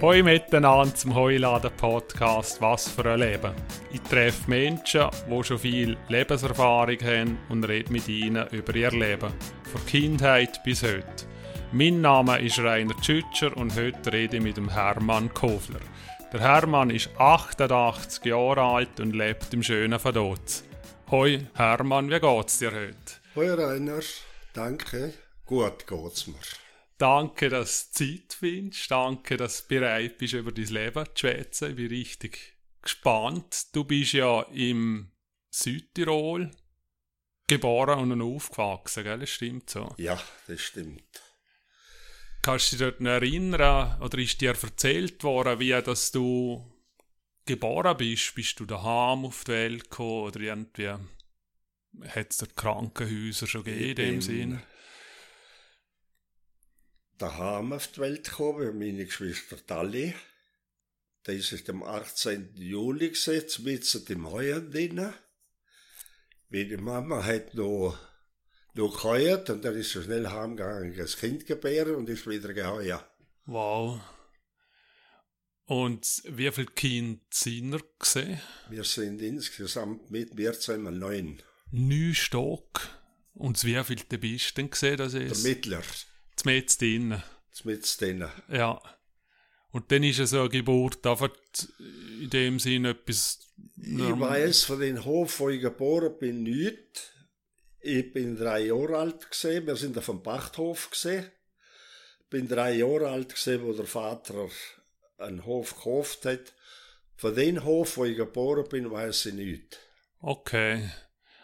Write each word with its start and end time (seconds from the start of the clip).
Hoi 0.00 0.22
miteinander 0.22 0.94
zum 0.94 1.14
Heuladen 1.14 1.70
Podcast 1.76 2.58
Was 2.62 2.88
für 2.88 3.04
ein 3.04 3.20
Leben. 3.20 3.52
Ich 3.92 4.00
treffe 4.00 4.48
Menschen, 4.48 5.10
die 5.28 5.44
schon 5.44 5.58
viel 5.58 5.98
Lebenserfahrung 6.08 6.96
haben 7.02 7.38
und 7.50 7.64
rede 7.64 7.92
mit 7.92 8.08
ihnen 8.08 8.48
über 8.48 8.74
ihr 8.74 8.90
Leben. 8.92 9.30
Von 9.70 9.84
Kindheit 9.84 10.64
bis 10.64 10.82
heute. 10.82 11.26
Mein 11.72 12.00
Name 12.00 12.40
ist 12.40 12.58
Rainer 12.60 12.96
Tschütscher 12.98 13.54
und 13.54 13.76
heute 13.76 14.10
rede 14.10 14.38
ich 14.38 14.42
mit 14.42 14.56
dem 14.56 14.70
Hermann 14.70 15.34
Kofler. 15.34 15.80
Der 16.32 16.40
Hermann 16.40 16.88
ist 16.88 17.10
88 17.18 18.24
Jahre 18.24 18.62
alt 18.62 19.00
und 19.00 19.14
lebt 19.14 19.52
im 19.52 19.62
schönen 19.62 20.02
Vaduz. 20.02 20.64
Hoi 21.10 21.46
Hermann, 21.52 22.08
wie 22.08 22.20
geht's 22.20 22.58
dir 22.58 22.72
heute? 22.72 22.96
Hoi 23.36 23.50
Rainer, 23.50 24.00
danke. 24.54 25.12
Gut 25.44 25.86
geht's 25.86 26.26
mir. 26.26 26.69
Danke, 27.00 27.48
dass 27.48 27.92
du 27.92 28.04
Zeit 28.04 28.34
findest. 28.38 28.90
Danke, 28.90 29.38
dass 29.38 29.62
du 29.62 29.68
bereit 29.68 30.18
bist, 30.18 30.34
über 30.34 30.52
dein 30.52 30.66
Leben 30.66 31.06
zu 31.06 31.20
schwätzen. 31.20 31.70
Ich 31.70 31.76
bin 31.76 31.86
richtig 31.86 32.58
gespannt. 32.82 33.74
Du 33.74 33.84
bist 33.84 34.12
ja 34.12 34.42
im 34.52 35.10
Südtirol 35.48 36.50
geboren 37.46 38.12
und 38.12 38.20
aufgewachsen, 38.20 39.04
gell? 39.04 39.18
Das 39.18 39.30
stimmt 39.30 39.70
so. 39.70 39.94
Ja, 39.96 40.22
das 40.46 40.60
stimmt. 40.60 41.22
Kannst 42.42 42.72
du 42.72 42.76
dich 42.76 42.86
dort 42.86 43.00
noch 43.00 43.12
erinnern, 43.12 43.98
oder 44.02 44.18
ist 44.18 44.38
dir 44.42 44.50
erzählt 44.50 45.24
worden, 45.24 45.58
wie 45.58 45.70
dass 45.70 46.12
du 46.12 46.70
geboren 47.46 47.96
bist? 47.96 48.34
Bist 48.34 48.60
du 48.60 48.66
daheim 48.66 49.24
auf 49.24 49.44
die 49.44 49.52
Welt 49.52 49.84
gekommen 49.84 50.24
oder 50.24 50.40
irgendwie 50.40 50.88
hat 52.08 52.30
es 52.30 52.36
dort 52.36 52.56
Krankenhäuser 52.56 53.46
schon 53.46 53.64
gegeben 53.64 53.88
in 53.88 53.96
dem 53.96 54.20
Sinn? 54.20 54.62
Daheim 57.20 57.72
auf 57.72 57.88
die 57.88 58.00
Welt 58.00 58.24
gekommen, 58.24 58.78
meine 58.78 59.04
Geschwister 59.04 59.64
Tali. 59.66 60.14
Das 61.24 61.52
ist 61.52 61.68
am 61.68 61.82
18. 61.82 62.54
Juli 62.56 63.10
gesetzt, 63.10 63.60
mitten 63.60 64.04
im 64.08 64.30
Heuer 64.30 64.60
drin. 64.60 65.12
Meine 66.48 66.78
Mama 66.78 67.22
hat 67.22 67.54
noch, 67.54 67.98
noch 68.74 68.96
geheuert 68.96 69.50
und 69.50 69.64
dann 69.64 69.76
ist 69.76 69.92
sie 69.92 70.02
schnell 70.02 70.28
heimgegangen, 70.28 70.96
das 70.96 71.16
Kind 71.16 71.46
gebären 71.46 71.94
und 71.96 72.08
ist 72.08 72.26
wieder 72.26 72.52
geheuert. 72.52 73.04
Wow. 73.44 74.00
Und 75.66 76.22
wie 76.24 76.50
viele 76.50 76.66
Kinder 76.66 77.20
sind 77.30 77.72
ihr 77.72 77.82
gesehen? 77.98 78.40
Wir 78.70 78.82
sind 78.82 79.22
insgesamt 79.22 80.10
mit 80.10 80.34
mir 80.34 80.58
zusammen 80.58 80.98
neun. 80.98 81.40
Neun 81.70 82.14
Stock. 82.14 82.88
Und 83.34 83.62
wie 83.64 83.82
viele 83.84 84.18
bist 84.18 84.50
du 84.50 84.54
denn 84.54 84.70
gesehen? 84.70 84.96
Das 84.96 85.14
ist? 85.14 85.44
Der 85.44 85.50
Mittler. 85.50 85.82
Zmetz 86.40 86.78
drinnen. 86.78 87.22
Zmetz 87.52 87.98
drinnen. 87.98 88.30
Ja. 88.48 88.80
Und 89.72 89.92
dann 89.92 90.02
ist 90.02 90.18
es 90.18 90.30
so 90.30 90.40
eine 90.40 90.48
Geburt 90.48 91.06
einfach 91.06 91.28
in 92.20 92.30
dem 92.30 92.58
Sinn 92.58 92.86
etwas... 92.86 93.40
Ich 93.76 93.98
weiß 93.98 94.64
von 94.64 94.80
dem 94.80 95.04
Hof, 95.04 95.40
wo 95.40 95.50
ich 95.50 95.60
geboren 95.60 96.16
bin, 96.18 96.42
nicht. 96.42 97.12
Ich 97.80 98.10
bin 98.12 98.36
drei 98.36 98.60
Jahre 98.60 98.96
alt 98.96 99.30
gesehen. 99.30 99.66
Wir 99.66 99.76
sind 99.76 99.98
auf 99.98 100.06
dem 100.06 100.22
Pachthof 100.22 100.90
gesehen. 100.90 101.30
Bin 102.30 102.48
drei 102.48 102.72
Jahre 102.72 103.10
alt 103.10 103.34
gesehen, 103.34 103.62
wo 103.62 103.74
der 103.74 103.86
Vater 103.86 104.48
einen 105.18 105.44
Hof 105.44 105.74
gekauft 105.74 106.24
hat. 106.24 106.54
Von 107.16 107.34
dem 107.34 107.62
Hof, 107.62 107.98
wo 107.98 108.06
ich 108.06 108.16
geboren 108.16 108.66
bin, 108.68 108.90
weiß 108.90 109.26
ich 109.26 109.34
nicht. 109.34 109.78
Okay. 110.20 110.90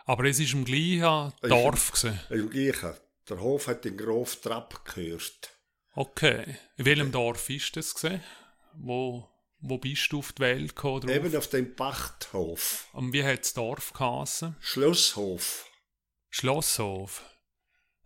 Aber 0.07 0.25
es 0.25 0.41
ist 0.41 0.55
im 0.55 0.65
gleichen 0.65 1.35
Dorf. 1.43 2.05
Im 2.31 2.49
gleichen. 2.49 2.95
Der 3.29 3.41
Hof 3.41 3.67
hat 3.67 3.85
den 3.85 3.97
Grof 3.97 4.37
Trapp 4.37 4.85
gehört. 4.85 5.51
Okay. 5.95 6.57
In 6.77 6.85
welchem 6.85 7.11
Dorf 7.11 7.51
ist 7.51 7.77
das 7.77 7.95
gesehen? 7.95 8.23
Wo, 8.75 9.29
wo 9.59 9.79
bist 9.79 10.13
du 10.13 10.19
auf 10.19 10.33
die 10.33 10.43
Welt 10.43 10.77
gekommen? 10.77 11.09
Eben 11.09 11.35
auf 11.35 11.49
dem 11.49 11.75
Pachthof. 11.75 12.89
Und 12.93 13.13
wie 13.13 13.25
hat 13.25 13.41
das 13.41 13.55
Dorf 13.55 13.93
geheißen? 13.93 14.55
Schlosshof. 14.61 15.69
Schlosshof. 16.31 17.25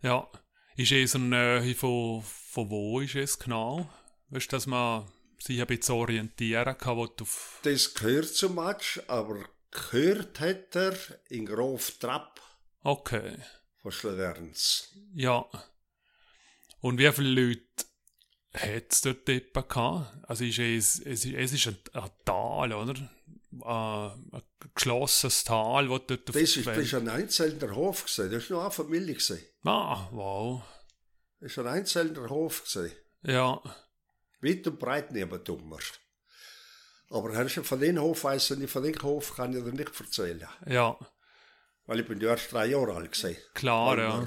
Ja. 0.01 0.27
Ist 0.75 0.91
es 0.91 1.13
in 1.13 1.29
der 1.29 1.61
Nähe 1.61 1.75
von, 1.75 2.23
von 2.23 2.69
wo 2.71 3.01
ist 3.01 3.15
es 3.15 3.37
genau? 3.37 3.87
Weißt 4.29 4.51
du, 4.51 4.55
dass 4.55 4.65
man 4.65 5.11
sich 5.37 5.61
ein 5.61 5.67
bisschen 5.67 5.95
orientieren 5.95 6.77
kann, 6.77 6.97
wo 6.97 7.05
du. 7.05 7.25
Das 7.61 7.93
gehört 7.93 8.29
zum 8.29 8.55
Match, 8.55 8.99
aber 9.07 9.45
gehört 9.69 10.39
hat 10.39 10.75
er 10.75 10.95
in 11.29 11.45
Grof 11.45 11.91
Trapp. 11.99 12.41
Okay 12.81 13.37
von 13.81 13.91
Schlewerns. 13.91 14.89
Ja. 15.13 15.45
Und 16.79 16.97
wie 16.97 17.11
viele 17.11 17.41
Leute 17.41 17.85
hat 18.53 18.91
es 18.91 19.01
dort 19.01 19.27
etwa 19.29 19.61
gehabt? 19.61 20.29
Also 20.29 20.43
ist 20.43 20.59
es, 20.59 20.99
es, 20.99 21.25
es 21.25 21.53
ist 21.53 21.67
ein, 21.67 21.77
ein 21.93 22.09
Tal, 22.25 22.73
oder? 22.73 23.09
Ein, 23.63 24.29
ein 24.31 24.41
geschlossenes 24.73 25.43
Tal, 25.43 25.89
wo 25.89 25.97
dort 25.97 26.29
Das 26.29 26.35
ist, 26.35 26.65
das 26.65 26.77
ist 26.77 26.93
ein 26.93 27.09
einzelner 27.09 27.75
Hof 27.75 28.05
gewesen. 28.05 28.31
Das 28.31 28.49
war 28.49 28.55
nur 28.55 28.63
eine 28.63 28.71
Familie 28.71 29.13
gewesen. 29.13 29.39
Ah, 29.63 30.07
wow. 30.11 30.63
Das 31.39 31.51
ist 31.51 31.59
ein 31.59 31.67
einzelner 31.67 32.29
Hof 32.29 32.63
gewesen. 32.63 32.95
Ja. 33.23 33.61
Weit 34.41 34.65
und 34.67 34.79
breit 34.79 35.11
niemand 35.11 35.47
dummer. 35.47 35.79
Aber 37.09 37.49
von 37.49 37.79
dem 37.79 37.99
Hof 37.99 38.23
weiss 38.23 38.51
ich 38.51 38.71
von 38.71 38.83
dem 38.83 39.01
Hof 39.01 39.35
kann 39.35 39.55
ich 39.55 39.63
dir 39.63 39.71
nicht 39.71 39.99
erzählen. 39.99 40.47
Ja. 40.65 40.97
Weil 41.91 41.99
ich 41.99 42.07
bin 42.07 42.21
ja 42.21 42.29
erst 42.29 42.53
drei 42.53 42.67
Jahre 42.67 42.95
alt 42.95 43.11
gewesen. 43.11 43.35
Klar, 43.53 43.97
ja. 43.97 44.25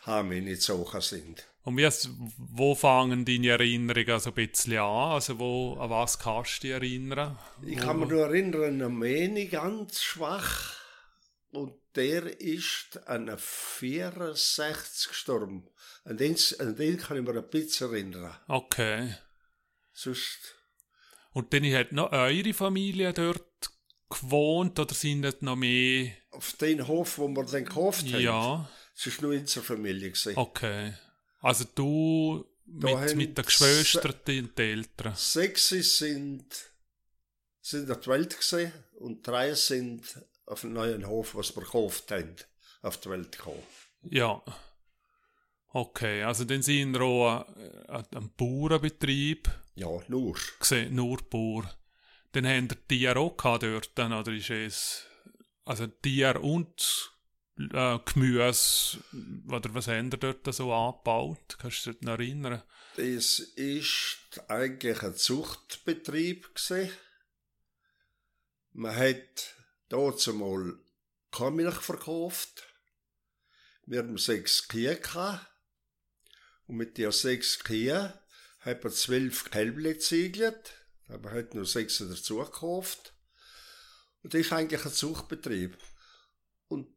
Haben 0.00 0.30
wir 0.32 0.42
nicht 0.42 0.62
so 0.62 0.84
sind. 0.98 1.46
Und 1.62 1.76
wie, 1.76 1.88
wo 2.36 2.74
fangen 2.74 3.24
deine 3.24 3.50
Erinnerungen 3.50 4.18
so 4.18 4.30
ein 4.30 4.34
bisschen 4.34 4.78
an? 4.78 5.12
Also 5.12 5.38
wo, 5.38 5.74
an 5.74 5.90
was 5.90 6.18
kannst 6.18 6.56
du 6.56 6.60
dich 6.62 6.70
erinnern? 6.72 7.38
Ich 7.64 7.78
kann 7.78 8.00
mich 8.00 8.08
nur 8.08 8.22
erinnern 8.22 8.82
an 8.82 8.98
Meni 8.98 9.46
ganz 9.46 10.02
schwach. 10.02 10.74
Und 11.52 11.72
der 11.94 12.40
ist 12.40 13.06
an 13.06 13.32
64 13.32 15.08
gestorben. 15.08 15.68
An 16.02 16.16
den, 16.16 16.36
an 16.58 16.74
den 16.74 16.98
kann 16.98 17.16
ich 17.16 17.22
mir 17.22 17.38
ein 17.38 17.48
bisschen 17.48 17.92
erinnern. 17.92 18.36
Okay. 18.48 19.14
Sonst... 19.92 20.56
Und 21.30 21.52
dann 21.52 21.64
hat 21.72 21.92
noch 21.92 22.10
eure 22.10 22.52
Familie 22.52 23.12
dort 23.12 23.70
gewohnt 24.20 24.78
oder 24.78 24.94
sind 24.94 25.22
das 25.22 25.40
noch 25.40 25.56
mehr? 25.56 26.12
Auf 26.30 26.52
den 26.54 26.86
Hof, 26.86 27.18
wo 27.18 27.28
wir 27.28 27.44
dann 27.44 27.64
gekauft 27.64 28.04
haben? 28.12 28.20
Ja. 28.20 28.68
Es 28.94 29.06
war 29.06 29.28
nur 29.28 29.38
unsere 29.38 29.64
Familie. 29.64 30.10
Gewesen. 30.10 30.36
Okay. 30.36 30.94
Also 31.40 31.64
du 31.74 32.44
mit, 32.66 33.16
mit 33.16 33.38
den 33.38 33.44
Geschwistern 33.44 34.12
und 34.12 34.28
den 34.28 34.56
Eltern? 34.56 35.14
Sechs 35.16 35.68
sind, 35.68 36.44
sind 37.60 37.90
auf 37.90 38.00
die 38.00 38.10
Welt 38.10 38.36
gesehen 38.36 38.72
und 38.98 39.26
drei 39.26 39.54
sind 39.54 40.02
auf 40.46 40.60
dem 40.62 40.72
neuen 40.72 41.06
Hof, 41.06 41.34
was 41.34 41.54
wir 41.56 41.62
gekauft 41.62 42.10
haben, 42.10 42.36
auf 42.82 42.98
die 42.98 43.10
Welt 43.10 43.36
gekommen. 43.36 43.62
Ja. 44.02 44.42
Okay, 45.68 46.22
also 46.22 46.44
dann 46.44 46.62
sind 46.62 46.92
wir 46.92 47.00
auch 47.02 47.46
ein, 47.88 48.06
ein 48.14 48.30
Bauernbetrieb. 48.36 49.50
Ja, 49.74 49.88
nur. 50.08 50.36
Gesehen, 50.58 50.94
nur 50.94 51.18
Bauer. 51.30 51.74
Dann 52.32 52.46
haben 52.46 52.68
die 52.68 52.76
Tiere 52.88 53.20
auch 53.20 53.36
dort, 53.36 53.98
oder 53.98 54.32
ist 54.32 54.50
es, 54.50 55.06
also 55.64 55.86
Tier 55.86 56.42
und 56.42 57.12
äh, 57.58 57.98
Gemüse, 58.06 58.98
oder 59.48 59.74
was 59.74 59.88
haben 59.88 60.10
die 60.10 60.18
dort 60.18 60.52
so 60.54 60.72
angebaut? 60.72 61.58
Kannst 61.58 61.86
du 61.86 61.92
dich 61.92 62.02
noch 62.02 62.12
erinnern? 62.12 62.62
Das 62.96 63.38
ist 63.38 64.40
eigentlich 64.48 65.02
ein 65.02 65.14
Zuchtbetrieb 65.14 66.54
gewesen. 66.54 66.90
Man 68.72 68.96
hat 68.96 69.54
dort 69.88 70.26
mal 70.28 70.78
Milch 71.50 71.74
verkauft. 71.74 72.64
Wir 73.84 73.98
haben 73.98 74.16
sechs 74.16 74.68
Kühe 74.68 74.96
gehabt. 74.96 75.46
Und 76.66 76.76
mit 76.76 76.96
den 76.96 77.12
sechs 77.12 77.58
Kühen 77.58 78.12
haben 78.60 78.82
wir 78.82 78.90
zwölf 78.90 79.50
Geziegelt 81.06 81.26
aber 81.26 81.32
hat 81.32 81.54
nur 81.54 81.66
sechs 81.66 81.98
dazu 81.98 82.38
gekauft. 82.38 83.14
Und 84.22 84.34
das 84.34 84.42
ist 84.42 84.52
eigentlich 84.52 84.84
ein 84.84 84.92
Zuchtbetrieb. 84.92 85.76
Und, 86.68 86.88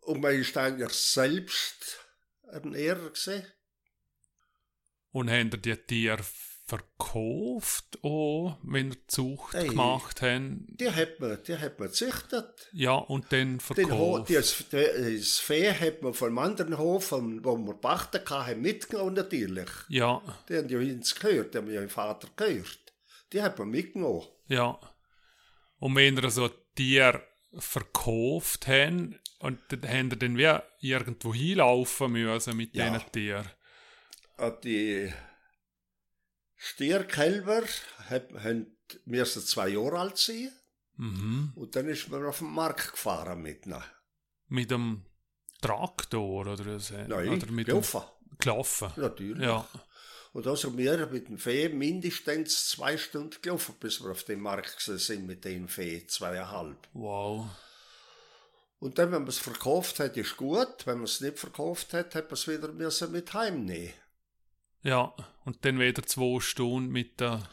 und 0.00 0.20
man 0.20 0.34
ist 0.34 0.56
eigentlich 0.56 0.92
selbst 0.92 2.00
ein 2.50 2.72
Lehrer 2.72 3.10
gesehen. 3.10 3.46
Und 5.12 5.30
haben 5.30 5.50
die 5.50 5.76
Tiere 5.76 6.22
verkauft, 6.66 7.98
auch, 8.02 8.58
wenn 8.62 8.90
ihr 8.90 9.06
Zucht 9.06 9.54
hey, 9.54 9.68
gemacht 9.68 10.20
haben? 10.20 10.66
Die 10.68 10.90
hat 10.90 11.20
man, 11.20 11.38
die 11.44 11.56
hat 11.56 11.78
man 11.78 11.88
gezüchtet. 11.88 12.68
Ja, 12.72 12.94
und 12.94 13.32
dann 13.32 13.60
verkauft. 13.60 14.28
Den, 14.28 14.36
das, 14.36 14.64
das 14.70 15.38
Vieh 15.38 15.70
hat 15.72 16.02
man 16.02 16.12
vom 16.12 16.36
anderen 16.38 16.76
Hof, 16.76 17.12
wo 17.12 17.56
wir 17.56 17.74
pachten 17.74 18.28
haben, 18.28 18.60
mitgenommen 18.60 19.14
natürlich. 19.14 19.70
Ja. 19.88 20.20
Die 20.48 20.56
haben 20.56 20.68
ja 20.68 20.78
uns 20.78 21.14
gehört, 21.14 21.54
die 21.54 21.58
haben 21.58 21.72
ja 21.72 21.82
im 21.82 21.88
Vater 21.88 22.28
gehört 22.36 22.85
die 23.32 23.42
hat 23.42 23.58
man 23.58 23.70
mitgenommen. 23.70 24.26
Ja. 24.48 24.78
Und 25.78 25.94
wenn 25.96 26.16
ihr 26.16 26.30
so 26.30 26.48
Tiere 26.74 27.22
verkauft 27.58 28.66
haben, 28.66 29.18
und 29.38 29.60
dann 29.68 29.88
haben 29.88 30.10
ihr 30.10 30.16
dann 30.16 30.38
wie 30.38 30.88
irgendwo 30.88 31.34
hinlaufen 31.34 32.12
müssen 32.12 32.56
mit 32.56 32.74
ja. 32.74 32.90
diesen 32.90 33.12
Tieren. 33.12 33.50
Die, 34.64 35.12
Stierkälber 36.56 37.62
haben 38.08 38.76
müssen 39.04 39.42
zwei 39.42 39.68
Jahre 39.68 40.00
alt 40.00 40.18
sein. 40.18 40.50
Mhm. 40.96 41.52
Und 41.54 41.76
dann 41.76 41.88
ist 41.88 42.08
man 42.08 42.24
auf 42.24 42.38
den 42.38 42.50
Markt 42.50 42.92
gefahren 42.92 43.42
mit 43.42 43.66
ihnen. 43.66 43.82
Mit 44.48 44.70
dem 44.70 45.04
Traktor 45.60 46.46
oder 46.46 46.78
so? 46.78 46.94
Nein, 46.94 47.28
oder 47.28 47.50
mit 47.50 47.66
gelaufen. 47.66 48.00
Dem 48.00 48.38
gelaufen. 48.38 48.92
Natürlich. 48.96 49.42
Ja. 49.42 49.68
Und 50.36 50.44
da 50.44 50.54
sind 50.54 50.76
wir 50.76 51.06
mit 51.06 51.28
dem 51.28 51.38
Fee 51.38 51.70
mindestens 51.70 52.68
zwei 52.68 52.98
Stunden 52.98 53.40
gelaufen, 53.40 53.74
bis 53.80 54.02
wir 54.02 54.10
auf 54.10 54.24
dem 54.24 54.40
Markt 54.40 54.78
sind 54.82 55.26
mit 55.26 55.46
dem 55.46 55.66
Fee, 55.66 56.06
zweieinhalb. 56.06 56.76
Wow. 56.92 57.46
Und 58.78 58.98
dann, 58.98 59.12
wenn 59.12 59.22
man 59.22 59.28
es 59.28 59.38
verkauft 59.38 59.98
hat, 59.98 60.14
ist 60.18 60.36
gut. 60.36 60.84
Wenn 60.84 60.96
man 60.96 61.04
es 61.04 61.22
nicht 61.22 61.38
verkauft 61.38 61.94
hat, 61.94 62.14
hat 62.14 62.24
man 62.24 62.34
es 62.34 62.46
wieder 62.46 62.70
müssen 62.70 63.12
mit 63.12 63.32
heimnehmen. 63.32 63.94
Ja, 64.82 65.14
und 65.46 65.64
dann 65.64 65.78
wieder 65.78 66.02
zwei 66.02 66.38
Stunden 66.40 66.92
mit 66.92 67.18
der 67.18 67.48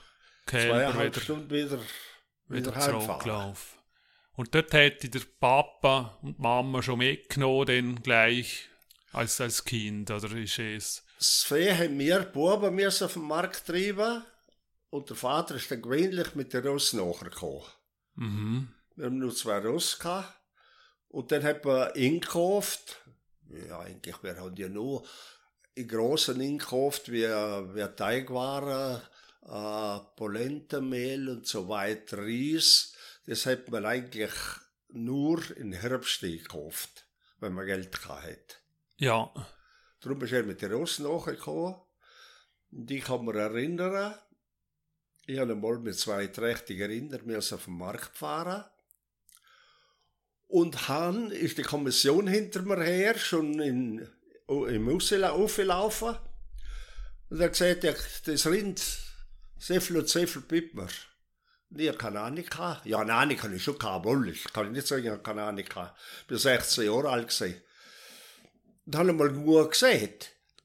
Kälber 0.46 0.74
Zweieinhalb 0.74 1.14
wieder, 1.14 1.22
Stunden 1.24 1.50
wieder, 1.52 1.80
wieder 2.50 2.76
wieder 2.76 2.80
zurückgelaufen. 2.82 3.80
Und 4.36 4.54
dort 4.54 4.74
hätte 4.74 5.08
der 5.08 5.22
Papa 5.40 6.18
und 6.22 6.38
die 6.38 6.42
Mama 6.42 6.84
schon 6.84 6.98
mitgenommen, 7.00 7.66
dann 7.66 8.04
gleich 8.04 8.68
als, 9.14 9.40
als 9.40 9.64
Kind, 9.64 10.12
oder 10.12 10.30
ist 10.36 10.60
es? 10.60 11.06
Das 11.24 11.44
Fee 11.44 11.74
haben 11.74 11.98
wir 12.00 12.20
Buben 12.20 12.76
müssen 12.76 13.06
auf 13.06 13.14
den 13.14 13.22
Markt 13.22 13.66
treiben 13.66 14.26
und 14.90 15.10
der 15.10 15.16
Vater 15.16 15.56
ist 15.56 15.72
dann 15.72 15.82
gewöhnlich 15.82 16.36
mit 16.36 16.52
der 16.52 16.66
Ross 16.66 16.92
nachgekommen. 16.92 17.64
Mhm. 18.16 18.68
Wir 18.98 19.06
haben 19.06 19.20
nur 19.20 19.34
zwei 19.34 19.60
Ross 19.60 19.98
gehabt. 20.00 20.38
Und 21.08 21.32
dann 21.32 21.44
hat 21.44 21.64
man 21.64 21.94
eingekauft. 21.94 22.98
Ja, 23.70 23.80
eigentlich, 23.80 24.22
wir 24.22 24.36
haben 24.36 24.58
ja 24.58 24.68
nur 24.68 25.08
in 25.76 25.88
grossen 25.88 26.42
eingekauft, 26.42 27.10
wie, 27.10 27.24
wie 27.24 27.96
Teigwaren, 27.96 29.02
äh, 29.44 30.00
Polentenmehl 30.18 31.30
und 31.30 31.48
so 31.48 31.70
weiter, 31.70 32.18
Reis. 32.18 32.98
Das 33.28 33.46
hat 33.46 33.72
man 33.72 33.86
eigentlich 33.86 34.34
nur 34.90 35.40
im 35.56 35.72
Herbst 35.72 36.22
eingekauft, 36.22 37.08
wenn 37.40 37.54
man 37.54 37.66
Geld 37.66 37.98
hatte. 38.10 38.56
Ja. 38.98 39.32
Darum 40.04 40.22
ist 40.22 40.34
er 40.34 40.44
mit 40.44 40.62
der 40.62 40.74
Ross 40.74 41.00
nachgekommen. 41.00 41.76
Und 42.72 42.92
ich 42.92 43.04
kann 43.04 43.26
mich 43.26 43.36
erinnern, 43.36 44.16
ich 45.26 45.40
habe 45.40 45.56
mal 45.56 45.80
mit 45.80 45.98
zwei 45.98 46.28
trächtigen 46.28 46.92
Rindern 46.92 47.36
auf 47.36 47.66
den 47.66 47.78
Markt 47.78 48.18
fahren. 48.18 48.66
Und 50.48 50.90
Han 50.90 51.32
ist 51.32 51.58
die 51.58 51.64
Kommission 51.64 52.28
hinter 52.28 52.62
mir 52.64 52.84
her, 52.84 53.18
schon 53.18 53.60
in, 53.60 54.08
im 54.48 54.90
Ausla 54.90 55.32
aufgelaufen. 55.32 56.16
Und 57.30 57.40
er 57.40 57.48
hat 57.48 57.54
gesagt, 57.54 58.28
das 58.28 58.46
Rind, 58.46 58.84
viel 59.58 59.98
und 59.98 60.10
so 60.10 60.28
viel 60.28 60.44
ich 61.76 61.88
habe 61.88 61.98
keine 61.98 62.20
Ahnung. 62.20 62.46
Ja, 62.84 63.00
eine 63.00 63.14
Ahnung 63.14 63.42
habe 63.42 63.56
ich 63.56 63.64
schon 63.64 63.80
gehabt, 63.80 64.06
wohl. 64.06 64.30
Ich 64.30 64.44
kann 64.54 64.72
nicht 64.72 64.86
sagen, 64.86 65.04
ich 65.04 65.10
habe 65.10 65.24
keine 65.24 65.44
Ahnung. 65.44 65.66
Ich 65.66 66.28
bin 66.28 66.38
16 66.38 66.86
Jahre 66.86 67.10
alt 67.10 67.30
gewesen. 67.30 67.62
Und 68.86 68.96
habe 68.96 69.14
mal 69.14 69.32
genug 69.32 69.72
gesehen. 69.72 70.14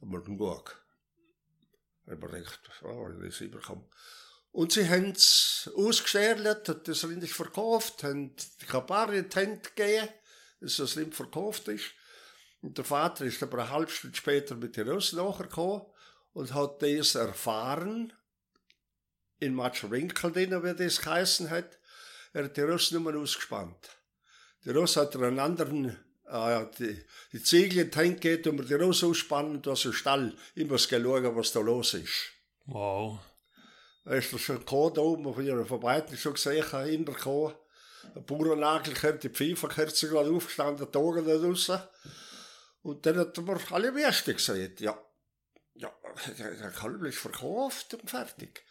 Mal 0.00 0.22
genug. 0.22 0.84
Ich 2.04 2.12
habe 2.12 2.28
gedacht, 2.28 2.60
oh, 2.82 3.08
das 3.08 3.34
ist 3.34 3.40
überkommen. 3.40 3.84
Und 4.50 4.72
sie 4.72 4.88
haben 4.88 5.10
es 5.10 5.70
ausgeschärlt, 5.76 6.68
hat 6.68 6.88
das 6.88 7.04
Rind 7.04 7.28
verkauft, 7.28 8.02
haben 8.02 8.34
die 8.60 8.66
Kabari 8.66 9.18
in 9.18 9.28
die 9.28 9.36
Hände 9.36 9.60
gegeben, 9.60 10.08
dass 10.60 10.76
das 10.76 10.96
Rind 10.96 11.14
verkauft 11.14 11.68
ist. 11.68 11.92
Und 12.62 12.76
der 12.76 12.84
Vater 12.84 13.24
ist 13.24 13.42
aber 13.42 13.58
eine 13.58 13.70
halbe 13.70 13.90
Stunde 13.90 14.16
später 14.16 14.56
mit 14.56 14.76
den 14.76 14.88
Russen 14.88 15.18
nachgekommen 15.18 15.82
und 16.32 16.54
hat 16.54 16.82
das 16.82 17.14
erfahren, 17.14 18.12
in 19.40 19.54
Matschwinkel, 19.54 20.34
wie 20.34 20.74
das 20.74 21.00
geheißen 21.00 21.50
hat. 21.50 21.78
Er 22.32 22.44
hat 22.44 22.56
die 22.56 22.62
Russen 22.62 23.02
nur 23.02 23.14
ausgespannt. 23.14 23.88
Die 24.64 24.70
Russ 24.70 24.96
hat 24.96 25.14
einen 25.14 25.38
anderen, 25.38 25.96
äh, 26.30 26.66
die, 26.78 27.04
die 27.32 27.42
Ziegel 27.42 27.84
in 27.84 27.90
die 27.90 27.98
Hände 27.98 28.20
gegeben, 28.20 28.58
und 28.58 28.68
die 28.68 28.74
Russ 28.74 29.04
ausspannen, 29.04 29.56
und 29.56 29.68
aus 29.68 29.82
dem 29.82 29.92
Stall 29.92 30.34
immer 30.54 30.78
schauen, 30.78 31.36
was 31.36 31.52
da 31.52 31.60
los 31.60 31.94
ist. 31.94 32.32
Wow. 32.66 33.18
Da 34.04 34.14
ist 34.14 34.38
schon 34.40 34.58
gekommen, 34.58 34.94
da 34.94 35.00
oben 35.02 35.26
auf 35.26 35.38
ihrer 35.38 35.64
Verbreitung 35.66 36.16
schon 36.16 36.34
gesehen, 36.34 36.64
hintergekommen. 36.84 37.54
Ein 38.14 38.24
Bauernagel 38.24 38.94
kommt, 38.94 39.22
die 39.22 39.28
Pfeiferkerze 39.28 40.08
gerade 40.08 40.30
aufgestanden, 40.30 40.88
die 40.90 40.98
Augen 40.98 41.26
da 41.26 41.36
draussen. 41.36 41.80
Und 42.82 43.04
dann 43.04 43.18
hat 43.18 43.36
er 43.36 43.42
mir 43.42 43.58
alle 43.70 43.94
Weste 43.94 44.34
gesagt, 44.34 44.80
ja, 44.80 44.98
ja, 45.74 45.92
der 46.38 46.70
Kalb 46.70 47.02
ist 47.04 47.18
verkauft 47.18 47.94
und 47.94 48.08
fertig. 48.08 48.64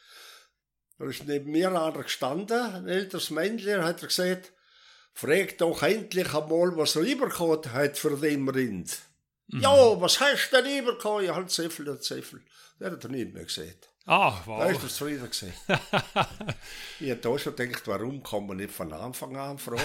Da 0.97 1.05
ist 1.05 1.25
neben 1.25 1.51
mir 1.51 1.69
einer 1.69 2.03
gestanden, 2.03 2.59
ein 2.59 2.87
älteres 2.87 3.29
Männchen, 3.29 3.83
hat 3.83 4.01
er 4.01 4.07
gesagt, 4.07 4.53
frag 5.17 5.57
doch 5.57 5.81
endlich 5.83 6.33
einmal, 6.33 6.77
was 6.77 6.95
er 6.95 7.01
übergekommen 7.03 7.73
hat 7.73 7.97
für 7.97 8.15
den 8.17 8.47
Rind. 8.47 8.99
Mhm. 9.47 9.61
Ja, 9.61 9.99
was 10.01 10.19
hast 10.19 10.51
du 10.51 10.61
denn 10.61 10.79
übergekommen? 10.83 11.25
Ja, 11.25 11.35
halt 11.35 11.49
Zeffel 11.49 11.89
und 11.89 12.03
Zeffel. 12.03 12.41
Der 12.79 12.91
hat 12.91 13.03
er 13.03 13.09
nicht 13.09 13.33
mehr 13.33 13.43
gesagt. 13.45 13.89
Ah, 14.05 14.39
Da 14.45 14.45
wow. 14.45 14.71
ist 14.71 14.83
er 14.83 14.89
zufrieden 14.89 15.23
gewesen. 15.25 15.53
ich 16.99 17.09
habe 17.11 17.19
da 17.21 17.39
schon 17.39 17.55
gedacht, 17.55 17.83
warum 17.87 18.21
kann 18.23 18.45
man 18.47 18.57
nicht 18.57 18.71
von 18.71 18.93
Anfang 18.93 19.35
an 19.35 19.57
fragen? 19.57 19.81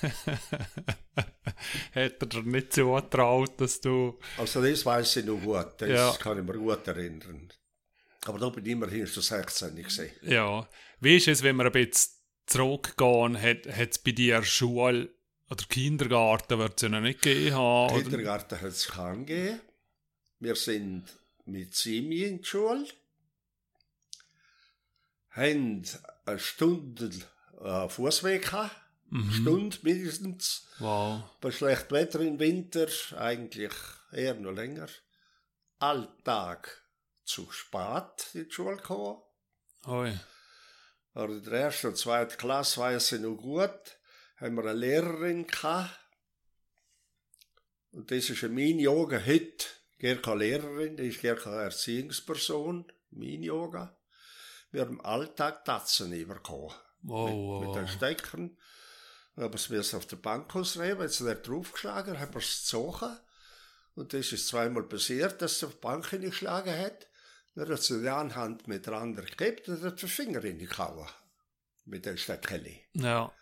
Hätte 1.92 2.16
er 2.24 2.26
dir 2.28 2.42
nicht 2.42 2.72
zugetraut, 2.72 3.60
dass 3.60 3.80
du. 3.80 4.18
Also 4.38 4.62
das 4.62 4.84
weiß 4.86 5.16
ich 5.16 5.24
noch 5.24 5.40
gut, 5.40 5.74
das 5.78 5.88
Ja. 5.88 6.12
kann 6.18 6.38
ich 6.38 6.44
mir 6.44 6.58
gut 6.58 6.86
erinnern. 6.88 7.48
Aber 8.26 8.38
da 8.38 8.48
bin 8.48 8.64
ich 8.66 8.72
immerhin 8.72 9.06
schon 9.06 9.22
16 9.22 9.74
gesehen. 9.76 10.12
Ja. 10.22 10.68
Wie 11.00 11.16
ist 11.16 11.28
es, 11.28 11.42
wenn 11.42 11.56
wir 11.56 11.66
ein 11.66 11.72
bisschen 11.72 12.12
zurückgehen, 12.50 13.40
hat 13.40 13.66
es 13.66 13.98
bei 13.98 14.12
dir 14.12 14.42
Schule 14.42 15.10
oder 15.48 15.64
Kindergarten, 15.68 16.58
wird 16.58 16.74
es 16.76 16.82
ja 16.82 16.88
noch 16.88 17.00
nicht 17.00 17.22
gegeben 17.22 17.56
haben? 17.56 18.02
Kindergarten 18.02 18.60
hat 18.60 18.68
es 18.68 18.88
keinen 18.88 19.26
gegeben. 19.26 19.60
Wir 20.38 20.56
sind 20.56 21.04
mit 21.44 21.74
Simi 21.74 22.22
in 22.22 22.38
die 22.38 22.44
Schule, 22.44 22.86
haben 25.30 25.82
eine 26.26 26.38
Stunde 26.38 27.10
äh, 27.62 27.88
Fußweg 27.88 28.42
gehabt, 28.42 28.76
Mhm. 29.10 29.32
Stunde 29.32 29.76
mindestens. 29.82 30.68
Wow. 30.78 31.24
Bei 31.40 31.50
schlechtem 31.50 31.96
Wetter 31.96 32.20
im 32.20 32.38
Winter, 32.38 32.86
eigentlich 33.18 33.72
eher 34.12 34.34
noch 34.34 34.52
länger. 34.52 34.86
Alltag 35.80 36.80
zu 37.24 37.50
spät 37.50 38.34
in 38.34 38.44
die 38.44 38.52
Schule 38.52 38.76
gekommen. 38.76 39.20
Oi. 39.86 40.14
Aber 41.12 41.32
in 41.32 41.42
der 41.42 41.52
ersten 41.52 41.88
und 41.88 41.96
zweiten 41.96 42.36
Klasse 42.36 42.80
weiß 42.80 43.12
ich 43.12 43.20
noch 43.20 43.36
gut, 43.36 43.98
haben 44.36 44.54
wir 44.56 44.64
eine 44.64 44.72
Lehrerin 44.74 45.46
gehabt. 45.46 45.98
Und 47.92 48.10
das 48.10 48.30
ist 48.30 48.42
in 48.42 48.54
meinen 48.54 48.86
Augen 48.86 49.26
heute 49.26 49.66
gar 49.98 50.16
keine 50.16 50.44
Lehrerin, 50.44 50.96
die 50.96 51.08
ist 51.08 51.22
gar 51.22 51.36
keine 51.36 51.62
Erziehungsperson, 51.62 52.90
in 53.10 53.18
meinen 53.18 53.50
Augen. 53.50 53.90
Wir 54.70 54.82
haben 54.82 54.92
im 54.92 55.04
Alltag 55.04 55.64
Tatzen 55.64 56.12
überkommen. 56.12 56.74
Wow, 57.02 57.60
mit, 57.60 57.68
mit 57.68 57.76
den. 57.76 57.88
Steckern. 57.88 58.56
Dann 59.34 59.44
haben 59.44 59.70
wir 59.70 59.80
es 59.80 59.94
auf 59.94 60.06
der 60.06 60.16
Bank 60.16 60.54
ausreiben, 60.54 61.02
jetzt 61.02 61.20
er 61.20 61.34
draufgeschlagen, 61.34 62.18
haben 62.18 62.34
wir 62.34 62.40
es 62.40 62.62
gezogen. 62.62 63.16
Und 63.94 64.12
das 64.12 64.32
ist 64.32 64.48
zweimal 64.48 64.84
passiert, 64.84 65.42
dass 65.42 65.62
er 65.62 65.68
auf 65.68 65.74
die 65.74 65.80
Bank 65.80 66.08
hingeschlagen 66.08 66.76
hat. 66.76 67.08
Dann 67.54 67.68
hat 67.68 67.82
sie 67.82 68.00
die 68.00 68.08
eine 68.08 68.34
Hand 68.34 68.68
mit 68.68 68.86
der 68.86 68.94
anderen 68.94 69.26
geklebt 69.26 69.68
und 69.68 69.82
hat 69.82 70.00
den 70.00 70.08
Finger 70.08 70.40
hingehauen. 70.40 71.08
Mit 71.84 72.06
dem 72.06 72.16
Steckeli. 72.16 72.80
Ja. 72.92 73.32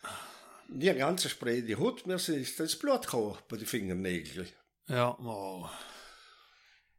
Die 0.69 0.93
ganze 0.95 1.29
Spray, 1.29 1.63
die 1.63 1.77
Hut, 1.77 2.07
mir 2.07 2.17
ist 2.17 2.61
das 2.61 2.77
Blut 2.77 3.03
gekommen 3.03 3.39
bei 3.49 3.57
den 3.57 3.67
Fingernägeln. 3.67 4.49
Ja, 4.87 5.17
wow. 5.19 5.71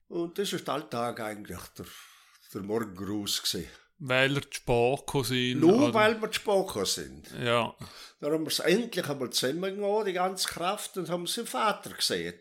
Und 0.08 0.38
das 0.38 0.54
ist 0.54 0.68
der 0.68 0.74
Alltag 0.75 1.20
eigentlich 1.20 1.60
der, 1.78 1.86
der 2.54 2.62
Morgengruß 2.62 3.44
gewesen. 3.44 3.70
Weil 4.00 4.38
er 4.38 4.42
zu 4.44 4.60
spät 4.60 5.25
sind. 5.25 5.60
Nur 5.60 5.84
oder? 5.84 5.94
weil 5.94 6.22
wir 6.22 6.32
zu 6.32 6.39
spät 6.39 6.88
sind. 6.88 7.32
Ja. 7.39 7.75
Dann 8.20 8.32
haben 8.32 8.44
wir 8.44 8.48
es 8.48 8.60
endlich 8.60 9.08
einmal 9.08 9.30
zusammengenommen, 9.30 10.06
die 10.06 10.13
ganze 10.13 10.48
Kraft, 10.48 10.98
und 10.98 11.10
haben 11.10 11.28
seinen 11.28 11.48
Vater 11.48 11.92
gesehen. 11.92 12.39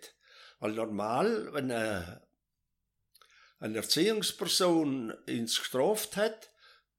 Weil 0.61 0.73
normal, 0.73 1.53
wenn 1.53 1.71
eine, 1.71 2.23
eine 3.61 3.77
Erziehungsperson 3.79 5.11
uns 5.11 5.59
gestraft 5.59 6.17
hat, 6.17 6.51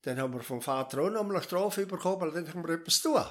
dann 0.01 0.19
haben 0.19 0.33
wir 0.33 0.41
vom 0.41 0.61
Vater 0.61 1.01
auch 1.01 1.09
noch 1.09 1.29
eine 1.29 1.43
Strafe 1.43 1.85
bekommen, 1.85 2.21
weil 2.21 2.31
dann 2.31 2.47
haben 2.53 2.67
wir 2.67 2.75
etwas 2.75 3.01
zu 3.01 3.13
tun. 3.13 3.25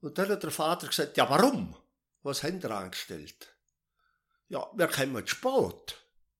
Und 0.00 0.16
dann 0.16 0.30
hat 0.30 0.42
der 0.42 0.50
Vater 0.50 0.86
gesagt, 0.86 1.16
ja 1.16 1.28
warum? 1.28 1.76
Was 2.22 2.42
haben 2.42 2.60
ihr 2.60 2.70
angestellt? 2.70 3.54
Ja, 4.48 4.70
wir 4.74 4.88
kommen 4.88 5.26
zu 5.26 5.34
spät. 5.34 5.96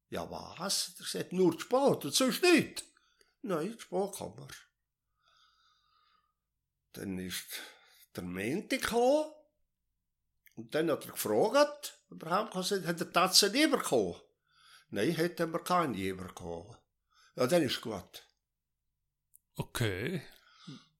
Ja 0.08 0.30
was? 0.30 0.94
Er 0.98 1.04
gesagt, 1.04 1.32
nur 1.32 1.52
zu 1.52 1.60
spät 1.60 2.04
und 2.04 2.14
sonst 2.14 2.42
nicht. 2.42 2.84
Nein, 3.42 3.72
zu 3.72 3.80
spät 3.80 4.12
kommen 4.12 4.38
wir. 4.38 4.48
Dann 6.92 7.18
ist 7.18 7.46
der 8.16 8.24
Mente 8.24 8.78
gekommen. 8.78 9.32
Und 10.56 10.74
dann 10.74 10.90
hat 10.90 11.06
er 11.06 11.12
gefragt, 11.12 12.00
ob 12.10 12.22
er 12.24 12.30
heimgekommen 12.30 12.66
sind, 12.66 12.86
hat 12.86 13.00
er 13.00 13.12
Tatzen 13.12 13.52
nie 13.52 13.66
bekommen? 13.66 14.20
Nein, 14.90 15.10
hätten 15.12 15.52
wir 15.52 15.60
keinen 15.60 15.94
je 15.94 16.12
bekommen. 16.12 16.76
Ja, 17.36 17.46
dann 17.46 17.62
ist 17.62 17.80
gut. 17.80 18.24
Okay. 19.56 20.22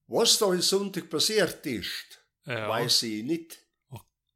Was 0.07 0.39
da 0.39 0.47
am 0.47 0.61
Sonntag 0.61 1.09
passiert 1.09 1.65
ist, 1.67 2.21
Ja. 2.45 2.69
weiß 2.69 3.03
ich 3.05 3.23
nicht. 3.23 3.59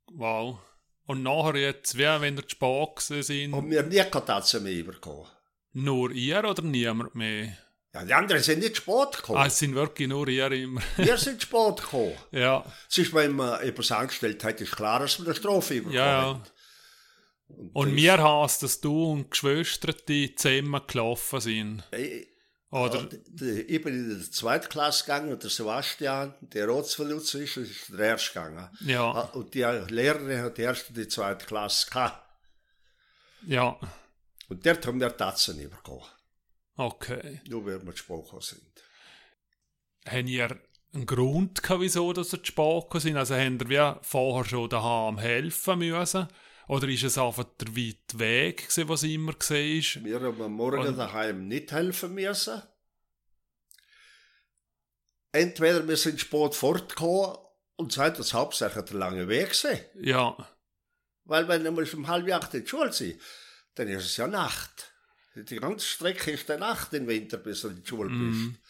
Wow. 0.06 0.58
Und 1.06 1.22
nachher 1.22 1.56
jetzt, 1.56 1.96
wer, 1.96 2.20
wenn 2.20 2.36
ihr 2.36 2.42
zu 2.46 2.50
spät 2.50 3.24
sind, 3.24 3.52
Und 3.52 3.70
wir 3.70 3.82
nie 3.82 4.02
Tasse 4.10 4.60
mehr 4.60 4.84
bekommen. 4.84 5.26
nur 5.72 6.10
ihr 6.12 6.44
oder 6.44 6.62
niemand 6.62 7.14
mehr? 7.14 7.56
Ja, 7.92 8.04
die 8.04 8.14
anderen 8.14 8.42
sind 8.42 8.60
nicht 8.60 8.76
spät 8.78 8.94
Ah, 8.94 9.10
gekommen. 9.16 9.46
es 9.46 9.58
sind 9.58 9.74
wirklich 9.74 10.08
nur 10.08 10.26
ihr 10.28 10.50
immer. 10.52 10.80
Wir 10.96 11.16
sind 11.18 11.42
spät 11.42 11.76
gekommen. 11.76 12.16
ja, 12.32 12.64
Es 12.88 12.98
ist, 12.98 13.12
wenn 13.14 13.32
man 13.32 13.60
etwas 13.60 13.92
angestellt 13.92 14.42
hat, 14.44 14.60
ist 14.60 14.74
klar, 14.74 15.00
dass 15.00 15.18
man 15.18 15.28
eine 15.28 15.36
Strafe 15.36 15.74
bekommen 15.76 15.94
ja, 15.94 16.32
ja. 16.32 16.42
Und 17.48 17.86
das- 17.88 17.94
mir 17.94 18.22
heißt, 18.22 18.62
dass 18.62 18.80
du 18.80 19.12
und 19.12 19.24
die 19.24 19.30
Geschwister 19.30 19.92
die 19.92 20.34
zusammen 20.34 20.80
gelaufen 20.86 21.40
sind. 21.40 21.84
Ich, 21.92 22.26
Oder? 22.70 23.08
ich 23.12 23.82
bin 23.82 23.94
in 23.94 24.18
die 24.20 24.30
zweite 24.30 24.68
Klasse 24.68 25.04
gegangen 25.04 25.32
und 25.32 25.42
der 25.42 25.50
Sebastian, 25.50 26.34
der 26.40 26.66
Rotsverlutzer 26.68 27.40
ist, 27.40 27.56
ist 27.58 27.90
der 27.92 28.06
erste 28.06 28.32
gegangen. 28.32 28.68
Ja, 28.80 29.10
Ah, 29.12 29.20
Und 29.34 29.54
die 29.54 29.60
Lehrerin 29.60 30.42
hat 30.42 30.58
die 30.58 30.62
erste 30.62 30.88
und 30.88 30.96
die 30.96 31.06
zweite 31.08 31.46
Klasse 31.46 31.88
gehabt. 31.90 32.24
ja. 33.46 33.78
Und 34.48 34.64
dort 34.66 34.86
haben 34.86 35.00
wir 35.00 35.16
Tatzen 35.16 35.56
bekommen. 35.70 36.04
Okay. 36.76 37.40
Nur 37.48 37.64
weil 37.64 37.82
wir 37.84 37.92
gesprochen 37.92 38.40
sind. 38.42 38.60
Haben 40.06 40.26
ihr 40.28 40.58
einen 40.92 41.06
Grund 41.06 41.62
gehabt, 41.62 41.80
wieso 41.80 42.12
dass 42.12 42.32
ihr 42.34 42.40
gekommen 42.40 43.00
sind? 43.00 43.16
Also 43.16 43.34
haben 43.36 43.58
ihr 43.60 43.68
wie 43.70 43.98
vorher 44.02 44.44
schon 44.48 44.68
daheim 44.68 45.18
helfen 45.18 45.78
müssen? 45.78 46.28
Oder 46.68 46.88
ist 46.88 47.02
es 47.02 47.18
einfach 47.18 47.44
der 47.60 47.68
weite 47.76 48.18
Weg, 48.18 48.56
gewesen, 48.68 48.88
was 48.88 49.02
immer 49.02 49.32
gesehen 49.34 49.78
ist? 49.80 50.04
Wir 50.04 50.20
haben 50.20 50.40
am 50.40 50.52
Morgen 50.52 50.86
Und- 50.88 50.96
daheim 50.96 51.46
nicht 51.48 51.72
helfen 51.72 52.14
müssen. 52.14 52.62
Entweder 55.32 55.86
wir 55.86 55.96
sind 55.96 56.20
spät 56.20 56.54
fortgekommen 56.54 57.36
und 57.76 57.92
sind 57.92 58.18
das 58.18 58.32
hauptsächlich 58.34 58.84
der 58.84 58.96
lange 58.96 59.28
Weg 59.28 59.50
gewesen. 59.50 59.80
Ja, 60.00 60.36
Weil 61.26 61.48
wenn 61.48 61.64
wir 61.64 61.94
um 61.94 62.06
halb 62.06 62.30
acht 62.32 62.52
in 62.54 62.62
die 62.64 62.68
Schule 62.68 62.92
sind, 62.92 63.18
dann 63.76 63.88
ist 63.88 64.04
es 64.04 64.16
ja 64.18 64.26
Nacht. 64.26 64.92
Die 65.34 65.56
ganze 65.56 65.86
Strecke 65.86 66.30
ist 66.32 66.48
dann 66.50 66.60
Nacht 66.60 66.92
im 66.92 67.06
Winter, 67.08 67.38
bis 67.38 67.62
du 67.62 67.68
in 67.68 67.82
die 67.82 67.88
Schule 67.88 68.10
Mhm. 68.10 68.52
bist. 68.52 68.60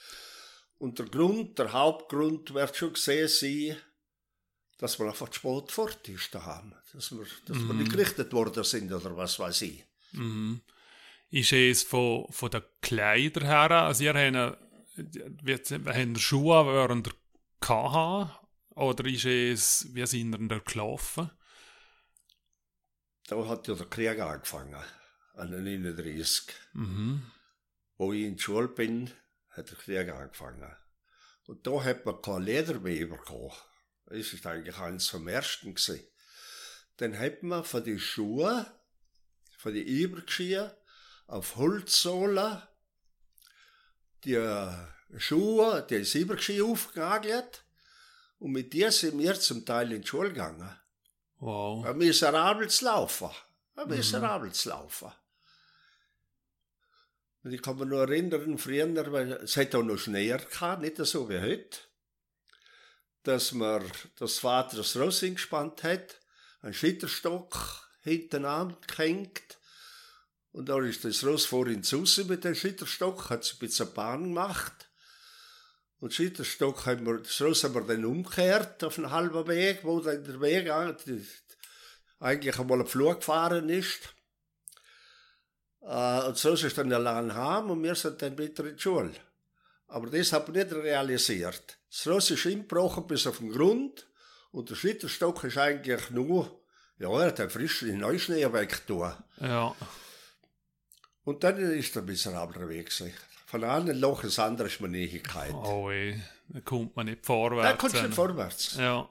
Und 0.79 0.99
der 1.01 1.07
Grund, 1.07 1.59
der 1.59 1.73
Hauptgrund 1.73 2.55
wird 2.55 2.77
schon 2.77 2.93
gesehen 2.93 3.29
sein, 3.29 3.77
dass 4.79 4.99
wir 4.99 5.07
einfach 5.07 5.33
spät 5.33 5.71
fort 5.71 6.09
ist 6.09 6.35
daheim. 6.35 6.75
Dass 6.93 7.13
wir, 7.13 7.27
dass 7.47 7.57
wir 7.59 7.75
nicht 7.75 7.93
gerichtet 7.93 8.33
worden 8.33 8.65
sind 8.65 8.93
oder 8.93 9.17
was 9.17 9.39
weiß 9.39 9.63
ich. 9.63 9.85
Mhm. 10.13 10.61
Ist 11.31 11.53
es 11.53 11.83
von, 11.83 12.27
von 12.31 12.51
den 12.51 12.63
Kleidern 12.81 13.45
her, 13.45 13.71
also 13.71 14.05
ihr 14.05 14.15
habt, 14.15 15.71
habt 15.71 15.97
ihr 15.97 16.19
Schuhe 16.19 16.67
während 16.67 17.07
der 17.07 17.15
KH 17.61 18.41
oder 18.71 19.05
ist 19.07 19.25
es, 19.25 19.89
wie 19.93 20.07
sind 20.07 20.35
ihr 20.35 20.49
da 20.49 20.59
gelaufen? 20.59 21.31
Da 23.27 23.47
hat 23.49 23.69
ja 23.69 23.75
der 23.75 23.87
Krieg 23.87 24.21
angefangen, 24.21 24.83
an 25.35 25.51
den 25.51 25.65
39. 25.65 26.55
Mhm. 26.75 27.23
Wo 27.97 28.13
ich 28.13 28.25
in 28.25 28.37
die 28.37 28.43
Schule 28.43 28.69
bin, 28.69 29.11
hat 29.51 29.71
der 29.71 29.79
Krieg 29.79 30.09
angefangen. 30.13 30.77
Und 31.47 31.67
da 31.67 31.83
hat 31.83 32.05
man 32.05 32.21
kein 32.21 32.43
Leder 32.43 32.81
mehr 32.81 33.07
bekommen. 33.07 33.53
Das 34.17 34.33
ist 34.33 34.47
eigentlich 34.47 34.79
eines 34.79 35.09
vom 35.09 35.27
ersten 35.27 35.75
gewesen. 35.75 36.07
Dann 36.99 37.19
hat 37.19 37.43
man 37.43 37.65
von 37.65 37.83
den 37.83 37.99
Schuhen, 37.99 38.65
von 39.59 39.75
den 39.75 39.85
Übergeschiehen, 39.85 40.71
auf 41.27 41.57
Holzsohlen, 41.57 42.63
die 44.23 44.39
Schuhe, 45.17 45.85
die 45.91 46.19
Übergeschirr 46.19 46.65
aufgenagelt. 46.65 47.65
Und 48.39 48.53
mit 48.53 48.73
dir 48.73 48.93
sind 48.93 49.19
wir 49.19 49.35
zum 49.35 49.67
Teil 49.67 49.91
in 49.91 50.03
die 50.03 50.07
Schule 50.07 50.29
gegangen. 50.29 50.79
Wow. 51.39 51.85
Ein 51.85 51.99
miserables 51.99 52.83
Laufen. 52.83 53.31
Ein 53.75 53.89
miserables 53.89 54.65
Laufen. 54.67 55.11
Und 57.43 57.53
ich 57.53 57.61
kann 57.61 57.79
mich 57.79 57.89
noch 57.89 58.03
erinnern, 58.03 58.59
früher, 58.59 59.13
weil 59.13 59.33
es 59.33 59.57
hat 59.57 59.75
auch 59.75 59.83
noch 59.83 59.99
Schnee 59.99 60.29
gehabt, 60.29 60.83
nicht 60.83 60.97
so 60.99 61.29
wie 61.29 61.41
heute, 61.41 61.79
dass 63.25 63.53
man, 63.53 63.85
das 64.19 64.39
Vater 64.39 64.79
das 64.79 64.97
Ross 64.97 65.21
gespannt 65.21 65.83
hat, 65.83 66.21
einen 66.63 66.75
Schitterstock 66.75 67.89
hinten 68.03 68.45
angehängt, 68.45 69.59
und 70.53 70.69
da 70.69 70.81
ist 70.81 71.05
das 71.05 71.25
Ross 71.25 71.47
vorhin 71.47 71.83
zu 71.83 72.05
mit 72.29 72.45
dem 72.45 72.55
Schitterstock, 72.55 73.29
hat 73.29 73.43
es 73.43 73.55
ein 73.55 73.59
bisschen 73.59 73.93
Bahn 73.93 74.23
gemacht. 74.23 74.89
Und 75.99 76.15
Schitterstock 76.15 76.87
haben 76.87 77.05
wir, 77.07 77.19
das 77.19 77.41
Ross 77.41 77.65
haben 77.65 77.75
wir 77.75 77.81
dann 77.81 78.05
umgekehrt 78.05 78.85
auf 78.85 78.97
einen 78.97 79.11
halben 79.11 79.49
Weg, 79.49 79.81
wo 79.83 79.99
dann 79.99 80.23
der 80.23 80.41
Weg 80.41 80.71
eigentlich 82.21 82.59
einmal 82.59 82.81
ein 82.81 82.87
Flur 82.87 83.17
gefahren 83.17 83.69
ist. 83.69 84.15
Äh, 85.81 86.27
und 86.29 86.39
so 86.39 86.53
ist 86.53 86.79
dann 86.79 86.93
allein 86.93 87.35
heim 87.35 87.71
und 87.71 87.83
wir 87.83 87.97
sind 87.97 88.23
dann 88.23 88.39
wieder 88.39 88.65
in 88.65 88.77
die 88.77 88.83
Schule. 88.83 89.15
Aber 89.89 90.09
das 90.09 90.33
habe 90.33 90.53
ich 90.53 90.65
nicht 90.65 90.73
realisiert. 90.73 91.79
Das 91.97 92.09
Ross 92.09 92.31
ist 92.33 92.45
ingebrochen 92.47 93.07
bis 93.07 93.25
auf 93.27 93.39
den 93.39 93.53
Grund 93.53 94.09
und 94.51 94.69
der 94.69 94.75
Schitterstock 94.75 95.45
ist 95.45 95.59
eigentlich 95.59 96.11
nur, 96.11 96.61
ja, 96.99 97.09
er 97.09 97.29
hat 97.29 97.39
einen 97.39 97.51
frischen 97.51 97.97
Neuschnee 97.99 98.53
weggetan. 98.53 99.23
Ja. 99.41 99.77
Und 101.23 101.45
dann 101.45 101.57
ist 101.57 101.95
er 101.95 102.03
ein 102.03 102.07
miserabler 102.07 102.69
Weg 102.69 102.87
gewesen. 102.91 103.15
Von 103.47 103.63
einem 103.63 103.97
Loch 104.01 104.25
ins 104.25 104.41
andere 104.41 104.67
ist 104.67 104.81
man 104.81 104.91
nie 104.91 105.09
gekommen. 105.09 105.55
Oh 105.55 105.89
ey, 105.89 106.21
da 106.49 106.61
kommt 106.63 106.97
man 106.97 107.07
nicht 107.07 107.23
Da 107.23 107.27
vorwärts. 107.27 107.79
kommst 107.79 107.97
du 107.97 108.03
nicht 108.03 108.15
vorwärts. 108.15 108.75
Ja. 108.77 109.09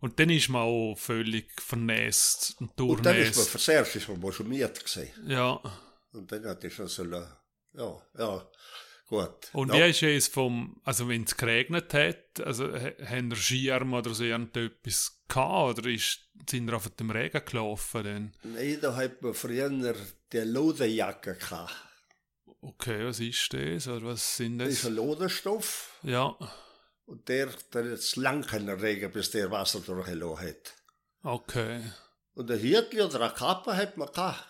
Und 0.00 0.20
dann 0.20 0.28
ist 0.28 0.50
man 0.50 0.62
auch 0.62 0.94
völlig 0.96 1.50
vernässt 1.62 2.56
und 2.58 2.78
Und 2.78 3.06
dann 3.06 3.16
ist 3.16 3.36
man 3.36 3.44
durchnässt. 3.44 3.68
Erste 3.68 3.98
ist 3.98 4.08
man 4.08 4.20
moschummiert 4.20 4.84
gewesen. 4.84 5.08
Ja. 5.26 5.58
Und 6.12 6.30
dann 6.30 6.44
hat 6.44 6.62
ich 6.62 6.74
schon 6.74 6.88
so, 6.88 7.04
ja, 7.04 8.02
ja, 8.18 8.50
gut. 9.10 9.50
Und 9.52 9.74
ja. 9.74 9.84
wie 9.86 9.90
ist 9.90 10.02
es 10.02 10.28
vom, 10.28 10.80
also 10.84 11.06
wenn 11.08 11.24
es 11.24 11.36
geregnet 11.36 11.92
hat, 11.92 12.40
also 12.40 12.72
ha- 12.72 12.92
haben 13.04 13.30
ihr 13.30 13.36
Schirm 13.36 13.92
oder 13.92 14.14
so 14.14 14.24
irgendetwas 14.24 15.20
gehabt 15.28 15.78
oder 15.78 15.88
ist, 15.90 16.20
sind 16.48 16.68
ihr 16.70 16.74
auf 16.76 16.88
dem 16.88 17.10
Regen 17.10 17.44
gelaufen 17.44 18.04
dann? 18.04 18.32
Nein, 18.44 18.78
da 18.80 18.96
hat 18.96 19.20
man 19.20 19.34
früher 19.34 19.68
die 20.32 20.38
Lodejacke 20.38 21.34
gehabt. 21.36 21.74
Okay, 22.62 23.04
was 23.06 23.20
ist 23.20 23.52
das? 23.52 23.88
Oder 23.88 24.06
was 24.06 24.36
sind 24.36 24.58
Das 24.58 24.68
ist 24.68 24.84
das? 24.84 24.90
ein 24.90 24.96
Lodenstoff. 24.96 25.98
Ja, 26.02 26.34
Und 27.06 27.28
der, 27.28 27.48
der 27.74 27.84
ist 27.92 28.16
lang 28.16 28.42
können 28.46 28.78
Regen, 28.80 29.10
bis 29.12 29.30
der 29.30 29.50
Wasser 29.50 29.80
durchgelassen 29.80 30.46
hat. 30.48 30.74
okay. 31.22 31.82
Und 32.34 32.50
ein 32.50 32.58
Hirtli 32.58 33.02
oder 33.02 33.20
eine 33.22 33.34
Kappe 33.34 33.76
hat 33.76 33.96
man 33.96 34.08
gehabt. 34.08 34.46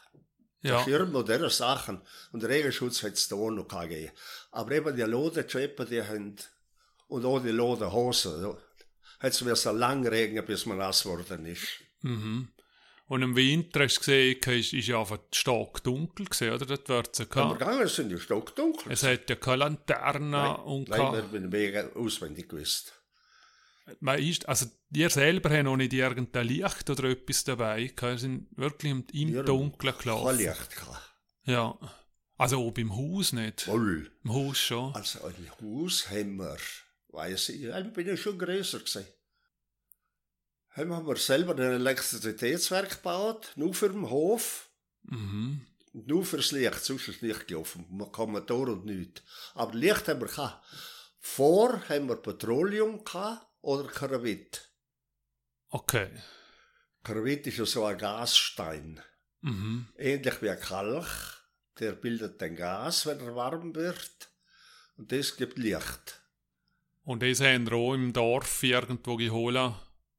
Ja, 0.62 0.78
Ja. 0.78 0.84
Schirm 0.84 1.14
und 1.14 1.28
diese 1.28 1.50
Sachen. 1.50 2.00
Und 2.32 2.44
Regenschutz 2.44 3.02
hat 3.02 3.14
es 3.14 3.28
da 3.28 3.36
auch 3.36 3.50
noch 3.50 3.68
gegeben. 3.68 4.12
Aber 4.52 4.72
eben 4.72 4.94
die 4.94 5.02
Lodenschäppen, 5.02 5.88
die 5.88 6.02
haben, 6.02 6.36
und 7.08 7.24
auch 7.24 7.40
die 7.40 7.50
Lodenhosen, 7.50 8.54
hat 9.20 9.32
es 9.32 9.40
mir 9.42 9.56
so 9.56 9.72
lang 9.72 10.06
regnen, 10.06 10.44
bis 10.44 10.66
man 10.66 10.78
nass 10.78 11.02
geworden 11.02 11.46
ist. 11.46 11.66
mhm. 12.02 12.48
Und 13.08 13.22
im 13.22 13.34
Winter 13.34 13.82
hast 13.82 13.96
du 13.96 14.00
gesehen, 14.02 14.38
ist, 14.60 14.72
ist 14.72 14.86
ja 14.86 15.00
einfach 15.00 15.18
stark 15.34 15.82
dunkel 15.82 16.26
gewesen, 16.26 16.52
oder? 16.52 16.64
Dort 16.64 16.88
wird 16.88 17.08
es 17.12 17.18
ja 17.18 17.26
wir 17.34 17.54
gegangen 17.54 17.88
sind, 17.88 18.12
ist 18.12 18.18
es 18.18 18.22
stockdunkel. 18.22 18.92
Es 18.92 19.02
hat 19.02 19.28
ja 19.28 19.34
keine 19.34 19.56
Lanterne 19.56 20.58
und 20.58 20.88
Nein, 20.88 20.98
wir 21.00 21.06
keine, 21.10 21.22
haben 21.24 21.32
den 21.32 21.50
Weg 21.50 21.96
auswendig 21.96 22.48
gewusst. 22.48 22.99
Man 24.00 24.18
ist, 24.18 24.48
also 24.48 24.66
ihr 24.92 25.10
selber 25.10 25.50
habt 25.50 25.64
noch 25.64 25.76
nicht 25.76 25.92
irgendein 25.92 26.46
Licht 26.46 26.88
oder 26.88 27.04
etwas 27.10 27.44
dabei 27.44 27.86
gehabt. 27.86 28.02
Ihr 28.02 28.18
sind 28.18 28.48
wirklich 28.56 28.92
im, 28.92 29.04
im 29.12 29.32
Wir 29.32 29.42
Dunkeln 29.42 29.94
Kein 29.94 30.02
gelaufen. 30.02 30.36
Licht 30.38 30.76
gehabt. 30.76 31.14
Ja. 31.44 31.78
Also 32.36 32.66
auch 32.66 32.70
beim 32.70 32.96
Haus 32.96 33.32
nicht. 33.32 33.62
Voll. 33.62 34.10
Im 34.24 34.32
Haus 34.32 34.58
schon. 34.58 34.94
Also 34.94 35.24
ein 35.24 35.50
Haus 35.60 36.08
haben 36.08 36.36
wir, 36.36 36.56
weiss 37.08 37.48
ich, 37.50 37.60
ja, 37.60 37.78
ich 37.78 37.92
bin 37.92 38.06
ja 38.06 38.16
schon 38.16 38.38
grösser 38.38 38.78
gewesen. 38.78 39.06
Haben 40.70 41.06
wir 41.06 41.16
selber 41.16 41.52
ein 41.54 41.58
Elektrizitätswerk 41.58 42.90
gebaut, 42.90 43.52
nur 43.56 43.74
für 43.74 43.90
den 43.90 44.08
Hof. 44.08 44.70
Mhm. 45.02 45.66
Nur 45.92 46.24
fürs 46.24 46.52
Licht, 46.52 46.84
sonst 46.84 47.08
ist 47.08 47.16
es 47.16 47.22
nicht 47.22 47.48
gelaufen. 47.48 47.84
Man 47.90 48.12
kann 48.12 48.30
Motor 48.30 48.68
und 48.68 48.86
nichts. 48.86 49.22
Aber 49.54 49.74
Licht 49.74 50.08
haben 50.08 50.20
wir 50.20 50.28
gehabt. 50.28 50.64
Vor 51.18 51.82
haben 51.88 52.08
wir 52.08 52.16
Petroleum 52.16 53.04
gehabt 53.04 53.49
oder 53.62 53.88
Karawit. 53.88 54.68
Okay. 55.68 56.08
Karawit 57.02 57.46
ist 57.46 57.58
ja 57.58 57.66
so 57.66 57.84
ein 57.84 57.98
Gasstein. 57.98 59.00
Mhm. 59.40 59.88
Ähnlich 59.96 60.42
wie 60.42 60.50
ein 60.50 60.60
Kalk. 60.60 61.06
Der 61.78 61.92
bildet 61.92 62.40
dann 62.42 62.56
Gas, 62.56 63.06
wenn 63.06 63.20
er 63.20 63.34
warm 63.34 63.74
wird. 63.74 64.30
Und 64.96 65.10
das 65.12 65.36
gibt 65.36 65.56
Licht. 65.56 66.20
Und 67.04 67.22
das 67.22 67.40
haben 67.40 67.66
wir 67.70 67.76
auch 67.76 67.94
im 67.94 68.12
Dorf 68.12 68.62
irgendwo 68.62 69.16
geholt 69.16 69.72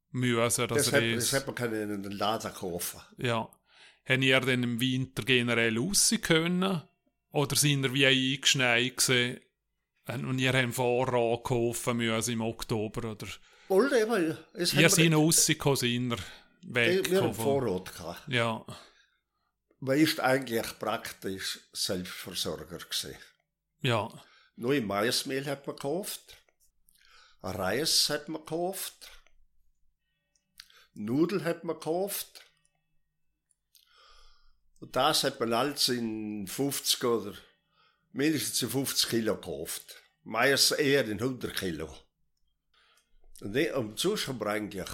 müssen. 0.10 0.67
Dass 0.67 0.77
Das, 0.77 0.86
das 0.86 0.93
hat, 0.93 1.03
das 1.03 1.33
hat 1.33 1.45
man 1.45 1.55
können 1.55 1.91
in 1.91 2.03
den 2.03 2.12
Laden 2.13 2.53
kaufen. 2.53 3.01
ja. 3.17 3.50
Haben 4.03 4.24
ihr 4.24 4.39
denn 4.39 4.63
im 4.63 4.79
Winter 4.81 5.21
generell 5.24 5.77
raus 5.77 6.12
können? 6.24 6.81
Oder 7.31 7.55
sind 7.55 7.83
ihr 7.83 7.93
wie 7.93 8.07
eingeschneit 8.07 8.98
gewesen? 8.98 9.39
Und 10.08 10.39
ihr 10.39 10.51
habt 10.53 10.74
Vorrat 10.74 11.43
kaufen 11.43 11.98
müssen 11.98 12.34
im 12.34 12.41
Oktober, 12.41 13.12
oder? 13.12 13.27
Wohl, 13.67 13.93
eben, 13.93 14.38
es 14.53 14.74
Ihr 14.74 14.89
seid 14.89 15.12
wir, 15.12 15.15
rausgekommen, 15.17 15.77
sind 15.77 16.12
ihr 16.12 16.17
wir 16.63 17.22
haben. 17.22 17.34
Vorrat 17.34 17.93
gehabt. 17.96 18.27
Ja, 18.27 18.65
Man 19.79 19.98
ist 19.98 20.20
eigentlich 20.20 20.79
praktisch 20.79 21.60
Selbstversorger 21.72 22.77
gewesen. 22.79 23.15
ja, 23.81 24.10
Neue 24.58 24.81
Maismehl 24.81 25.46
hat 25.46 25.65
man 25.65 25.75
gekauft. 25.75 26.38
Reis 27.41 28.10
hat 28.10 28.27
man 28.27 28.41
gekauft. 28.41 29.10
Nudeln 30.93 31.43
hat 31.46 31.63
man 31.63 31.77
gekauft. 31.77 32.43
Und 34.79 34.96
das 34.96 35.24
hat 35.24 35.39
man 35.39 35.53
alles 35.53 35.88
in 35.89 36.46
50 36.48 37.03
oder 37.05 37.34
mindestens 38.13 38.61
in 38.61 38.69
50 38.69 39.09
Kilo 39.09 39.35
gekauft. 39.35 39.95
Mais 40.23 40.71
eher 40.71 41.05
in 41.07 41.19
100 41.19 41.55
Kilo. 41.55 41.93
Und, 43.41 43.51
ne- 43.53 43.73
und 43.73 43.99
sonst 43.99 44.27
haben 44.27 44.39
wir 44.39 44.47
eigentlich 44.47 44.89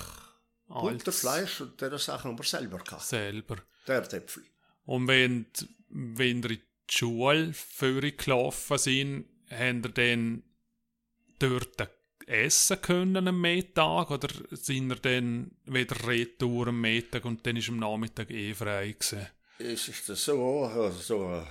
Butter, 0.67 1.07
als 1.07 1.19
Fleisch 1.19 1.61
und 1.61 1.79
diese 1.81 1.97
Sachen 1.97 2.31
haben 2.31 2.37
wir 2.39 2.43
selber 2.45 2.77
gehabt. 2.77 3.03
selber. 3.03 3.57
Der 3.87 4.01
Äpfel. 4.13 4.43
Und 4.85 5.07
wenn, 5.07 5.45
d- 5.53 5.65
wenn 5.89 6.43
ihr 6.43 6.51
in 6.51 6.57
die 6.57 6.61
Schule 6.89 7.53
vorher 7.53 8.11
gelaufen 8.11 8.77
sind, 8.77 9.25
habt 9.49 9.85
ihr 9.85 9.89
dann 9.89 10.43
dort 11.39 11.89
essen 12.25 12.81
können 12.81 13.27
am 13.27 13.39
Mittag 13.41 14.11
oder 14.11 14.27
sind 14.51 14.89
ihr 14.91 14.95
dann 14.97 15.51
wieder 15.65 16.07
retour 16.07 16.67
am 16.67 16.81
Mittag 16.81 17.23
und 17.25 17.45
dann 17.45 17.55
ist 17.57 17.69
am 17.69 17.79
Nachmittag 17.79 18.29
eh 18.31 18.53
frei 18.53 18.91
gewesen? 18.93 19.27
Es 19.59 19.87
ist 19.87 20.07
das 20.09 20.23
so, 20.25 20.65
also 20.65 20.99
so 20.99 21.47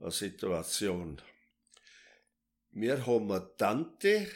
Situation. 0.00 1.20
Wir 2.70 3.06
haben 3.06 3.30
eine 3.30 3.56
Tante 3.56 4.30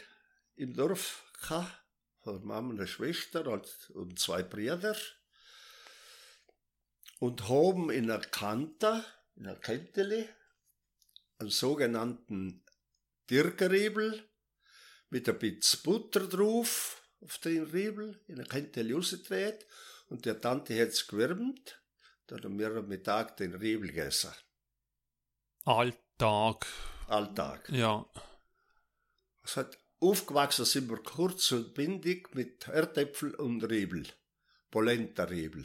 im 0.57 0.75
Dorf 0.75 1.25
gehabt, 1.41 1.71
von 2.23 2.45
Mama 2.45 2.75
eine 2.75 2.87
Schwester 2.87 3.47
und, 3.47 3.91
und 3.95 4.19
zwei 4.19 4.43
Brüder. 4.43 4.97
Und 7.19 7.49
haben 7.49 7.91
in 7.91 8.11
einer 8.11 8.21
Kante, 8.21 9.05
in 9.37 9.47
einer 9.47 9.57
Kentele, 9.57 10.29
einen 11.39 11.51
sogenannten 11.51 12.63
Dirkeriebel 13.29 14.29
mit 15.11 15.29
ein 15.29 15.39
bisschen 15.39 15.83
Butter 15.83 16.27
drauf 16.27 17.03
auf 17.21 17.39
den 17.39 17.65
Riebel, 17.65 18.19
in 18.27 18.37
der 18.37 18.47
Kentele 18.47 18.95
rausgedreht 18.95 19.67
und 20.09 20.25
der 20.25 20.41
Tante 20.41 20.81
hat 20.81 20.89
es 20.89 21.07
gewärmt. 21.07 21.81
Dann 22.27 22.43
haben 22.43 22.59
wir 22.59 22.75
am 22.75 22.89
Mittag 22.89 23.37
den 23.37 23.55
Riebel 23.55 23.89
gegessen. 23.89 24.33
Alltag, 25.65 26.67
Alltag. 27.09 27.69
ja. 27.71 28.07
Es 29.43 29.57
hat 29.57 29.79
aufgewachsen 30.01 30.65
sind 30.65 30.89
wir 30.89 31.03
kurz 31.03 31.53
und 31.53 31.75
bindig 31.75 32.35
mit 32.35 32.67
Erdäpfel 32.69 33.35
und 33.35 33.63
Riebel. 33.65 34.07
Polenta-Riebel. 34.71 35.65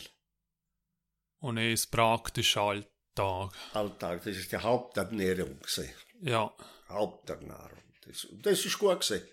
Und 1.40 1.58
er 1.58 1.72
ist 1.72 1.92
praktisch 1.92 2.58
Alltag. 2.58 3.54
Alltag. 3.74 4.24
Das 4.24 4.36
ist 4.36 4.52
die 4.52 4.58
Haupternährung 4.58 5.60
gewesen. 5.60 5.90
Ja. 6.22 6.52
Haupternährung. 6.90 7.84
Das, 8.06 8.26
und 8.26 8.46
das 8.46 8.66
ist 8.66 8.80
gut 8.80 9.02
gewesen. 9.02 9.28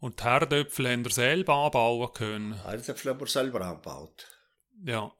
Und 0.00 0.20
die 0.20 0.24
Herdöpfel 0.24 0.88
haben 0.90 1.04
ihr 1.04 1.10
selber 1.10 1.54
anbauen 1.54 2.12
können. 2.12 2.60
Erdäpfel 2.64 3.12
haben 3.12 3.20
wir 3.20 3.26
selber 3.26 3.60
angebaut. 3.62 4.26
Ja. 4.84 5.12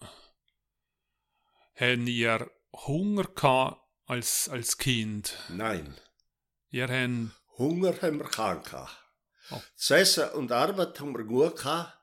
Haben 1.76 2.06
ihr 2.06 2.50
Hunger 2.72 3.24
gehabt 3.24 3.85
als, 4.06 4.48
als 4.48 4.78
Kind? 4.78 5.36
Nein. 5.48 5.94
Ihr 6.70 6.88
habt, 6.88 7.58
Hunger 7.58 7.94
haben 8.02 8.18
wir 8.18 8.28
keinen 8.28 8.62
gehabt. 8.62 8.96
Oh. 9.50 9.60
Zu 9.76 9.94
essen 9.94 10.28
und 10.30 10.50
Arbeit 10.52 10.98
haben 11.00 11.16
wir 11.16 11.24
gut 11.24 11.56
gehabt, 11.56 11.96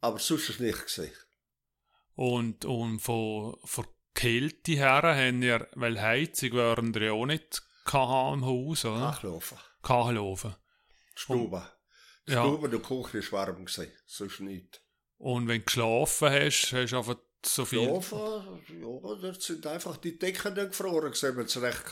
aber 0.00 0.18
sonst 0.18 0.48
ist 0.48 0.60
nicht 0.60 0.82
gesehen. 0.82 1.12
und, 2.14 2.64
und 2.64 3.00
von, 3.00 3.56
von 3.64 3.86
Kälte 4.14 4.72
her 4.72 5.02
haben 5.02 5.42
ihr, 5.42 5.68
weil 5.74 6.00
Heizung 6.00 6.52
waren 6.54 6.92
ihr 6.94 7.02
ja 7.02 7.12
auch 7.12 7.26
nicht 7.26 7.62
gehabt 7.84 8.34
im 8.34 8.44
Haus, 8.44 8.84
oder? 8.84 8.98
Nachlaufen. 8.98 9.58
Kachelhofen. 9.82 10.56
Stube. 11.14 11.70
Die 12.26 12.32
Ja. 12.32 12.42
Stube, 12.42 12.68
der 12.68 12.80
Küche 12.80 13.18
ist 13.18 13.32
warm 13.32 13.64
gewesen. 13.64 13.92
Sonst 14.06 14.40
nicht. 14.40 14.82
Und 15.18 15.46
wenn 15.48 15.60
du 15.60 15.64
geschlafen 15.66 16.30
hast, 16.30 16.72
hast 16.72 16.92
du 16.92 16.98
einfach 16.98 17.16
so 17.44 17.64
viel. 17.64 17.84
Schlafen, 17.84 18.64
ja, 18.80 19.16
dort 19.16 19.42
sind 19.42 19.66
einfach 19.66 19.96
die 19.96 20.18
Decken 20.18 20.54
dann 20.54 20.68
gefroren 20.68 21.12
wenn 21.12 21.46
es 21.46 21.60
recht 21.60 21.84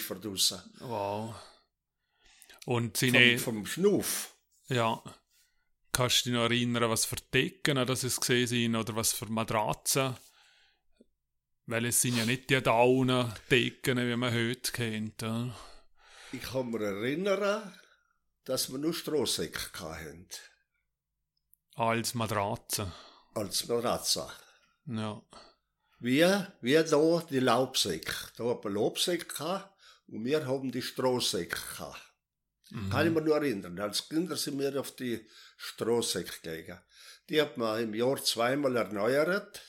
für 0.00 0.16
draussen. 0.16 0.62
Wow. 0.80 1.34
Und 2.66 2.96
sind 2.96 3.16
Vom, 3.40 3.54
vom 3.56 3.66
Schnuff. 3.66 4.34
ja. 4.68 5.02
Kannst 5.94 6.24
du 6.24 6.30
dich 6.30 6.38
noch 6.38 6.44
erinnern, 6.44 6.88
was 6.88 7.04
für 7.04 7.16
Decken 7.34 7.76
das 7.86 8.02
es 8.02 8.18
gesehen 8.18 8.46
sind 8.46 8.76
oder 8.76 8.96
was 8.96 9.12
für 9.12 9.26
Matratzen? 9.26 10.16
Weil 11.66 11.84
es 11.84 12.00
sind 12.00 12.16
ja 12.16 12.24
nicht 12.24 12.48
die 12.48 12.62
Daunen-Decken, 12.62 13.98
wie 13.98 14.16
man 14.16 14.32
heute 14.32 14.72
kennt. 14.72 15.20
Ja? 15.20 15.54
Ich 16.32 16.42
kann 16.42 16.70
mich 16.70 16.80
erinnern, 16.80 17.78
dass 18.44 18.72
wir 18.72 18.78
nur 18.78 18.94
Strohsäcke 18.94 19.80
hatten. 19.80 20.28
Als 21.74 22.14
Matratzen. 22.14 22.90
Als 23.34 23.68
Matratze. 23.68 24.30
Ja. 24.86 25.22
Wie, 25.98 26.24
wie 26.60 26.74
da 26.74 27.26
die 27.30 27.38
Laubsäcke. 27.38 28.12
Da 28.36 28.44
hat 28.50 28.64
man 28.64 28.74
Laubsäcke 28.74 29.26
gehabt 29.26 29.80
und 30.08 30.24
wir 30.24 30.46
haben 30.46 30.72
die 30.72 30.82
Strohsäcke 30.82 31.56
gehabt. 31.56 32.00
Kann 32.90 33.06
ich 33.06 33.12
mich 33.12 33.24
nur 33.24 33.36
erinnern. 33.36 33.78
Als 33.78 34.08
Kinder 34.08 34.36
sind 34.36 34.58
wir 34.58 34.80
auf 34.80 34.96
die 34.96 35.28
Strohsäcke 35.58 36.40
gegangen. 36.42 36.80
Die 37.28 37.40
hat 37.40 37.56
man 37.56 37.82
im 37.82 37.94
Jahr 37.94 38.22
zweimal 38.24 38.76
erneuert. 38.76 39.60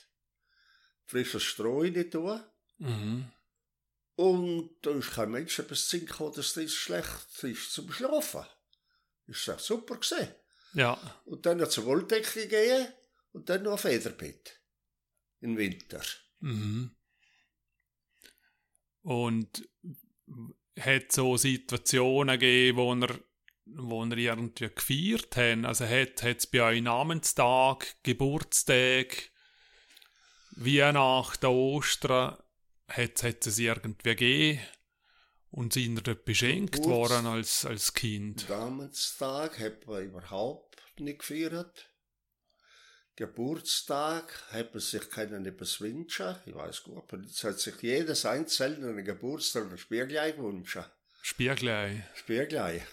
Frisches 1.06 1.44
Stroh 1.44 1.82
rein 1.82 2.10
tun. 2.10 2.42
Mhm. 2.78 3.32
Und 4.16 4.76
da 4.82 4.92
ist 4.92 5.12
kein 5.12 5.32
Mensch 5.32 5.60
etwas 5.60 5.88
zu 5.88 6.00
gekommen, 6.00 6.34
dass 6.36 6.54
das 6.54 6.72
schlecht 6.72 7.44
ist 7.44 7.74
zum 7.74 7.92
Schlafen. 7.92 8.46
Ist 9.28 9.48
doch 9.48 9.60
super 9.60 9.98
gesehen. 9.98 10.34
Ja. 10.74 10.98
Und 11.26 11.46
dann 11.46 11.62
hat 11.62 11.70
es 11.70 11.78
eine 11.78 11.88
Wolldecke 11.88 12.48
gegeben 12.48 12.88
und 13.32 13.50
dann 13.50 13.64
noch 13.64 13.74
ein 13.74 13.78
Federbett. 13.78 14.60
Im 15.44 15.58
Winter. 15.58 16.02
Mhm. 16.40 16.96
Und 19.02 19.70
hat 20.80 21.12
so 21.12 21.36
Situationen 21.36 22.40
gegeben, 22.40 22.78
wo 22.78 22.94
er, 22.96 23.20
wo 23.66 24.06
er 24.06 24.18
irgendwie 24.18 24.70
gefeiert 24.70 25.36
haben? 25.36 25.66
Also 25.66 25.86
hat 25.86 26.24
es 26.24 26.48
bei 26.48 26.64
euch 26.64 26.82
Namenstag, 26.82 27.98
Geburtstag, 28.04 29.32
Weihnachten, 30.52 31.46
Ostern, 31.48 32.38
hat 32.88 33.24
es 33.24 33.60
irgendwie 33.60 34.16
gegeben? 34.16 34.60
Und 35.50 35.74
sind 35.74 35.98
ihr 35.98 36.02
dort 36.02 36.24
beschenkt 36.24 36.76
Geburts- 36.76 36.88
worden 36.88 37.26
als, 37.28 37.66
als 37.66 37.94
Kind? 37.94 38.48
Namenstag 38.48 39.60
hat 39.60 39.86
man 39.88 40.06
überhaupt 40.06 40.82
nicht 41.00 41.20
gefeiert. 41.20 41.93
Geburtstag 43.16 44.34
hat 44.52 44.74
man 44.74 44.82
sich 44.82 45.10
keinen 45.10 45.46
etwas 45.46 45.80
wünschen. 45.80 46.36
Ich 46.46 46.56
weiß 46.56 46.84
gut, 46.84 46.98
aber 46.98 47.22
jetzt 47.22 47.44
hat 47.44 47.60
sich 47.60 47.76
jedes 47.82 48.26
einzelne 48.26 48.90
einen 48.90 49.06
Geburtstag 49.06 49.72
ein 49.72 49.78
Spiegelei 49.78 50.32
gewünscht. 50.32 50.80
Spiegelei. 51.22 52.08
Spiegelei. 52.16 52.86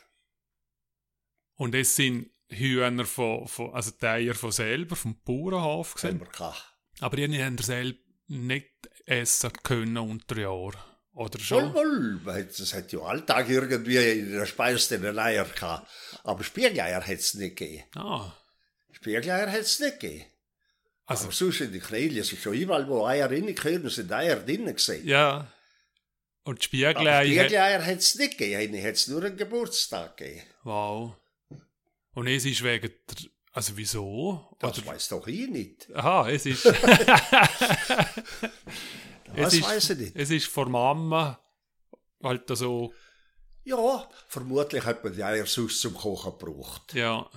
Und 1.56 1.74
es 1.74 1.96
sind 1.96 2.30
Hühner 2.48 3.04
von, 3.04 3.46
von 3.48 3.74
also 3.74 3.92
die 3.92 4.06
Eier 4.06 4.34
von 4.34 4.52
selber, 4.52 4.96
vom 4.96 5.18
Bauernhof 5.24 5.94
Haben 6.02 6.18
gesehen. 6.20 6.54
Aber 7.00 7.18
ihr 7.18 7.46
habt 7.46 7.62
selber 7.64 7.98
nicht 8.26 8.70
essen 9.06 9.52
können 9.62 9.98
unter 9.98 10.38
Jahr. 10.38 10.72
Oder 11.12 11.38
Wohl, 11.38 11.44
schon? 11.44 11.74
wohl. 11.74 12.20
weil 12.24 12.46
Es 12.46 12.72
hat 12.72 12.92
ja 12.92 13.00
Alltag 13.00 13.48
irgendwie 13.48 13.96
in 13.96 14.32
der 14.32 14.46
Speise 14.46 14.98
den 14.98 15.18
Eier 15.18 15.44
gehabt. 15.44 15.90
Aber 16.24 16.44
Spiegeleier 16.44 17.00
hat 17.00 17.18
es 17.18 17.34
nicht 17.34 17.56
gegeben. 17.56 17.84
Ah, 17.94 18.32
Spiegeleier 18.92 19.50
hat 19.50 19.60
es 19.60 19.78
nicht 19.80 20.00
gegeben. 20.00 20.24
also, 21.06 21.24
Aber 21.24 21.32
sonst 21.32 21.60
in 21.60 21.72
den 21.72 21.80
Knälen, 21.82 22.16
es 22.18 22.32
ist 22.32 22.42
schon 22.42 22.54
überall, 22.54 22.88
wo 22.88 23.04
Eier 23.06 23.30
reingehören, 23.30 23.88
sind 23.90 24.12
Eier 24.12 24.36
drinnen 24.36 24.74
gesehen. 24.74 25.06
ja. 25.06 25.50
Und 26.42 26.72
die 26.72 26.86
Aber 26.86 26.94
Spiegelei. 26.98 27.18
hat- 27.18 27.26
Spiegeleier 27.26 27.84
hat 27.86 27.98
es 27.98 28.14
nicht 28.14 28.38
gegeben. 28.38 28.60
Eine 28.74 28.82
hat 28.88 28.94
es 28.94 29.06
nur 29.08 29.22
einen 29.22 29.36
Geburtstag 29.36 30.16
gegeben. 30.16 30.42
Wow. 30.64 31.14
Und 32.14 32.26
es 32.28 32.44
ist 32.46 32.62
wegen 32.64 32.88
der. 33.08 33.16
Also 33.52 33.76
wieso? 33.76 34.56
Das 34.58 34.78
Oder, 34.78 34.86
weiß 34.86 35.08
doch 35.08 35.26
ich 35.26 35.48
nicht. 35.50 35.94
aha, 35.94 36.30
es 36.30 36.46
ist. 36.46 36.64
Das 39.36 39.60
weiß 39.62 39.90
ich 39.90 39.98
nicht. 39.98 40.16
Es 40.16 40.30
ist 40.30 40.46
von 40.48 40.70
Mama 40.70 41.38
halt 42.22 42.48
so. 42.56 42.92
Ja, 43.64 44.08
vermutlich 44.26 44.84
hat 44.84 45.04
man 45.04 45.12
die 45.12 45.22
Eier 45.22 45.46
sonst 45.46 45.80
zum 45.80 45.94
Kochen 45.94 46.32
gebraucht. 46.38 46.94
Ja. 46.94 47.28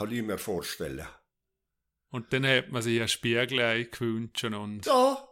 Kann 0.00 0.12
ich 0.12 0.22
mir 0.22 0.38
vorstellen. 0.38 1.06
Und 2.08 2.32
dann 2.32 2.46
hat 2.46 2.70
man 2.70 2.80
sich 2.80 3.02
ein 3.02 3.08
Spiegelei 3.08 3.82
gewünscht 3.82 4.42
und. 4.44 4.86
Ja, 4.86 5.28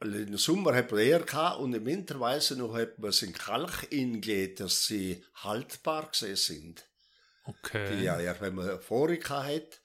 Also 0.00 0.16
Im 0.16 0.38
Sommer 0.38 0.74
hat 0.74 0.90
man 0.90 1.00
eher 1.00 1.20
gehabt 1.20 1.60
und 1.60 1.74
im 1.74 1.84
Winter 1.84 2.18
weiss 2.18 2.50
ich 2.50 2.56
noch, 2.56 2.74
hat 2.74 2.98
man 2.98 3.10
es 3.10 3.20
in 3.20 3.34
Kalk 3.34 3.88
eingelegt, 3.92 4.60
dass 4.60 4.86
sie 4.86 5.22
haltbar 5.34 6.10
gewesen 6.10 6.36
sind. 6.36 6.88
Okay. 7.44 8.02
Ja, 8.02 8.18
ja, 8.18 8.34
wenn 8.40 8.54
man 8.54 8.80
vorig 8.80 9.28
hat, 9.28 9.80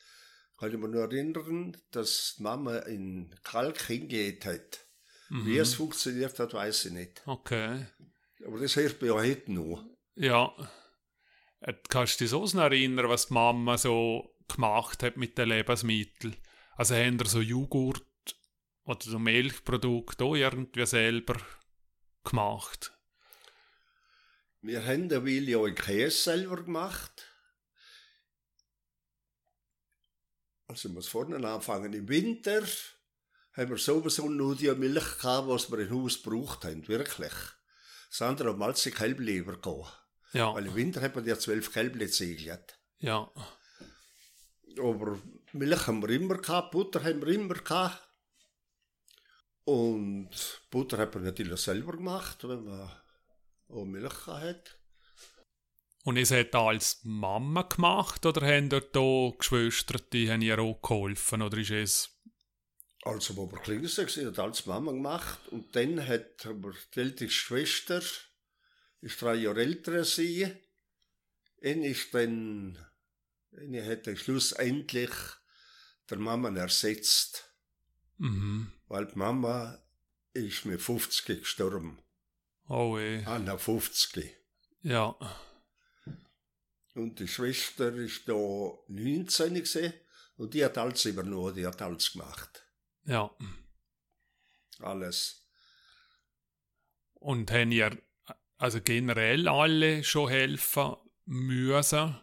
kann 0.58 0.72
ich 0.72 0.78
mich 0.78 0.90
nur 0.90 1.02
erinnern, 1.02 1.76
dass 1.92 2.36
die 2.38 2.44
Mama 2.44 2.78
in 2.78 3.36
Kalk 3.44 3.82
hingelegt 3.82 4.46
hat. 4.46 4.80
Wie 5.28 5.58
es 5.58 5.74
funktioniert 5.74 6.40
hat, 6.40 6.54
weiß 6.54 6.86
ich 6.86 6.94
nicht. 6.94 7.22
Okay. 7.26 7.86
Aber 8.46 8.60
das 8.60 8.76
hilft 8.76 9.02
mir 9.02 9.10
ja 9.10 9.16
heute 9.16 9.52
noch. 9.52 9.84
Ja. 10.16 10.54
Äh, 11.62 11.74
Kannst 11.89 12.19
du 12.19 12.24
dich 12.26 12.32
so 12.32 12.43
erinnern, 12.60 13.10
was 13.10 13.28
die 13.28 13.34
Mama 13.34 13.78
so 13.78 14.36
gemacht 14.47 15.04
hat 15.04 15.17
mit 15.17 15.38
den 15.38 15.50
Lebensmitteln? 15.50 16.36
Also 16.76 16.95
haben 16.95 17.19
ihr 17.19 17.26
so 17.26 17.39
Joghurt 17.39 18.06
oder 18.84 19.02
so 19.02 19.19
Milchprodukte 19.19 20.24
auch 20.24 20.36
irgendwie 20.36 20.86
selber 20.86 21.39
gemacht? 22.24 22.91
Wir 24.62 24.86
haben 24.86 25.10
den 25.10 25.26
Willi 25.26 25.56
auch 25.56 25.67
Käse 25.69 26.17
selber 26.17 26.63
gemacht. 26.63 27.28
Also 30.67 30.88
ich 30.88 30.95
muss 30.95 31.08
vorne 31.08 31.47
anfangen. 31.47 31.93
Im 31.93 32.08
Winter 32.08 32.63
haben 33.54 33.69
wir 33.69 33.78
sowieso 33.78 34.30
nur 34.30 34.56
die 34.56 34.71
Milch 34.71 35.17
gehabt, 35.17 35.47
was 35.47 35.71
wir 35.71 35.80
im 35.80 35.91
Haus 35.91 36.24
gebraucht 36.24 36.63
haben, 36.63 36.88
wirklich. 36.88 37.34
Das 38.10 38.21
andere 38.21 38.56
mal 38.56 38.76
sie 38.76 38.91
Kälbli 38.91 39.38
übergehen. 39.38 39.88
Ja. 40.34 40.54
Weil 40.54 40.67
im 40.67 40.76
Winter 40.76 41.02
hat 41.02 41.15
man 41.15 41.26
ja 41.26 41.38
zwölf 41.38 41.72
Kälbli 41.72 42.10
ziegelt. 42.10 42.80
Ja. 43.00 43.32
Aber 44.78 45.20
Milch 45.52 45.88
haben 45.88 46.02
wir 46.02 46.10
immer 46.10 46.38
gehabt, 46.38 46.72
Butter 46.72 47.04
haben 47.04 47.22
wir 47.22 47.34
immer 47.34 47.56
gehabt. 47.56 48.08
Und 49.63 50.30
Butter 50.70 50.98
hat 50.98 51.13
man 51.13 51.24
natürlich 51.24 51.60
selber 51.60 51.94
gemacht, 51.94 52.44
wenn 52.48 52.63
man 52.63 52.91
auch 53.70 53.86
Milch 53.86 54.28
hat. 54.28 54.78
Und 56.04 56.17
ihr 56.17 56.26
seid 56.26 56.54
da 56.54 56.67
als 56.67 57.02
Mama 57.04 57.62
gemacht 57.62 58.26
oder 58.26 58.46
haben 58.46 58.70
dort 58.70 58.96
auch 58.98 59.36
Geschwister, 59.38 60.00
die 60.12 60.32
haben 60.32 60.41
ihr 60.41 60.58
auch 60.60 60.82
geholfen? 60.82 61.41
Oder 61.44 61.58
ist 61.60 61.72
es. 61.72 62.10
Also, 63.04 63.36
wo 63.36 63.52
wir 63.52 63.60
klein 63.60 63.84
waren, 63.84 64.28
hat 64.28 64.39
alles 64.39 64.65
Mama 64.65 64.91
gemacht. 64.91 65.39
Und 65.50 65.76
dann 65.76 66.06
hat 66.06 66.46
aber 66.46 66.74
die 66.96 67.00
älteste 67.00 67.30
Schwester, 67.30 68.02
ist 69.02 69.22
drei 69.22 69.36
Jahre 69.36 69.62
älter 69.62 69.94
als 69.94 70.16
sie, 70.16 70.48
ihn 71.62 71.84
ist 71.84 72.14
dann, 72.14 72.78
hat 73.52 74.08
dann 74.08 74.18
schlussendlich 74.18 75.12
der 76.10 76.18
Mama 76.18 76.50
ersetzt. 76.56 77.46
Mhm. 78.18 78.72
Weil 78.88 79.08
die 79.08 79.18
Mama 79.18 79.82
ist 80.34 80.66
mit 80.66 80.82
50 80.82 81.26
gestorben. 81.42 82.00
Oh 82.68 82.98
eh. 82.98 83.24
Anna 83.26 83.58
50. 83.58 84.36
Ja. 84.84 85.16
Und 86.94 87.20
die 87.20 87.28
Schwester 87.28 87.94
ist 87.96 88.28
da 88.28 88.34
19 88.88 89.54
gewesen, 89.54 89.94
und 90.38 90.54
die 90.54 90.66
hat 90.66 90.78
alles 90.78 91.06
übernommen, 91.06 91.54
die 91.54 91.68
hat 91.68 91.82
alles 91.82 92.14
gemacht. 92.14 92.66
Ja. 93.06 93.30
Alles. 94.80 95.48
Und 97.14 97.52
haben 97.52 97.72
ihr 97.72 97.96
also 98.62 98.80
generell 98.80 99.47
alle 99.47 100.04
schon 100.04 100.30
helfen 100.30 100.93
müssen? 101.26 102.15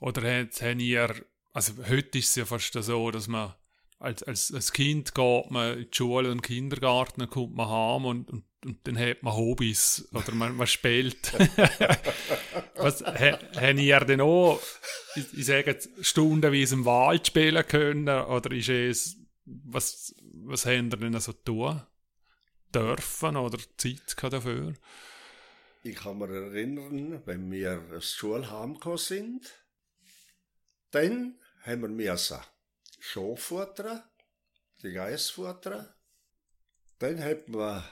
Oder 0.00 0.22
haben 0.22 0.80
ihr, 0.80 1.14
also 1.52 1.74
heute 1.88 2.18
ist 2.18 2.30
es 2.30 2.36
ja 2.36 2.44
fast 2.46 2.72
so, 2.72 3.10
dass 3.10 3.28
man 3.28 3.54
als, 3.98 4.22
als, 4.22 4.54
als 4.54 4.72
Kind 4.72 5.14
geht 5.14 5.50
man 5.50 5.76
in 5.76 5.90
die 5.90 5.96
Schule 5.96 6.30
und 6.30 6.42
Kindergarten, 6.42 7.20
dann 7.20 7.28
kommt 7.28 7.54
man 7.54 7.68
heim 7.68 8.06
und, 8.06 8.30
und, 8.30 8.44
und 8.64 8.78
dann 8.84 8.98
hat 8.98 9.22
man 9.22 9.34
Hobbys 9.34 10.08
oder 10.14 10.32
man, 10.32 10.56
man 10.56 10.66
spielt. 10.66 11.32
Was, 12.76 13.04
ha, 13.04 13.38
haben 13.56 13.78
ihr 13.78 14.00
denn 14.00 14.22
auch, 14.22 14.60
ich, 15.16 15.36
ich 15.36 15.46
sage 15.46 15.72
jetzt, 15.72 15.90
stundenweise 16.00 16.76
im 16.76 16.84
Wald 16.86 17.26
spielen 17.26 17.66
können? 17.66 18.08
Oder 18.08 18.52
ist 18.52 18.68
es, 18.68 19.16
was, 19.44 20.14
was 20.32 20.64
haben 20.64 20.90
ihr 20.90 20.96
denn 20.96 21.20
so 21.20 21.32
tun? 21.32 21.82
Dürfen 22.72 23.36
oder 23.36 23.58
Zeit 23.76 24.16
dafür? 24.32 24.74
Ich 25.88 25.96
kann 25.96 26.18
mich 26.18 26.28
erinnern, 26.28 27.22
wenn 27.24 27.50
wir 27.50 27.80
aus 27.80 27.88
der 27.88 28.00
Schule 28.02 28.50
heimgekommen 28.50 28.98
sind, 28.98 29.50
dann 30.90 31.40
haben 31.62 31.80
wir 31.80 31.88
müssen 31.88 32.40
Schaf 33.00 33.40
futtern, 33.40 34.02
die 34.82 34.92
Geiss 34.92 35.30
futtern. 35.30 35.88
Dann 36.98 37.24
hat 37.24 37.48
man 37.48 37.82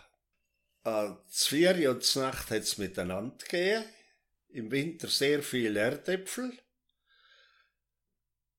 äh, 0.85 1.14
zwei 1.30 1.88
und 1.88 2.16
Nacht 2.16 2.50
hat's 2.50 2.76
miteinander 2.76 3.38
gegeben. 3.38 3.87
Im 4.48 4.70
Winter 4.70 5.09
sehr 5.09 5.42
viel 5.42 5.74
Erdäpfel. 5.74 6.52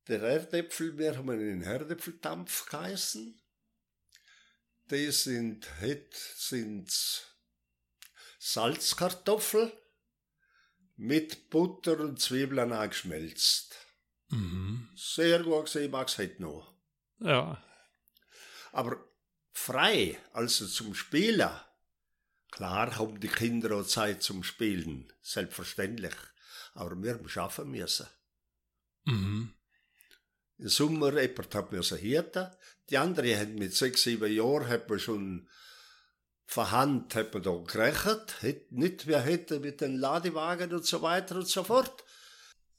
Der 0.07 0.23
Erdäpfel, 0.23 0.97
wir 0.97 1.15
haben 1.15 1.29
einen 1.29 1.61
Erdäpfeldampf 1.61 2.65
geheißen. 2.69 3.39
Die 4.89 5.11
sind, 5.11 5.69
het, 5.79 6.15
sind's 6.15 7.36
Salzkartoffel 8.53 9.73
mit 10.95 11.49
Butter 11.49 11.99
und 11.99 12.21
Zwiebeln 12.21 12.71
angeschmelzt. 12.71 13.75
Mhm. 14.29 14.89
Sehr 14.95 15.43
gut 15.43 15.65
gesehen, 15.65 15.85
ich 15.85 15.91
mag's 15.91 16.17
heute 16.17 16.41
noch. 16.41 16.73
Ja. 17.19 17.61
Aber 18.71 19.03
frei, 19.51 20.17
also 20.31 20.65
zum 20.65 20.95
Spielen, 20.95 21.49
klar 22.49 22.97
haben 22.97 23.19
die 23.19 23.27
Kinder 23.27 23.75
auch 23.75 23.85
Zeit 23.85 24.23
zum 24.23 24.43
Spielen, 24.43 25.11
selbstverständlich. 25.21 26.15
Aber 26.73 26.95
wir 27.03 27.15
haben 27.15 27.27
schaffen 27.27 27.71
müssen. 27.71 28.07
Mhm. 29.03 29.53
Im 30.57 30.69
Sommer, 30.69 31.21
jemand 31.21 31.53
hat 31.53 31.71
müssen 31.73 31.97
hirten. 31.97 32.49
Die 32.89 32.97
andere 32.97 33.37
hat 33.37 33.49
mit 33.49 33.75
sechs, 33.75 34.03
sieben 34.03 34.31
Jahren 34.31 34.69
hat 34.69 34.89
man 34.89 34.99
schon 34.99 35.49
von 36.47 36.71
Hand 36.71 37.13
hat 37.13 37.33
man 37.33 37.43
da 37.43 37.51
gerechnet. 37.57 38.35
Nicht 38.71 39.05
wie 39.05 39.15
hätte 39.15 39.59
mit 39.59 39.81
den 39.81 39.97
Ladewagen 39.97 40.73
und 40.73 40.85
so 40.85 41.01
weiter 41.01 41.35
und 41.35 41.47
so 41.47 41.63
fort. 41.63 42.03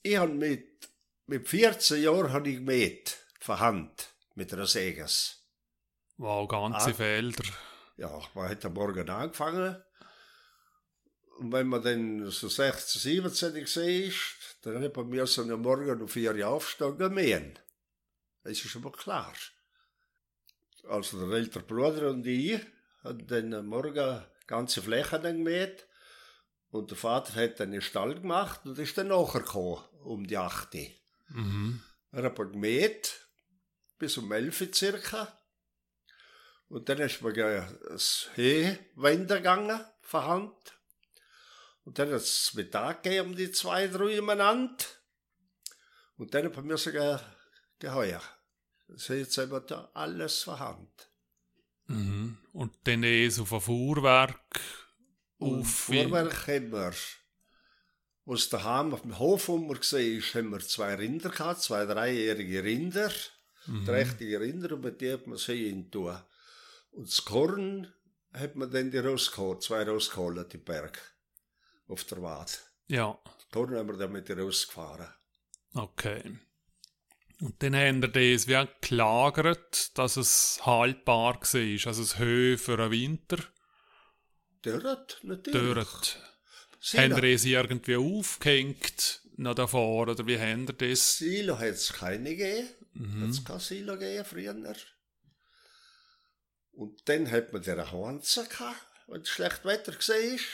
Ich 0.02 0.16
habe 0.16 0.32
mit, 0.32 0.88
mit 1.26 1.46
14 1.46 2.02
Jahren 2.02 2.32
habe 2.32 2.48
ich 2.48 2.56
gemäht. 2.56 3.18
Von 3.40 3.60
Hand. 3.60 4.08
Mit 4.34 4.52
einer 4.52 4.66
Säges. 4.66 5.44
Wow, 6.16 6.48
ganze 6.48 6.90
Ah. 6.90 6.94
Felder. 6.94 7.44
Ja, 7.98 8.20
man 8.34 8.48
hat 8.48 8.64
am 8.64 8.72
Morgen 8.72 9.08
angefangen. 9.08 9.76
Und 11.38 11.52
wenn 11.52 11.68
man 11.68 11.82
dann 11.82 12.30
so 12.30 12.48
16, 12.48 13.00
17 13.00 13.54
gesehen 13.54 14.08
ist, 14.08 14.56
dann 14.62 14.82
hat 14.82 14.96
man 14.96 15.08
mir 15.08 15.26
so 15.26 15.42
am 15.42 15.60
Morgen 15.62 16.00
um 16.00 16.08
4 16.08 16.34
Uhr 16.34 16.48
aufstehen 16.48 17.00
und 17.00 17.14
mähen. 17.14 17.58
Das 18.42 18.52
ist 18.52 18.70
schon 18.70 18.82
mal 18.82 18.92
klar. 18.92 19.34
Also 20.88 21.26
der 21.28 21.36
ältere 21.36 21.62
Bruder 21.64 22.10
und 22.10 22.26
ich 22.26 22.60
haben 23.02 23.26
dann 23.26 23.54
am 23.54 23.66
Morgen 23.66 24.24
ganze 24.46 24.82
Flächen 24.82 25.22
dann 25.22 25.44
gemäht. 25.44 25.86
Und 26.70 26.90
der 26.90 26.98
Vater 26.98 27.34
hat 27.40 27.60
dann 27.60 27.72
den 27.72 27.80
Stall 27.80 28.14
gemacht 28.14 28.60
und 28.64 28.78
ist 28.78 28.98
dann 28.98 29.08
nachher 29.08 29.40
gekommen, 29.40 29.82
um 30.04 30.26
die 30.26 30.36
8 30.36 30.74
Uhr. 30.74 30.86
Mhm. 31.28 31.82
Er 32.12 32.24
hat 32.24 32.36
gemäht, 32.36 33.26
bis 33.98 34.18
um 34.18 34.30
11 34.30 34.60
Uhr 34.60 34.74
circa. 34.74 35.38
Und 36.68 36.88
dann 36.88 36.98
ist 36.98 37.22
man 37.22 37.34
das 37.34 38.28
Heu 38.36 38.76
wenden 38.96 39.38
gegangen, 39.38 39.80
von 40.02 40.24
Hand. 40.24 40.78
Und 41.84 41.98
dann 41.98 42.08
hat 42.08 42.16
es 42.16 42.52
Mittag 42.54 43.02
gegeben, 43.02 43.30
um 43.30 43.36
die 43.36 43.50
zwei, 43.50 43.86
drei 43.88 44.20
umeinander. 44.20 44.84
Und 46.18 46.34
dann 46.34 46.44
hat 46.44 46.56
man 46.56 46.66
müssen 46.66 46.92
ge 46.92 47.18
geheuer. 47.78 48.22
Das 48.88 49.08
ist 49.08 49.36
jetzt 49.36 49.70
da 49.70 49.90
alles 49.94 50.42
von 50.42 50.58
Hand. 50.58 51.07
Mhm. 51.88 52.38
Und 52.52 52.72
dann 52.84 53.02
eh 53.02 53.28
so 53.28 53.44
von 53.44 53.60
Fuhrwerk 53.60 54.60
auf. 55.38 55.68
Vorwerk 55.68 56.46
haben 56.46 56.72
wir, 56.72 56.92
aus 58.26 58.48
daheim 58.50 58.92
auf 58.92 59.02
dem 59.02 59.18
Hof, 59.18 59.48
wo 59.48 59.58
wir 59.58 59.76
gesehen 59.76 60.18
ist, 60.18 60.34
haben 60.34 60.50
wir 60.50 60.60
zwei 60.60 60.94
Rinder 60.94 61.30
gehabt, 61.30 61.62
zwei 61.62 61.84
dreijährige 61.86 62.62
Rinder. 62.62 63.10
Mhm. 63.66 63.84
trächtige 63.84 64.40
Rinder 64.40 64.72
und 64.72 64.82
mit 64.84 65.00
die 65.00 65.12
hat 65.12 65.26
man 65.26 65.36
sie 65.36 65.68
in 65.68 65.90
tun. 65.90 66.16
Und 66.92 67.08
das 67.08 67.24
Korn 67.24 67.92
hat 68.32 68.56
man 68.56 68.70
dann 68.70 68.90
die 68.90 68.98
rausgeholt, 68.98 69.62
zwei 69.62 69.82
rausgeholt, 69.82 70.52
die 70.52 70.58
Berg. 70.58 70.98
Auf 71.86 72.04
der 72.04 72.22
Wad. 72.22 72.60
Ja, 72.86 73.18
Das 73.24 73.48
Korn 73.50 73.74
haben 73.76 73.88
wir 73.88 73.96
dann 73.96 74.12
mit 74.12 74.30
rausgefahren. 74.30 75.08
okay. 75.74 76.38
Und 77.40 77.62
dann 77.62 77.76
haben 77.76 78.02
wir 78.02 78.08
das 78.08 78.48
wie 78.48 78.68
gelagert, 78.80 79.96
dass 79.96 80.16
es 80.16 80.60
haltbar 80.66 81.34
war. 81.34 81.86
Also 81.86 82.02
das 82.02 82.18
Höhe 82.18 82.58
für 82.58 82.76
den 82.76 82.90
Winter. 82.90 83.38
Dort, 84.62 85.20
natürlich. 85.22 85.88
Silo, 86.80 87.02
Haben 87.02 87.22
wir 87.22 87.34
es 87.34 87.44
irgendwie 87.44 87.96
aufgehängt 87.96 89.22
noch 89.36 89.54
davor? 89.54 90.08
Oder 90.08 90.26
wie 90.26 90.38
haben 90.38 90.66
wir 90.66 90.74
das? 90.74 91.18
Silo 91.18 91.56
hat 91.58 91.66
es 91.68 91.92
keine 91.92 92.30
gegeben. 92.36 92.68
Hat 92.68 92.76
Mhm. 92.94 93.30
es 93.30 93.44
kein 93.44 93.60
Silo 93.60 93.92
gegeben 93.96 94.24
früher. 94.24 94.74
Und 96.72 97.08
dann 97.08 97.30
hat 97.30 97.52
man 97.52 97.62
den 97.62 97.90
Hansa 97.92 98.42
gehabt, 98.42 98.86
wenn 99.06 99.20
es 99.20 99.28
schlecht 99.28 99.64
Wetter 99.64 99.96
ist. 99.96 100.44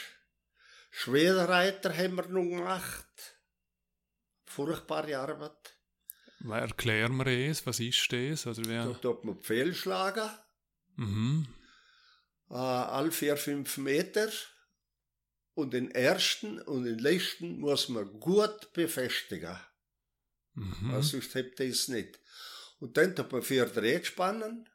Schwedenreiter 0.91 1.95
haben 1.95 2.15
wir 2.15 2.27
noch 2.27 2.43
gemacht. 2.43 3.05
Furchtbare 4.45 5.17
Arbeit. 5.17 5.74
Erklären 6.51 7.17
wir 7.17 7.27
es, 7.49 7.65
was 7.65 7.79
ist 7.79 8.11
das? 8.11 8.45
Oder 8.47 8.61
Da 8.63 8.89
wie? 8.89 8.93
tut 9.01 9.23
man 9.23 9.39
Pfeil 9.41 9.73
schlagen, 9.73 10.29
Mhm. 10.97 11.47
äh, 12.49 12.53
alle 12.55 13.11
vier, 13.11 13.35
fünf 13.37 13.77
Meter. 13.77 14.29
Und 15.53 15.73
den 15.73 15.89
ersten 15.91 16.59
und 16.61 16.83
den 16.83 16.99
letzten 16.99 17.59
muss 17.59 17.87
man 17.87 18.19
gut 18.19 18.73
befestigen. 18.73 19.57
Mhm. 20.53 20.91
Also 20.93 21.11
sonst 21.11 21.33
hebt 21.35 21.59
es 21.61 21.87
nicht. 21.87 22.19
Und 22.79 22.97
dann 22.97 23.15
tut 23.15 23.31
man 23.31 23.41
vier 23.41 23.65
Drähte 23.65 24.05
spannen, 24.05 24.67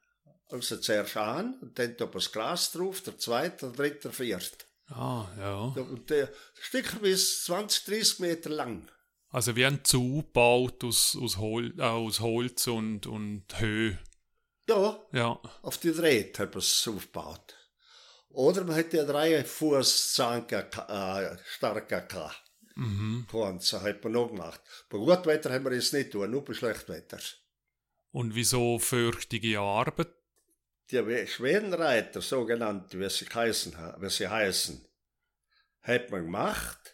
also 0.49 0.77
zuerst 0.77 1.17
an, 1.17 1.59
und 1.61 1.77
dann 1.77 1.91
tut 1.97 2.07
man 2.07 2.13
das 2.13 2.31
Gras 2.31 2.71
drauf, 2.71 3.01
der 3.01 3.17
zweite, 3.19 3.67
der 3.67 3.71
dritte, 3.75 3.99
der 4.09 4.11
vierte. 4.11 4.65
Ah, 4.87 5.27
ja. 5.37 5.57
Und 5.81 6.09
der 6.09 6.33
Stück 6.59 6.99
bis 7.01 7.43
20, 7.45 7.85
30 7.85 8.19
Meter 8.19 8.49
lang. 8.49 8.89
Also 9.31 9.55
wie 9.55 9.65
ein 9.65 9.83
Zug 9.85 10.25
gebaut 10.27 10.83
aus, 10.83 11.17
aus, 11.19 11.37
Hol 11.37 11.73
äh, 11.79 11.83
aus 11.83 12.19
Holz 12.19 12.67
und, 12.67 13.07
und 13.07 13.45
Höhe. 13.59 13.97
Ja, 14.67 14.99
Ja. 15.13 15.39
auf 15.61 15.77
die 15.77 15.91
Drähte 15.93 16.43
hat 16.43 16.51
man 16.51 16.59
es 16.59 16.87
aufgebaut. 16.87 17.55
Oder 18.29 18.63
man 18.63 18.75
hätte 18.75 18.97
ja 18.97 19.03
drei 19.05 19.43
Fuß 19.43 20.13
Zanker, 20.13 20.69
äh, 20.89 21.37
starker 21.45 22.01
gehabt. 22.01 22.41
Mhm. 22.75 23.25
Kwanza 23.29 23.81
hat 23.81 24.03
man 24.03 24.13
noch 24.13 24.29
gemacht. 24.29 24.61
Bei 24.89 24.97
gutem 24.97 25.25
Wetter 25.25 25.51
haben 25.51 25.65
wir 25.65 25.71
es 25.73 25.91
nicht 25.91 26.11
tun, 26.11 26.31
nur 26.31 26.43
bei 26.45 26.53
schlechtem 26.53 26.95
Wetter. 26.95 27.19
Und 28.11 28.35
wieso 28.35 28.79
fürchtige 28.79 29.59
Arbeit? 29.59 30.09
Die 30.89 31.27
Schwedenreiter, 31.27 32.21
sogenannte, 32.21 32.99
wie 32.99 33.09
sie 33.09 33.25
heißen, 33.25 33.75
wie 33.99 34.09
sie 34.09 34.27
heißen, 34.27 34.85
hat 35.81 36.11
man 36.11 36.25
gemacht, 36.25 36.90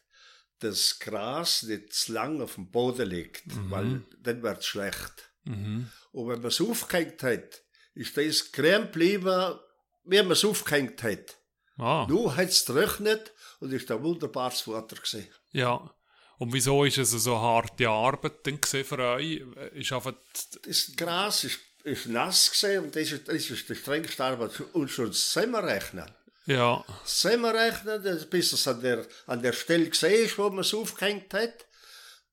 dass 0.60 1.00
Gras 1.00 1.64
nicht 1.64 1.94
zu 1.94 2.14
lang 2.14 2.42
auf 2.42 2.56
dem 2.56 2.70
Boden 2.72 3.08
liegt, 3.10 3.46
Mhm. 3.48 3.72
weil 3.72 4.02
dann 4.22 4.42
wird 4.44 4.60
es 4.60 4.66
schlecht. 4.66 5.30
Mhm. 5.44 5.90
Und 6.12 6.28
wenn 6.30 6.40
man 6.40 6.48
es 6.48 6.60
aufgehängt 6.62 7.22
hat, 7.24 7.62
ist 7.94 8.16
das 8.18 8.52
creme 8.52 8.86
geblieben, 8.86 9.60
wie 10.06 10.18
man 10.22 10.32
es 10.32 10.44
aufgehängt 10.46 11.02
hat. 11.04 11.38
Ah, 11.78 12.06
Nur 12.10 12.36
hat 12.36 12.50
es 12.50 12.66
getrocknet 12.66 13.34
und 13.60 13.72
ist 13.72 13.90
ein 13.92 14.02
wunderbares 14.02 14.62
Futter 14.62 14.96
gewesen. 14.96 15.28
ja. 15.52 15.94
Und 16.40 16.54
wieso 16.54 16.84
ist 16.84 17.00
es 17.00 17.10
so 17.10 17.36
harte 17.36 17.90
Arbeit 17.90 18.46
denn 18.46 18.60
für 18.64 19.00
euch? 19.00 19.42
Ist 19.74 19.92
einfach, 19.92 20.14
Das 20.62 20.92
Gras 20.96 21.44
ist, 21.46 21.58
ist 21.84 22.06
nass 22.06 22.52
gewesen 22.52 22.84
und 22.86 22.96
das 22.96 23.12
ist, 23.12 23.28
das 23.28 23.50
ist 23.50 23.68
die 23.68 23.74
strengste 23.74 24.24
Arbeit. 24.24 24.52
Und 24.74 24.88
schon 24.92 25.08
das 25.08 25.32
Zusammenrechnen. 25.32 26.06
Ja, 26.48 26.84
Zusammenrechnen, 27.06 28.28
bis 28.30 28.54
es 28.54 28.68
an 28.68 28.82
der, 28.82 29.06
an 29.28 29.42
der 29.42 29.54
Stelle 29.54 29.90
gesehen 29.90 30.26
ist, 30.26 30.38
wo 30.38 30.50
man 30.50 30.60
es 30.60 30.74
aufgehängt 30.74 31.34
hat, 31.34 31.66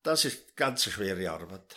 das 0.02 0.24
ist 0.24 0.56
ganz 0.56 0.86
eine 0.86 0.92
schwere 0.94 1.30
Arbeit. 1.30 1.76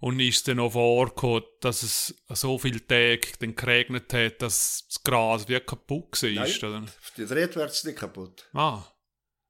Und 0.00 0.18
ist 0.18 0.48
dann 0.48 0.56
noch 0.56 0.72
vorgekommen, 0.72 1.44
dass 1.60 1.84
es 1.84 2.12
so 2.30 2.58
viele 2.58 2.84
Tage 2.84 3.20
dann 3.38 3.54
geregnet 3.54 4.12
hat, 4.12 4.42
dass 4.42 4.84
das 4.88 5.02
Gras 5.04 5.46
wie 5.46 5.60
kaputt 5.60 6.20
war? 6.22 6.30
Nein. 6.30 6.58
Oder? 6.58 6.84
Die 7.16 7.26
Dreht 7.26 7.54
wird 7.54 7.70
es 7.70 7.84
nicht 7.84 7.98
kaputt. 8.00 8.48
Ah, 8.52 8.82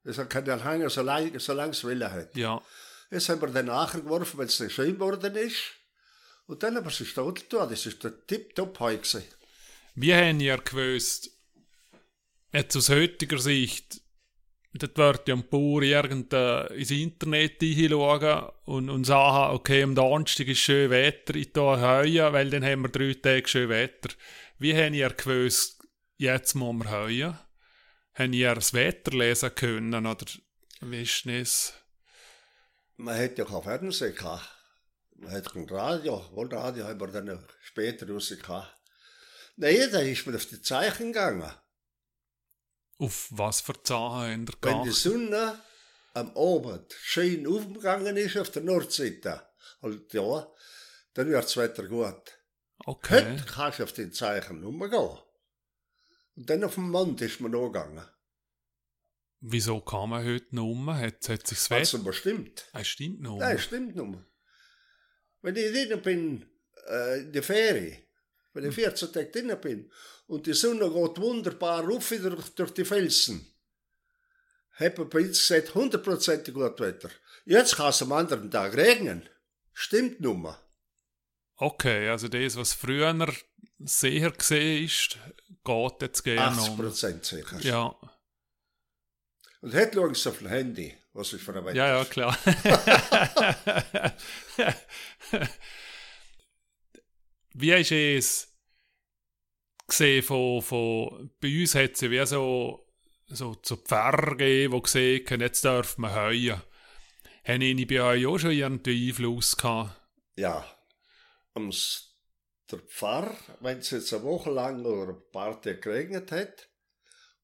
Es 0.05 0.19
kann 0.29 0.45
ja 0.45 0.63
hängen, 0.63 0.91
solange, 0.91 1.41
solange 1.41 1.71
es 1.73 1.85
Wille 1.85 2.11
hat. 2.11 2.37
ja. 2.37 2.61
Jetzt 3.11 3.29
haben 3.29 3.43
wir 3.43 3.49
dann 3.49 3.67
nachgeworfen, 3.67 4.39
wenn 4.39 4.47
es 4.47 4.57
dann 4.57 4.71
schön 4.71 4.95
geworden 4.95 5.35
ist. 5.37 5.59
Und 6.47 6.63
dann 6.63 6.77
haben 6.77 6.85
wir 6.87 6.89
es 6.91 7.07
stehen 7.07 7.35
getan. 7.35 7.69
Das 7.69 7.85
ist 7.85 8.03
der 8.03 8.27
tipptopp 8.27 8.81
Heu 8.81 8.97
gewesen. 8.97 9.25
Wie 9.95 10.15
haben 10.15 10.41
ihr 10.41 10.57
gewusst, 10.57 11.29
jetzt 12.53 12.77
aus 12.77 12.91
heutiger 12.91 13.39
Sicht, 13.39 14.01
dort 14.75 14.97
wird 14.97 15.29
ja 15.29 15.35
ein 15.35 15.49
Bauer 15.49 15.83
irgend 15.83 16.33
äh, 16.33 16.67
ins 16.75 16.91
Internet 16.91 17.61
hinschauen 17.61 18.51
und, 18.65 18.91
und 18.91 19.05
sagen, 19.05 19.55
okay, 19.55 19.83
am 19.83 19.95
Donnerstag 19.95 20.49
ist 20.49 20.59
schön 20.59 20.91
Wetter, 20.91 21.35
ich 21.35 21.53
tue 21.53 21.81
heuen, 21.81 22.33
weil 22.33 22.51
dann 22.51 22.65
haben 22.65 22.83
wir 22.83 22.89
drei 22.89 23.15
Tage 23.15 23.49
schön 23.49 23.69
Wetter. 23.69 24.11
Wie 24.59 24.75
haben 24.75 24.95
ihr 24.95 25.11
gewusst, 25.11 25.83
jetzt 26.17 26.55
muss 26.55 26.77
wir 26.77 26.91
heuen? 26.91 27.39
Haben 28.15 28.33
ihr 28.35 28.55
das 28.55 28.75
Wetter 28.75 29.13
lesen 29.13 29.55
können, 29.55 30.07
oder 30.07 30.27
wie 30.83 31.03
ist 31.03 31.27
das? 31.27 31.75
Man 32.97 33.17
hätte 33.17 33.43
ja 33.43 33.49
kein 33.49 33.63
Fernsehen 33.63 34.15
gehabt. 34.15 34.49
Man 35.17 35.31
hätte 35.31 35.51
kein 35.51 35.69
Radio. 35.69 36.29
Wohl 36.33 36.53
Radio 36.53 36.85
haben 36.85 37.01
wir 37.01 37.07
dann 37.09 37.47
später 37.63 38.09
raus 38.09 38.29
gehabt. 38.29 38.77
Nein, 39.57 39.89
da 39.91 40.01
ist 40.01 40.27
man 40.27 40.37
auf 40.37 40.47
die 40.47 40.61
Zeichen 40.61 41.13
gegangen. 41.13 41.51
Auf 42.99 43.29
was 43.31 43.61
für 43.61 43.81
Zahlen 43.83 44.47
habt 44.49 44.65
ihr 44.65 44.71
Wenn 44.71 44.83
die? 44.85 44.91
Sonne 44.91 45.61
am 46.15 46.37
Abend 46.37 46.93
schön 47.01 47.47
aufgegangen 47.47 48.17
ist 48.17 48.37
auf 48.37 48.51
der 48.51 48.63
Nordseite, 48.63 49.43
halt 49.81 50.13
ja, 50.13 50.47
dann 51.15 51.29
wird 51.29 51.45
das 51.45 51.57
Wetter 51.57 51.89
gut. 51.89 52.39
Okay. 52.85 53.33
Heute 53.33 53.45
kannst 53.47 53.79
du 53.79 53.85
auf 53.85 53.93
die 53.93 54.11
Zeichen 54.11 54.65
umgehen. 54.65 55.19
Und 56.35 56.51
dann 56.51 56.65
auf 56.65 56.75
dem 56.75 56.91
Mond 56.91 57.21
ist 57.21 57.41
man 57.41 57.53
noch 57.53 57.67
gegangen. 57.69 58.05
Wieso 59.41 59.81
kann 59.81 60.11
man 60.11 60.25
heute 60.25 60.55
noch 60.55 60.71
um? 60.71 60.93
Hat, 60.95 61.29
hat 61.29 61.47
sich 61.47 61.59
das 61.59 61.71
Wetter... 61.71 61.99
aber 61.99 62.13
stimmt. 62.13 62.69
Ah, 62.73 62.85
stimmt 62.85 63.21
noch. 63.21 63.39
Nein, 63.39 63.59
stimmt 63.59 63.97
nur. 63.97 64.25
Wenn 65.43 65.57
ich 65.57 65.73
drinnen 65.73 66.03
bin, 66.03 66.47
äh, 66.89 67.21
in 67.21 67.33
der 67.33 67.43
Ferie, 67.43 68.07
wenn 68.53 68.69
ich 68.69 68.75
14 68.75 69.13
Tage 69.13 69.31
drinnen 69.31 69.61
bin 69.61 69.91
und 70.27 70.47
die 70.47 70.53
Sonne 70.55 70.91
geht 70.91 71.19
wunderbar 71.19 71.85
rauf 71.85 72.09
durch, 72.09 72.49
durch 72.51 72.71
die 72.73 72.85
Felsen, 72.85 73.47
hat 74.73 74.99
man 74.99 75.09
bei 75.09 75.21
uns 75.21 75.47
gesagt, 75.47 75.75
hundertprozentig 75.75 76.55
gut 76.55 76.81
Wetter. 76.81 77.11
Jetzt 77.45 77.77
kann 77.77 77.91
es 77.91 78.03
am 78.03 78.13
anderen 78.13 78.51
Tag 78.51 78.77
regnen. 78.77 79.29
Stimmt 79.73 80.21
nur. 80.21 80.59
Okay, 81.57 82.09
also 82.09 82.29
das, 82.29 82.57
was 82.57 82.73
früher 82.73 83.15
sehr 83.79 84.31
gesehen 84.31 84.85
ist, 84.85 85.19
geht 85.65 86.03
jetzt 86.03 86.23
gerne 86.25 86.57
80 86.57 86.71
um. 86.71 86.77
Prozent 86.77 87.25
sicher. 87.25 87.59
Ja, 87.61 87.95
Und 89.61 89.75
heute 89.75 89.95
schauen 89.95 90.15
sie 90.15 90.29
auf 90.29 90.39
dem 90.39 90.49
Handy, 90.49 90.97
was 91.13 91.33
ist 91.33 91.43
für 91.43 91.55
ein 91.55 91.65
Wetter. 91.65 91.77
ja, 91.77 91.99
ja, 91.99 92.05
klar. 92.05 92.39
Wie 97.55 97.73
ist 97.73 97.93
es 97.93 98.53
gesehen 99.87 100.23
von, 100.23 100.63
von 100.63 101.31
bei 101.41 101.61
uns 101.61 101.75
hat 101.75 101.93
es 101.93 102.01
ja 102.01 102.11
wie 102.11 102.27
so, 102.27 102.87
so 103.29 103.55
zu 103.57 103.77
Pfarrer 103.77 104.37
gegeben, 104.37 104.75
die 104.75 104.83
gesehen 104.83 105.27
haben, 105.29 105.41
jetzt 105.41 105.65
dürfen 105.65 106.03
wir 106.03 106.15
heuen. 106.15 106.63
Haben 107.45 107.63
Ihnen 107.63 107.87
bei 107.87 108.01
euch 108.01 108.27
auch 108.27 108.39
schon 108.39 108.53
irgendwie 108.53 109.09
Einfluss 109.09 109.57
gehabt? 109.57 110.01
Ja. 110.37 110.65
Ams, 111.55 112.17
der 112.71 112.79
Pfarr, 112.79 113.37
wenn 113.61 113.79
es 113.79 113.91
jetzt 113.91 114.15
eine 114.15 114.23
Woche 114.23 114.51
lang 114.51 114.85
oder 114.85 115.13
ein 115.13 115.31
paar 115.31 115.61
Tage 115.61 115.81
geregnet 115.81 116.33
hat, 116.33 116.69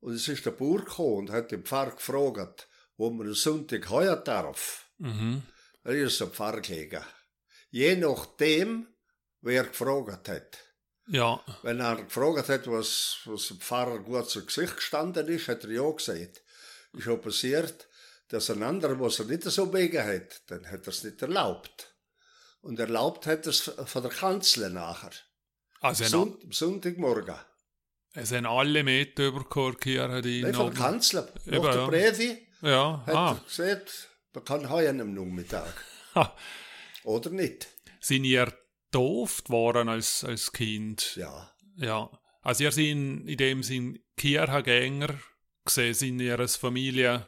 und 0.01 0.15
es 0.15 0.29
ist 0.29 0.47
der 0.47 0.53
Bauer 0.53 0.79
gekommen 0.79 1.17
und 1.17 1.31
hat 1.31 1.51
den 1.51 1.65
Pfarr 1.65 1.91
gefragt, 1.91 2.69
wo 2.97 3.11
man 3.11 3.27
am 3.27 3.35
Sonntag 3.35 3.91
heuer 3.91 4.17
darf. 4.17 4.89
Mhm. 4.99 5.43
Er 5.83 5.93
ist 5.93 6.23
ein 6.23 6.31
Pfarr 6.31 6.61
gelegen. 6.61 7.05
Je 7.71 7.97
nachdem, 7.97 8.87
wer 9.41 9.65
gefragt 9.65 10.29
hat. 10.29 10.59
Ja, 11.07 11.43
Wenn 11.63 11.81
er 11.81 11.97
gefragt 11.97 12.49
hat, 12.49 12.67
was, 12.67 13.21
was 13.25 13.49
dem 13.49 13.61
Pfarrer 13.61 13.99
gut 14.01 14.29
zu 14.29 14.45
Gesicht 14.45 14.77
gestanden 14.77 15.27
ist, 15.29 15.49
hat 15.49 15.65
er 15.65 15.71
ja 15.71 15.91
gesagt. 15.91 16.43
Ist 16.93 17.09
auch 17.09 17.17
passiert, 17.17 17.89
dass 18.29 18.51
ein 18.51 18.63
anderer, 18.63 19.01
was 19.01 19.19
er 19.19 19.25
nicht 19.25 19.43
so 19.45 19.73
wegen 19.73 20.05
hat, 20.05 20.43
dann 20.49 20.71
hat 20.71 20.83
er 20.87 20.89
es 20.89 21.05
nicht 21.05 21.23
erlaubt. 21.23 21.95
Und 22.61 22.79
erlaubt 22.79 23.27
hat 23.27 23.47
er 23.47 23.51
es 23.51 23.73
von 23.87 24.03
der 24.03 24.11
Kanzler 24.11 24.69
nachher. 24.69 25.13
also 25.81 26.05
haben, 26.05 26.11
Sonnt, 26.11 26.45
am 26.45 26.53
Sonntagmorgen. 26.53 27.37
es 28.13 28.33
haben 28.33 28.47
alle 28.47 28.83
mit 28.83 29.19
übergekommen, 29.19 29.77
hier 29.83 30.09
hat 30.11 30.27
ihn 30.27 30.43
Nein, 30.43 30.55
von 30.55 30.67
der 30.67 30.75
Kanzler. 30.75 31.29
Eben, 31.47 31.63
Nach 31.63 31.71
der 31.73 31.81
ja. 31.81 31.87
Predigt 31.87 32.43
Ja, 32.61 33.03
hat 33.07 33.15
ah. 33.15 33.31
er 33.33 33.45
gesagt, 33.47 34.09
man 34.35 34.45
kann 34.45 34.69
heuer 34.71 34.91
am 34.91 35.15
Nachmittag. 35.15 35.85
Oder 37.05 37.31
nicht? 37.31 37.69
Sind 38.01 38.25
ihr 38.25 38.53
dooft 38.91 39.51
worden 39.51 39.89
als, 39.89 40.25
als 40.25 40.53
Kind? 40.53 41.17
Ja. 41.17 41.53
Ja. 41.77 42.11
Also 42.43 42.65
ihr 42.65 42.73
seid 42.73 42.85
in 42.87 43.27
dem 43.37 43.63
Sinn 43.63 43.99
Kirchengänger 44.17 45.19
gesehen, 45.65 45.95
sind 45.95 46.21
ihr 46.21 46.39
als 46.39 46.57
Familie 46.57 47.27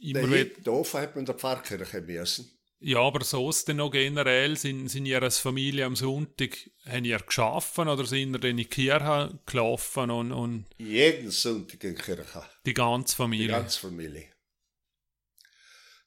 immer 0.00 0.20
Der 0.20 0.30
wieder... 0.30 0.60
doof 0.62 0.94
hat 0.94 1.14
man 1.14 1.20
in 1.20 1.26
der 1.26 1.34
Pfarrkirche 1.34 2.00
müssen. 2.00 2.50
Ja, 2.80 3.00
aber 3.00 3.24
so 3.24 3.50
ist 3.50 3.66
denn 3.66 3.78
noch 3.78 3.90
generell, 3.90 4.56
sind, 4.56 4.88
sind 4.88 5.04
ihr 5.06 5.20
als 5.20 5.38
Familie 5.38 5.84
am 5.84 5.96
Sonntag, 5.96 6.56
haben 6.86 7.04
ihr 7.04 7.18
geschaffen 7.18 7.88
oder 7.88 8.06
sind 8.06 8.34
ihr 8.34 8.38
dann 8.38 8.52
in 8.52 8.56
die 8.58 8.66
Kirche 8.66 9.36
gelaufen 9.46 10.10
und, 10.12 10.30
und 10.30 10.66
Jeden 10.78 11.30
Sonntag 11.32 11.82
in 11.82 11.96
die 11.96 12.00
Kirche. 12.00 12.44
die 12.64 12.74
ganze 12.74 13.14
Die 13.14 13.16
Familie? 13.16 13.48
ganze 13.48 13.80
Familie. 13.80 14.30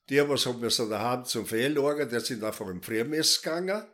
Die, 0.08 0.16
die 0.16 0.70
so 0.70 0.88
daheim 0.88 1.24
zum 1.26 1.46
Fehl 1.46 1.74
schauen, 1.74 2.08
die 2.08 2.20
sind 2.20 2.42
einfach 2.42 2.66
im 2.68 2.82
Frühmess 2.82 3.42
gegangen. 3.42 3.84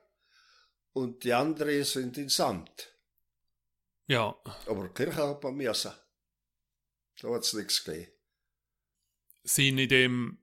Und 0.98 1.22
die 1.22 1.32
anderen 1.32 1.84
sind 1.84 2.18
ins 2.18 2.40
Amt. 2.40 2.92
Ja. 4.08 4.36
Aber 4.66 4.88
Kirche 4.88 5.28
hat 5.28 5.44
man 5.44 5.54
müssen. 5.54 5.92
Da 7.20 7.28
hat 7.32 7.42
es 7.42 7.52
nichts 7.52 7.84
gegeben. 7.84 8.10
Sind 9.44 9.78
in 9.78 9.88
dem 9.88 10.38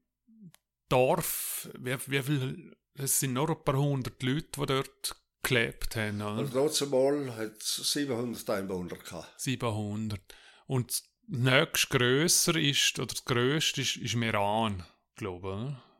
Dorf, 0.87 1.69
wie, 1.77 1.97
wie 2.07 2.23
viel, 2.23 2.77
es 2.93 3.19
sind 3.19 3.33
noch 3.33 3.49
ein 3.49 3.63
paar 3.65 3.75
hundert 3.75 4.23
Leute, 4.23 4.47
die 4.57 4.65
dort 4.65 5.15
gelebt 5.43 5.97
haben, 5.97 6.21
oder? 6.21 6.37
Also 6.37 6.53
dazu 6.53 6.87
mal 6.87 7.35
hat 7.35 7.61
es 7.61 7.75
700 7.91 8.49
Einwohner 8.49 8.95
gehabt. 8.95 9.33
700. 9.41 10.21
Und 10.67 10.89
das 10.89 11.03
nächst 11.27 11.89
grösser 11.89 12.55
ist, 12.55 12.97
oder 12.97 13.07
das 13.13 13.25
grösste 13.25 13.81
ist, 13.81 13.97
ist 13.97 14.15
Meran, 14.15 14.85
glaube 15.15 15.47
ich, 15.49 15.53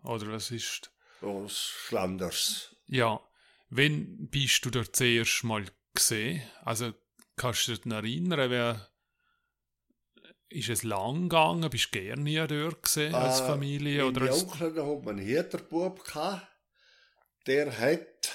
oder? 0.06 0.16
Oder 0.16 0.32
was 0.32 0.50
ist? 0.52 0.92
Aus 1.22 1.74
Flanders. 1.76 2.74
Ja. 2.88 3.20
Wann 3.70 4.28
bist 4.30 4.66
du 4.66 4.70
dort 4.70 4.96
zuerst 4.96 5.44
mal 5.44 5.66
gesehen? 5.94 6.42
Also, 6.64 6.94
kannst 7.36 7.68
du 7.68 7.74
dich 7.74 7.86
noch 7.86 7.98
erinnern, 7.98 8.50
wer, 8.50 8.90
ist 10.50 10.70
es 10.70 10.84
lang 10.84 11.30
gegangen? 11.30 11.70
Bist 11.70 11.94
du 11.94 12.00
gerne 12.00 12.30
hier 12.30 12.48
dort 12.48 12.84
gesehen, 12.84 13.16
als 13.16 13.42
Äh, 13.42 13.48
Familie? 13.48 14.04
Mein 14.04 14.16
Oder 14.16 14.32
als, 14.32 14.44
Onkel, 14.44 14.74
da 14.74 14.86
hat 14.86 15.04
man 15.04 15.20
einen 15.20 15.50
gehabt. 16.04 16.48
Der 17.48 17.78
hat 17.78 18.32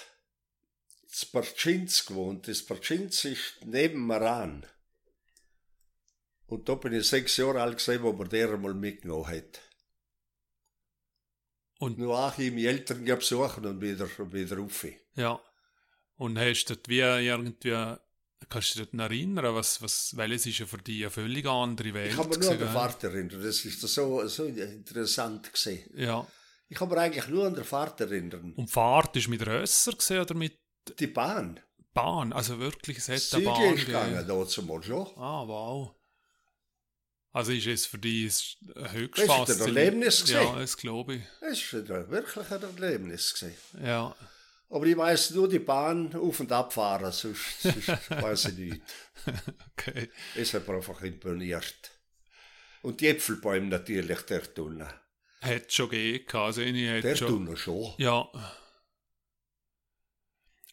z 1.08 1.26
Barczynz 1.26 2.06
gewohnt. 2.06 2.46
Das 2.46 2.64
Barczynz 2.64 3.24
ist 3.24 3.58
neben 3.64 4.06
Maran. 4.06 4.66
Und 6.46 6.68
da 6.68 6.74
bin 6.74 6.92
ich 6.92 7.08
sechs 7.08 7.36
Jahre 7.36 7.62
alt 7.62 7.78
gesehen, 7.78 8.02
wo 8.02 8.12
man 8.12 8.28
der 8.28 8.52
einmal 8.52 8.74
mitgenommen 8.74 9.26
hat. 9.28 9.60
Und- 11.80 11.98
nur 11.98 12.16
auch 12.18 12.38
im 12.38 12.58
Eltern 12.58 13.04
besuchen 13.04 13.64
und 13.66 13.80
wieder, 13.80 14.06
wieder 14.32 14.56
rauf. 14.58 14.86
ja. 15.14 15.40
Und 16.16 16.38
hast 16.38 16.66
du 16.66 16.74
wie 16.88 16.98
irgendwie, 17.00 17.96
kannst 18.50 18.74
du 18.76 18.80
dich 18.84 18.92
noch 18.92 19.04
erinnern, 19.04 19.54
was, 19.54 19.80
was, 19.80 20.14
weil 20.18 20.32
es 20.32 20.44
ist 20.44 20.58
ja 20.58 20.66
für 20.66 20.76
dich 20.76 21.00
eine 21.00 21.10
völlig 21.10 21.46
andere 21.46 21.94
Welt 21.94 22.10
Ich 22.10 22.16
kann 22.18 22.28
mich 22.28 22.38
nur 22.38 22.50
an 22.50 22.58
den 22.58 22.68
Vater 22.68 23.08
erinnern. 23.08 23.42
Das 23.42 23.64
ist 23.64 23.80
so, 23.80 24.26
so 24.28 24.44
interessant 24.44 25.50
gesehen. 25.50 25.90
Ja. 25.94 26.26
Ich 26.68 26.76
kann 26.76 26.90
mich 26.90 26.98
eigentlich 26.98 27.28
nur 27.28 27.46
an 27.46 27.54
den 27.54 27.64
Vater 27.64 28.04
erinnern. 28.04 28.52
Und 28.54 28.68
die 28.68 28.72
Fahrt 28.72 29.16
ist 29.16 29.28
mit 29.28 29.46
Rösser 29.46 29.92
gesehen 29.92 30.20
oder 30.20 30.34
mit 30.34 30.58
Die 30.98 31.06
Bahn. 31.06 31.58
Bahn? 31.94 32.34
Also 32.34 32.58
wirklich, 32.58 32.98
es 32.98 33.08
hat 33.08 33.34
eine 33.38 33.44
Bahn 33.46 33.74
ist 33.74 33.86
gegangen, 33.86 34.24
dazu 34.28 34.62
mal 34.62 34.82
schon. 34.82 35.06
Ah, 35.16 35.44
wow. 35.46 35.94
Also 37.32 37.52
ist 37.52 37.66
es 37.66 37.86
für 37.86 37.98
dich 37.98 38.58
höchst 38.90 39.18
Das 39.18 39.24
ist 39.24 39.30
ein 39.30 39.46
faszinierend. 39.46 39.76
Erlebnis 39.76 40.24
gewesen. 40.24 40.42
Ja, 40.42 40.58
das 40.58 40.76
glaube 40.76 41.14
ich. 41.16 41.22
Es 41.40 41.72
war 41.72 42.10
wirklich 42.10 42.50
ein 42.50 42.62
Erlebnis. 42.62 43.34
Gewesen. 43.34 43.56
Ja. 43.84 44.16
Aber 44.68 44.86
ich 44.86 44.96
weiß 44.96 45.30
nur 45.32 45.48
die 45.48 45.58
Bahn 45.58 46.14
auf 46.14 46.40
und 46.40 46.50
abfahren, 46.52 47.12
sonst, 47.12 47.62
sonst 47.62 47.88
weiß 48.10 48.46
ich 48.46 48.54
nicht. 48.54 48.82
Okay. 49.72 50.10
Es 50.36 50.54
hat 50.54 50.66
mir 50.66 50.76
einfach 50.76 51.02
imponiert. 51.02 51.90
Und 52.82 53.00
die 53.00 53.08
Äpfelbäume 53.08 53.66
natürlich, 53.66 54.20
der 54.22 54.54
Tunnel. 54.54 54.88
Hat 55.40 55.72
schon 55.72 55.88
gegeben, 55.90 56.26
also 56.38 56.60
ich 56.62 56.72
Der 56.72 56.94
hätte 56.94 57.16
schon. 57.16 57.28
Tunnel 57.28 57.56
schon. 57.56 57.94
Ja. 57.98 58.28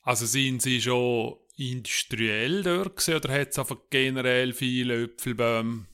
Also 0.04 0.26
sind 0.26 0.62
sie 0.62 0.82
schon 0.82 1.38
industriell 1.58 2.64
dort 2.64 2.98
gewesen, 2.98 3.16
oder 3.16 3.34
hat 3.34 3.50
es 3.50 3.60
einfach 3.60 3.78
generell 3.90 4.54
viele 4.54 5.04
Äpfelbäume, 5.06 5.86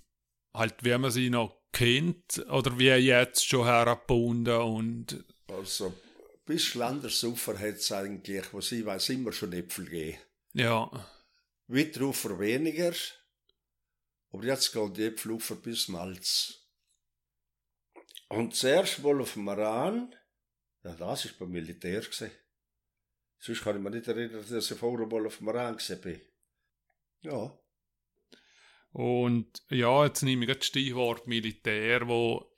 halt 0.53 0.83
wie 0.83 0.97
man 0.97 1.11
sie 1.11 1.29
noch 1.29 1.61
kennt, 1.71 2.45
oder 2.49 2.77
wie 2.77 2.85
jetzt 2.85 3.47
schon 3.47 3.65
hergebunden 3.65 4.57
und 4.57 5.25
Also 5.47 5.93
bis 6.45 6.75
Landersufer 6.75 7.57
hat 7.57 7.75
es 7.75 7.91
eigentlich, 7.91 8.53
was 8.53 8.71
ich 8.71 8.85
weiß, 8.85 9.09
immer 9.09 9.31
schon 9.31 9.53
Äpfel 9.53 9.85
gegeben. 9.85 10.19
ja, 10.53 10.89
Witterufer 11.67 12.39
weniger. 12.39 12.93
Aber 14.31 14.43
jetzt 14.45 14.73
gehen 14.73 14.93
die 14.93 15.05
Äpfel 15.05 15.33
auf 15.33 15.61
bis 15.61 15.87
Malz. 15.87 16.67
Und 18.29 18.55
zuerst 18.55 18.99
mal 19.03 19.21
auf 19.21 19.33
dem 19.33 19.43
Maran, 19.43 20.15
ja, 20.83 20.95
das 20.95 21.25
ist 21.25 21.39
beim 21.39 21.51
Militär 21.51 22.01
gewesen. 22.01 22.31
Sonst 23.37 23.61
kann 23.61 23.77
ich 23.77 23.83
mich 23.83 23.93
nicht 23.93 24.07
erinnern, 24.07 24.45
dass 24.47 24.71
ich 24.71 24.77
vorher 24.77 25.07
mal 25.07 25.25
auf 25.27 25.37
dem 25.37 25.45
Maran 25.45 25.77
bin. 26.01 26.21
Ja. 27.21 27.57
Und 28.93 29.63
ja, 29.69 30.05
jetzt 30.05 30.21
nehme 30.21 30.45
ich 30.45 30.57
das 30.57 30.67
Stichwort 30.67 31.25
Militär, 31.27 32.07
wo 32.07 32.53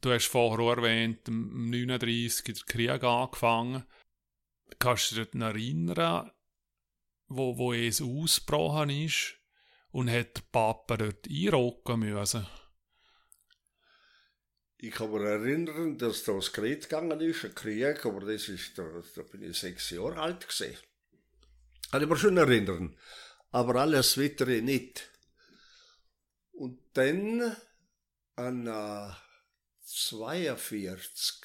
du 0.00 0.10
hast 0.10 0.26
vorher 0.26 0.64
auch 0.64 0.76
erwähnt, 0.76 1.28
im 1.28 1.70
39 1.70 2.44
der 2.44 2.64
Krieg 2.66 3.04
angefangen. 3.04 3.84
Kannst 4.78 5.12
du 5.12 5.16
dich 5.16 5.34
noch 5.34 5.48
erinnern, 5.48 6.30
wo, 7.26 7.58
wo 7.58 7.74
es 7.74 8.00
ausgebrochen 8.00 8.88
ist 8.88 9.38
und 9.90 10.10
hat 10.10 10.38
der 10.38 10.42
Papa 10.50 10.96
dort 10.96 11.28
einrocken 11.28 12.00
müssen? 12.00 12.46
Ich 14.78 14.92
kann 14.92 15.10
mich 15.10 15.20
erinnern, 15.20 15.98
dass 15.98 16.24
da 16.24 16.32
das 16.32 16.52
Krieg 16.52 16.82
gegangen 16.82 17.20
ist, 17.20 17.44
ein 17.44 17.54
Krieg, 17.54 18.06
aber 18.06 18.20
das 18.20 18.48
ist, 18.48 18.78
da, 18.78 18.84
da 19.16 19.22
bin 19.22 19.42
ich 19.42 19.58
sechs 19.58 19.90
Jahre 19.90 20.20
alt 20.20 20.48
gewesen. 20.48 20.78
Kann 21.90 22.02
ich 22.02 22.08
mir 22.08 22.16
schon 22.16 22.36
erinnern. 22.36 22.96
Aber 23.50 23.76
alles 23.76 24.16
weitere 24.18 24.62
nicht. 24.62 25.10
Und 26.58 26.80
dann 26.94 27.56
an 28.34 28.66
äh, 28.66 29.12
42 29.84 31.44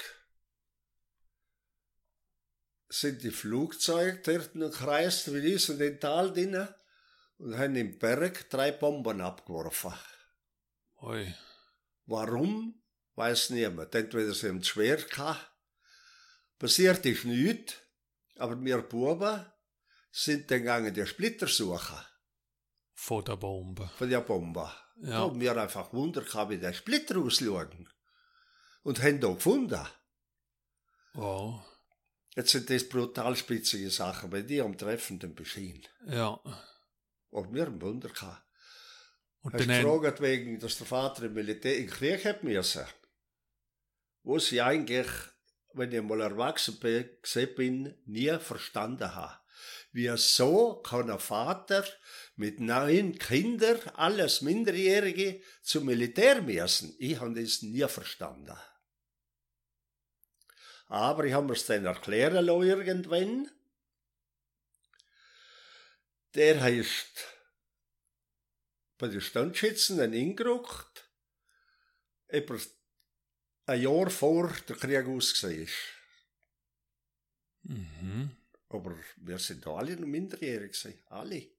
sind 2.89 3.21
die 3.21 3.30
Flugzeuge 3.30 4.21
dort 4.23 4.54
gekreist, 4.54 5.32
wie 5.32 5.41
dies 5.41 5.69
in 5.69 5.78
den 5.78 5.99
Tal 5.99 6.34
drinnen, 6.34 6.67
und 7.38 7.56
haben 7.56 7.76
im 7.76 7.99
Berg 7.99 8.49
drei 8.49 8.71
Bomben 8.71 9.21
abgeworfen. 9.21 9.93
Ui. 11.04 11.32
Warum? 12.08 12.82
Weiß 13.13 13.52
niemand. 13.52 13.93
Entweder 13.93 14.34
sie 14.34 14.49
haben 14.49 14.58
es 14.62 14.67
schwer 14.67 14.97
gehabt. 14.97 15.47
Passiert 16.58 17.06
ist 17.06 17.26
nichts, 17.26 17.76
aber 18.38 18.60
wir 18.60 18.82
Buben 18.82 19.45
sind 20.12 20.49
dann 20.49 20.60
gegangen 20.60 20.91
die 20.91 21.06
Splitter 21.06 21.45
suchen 21.47 21.99
Von 22.93 23.23
der 23.23 23.36
Bombe. 23.36 23.91
von 23.95 24.10
der 24.10 24.21
Bombe. 24.21 24.71
Ja. 24.95 25.10
Da 25.10 25.19
haben 25.19 25.39
wir 25.39 25.58
einfach 25.58 25.91
Wunder 25.93 26.21
gehabt, 26.21 26.51
wie 26.51 26.58
der 26.58 26.73
Splitter 26.73 27.17
ausschauen. 27.17 27.89
Und 28.84 29.01
haben 29.01 29.19
da 29.19 29.29
gefunden. 29.29 29.88
Wow. 31.13 31.63
Jetzt 32.36 32.51
sind 32.51 32.69
das 32.69 32.88
brutal 32.88 33.36
spitzige 33.36 33.89
Sachen, 33.89 34.29
bei 34.29 34.41
dir 34.41 34.65
am 34.65 34.77
treffenden 34.77 35.36
Beschien. 35.36 35.86
Ja. 36.08 36.39
Aber 37.32 37.53
wir 37.53 37.65
haben 37.65 37.82
Wunder 37.82 38.10
gehabt. 38.10 38.43
Und 39.41 39.53
Hast 39.53 39.67
dann 39.67 39.84
gefragt, 39.84 40.21
wegen, 40.21 40.60
dass 40.60 40.77
der 40.77 40.88
Vater 40.88 41.23
im 41.23 41.34
Militär 41.34 41.77
in 41.77 41.88
den 41.88 41.91
Krieg 41.91 42.25
hat 42.25 42.43
müssen? 42.43 42.86
Wo 44.23 44.39
sie 44.39 44.62
eigentlich, 44.62 45.08
wenn 45.73 45.91
ich 45.91 46.01
mal 46.01 46.21
erwachsen 46.21 46.79
bin, 46.79 47.10
gesehen 47.21 47.56
bin, 47.56 47.95
nie 48.06 48.36
verstanden 48.39 49.13
habe. 49.13 49.39
Wieso 49.91 50.82
kann 50.82 51.12
ein 51.12 51.19
Vater 51.19 51.86
mit 52.36 52.60
neun 52.60 53.17
Kindern, 53.19 53.80
alles 53.96 54.41
Minderjährige, 54.41 55.41
zum 55.62 55.86
Militär 55.86 56.41
müssen? 56.41 56.96
Ich 57.00 57.20
habe 57.20 57.39
das 57.39 57.62
nie 57.62 57.88
verstanden. 57.88 58.57
Aber 60.88 61.26
ich 61.26 61.34
habe 61.34 61.47
mir 61.47 61.53
es 61.53 61.66
dann 61.66 61.86
erklären 61.86 62.45
lassen 62.45 62.68
irgendwann. 62.68 63.49
Der 66.36 66.62
heißt 66.62 67.28
bei 68.97 69.07
den 69.07 69.22
Standschützen 69.22 69.99
in 69.99 70.14
Ingerucht 70.14 71.10
etwa 72.28 72.57
ein 73.66 73.82
Jahr 73.82 74.10
vor 74.10 74.51
der 74.68 74.76
Krieg 74.76 75.05
ausgesehen 75.07 75.64
ist. 75.64 75.74
mhm. 77.64 78.36
Aber 78.70 78.97
wir 79.18 79.38
sind 79.38 79.66
da 79.66 79.76
alle 79.76 79.95
noch 79.95 80.07
minderjährig. 80.07 80.76
Alle. 81.10 81.53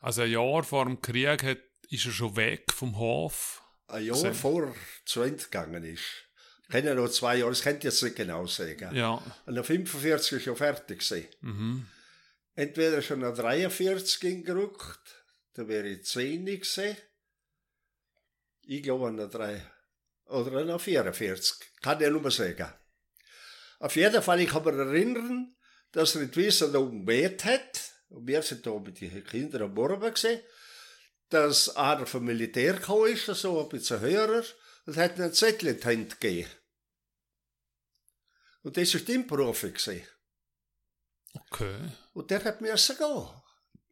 Also 0.00 0.22
ein 0.22 0.30
Jahr 0.30 0.64
vor 0.64 0.86
dem 0.86 1.00
Krieg 1.00 1.42
hat, 1.42 1.58
ist 1.88 2.06
er 2.06 2.12
schon 2.12 2.36
weg 2.36 2.72
vom 2.72 2.98
Hof. 2.98 3.62
Ein 3.88 4.04
Jahr 4.04 4.16
Gesehen. 4.16 4.34
vor 4.34 4.64
er 4.64 4.74
zu 5.04 5.22
Ende 5.22 5.42
gegangen 5.42 5.84
ist. 5.84 6.04
Ich 6.64 6.68
kenne 6.70 6.90
ja 6.90 6.94
noch 6.94 7.08
zwei 7.08 7.36
Jahre, 7.36 7.50
das 7.50 7.62
könnt 7.62 7.84
ihr 7.84 7.90
jetzt 7.90 8.02
nicht 8.02 8.16
genau 8.16 8.46
sagen. 8.46 8.94
Ja. 8.94 9.22
Und 9.46 9.54
nach 9.54 9.64
45 9.64 10.38
ist 10.38 10.46
er 10.46 10.56
fertig 10.56 11.00
gewesen. 11.00 11.28
Mhm. 11.40 11.86
Entweder 12.54 13.02
schon 13.02 13.20
nach 13.20 13.34
43 13.34 14.22
ingerückt, 14.24 15.24
da 15.54 15.66
wäre 15.66 15.88
ich 15.88 16.04
10 16.04 16.46
gewesen. 16.46 16.96
Ich 18.62 18.82
glaube 18.82 19.10
nach 19.12 19.30
3. 19.30 19.60
Oder 20.26 20.64
nach 20.64 20.80
44. 20.80 21.56
Kann 21.82 22.00
ich 22.00 22.08
nur 22.08 22.30
sagen. 22.30 22.72
Auf 23.80 23.96
jeden 23.96 24.22
Fall, 24.22 24.40
ich 24.40 24.50
kann 24.50 24.64
mich 24.64 24.74
erinnern, 24.74 25.56
dass 25.90 26.14
er 26.14 26.34
Wiesn 26.36 26.72
da 26.72 26.78
oben 26.78 27.04
geweht 27.04 27.44
hat. 27.44 27.89
Und 28.10 28.26
wir 28.26 28.42
sind 28.42 28.66
da 28.66 28.78
mit 28.78 29.00
den 29.00 29.24
Kindern 29.24 29.62
am 29.62 29.74
Morgen 29.74 30.12
gesehen. 30.12 30.40
Dass 31.28 31.74
einer 31.76 32.06
vom 32.06 32.24
Militär 32.24 32.74
gekommen 32.74 33.12
ist, 33.12 33.26
so 33.26 33.62
ein 33.62 33.68
bisschen 33.68 34.00
höher, 34.00 34.44
und 34.86 34.96
hat 34.96 35.18
einen 35.20 35.32
Zettel 35.32 35.68
in 35.68 35.80
die 35.80 35.84
Hand 35.84 36.20
gegeben. 36.20 36.50
Und 38.62 38.76
das 38.76 38.92
war 38.94 39.00
dein 39.00 39.26
Profi 39.26 39.70
gewesen. 39.70 40.02
Okay. 41.32 41.92
Und 42.12 42.30
der 42.30 42.44
hat 42.44 42.60
müssen 42.60 42.96
gehen. 42.96 43.28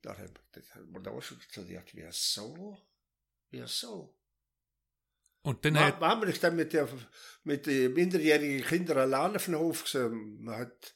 Da 0.02 0.16
haben 0.16 0.92
wir 0.92 1.00
da 1.00 1.22
schon 1.22 1.38
gesagt, 1.38 1.94
wieso? 1.94 2.78
Wieso? 3.50 4.18
Und 5.42 5.64
dann 5.64 5.78
hat, 5.78 6.00
Mama 6.00 6.26
ist 6.26 6.42
dann 6.42 6.56
mit, 6.56 6.72
der, 6.72 6.88
mit 7.44 7.66
den 7.66 7.94
minderjährigen 7.94 8.66
Kindern 8.66 8.98
alleine 8.98 9.36
auf 9.36 9.44
den 9.44 9.58
Hof 9.58 9.84
gesehen. 9.84 10.42
Man 10.42 10.58
hat 10.58 10.94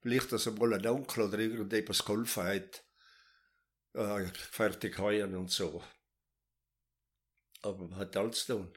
vielleicht, 0.00 0.32
dass 0.32 0.46
einmal 0.48 0.74
ein 0.74 0.86
Onkel 0.86 1.24
oder 1.24 1.38
irgendetwas 1.38 2.04
geholfen 2.04 2.44
hat. 2.44 2.84
Äh, 3.94 4.26
fertig 4.34 4.98
heuen 4.98 5.34
und 5.34 5.50
so. 5.50 5.82
Aber 7.62 7.88
man 7.88 7.96
hat 7.98 8.16
alles 8.16 8.46
tun. 8.46 8.72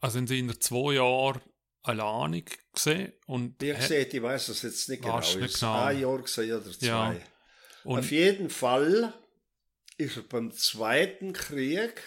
also 0.00 0.14
sind 0.14 0.28
sie 0.28 0.38
in 0.40 0.60
zwei 0.60 0.94
Jahren 0.94 1.40
alleinig 1.82 2.58
gesehen 2.72 3.12
und 3.26 3.52
hat- 3.62 3.76
gesagt, 3.80 4.14
ich 4.14 4.22
weiß 4.22 4.48
es 4.48 4.62
jetzt 4.62 4.88
nicht 4.88 5.02
genau. 5.02 5.18
Nicht 5.18 5.36
Ist 5.36 5.60
genau. 5.60 5.82
Ein 5.84 6.00
Jahr 6.00 6.18
gesehen 6.22 6.56
oder 6.60 6.70
zwei. 6.72 6.86
Ja. 6.86 7.16
Auf 7.84 8.10
jeden 8.10 8.50
Fall 8.50 9.12
ist 9.96 10.16
er 10.16 10.22
beim 10.24 10.50
Zweiten 10.52 11.32
Krieg, 11.32 12.02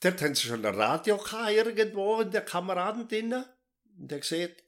dort 0.00 0.20
haben 0.22 0.34
sie 0.34 0.46
schon 0.48 0.64
ein 0.64 0.74
Radio 0.74 1.16
gehabt, 1.18 1.50
irgendwo 1.52 2.20
in 2.20 2.30
der 2.30 2.42
Kameraden 2.44 3.08
drinnen. 3.08 3.44
Und 3.98 4.12
er 4.12 4.20
gesagt, 4.20 4.62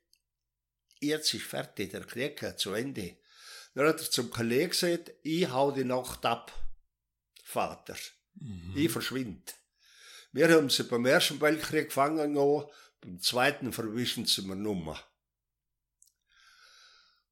jetzt 1.06 1.34
ist 1.34 1.44
fertig, 1.44 1.90
der 1.90 2.04
Krieg 2.04 2.38
geht 2.38 2.58
zu 2.58 2.72
Ende. 2.72 3.16
Dann 3.74 3.88
hat 3.88 4.00
er 4.00 4.10
zum 4.10 4.30
Kollegen 4.30 4.70
gesagt, 4.70 5.12
ich 5.22 5.50
hau 5.50 5.72
die 5.72 5.84
Nacht 5.84 6.24
ab, 6.24 6.52
Vater. 7.42 7.96
Mhm. 8.34 8.72
Ich 8.76 8.90
verschwind. 8.90 9.54
Wir 10.32 10.48
haben 10.48 10.70
sie 10.70 10.84
beim 10.84 11.06
Ersten 11.06 11.40
Weltkrieg 11.40 11.86
gefangen 11.86 12.34
genommen, 12.34 12.66
beim 13.00 13.20
Zweiten 13.20 13.72
verwischen 13.72 14.26
sie 14.26 14.42
mir 14.42 14.56
Nummer. 14.56 15.00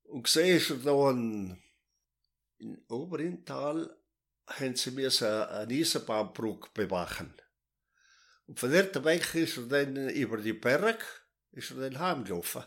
Und 0.05 0.25
gesehen 0.25 0.57
ist 0.57 0.71
er 0.71 0.77
da 0.77 1.11
ein, 1.11 1.63
in 2.59 2.85
Oberintal, 2.89 3.97
haben 4.47 4.77
sie 4.77 4.91
mir 4.91 5.11
so 5.11 5.25
eine 5.25 5.67
Eisenbahnbrücke 5.73 6.69
bewachen. 6.75 7.35
Und 8.47 8.61
von 8.61 8.73
dort 8.73 9.05
weg 9.05 9.35
ist 9.35 9.57
er 9.57 9.65
dann 9.65 10.11
über 10.11 10.37
die 10.37 10.53
Berg, 10.53 11.05
ist 11.53 11.71
er 11.71 11.89
dann 11.89 11.99
heimgelaufen. 11.99 12.65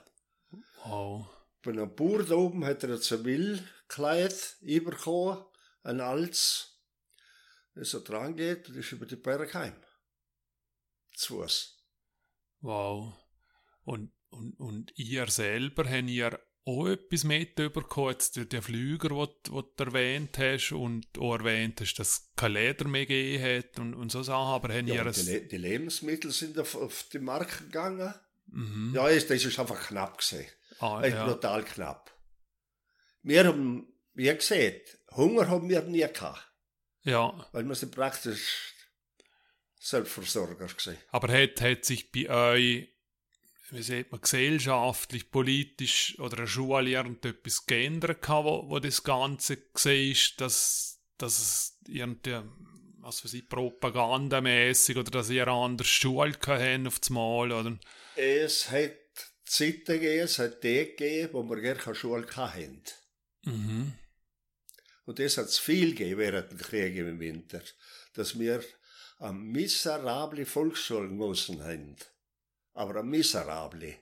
Wow. 0.90 1.28
Bei 1.64 1.72
einem 1.72 1.96
Bauer 1.96 2.24
da 2.24 2.36
oben 2.36 2.64
hat 2.66 2.84
er 2.84 2.92
ein 2.94 3.02
Zivilkleid 3.02 4.58
übergekommen, 4.62 5.44
ein 5.84 6.00
altes, 6.00 6.80
das 7.74 7.94
er 7.94 8.02
dran 8.02 8.36
geht 8.36 8.70
und 8.70 8.76
ist 8.78 8.92
über 8.92 9.06
die 9.06 9.16
Berg 9.16 9.54
heim. 9.56 9.76
Zu 11.16 11.42
Fuß. 11.42 11.78
Wow. 12.62 13.14
Und, 13.84 14.12
und, 14.30 14.60
und 14.60 14.94
ihr 14.96 15.28
selber 15.28 15.90
habt 15.90 16.10
ihr 16.10 16.40
auch 16.68 16.88
etwas 16.88 17.24
mitbekommen, 17.24 18.12
jetzt 18.12 18.52
der, 18.52 18.62
Flüger, 18.62 19.10
den 19.10 19.28
du 19.46 19.84
erwähnt 19.84 20.38
hast 20.40 20.72
und 20.72 21.06
auch 21.20 21.36
erwähnt 21.36 21.80
hast, 21.82 21.94
dass 21.96 22.10
es 22.10 22.32
kein 22.36 22.54
Leder 22.54 22.88
mehr 22.88 23.06
gegeben 23.06 23.44
hat 23.44 23.80
und, 23.80 23.94
und 23.94 24.12
so 24.12 24.24
Sachen, 24.24 24.54
aber 24.54 24.74
habt 24.74 24.88
Ja, 24.88 25.04
ihr 25.06 25.12
die, 25.12 25.22
Le 25.22 25.42
die 25.42 25.58
Lebensmittel 25.58 26.32
sind 26.32 26.58
auf, 26.58 26.76
auf 26.76 27.06
die 27.14 27.20
Marke 27.20 27.64
gegangen. 27.66 28.14
Mhm. 28.48 28.94
Ja, 28.96 29.08
ist- 29.10 29.30
das 29.30 29.44
ist 29.46 29.60
einfach 29.60 29.88
knapp 29.88 30.18
gesehen. 30.18 30.48
Ah, 30.80 31.02
Echt 31.02 31.16
ja. 31.16 31.26
brutal 31.26 31.64
knapp. 31.64 32.12
Wir 33.24 33.46
haben, 33.46 33.88
wie 34.14 34.34
gesagt, 34.34 35.00
Hunger 35.12 35.48
haben 35.48 35.70
wir 35.70 35.82
nie 35.84 36.02
gehabt, 36.02 36.48
ja, 37.04 37.48
weil 37.52 37.64
wir 37.64 37.76
sind 37.76 37.94
praktisch 37.94 38.74
Selbstversorger 39.80 40.68
gesehen. 40.68 40.98
aber 41.12 41.32
hat, 41.32 41.62
hat 41.62 41.86
sich 41.86 42.12
bei 42.12 42.30
euch, 42.30 42.90
wie 43.70 43.84
sagt 43.84 44.12
man, 44.12 44.22
gesellschaftlich, 44.22 45.30
politisch 45.30 46.18
oder 46.20 46.48
Schule 46.48 46.90
irgendetwas 46.90 47.66
geändert 47.66 48.22
gehabt, 48.22 48.46
wo, 48.46 48.70
wo 48.70 48.80
das 48.80 49.04
Ganze 49.04 49.58
gesehen 49.58 50.12
ist, 50.12 50.42
dass, 50.42 51.02
dass 51.18 51.40
es 51.40 51.80
irgendwie, 51.88 52.42
was 53.00 53.24
weiß 53.24 53.34
ich, 53.34 53.48
propagandamäßig 53.48 54.98
oder 54.98 55.12
dass 55.12 55.30
ihr 55.30 55.48
eine 55.48 55.52
andere 55.52 55.88
Schule 55.88 56.32
gehabt 56.32 56.62
habt 56.62 56.88
auf 56.88 57.00
das 57.00 57.10
Mal 57.12 57.52
oder... 57.52 57.78
Es 58.16 58.72
hat 58.72 58.92
Zeiten 59.46 59.86
gegeben, 59.86 60.24
es 60.24 60.40
hat 60.40 60.62
Tage 60.62 60.86
gegeben, 60.88 61.34
wo 61.34 61.44
wir 61.44 61.62
gar 61.62 61.76
keine 61.76 61.96
Schule 61.96 62.28
hatten. 62.36 62.84
Mhm. 63.44 63.94
Und 65.06 65.20
das 65.20 65.38
hat 65.38 65.46
es 65.46 65.60
viel 65.60 65.92
gegeben 65.92 66.20
während 66.20 66.52
dem 66.52 66.58
Krieg 66.58 66.96
im 66.96 67.20
Winter, 67.20 67.62
dass 68.14 68.38
wir 68.40 68.64
eine 69.20 69.34
miserable 69.34 70.46
Volksschule 70.46 71.08
genossen 71.08 71.64
haben. 71.64 71.96
Aber 72.74 73.00
eine 73.00 73.10
miserable. 73.10 73.98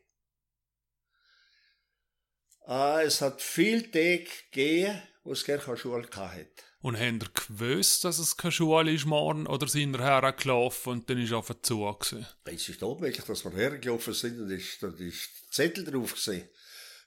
Ah, 2.65 3.01
es 3.03 3.21
hat 3.21 3.41
viel 3.41 3.91
Tage 3.91 4.29
gegeben, 4.51 5.01
wo 5.23 5.33
es 5.33 5.43
gar 5.43 5.57
keine 5.57 5.77
Schule 5.77 6.07
hatte. 6.09 6.63
Und 6.84 6.99
ihr 6.99 7.17
gewusst, 7.34 8.03
dass 8.03 8.19
es 8.19 8.36
keine 8.36 8.51
Schule 8.51 8.91
ist 8.91 9.05
morgen 9.05 9.47
oder 9.47 9.69
sind 9.69 9.95
ihr 9.95 10.03
hergelaufen 10.03 10.91
und 10.91 11.09
dann 11.09 11.17
ist 11.17 11.31
einfach 11.31 11.55
zu 11.61 11.79
gewesen? 11.79 12.27
Es 12.43 12.67
ist 12.67 12.84
unmöglich, 12.84 13.23
dass 13.23 13.45
wir 13.45 13.53
hergelaufen 13.53 14.13
sind 14.13 14.41
und 14.41 14.51
ist, 14.51 14.84
da 14.84 14.89
ist 14.89 15.29
Zettel 15.49 15.86
drauf 15.86 16.13
gesehen. 16.13 16.49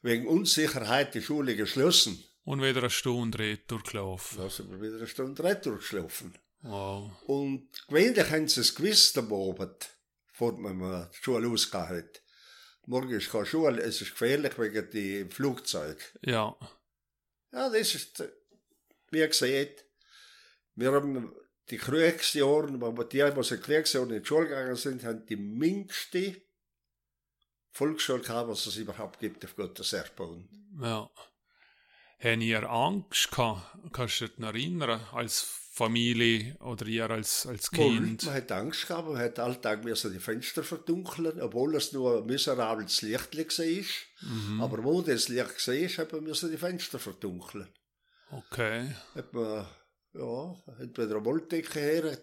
Wegen 0.00 0.26
Unsicherheit 0.28 1.14
die 1.14 1.20
Schule 1.20 1.54
geschlossen. 1.56 2.24
Und 2.44 2.62
wieder 2.62 2.80
eine 2.80 2.88
Stunde 2.88 3.38
retour 3.38 3.82
gelaufen. 3.82 4.38
Da 4.38 4.48
sind 4.48 4.70
wir 4.70 4.80
wieder 4.80 4.96
eine 4.96 5.06
Stunde 5.06 5.44
retour 5.44 5.76
geschlafen. 5.76 6.32
Wow. 6.62 7.10
Und 7.26 7.68
gewöhnlich 7.86 8.30
haben 8.30 8.48
sie 8.48 8.62
es 8.62 8.74
gewusst 8.74 9.18
am 9.18 9.30
Abend, 9.30 9.90
bevor 10.28 10.52
man 10.58 11.10
die 11.12 11.22
Schule 11.22 11.48
ausgegangen 11.50 11.98
hat. 11.98 12.22
Morgen 12.86 13.10
ist 13.10 13.30
keine 13.30 13.44
Schule, 13.44 13.82
es 13.82 14.00
ist 14.00 14.12
gefährlich 14.12 14.58
wegen 14.58 14.90
dem 14.90 15.30
Flugzeug. 15.30 15.98
Ja. 16.22 16.56
Ja, 17.52 17.68
das 17.68 17.94
ist, 17.94 18.22
wie 19.16 19.26
gesagt, 19.26 19.84
wir 20.74 20.92
haben 20.92 21.32
die 21.70 21.78
Kriegsjahre, 21.78 22.80
wo 22.80 22.96
wir 22.96 23.04
die, 23.04 23.18
die 23.18 23.54
in 23.54 23.60
Kriegsjahren 23.62 24.10
in 24.10 24.22
die 24.22 24.26
Schule 24.26 24.48
gegangen 24.48 24.76
sind, 24.76 25.04
haben 25.04 25.26
die 25.26 25.36
minste 25.36 26.42
Volksschule 27.72 28.20
gehabt, 28.20 28.48
was 28.48 28.66
es 28.66 28.76
überhaupt 28.76 29.18
gibt 29.18 29.44
auf 29.44 29.56
Gottes 29.56 29.92
Erdboden. 29.92 30.48
Ja. 30.80 31.10
Habt 32.18 32.42
ihr 32.42 32.70
Angst 32.70 33.30
gehabt? 33.30 33.92
Kannst 33.92 34.20
du 34.20 34.28
dich 34.28 34.38
noch 34.38 34.48
erinnern? 34.48 35.00
Als 35.12 35.42
Familie 35.72 36.56
oder 36.60 36.86
ihr 36.86 37.10
als, 37.10 37.46
als 37.46 37.70
Kind? 37.70 38.24
Man 38.24 38.34
hat 38.34 38.50
Angst 38.52 38.88
gehabt, 38.88 39.08
man 39.08 39.18
hat 39.18 39.38
alltag 39.38 39.84
müssen 39.84 40.12
die 40.12 40.18
Fenster 40.18 40.62
verdunkeln, 40.62 41.40
obwohl 41.42 41.74
es 41.74 41.92
nur 41.92 42.18
ein 42.18 42.26
miserables 42.26 43.02
Licht 43.02 43.36
war. 43.36 44.30
Mhm. 44.30 44.62
Aber 44.62 44.82
wo 44.84 45.02
das 45.02 45.28
Licht 45.28 45.68
war, 45.68 46.06
man 46.12 46.24
müssen 46.24 46.50
die 46.50 46.56
Fenster 46.56 46.98
verdunkeln. 46.98 47.68
Okay. 48.30 48.92
Hat 49.14 49.32
man, 49.32 49.66
ja, 50.12 50.56
entweder 50.80 51.16
eine 51.16 51.24
Wolldecke 51.24 51.80
her, 51.80 52.18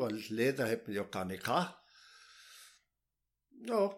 weil 0.00 0.14
Leder 0.28 0.68
hat 0.68 0.86
man 0.86 0.96
ja 0.96 1.02
gar 1.04 1.24
nicht 1.24 1.44
gehabt. 1.44 1.78
Ja, 3.66 3.90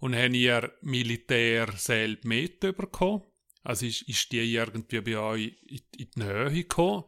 Und 0.00 0.16
habt 0.16 0.34
ihr 0.34 0.72
Militär 0.80 1.70
selbst 1.76 2.24
mitbekommen? 2.24 3.22
Also 3.62 3.86
ist, 3.86 4.02
ist 4.08 4.32
die 4.32 4.54
irgendwie 4.54 5.00
bei 5.00 5.18
euch 5.18 5.56
in, 5.66 5.80
in 5.98 6.10
die 6.10 6.20
Nähe 6.20 6.50
gekommen? 6.50 7.04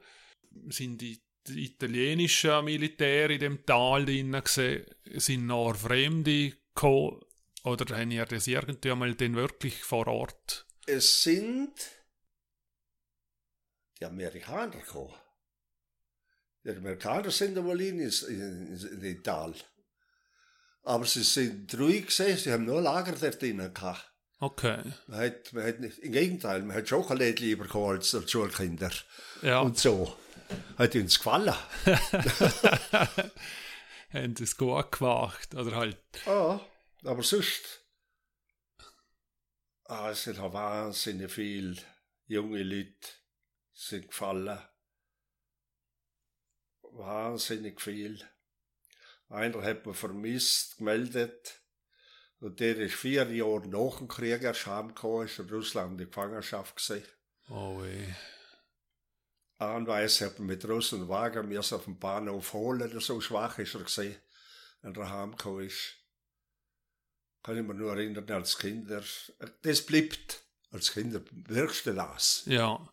Sind 0.68 1.00
die, 1.00 1.22
italienischen 1.48 2.64
Militär 2.64 3.30
in 3.30 3.40
dem 3.40 3.66
Tal 3.66 4.04
drinnen 4.04 4.44
gesehen? 4.44 4.84
Sind 5.04 5.46
noch 5.46 5.74
Fremde 5.74 6.50
gekommen? 6.50 7.20
Oder 7.64 7.96
haben 7.96 8.10
ihr 8.10 8.26
das 8.26 8.46
irgendwie 8.46 8.90
einmal 8.90 9.14
denn 9.14 9.34
wirklich 9.34 9.82
vor 9.82 10.06
Ort? 10.06 10.66
es 10.90 11.22
sind 11.22 11.72
die 14.00 14.06
Amerikaner 14.06 14.78
gekommen. 14.78 15.14
Die 16.64 16.70
Amerikaner 16.70 17.30
sind 17.30 17.56
einmal 17.56 17.80
in, 17.80 18.00
in, 18.00 18.10
in, 18.28 18.76
in 18.76 19.00
den 19.00 19.22
Tal. 19.22 19.54
Aber 20.82 21.04
sie 21.04 21.22
sind 21.22 21.78
ruhig 21.78 22.06
gesehen, 22.06 22.36
sie 22.38 22.52
haben 22.52 22.64
nur 22.64 22.80
Lager 22.80 23.12
dort 23.12 23.40
drinnen 23.40 23.72
gehabt. 23.72 24.10
Okay. 24.38 24.80
Man 25.06 25.20
hat, 25.20 25.52
man 25.52 25.66
hat 25.66 25.80
nicht, 25.80 25.98
Im 25.98 26.12
Gegenteil, 26.12 26.62
man 26.62 26.76
hat 26.76 26.88
Schokolade 26.88 27.32
lieber 27.32 27.64
gehabt 27.66 27.98
als 27.98 28.14
als 28.14 28.30
Schulkinder. 28.30 28.90
Ja. 29.42 29.60
Und 29.60 29.78
so. 29.78 30.16
Hat 30.78 30.94
uns 30.94 31.18
gefallen. 31.18 31.54
haben 34.10 34.34
es 34.40 34.56
gut 34.56 34.92
gemacht? 34.92 35.54
Oder 35.54 35.76
halt. 35.76 35.98
Ja, 36.24 36.60
aber 37.04 37.22
sonst. 37.22 37.84
Ah, 39.84 40.10
es 40.10 40.24
sind 40.24 40.38
auch 40.38 40.52
wahnsinnig 40.52 41.30
viele 41.30 41.76
junge 42.26 42.62
Leute 42.62 43.19
sind 43.80 44.08
gefallen. 44.08 44.58
Wahnsinnig 46.82 47.80
viel. 47.80 48.20
Einer 49.28 49.62
hat 49.62 49.86
man 49.86 49.94
vermisst, 49.94 50.78
gemeldet. 50.78 51.60
Und 52.40 52.60
der 52.60 52.76
ist 52.78 52.94
vier 52.94 53.30
Jahre 53.30 53.68
nach 53.68 53.98
dem 53.98 54.08
Krieg 54.08 54.42
erst 54.42 54.66
heimgekommen, 54.66 55.26
ist 55.26 55.38
in 55.38 55.50
Russland 55.50 56.00
in 56.00 56.06
Gefangenschaft 56.06 56.76
gesehen. 56.76 57.06
Oh 57.48 57.82
weh. 57.82 58.14
Anweise 59.58 60.26
hat 60.26 60.38
man 60.38 60.48
mit 60.48 60.62
großen 60.62 61.08
Wagen 61.08 61.48
mir 61.48 61.60
auf 61.60 61.84
dem 61.84 61.98
Bahnhof 61.98 62.54
holen, 62.54 62.98
so 63.00 63.20
schwach 63.20 63.58
ist 63.58 63.74
er 63.74 63.82
gesehen, 63.82 64.16
wenn 64.80 64.94
er 64.94 65.10
heimgekommen 65.10 65.66
ist. 65.66 65.96
Kann 67.42 67.58
ich 67.58 67.62
mir 67.62 67.74
nur 67.74 67.92
erinnern, 67.92 68.30
als 68.30 68.58
Kinder, 68.58 69.02
das 69.62 69.86
bleibt 69.86 70.42
als 70.70 70.92
Kinder 70.92 71.20
wirkste 71.30 71.94
das. 71.94 72.42
Ja. 72.46 72.88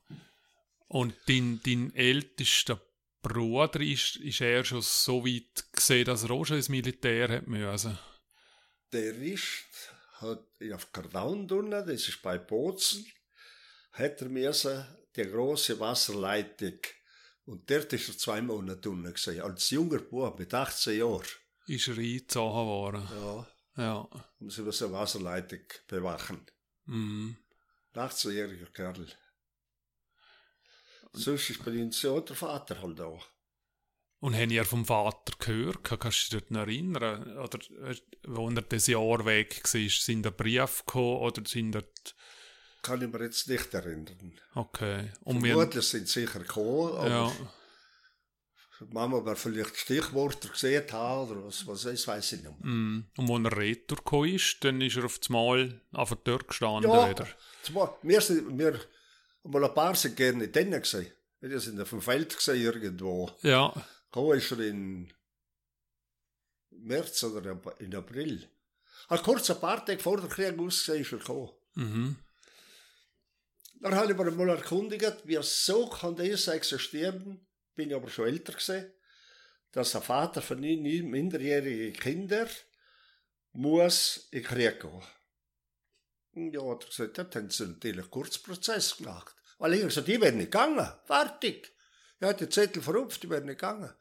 Und 0.88 1.14
dein, 1.28 1.60
dein 1.66 1.94
ältester 1.96 2.82
Bruder 3.22 3.82
ist, 3.82 4.16
ist 4.18 4.42
er 4.42 4.64
schon 4.64 4.82
so 4.82 5.26
weit 5.26 5.66
gesehen, 5.74 6.06
dass 6.06 6.24
er 6.24 6.32
auch 6.32 6.46
schon 6.46 6.58
ins 6.58 6.70
Militär 6.70 7.28
hat 7.30 7.48
müssen. 7.48 7.98
Der 8.94 9.16
ist, 9.16 9.66
hat 10.22 10.46
auf 10.74 10.92
Kardaun 10.94 11.48
drinnen, 11.48 11.86
das 11.86 12.08
ist 12.08 12.22
bei 12.22 12.38
Bozen, 12.38 13.06
hat 13.92 14.22
er 14.22 14.30
müssen 14.30 14.86
die 15.16 15.24
große 15.24 15.78
Wasserleitung 15.80 16.80
und 17.46 17.70
dort 17.70 17.92
ist 17.92 18.08
er 18.08 18.18
zwei 18.18 18.42
Monate 18.42 18.80
drinnen 18.82 19.14
gesehen, 19.14 19.42
als 19.42 19.70
junger 19.72 20.00
Bub 20.00 20.40
mit 20.40 20.54
18 20.54 21.00
Jahren. 21.00 21.26
Ist 21.66 21.88
er 21.90 21.98
eingezogen 21.98 22.66
worden. 22.68 23.08
Ja, 23.12 23.48
Ja. 23.84 24.10
um 24.40 24.50
sie 24.50 24.62
eine 24.62 24.92
Wasserleitung 24.94 25.62
bewachen. 25.88 26.46
Mhm. 26.86 27.36
18-jähriger 27.94 28.72
Kerl. 28.72 29.08
Sonst 31.18 31.50
ist 31.50 31.66
bei 31.66 31.72
uns 31.72 32.02
ja 32.02 32.20
der 32.20 32.36
Vater 32.36 32.82
halt 32.82 33.02
auch. 33.02 33.26
Und 34.20 34.36
haben 34.36 34.50
ihr 34.50 34.66
vom 34.66 34.86
Vater 34.86 35.34
gehört? 35.38 35.84
Kannst 35.84 36.34
du 36.34 36.40
dich 36.40 36.50
noch 36.50 36.62
erinnern? 36.62 37.38
Oder 37.38 37.60
äh, 37.88 37.96
wo 38.26 38.50
er 38.50 38.62
das 38.62 38.88
Jahr 38.88 39.26
weg 39.26 39.62
war, 39.64 39.90
sind 39.90 40.24
da 40.24 40.32
Briefe 40.32 40.84
gekommen 40.86 41.20
oder 41.20 41.44
sind 41.46 41.74
da... 41.74 41.82
Kann 42.82 43.02
ich 43.02 43.12
mir 43.12 43.24
jetzt 43.24 43.48
nicht 43.48 43.74
erinnern. 43.74 44.40
Okay. 44.56 45.12
Und 45.22 45.44
wir, 45.44 45.54
Vermutlich 45.54 45.86
sind 45.86 46.08
sie 46.08 46.22
sicher 46.22 46.40
gekommen, 46.40 46.94
aber 46.96 47.10
ja, 47.10 47.32
Mama 48.92 49.24
wird 49.26 49.38
vielleicht 49.38 49.78
Stichworte 49.78 50.50
gesehen 50.50 50.84
haben 50.92 51.32
oder 51.32 51.46
was, 51.46 51.66
was 51.66 51.86
ist, 51.86 52.08
weiß 52.08 52.34
ich 52.34 52.44
nicht 52.44 52.60
mehr. 52.60 52.72
mm. 52.72 53.06
und 53.18 53.46
als 53.46 53.54
er 53.54 53.58
retour 53.58 53.98
gekommen 53.98 54.36
ist, 54.36 54.58
dann 54.62 54.82
ist 54.82 54.98
er 54.98 55.06
auf 55.06 55.18
das 55.20 55.30
Mal 55.30 55.82
auf 55.92 56.10
der 56.10 56.24
Tür 56.24 56.40
gestanden 56.40 56.92
Ja, 56.92 57.14
zwar, 57.64 57.98
wir 58.04 58.22
sind, 58.22 58.58
wir, 58.58 58.80
mal 59.48 59.66
ein 59.66 59.74
paar 59.74 59.96
sind 59.96 60.16
gerne 60.16 60.48
drinnen 60.48 60.82
gesehen. 60.82 61.12
Wir 61.40 61.60
sind 61.60 61.80
auf 61.80 61.90
dem 61.90 62.02
Feld 62.02 62.36
gesehen 62.36 62.62
irgendwo. 62.62 63.32
Ja, 63.42 63.74
Gekommen 64.12 64.38
ist 64.38 64.52
er 64.52 64.60
in 64.60 65.14
März 66.72 67.24
oder 67.24 67.60
in 67.80 67.96
April. 67.96 68.50
Halt 69.10 69.24
kurz 69.24 69.50
ein 69.50 69.60
paar 69.60 69.86
Tage 69.86 70.00
vor 70.00 70.20
der 70.20 70.30
Krieg 70.30 70.58
ausgesehen 70.58 71.02
ist 71.02 71.12
er 71.12 71.20
gekommen. 71.20 71.52
mhm. 71.74 72.16
Dann 73.80 73.94
habe 73.94 74.12
ich 74.12 74.18
mir 74.18 74.32
mal 74.32 74.50
erkundigt, 74.50 75.22
wie 75.26 75.38
so 75.44 75.88
kann 75.88 76.16
das 76.16 76.48
existieren, 76.48 77.46
bin 77.76 77.90
ich 77.90 77.96
aber 77.96 78.10
schon 78.10 78.26
älter 78.26 78.54
gesehen, 78.54 78.92
dass 79.72 79.96
ein 79.96 80.02
Vater 80.02 80.42
von 80.42 80.64
ihnen 80.64 81.12
minderjährigen 81.12 81.94
Kinder 81.94 82.48
muss 83.52 84.30
in 84.32 84.42
den 84.42 84.48
Krieg 84.48 84.82
gehen. 84.82 85.04
Und 86.34 86.54
Ja, 86.54 86.62
hat 86.72 86.86
er 86.86 86.90
gesagt, 86.90 87.18
das 87.20 87.36
haben 87.36 87.50
sie 87.52 87.68
natürlich 87.68 88.00
einen 88.00 88.10
Kurzprozess 88.10 88.98
gemacht. 88.98 89.37
Weil 89.58 89.74
ich 89.74 89.82
gesagt, 89.82 90.08
die 90.08 90.22
werden 90.22 90.38
nicht 90.38 90.52
gegangen. 90.52 90.88
Fertig. 91.06 91.72
Ja, 92.20 92.34
die 92.34 92.50
Zettel 92.50 92.82
verrupft, 92.82 93.24
die 93.24 93.30
werden 93.30 93.46
nicht 93.46 93.60
gegangen. 93.60 93.92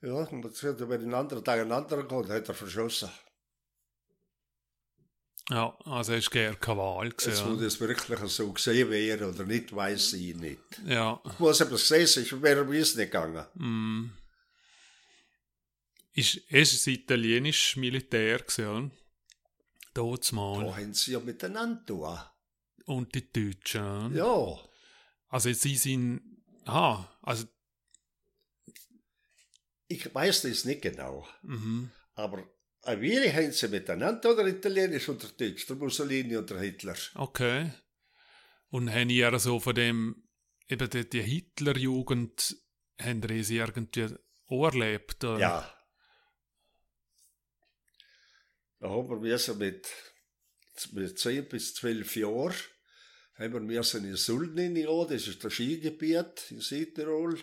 Ja, 0.00 0.14
und 0.14 0.42
dann 0.42 0.52
hat 0.52 0.80
er 0.80 0.86
bei 0.86 0.96
den 0.96 1.14
anderen 1.14 1.44
Tag 1.44 1.60
einen 1.60 1.72
anderen 1.72 2.08
gehabt, 2.08 2.28
hat 2.28 2.48
er 2.48 2.54
verschossen. 2.54 3.10
ja, 5.48 5.76
also 5.84 6.14
es 6.14 6.26
war 6.26 6.32
gerne 6.32 6.56
keine 6.56 6.78
Wahl. 6.78 7.06
Jetzt, 7.08 7.24
Gewesen, 7.24 7.50
wo 7.50 7.62
das 7.62 7.80
wirklich 7.80 8.32
so 8.32 8.52
gesehen 8.52 8.90
wäre 8.90 9.28
oder 9.28 9.44
nicht, 9.44 9.74
weiß 9.74 10.14
ich 10.14 10.34
nicht. 10.34 10.60
ja. 10.86 11.20
Wo 11.38 11.50
es 11.50 11.60
etwas 11.60 11.88
gesehen 11.88 12.24
ist, 12.24 12.42
wäre 12.42 12.76
es 12.76 12.96
nicht 12.96 13.12
gegangen. 13.12 13.46
Mm. 13.54 14.10
Ist, 16.14 16.40
es 16.50 16.72
ist 16.74 16.86
italienisches 16.88 17.76
Militär 17.76 18.38
gewesen, 18.38 18.92
Dort 19.94 20.32
mal. 20.32 20.64
Da 20.64 20.76
haben 20.76 20.94
sie 20.94 21.12
ja 21.12 21.20
miteinander 21.20 21.84
tun. 21.84 22.18
Und 22.86 23.14
die 23.14 23.30
Deutschen. 23.30 24.14
Ja, 24.14 24.58
Also 25.32 25.50
sie 25.50 25.76
sind. 25.76 26.20
Aha, 26.66 27.10
also. 27.22 27.46
ich 29.88 30.14
weiß 30.14 30.42
das 30.42 30.66
nicht 30.66 30.82
genau. 30.82 31.26
Mhm. 31.42 31.90
Aber 32.14 32.44
wie 32.98 33.32
haben 33.32 33.50
sie 33.50 33.68
miteinander 33.68 34.32
oder 34.32 34.46
Italienisch 34.46 35.08
oder 35.08 35.26
Deutsch, 35.28 35.66
der 35.66 35.76
Mussolini 35.76 36.36
und 36.36 36.50
der 36.50 36.60
Hitler? 36.60 36.96
Okay. 37.14 37.72
Und 38.68 38.92
haben 38.92 39.08
ihr 39.08 39.38
so 39.38 39.58
von 39.58 39.74
dem, 39.74 40.28
eben 40.68 40.90
die, 40.90 41.08
die 41.08 41.22
Hitlerjugend, 41.22 42.54
haben 43.00 43.22
ihr 43.22 43.42
sie 43.42 43.56
irgendwie 43.56 44.14
erlebt? 44.48 45.24
Oder? 45.24 45.38
Ja. 45.38 45.78
Da 48.80 48.90
haben 48.90 49.08
wir 49.08 49.16
müssen 49.16 49.56
mit, 49.56 49.88
mit 50.92 51.18
10 51.18 51.48
bis 51.48 51.74
12 51.74 52.16
Jahren 52.16 52.54
haben 53.42 53.52
wir 53.52 53.60
müssen 53.60 54.04
in 54.04 54.16
Sulden 54.16 54.74
gehen, 54.74 55.08
das 55.08 55.26
ist 55.26 55.42
das 55.42 55.52
Skigebiet 55.52 56.50
in 56.50 56.60
Südtirol. 56.60 57.38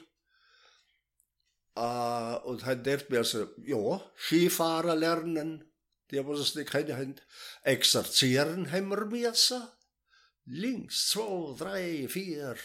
Äh, 1.75 2.35
und 2.43 2.65
haben 2.65 2.83
dort 2.83 3.09
müssen, 3.09 3.49
ja, 3.63 4.11
Skifahren 4.15 4.99
lernen, 4.99 5.71
die, 6.11 6.23
die 6.23 6.31
es 6.31 6.55
nicht 6.55 6.71
kennen 6.71 6.97
haben. 6.97 7.15
Exerzieren 7.63 8.71
haben 8.71 8.89
wir 8.89 9.05
müssen. 9.05 9.61
Links, 10.45 11.09
zwei, 11.09 11.55
drei, 11.57 12.07
vier 12.07 12.55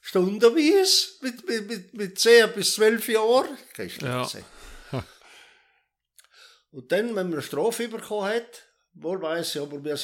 Stunden 0.00 0.54
mit, 0.54 1.22
mit, 1.22 1.68
mit, 1.68 1.94
mit 1.94 2.18
10 2.18 2.52
bis 2.52 2.74
12 2.74 3.08
Jahren. 3.08 3.58
Kannst 3.74 4.00
du 4.00 4.06
Ja. 4.06 5.04
Und 6.70 6.92
dann, 6.92 7.08
wenn 7.08 7.30
man 7.30 7.32
eine 7.32 7.42
Strafe 7.42 7.88
bekommen 7.88 8.28
hat, 8.28 8.68
wohl 8.92 9.20
weiss 9.20 9.56
ich, 9.56 9.62
aber 9.62 9.82
wir 9.82 9.96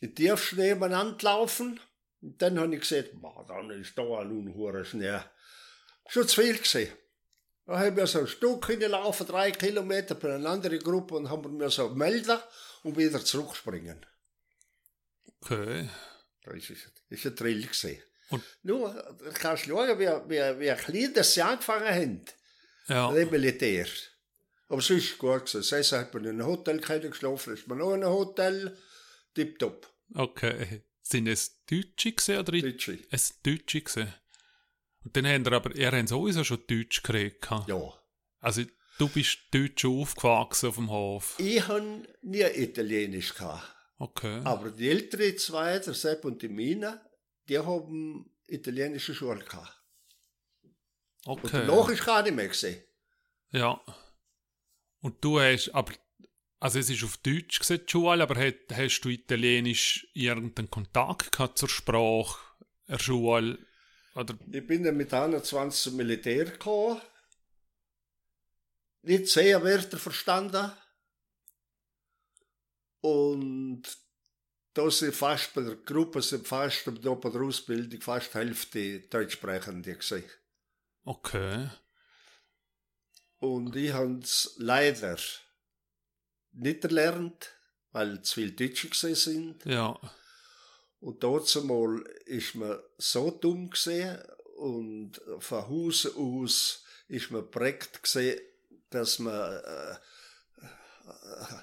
sind 0.00 0.08
in 0.10 0.14
tiefsten 0.14 0.56
nebeneinander 0.56 1.16
laufen. 1.22 1.80
Und 2.20 2.40
dann 2.40 2.58
habe 2.58 2.74
ich 2.74 2.80
gesagt, 2.80 3.10
boah, 3.20 3.44
dann 3.46 3.70
ist 3.70 3.96
da 3.96 4.02
ein 4.02 4.30
unhurer 4.30 4.84
Schnee. 4.84 5.18
Schon 6.08 6.26
zu 6.28 6.40
viel 6.42 6.58
gesehen. 6.58 6.92
Dann 7.66 7.78
haben 7.78 7.96
wir 7.96 8.06
so 8.06 8.20
ein 8.20 8.26
Stück 8.26 8.66
hingelaufen, 8.66 9.26
drei 9.26 9.50
Kilometer 9.50 10.14
bei 10.14 10.34
einer 10.34 10.50
anderen 10.50 10.78
Gruppe 10.80 11.14
und 11.16 11.30
haben 11.30 11.58
wir 11.58 11.70
so 11.70 11.88
melden 11.90 12.38
und 12.82 12.96
wieder 12.96 13.24
zurückspringen. 13.24 14.04
Okay. 15.40 15.88
Das 16.44 16.54
ist, 16.56 16.70
das 17.10 17.18
ist 17.18 17.26
ein 17.26 17.34
Drill 17.36 17.66
gesehen. 17.66 18.02
Und- 18.30 18.42
Nur, 18.62 18.92
du 19.18 19.30
kannst 19.32 19.64
schauen, 19.64 19.98
wie, 19.98 20.06
wie, 20.06 20.60
wie 20.60 20.74
klein 20.76 21.12
das 21.14 21.34
sie 21.34 21.42
angefangen 21.42 21.88
haben. 21.88 22.24
Ja. 22.88 23.14
Ja. 23.14 23.24
Militär. 23.30 23.86
Aber 24.68 24.78
es 24.78 24.90
ist 24.90 25.16
gut 25.18 25.40
gewesen. 25.46 25.62
Sonst 25.62 25.92
hat 25.92 26.12
man 26.12 26.24
in 26.24 26.30
einem 26.40 26.46
Hotel 26.46 26.80
geschlafen, 26.80 27.54
ist 27.54 27.66
man 27.68 27.78
noch 27.78 27.94
in 27.94 28.02
einem 28.02 28.12
Hotel. 28.12 28.76
Tipptopp. 29.34 29.92
Okay. 30.14 30.82
Sind 31.02 31.26
es 31.26 31.64
Deutsche 31.66 32.12
gewesen 32.12 32.38
oder 32.38 32.52
Deutsche. 32.52 32.98
es 33.10 33.40
Deutsche 33.42 33.82
gewesen? 33.82 34.14
Und 35.04 35.16
dann 35.16 35.26
haben 35.26 35.44
ihr 35.44 35.52
aber, 35.52 35.74
ihr 35.76 35.92
habt 35.92 36.08
sowieso 36.08 36.44
schon 36.44 36.64
Deutsch 36.66 37.02
gehabt. 37.02 37.68
Ja. 37.68 37.92
Also 38.40 38.62
du 38.98 39.08
bist 39.08 39.38
Deutsch 39.50 39.84
aufgewachsen 39.84 40.68
auf 40.68 40.76
dem 40.76 40.90
Hof. 40.90 41.34
Ich 41.38 41.66
habe 41.66 42.06
nie 42.22 42.42
Italienisch 42.42 43.34
gehabt. 43.34 43.74
Okay. 43.98 44.40
Aber 44.44 44.70
die 44.70 44.88
älteren 44.88 45.36
zwei, 45.38 45.78
der 45.78 45.94
Sepp 45.94 46.24
und 46.24 46.42
die 46.42 46.48
Mina, 46.48 47.00
die 47.48 47.58
haben 47.58 48.30
italienische 48.46 49.14
Schule 49.14 49.44
gehabt. 49.44 49.82
Und 51.26 51.44
okay. 51.44 51.64
danach 51.66 51.88
ist 51.88 52.04
gar 52.04 52.22
nicht 52.22 52.34
mehr 52.34 52.48
gesehen. 52.48 52.82
Ja. 53.50 53.80
Und 55.00 55.22
du 55.22 55.40
hast, 55.40 55.70
aber, 55.74 55.92
also 56.64 56.78
es 56.78 56.88
ist 56.88 57.04
auf 57.04 57.18
Deutsch 57.18 57.60
die 57.68 57.78
Schule, 57.86 58.22
aber 58.22 58.36
hast, 58.36 58.54
hast 58.72 59.02
du 59.02 59.10
Italienisch 59.10 60.08
irgendeinen 60.14 60.70
Kontakt 60.70 61.30
gehabt 61.30 61.58
zur 61.58 61.68
Sprache, 61.68 62.38
der 62.88 62.98
Schule? 62.98 63.58
Oder, 64.14 64.34
Ich 64.50 64.66
bin 64.66 64.82
dann 64.82 64.96
mit 64.96 65.12
21 65.12 65.82
zum 65.82 65.96
Militär 65.96 66.46
gekommen. 66.46 67.02
Nicht 69.02 69.28
sehr 69.28 69.62
Wörter 69.62 69.98
verstanden. 69.98 70.72
Und 73.02 73.82
da 74.72 74.90
sind 74.90 75.14
fast 75.14 75.52
bei 75.52 75.60
der 75.60 75.76
Gruppe 75.76 76.22
sind 76.22 76.48
fast 76.48 76.86
bei 76.86 76.92
der 76.92 77.42
Ausbildung 77.42 78.00
fast 78.00 78.32
die 78.32 78.38
Hälfte 78.38 79.00
Deutschsprechende 79.00 79.96
gesehen. 79.96 80.24
okay. 81.04 81.68
Und 83.38 83.76
ich 83.76 83.92
habe 83.92 84.20
es 84.22 84.54
leider 84.56 85.18
nicht 86.54 86.84
erlernt, 86.84 87.50
weil 87.92 88.22
zu 88.22 88.34
viele 88.34 88.52
Deutsche 88.52 88.88
gesehen 88.88 89.14
sind. 89.14 89.64
Ja. 89.64 89.98
Und 91.00 91.22
dort 91.22 91.64
mal 91.64 92.02
ist 92.24 92.54
man 92.54 92.78
so 92.96 93.30
dumm 93.30 93.70
gesehen 93.70 94.18
und 94.56 95.20
von 95.38 95.68
Haus 95.68 96.06
aus 96.16 96.84
ist 97.08 97.30
man 97.30 97.50
prägt 97.50 98.02
gesehen, 98.02 98.40
dass 98.90 99.18
man 99.18 99.34
äh, 99.34 99.92
äh, 100.62 101.54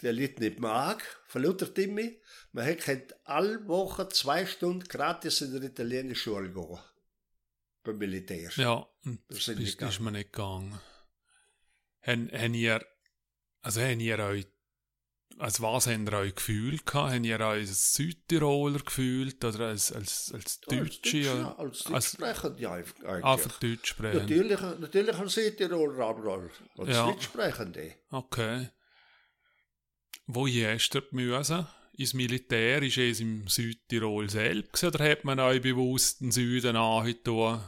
die 0.00 0.08
Leute 0.08 0.40
nicht 0.40 0.60
mag, 0.60 1.02
von 1.26 1.42
lauter 1.42 1.72
Timmy. 1.72 2.20
Man 2.52 2.64
hätte 2.64 3.18
alle 3.24 3.66
Woche 3.66 4.08
zwei 4.08 4.46
Stunden 4.46 4.86
gratis 4.86 5.40
in 5.40 5.52
der 5.52 5.62
italienischen 5.62 6.16
Schule 6.16 6.52
gehen. 6.52 6.78
Beim 7.82 7.98
Militär. 7.98 8.50
Ja, 8.56 8.86
Das 9.28 9.46
das 9.46 9.56
nicht 9.56 9.80
ist 9.80 10.00
mir 10.00 10.12
nicht 10.12 10.32
gegangen. 10.32 10.78
Haben, 12.02 12.30
haben 12.32 12.54
ihr, 12.54 12.86
also 13.66 13.80
haben 13.80 14.00
ihr 14.00 14.18
euch 14.18 14.46
als 15.38 15.60
was 15.60 15.86
habt 15.86 15.98
ihr 16.08 16.12
euch 16.14 16.34
gefühlt 16.34 16.86
gehabt? 16.86 17.12
Habt 17.12 17.26
ihr 17.26 17.40
euch 17.40 17.68
als 17.68 17.94
Südtiroler 17.94 18.78
gefühlt 18.78 19.44
oder 19.44 19.66
als, 19.66 19.92
als, 19.92 20.32
als 20.32 20.60
Deutsche? 20.60 21.30
Als, 21.30 21.36
oder- 21.36 21.58
als 21.58 21.86
als- 21.86 22.12
Deutschsprecher, 22.12 22.54
ja, 22.58 22.72
eigentlich. 22.72 23.24
Einfach 23.24 23.58
Deutsch 23.58 23.88
sprechen? 23.90 24.18
Natürlich, 24.20 24.60
natürlich 24.60 25.14
als 25.16 25.34
Südtiroler, 25.34 26.06
aber 26.06 26.48
als, 26.78 26.88
Ja. 26.88 27.06
Deutschsprechende. 27.06 27.94
Okay. 28.10 28.70
Wo 30.26 30.46
hast 30.46 30.90
du 30.94 31.02
müssen? 31.10 31.66
Ins 31.98 32.14
Militär 32.14 32.82
ist 32.82 32.98
es 32.98 33.20
im 33.20 33.46
Südtirol 33.48 34.28
selbst 34.30 34.84
oder 34.84 35.04
hat 35.10 35.24
man 35.24 35.40
euch 35.40 35.60
bewusst 35.62 36.20
den 36.20 36.30
Süden 36.30 36.76
angetan, 36.76 37.62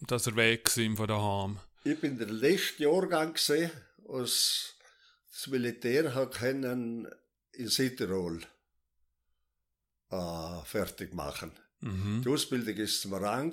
dass 0.00 0.26
ihr 0.26 0.36
weg 0.36 0.68
sind 0.68 0.96
von 0.96 1.06
daheim? 1.08 1.58
Ich 1.84 2.00
bin 2.00 2.16
der 2.18 2.28
letzte 2.28 2.84
Jahrgang 2.84 3.34
gesehen, 3.34 3.70
als 4.08 4.73
das 5.34 5.48
Militär 5.48 6.14
hat 6.14 6.34
können 6.34 7.08
in 7.52 7.68
Südtirol 7.68 8.40
äh, 10.10 10.64
fertig 10.64 11.12
machen. 11.12 11.50
Mhm. 11.80 12.22
Die 12.24 12.28
Ausbildung 12.28 12.76
ist 12.76 13.02
zum 13.02 13.14
Rang. 13.14 13.52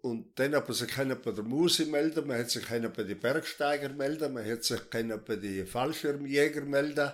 Und 0.00 0.38
dann 0.38 0.54
hat 0.54 0.66
man 0.66 0.74
sich 0.74 0.88
können 0.88 1.20
bei 1.20 1.32
der 1.32 1.44
Musik 1.44 1.90
melden, 1.90 2.26
man 2.26 2.38
hat 2.38 2.50
sich 2.50 2.64
können 2.64 2.90
bei 2.92 3.02
den 3.02 3.20
Bergsteiger 3.20 3.90
melden, 3.90 4.32
man 4.32 4.50
hat 4.50 4.64
sich 4.64 4.88
können 4.88 5.22
bei 5.22 5.36
den 5.36 5.66
Fallschirmjäger 5.66 6.62
melden. 6.62 7.12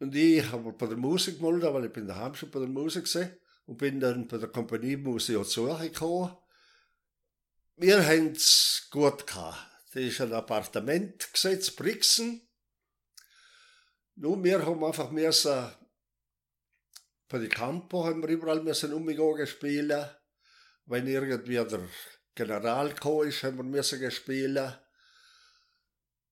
Und 0.00 0.14
ich 0.14 0.50
habe 0.50 0.72
bei 0.72 0.86
der 0.86 0.96
Musik 0.96 1.38
gemeldet, 1.38 1.72
weil 1.72 1.84
ich 1.84 1.92
bin 1.92 2.08
daheim 2.08 2.34
schon 2.34 2.50
bei 2.50 2.58
der 2.58 2.68
Musik 2.68 3.04
gesehen 3.04 3.30
und 3.66 3.78
bin 3.78 4.00
dann 4.00 4.26
bei 4.26 4.38
der 4.38 4.48
Kompanie 4.48 4.96
Musik 4.96 5.36
auch 5.36 5.46
zugekommen. 5.46 6.36
Wir 7.76 8.04
haben 8.04 8.32
es 8.32 8.88
gut 8.90 9.24
gehabt. 9.24 9.73
Das 9.94 10.02
ist 10.02 10.20
ein 10.20 10.32
Appartement 10.32 11.32
gesetzt, 11.32 11.76
Brixen. 11.76 12.48
Nun, 14.16 14.42
wir 14.42 14.66
haben 14.66 14.82
einfach 14.82 15.10
müssen 15.10 15.70
bei 17.28 17.38
den 17.38 17.48
Campo 17.48 18.04
haben 18.04 18.22
wir 18.22 18.28
überall 18.28 18.62
müssen 18.62 18.92
umgehen 18.92 19.46
spielen. 19.46 20.08
Wenn 20.86 21.06
irgendwie 21.06 21.54
der 21.54 21.88
General 22.34 22.90
gekommen 22.90 23.28
ist, 23.28 23.42
haben 23.42 23.56
wir 23.56 23.64
müssen 23.64 24.10
spielen. 24.10 24.74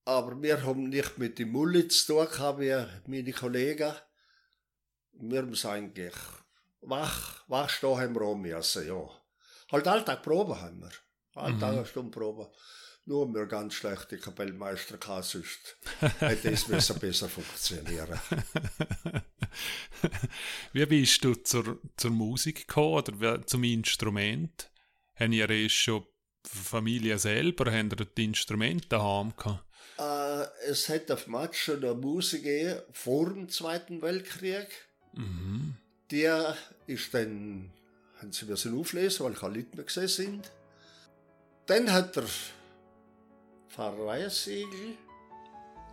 Aber 0.05 0.41
wir 0.41 0.63
haben 0.63 0.89
nicht 0.89 1.17
mit 1.17 1.39
dem 1.39 1.51
Mulli 1.51 1.87
zu 1.87 2.07
tun 2.07 2.27
gehabt, 2.27 2.59
wie 2.59 2.85
meine 3.07 3.33
Kollegen. 3.33 3.93
Wir 5.13 5.39
haben 5.39 5.53
es 5.53 5.65
eigentlich 5.65 6.13
wach, 6.81 7.43
wach 7.47 7.69
stehen 7.69 7.97
haben 7.97 8.15
wir 8.15 8.21
auch 8.21 8.35
müssen, 8.35 8.87
ja. 8.87 9.09
Halt 9.71 9.87
Alltag 9.87 10.21
Probe 10.21 10.61
haben 10.61 10.81
wir. 10.81 10.91
Alltag 11.33 11.71
Mhm. 11.71 11.77
eine 11.77 11.85
Stunde 11.85 12.11
Probe. 12.11 12.51
Nur 13.05 13.33
wir 13.33 13.47
ganz 13.47 13.73
schlechte 13.73 14.17
Kapellmeister 14.17 14.97
gehabt, 14.97 15.25
sonst 15.25 15.77
hätte 16.19 16.51
es 16.51 16.65
besser, 16.65 16.93
besser 16.93 17.27
funktionieren. 17.27 18.17
Wie 20.73 20.85
bist 20.85 21.23
du 21.23 21.35
zur, 21.35 21.79
zur 21.97 22.11
Musik 22.11 22.67
gekommen 22.67 22.93
oder 22.93 23.45
zum 23.45 23.63
Instrument? 23.65 24.69
Haben 25.15 25.33
ihr 25.33 25.49
erst 25.49 25.75
schon 25.75 26.05
Familie 26.45 27.19
selber, 27.19 27.71
haben 27.71 27.89
ihr 27.91 28.05
die 28.05 28.23
Instrumente 28.23 28.87
daheim 28.87 29.33
gehabt? 29.35 29.65
Äh, 29.99 30.69
es 30.69 30.87
hat 30.87 31.11
auf 31.11 31.27
Matsch 31.27 31.65
schon 31.65 31.83
eine 31.83 31.95
Musik 31.95 32.43
gegeben 32.43 32.79
vor 32.93 33.33
dem 33.33 33.49
Zweiten 33.49 34.01
Weltkrieg. 34.01 34.67
Mhm. 35.13 35.75
Die 36.09 36.29
ist 36.87 37.13
dann, 37.13 37.69
haben 38.19 38.31
sie 38.31 38.45
müssen 38.45 38.79
auflesen, 38.79 39.25
weil 39.25 39.33
keine 39.33 39.55
Leute 39.55 39.75
mehr 39.75 39.85
gesehen 39.85 40.07
sind. 40.07 40.51
Dann 41.65 41.91
hat 41.91 42.15
der 42.15 42.25
Pfarreiensiegel, 43.73 44.97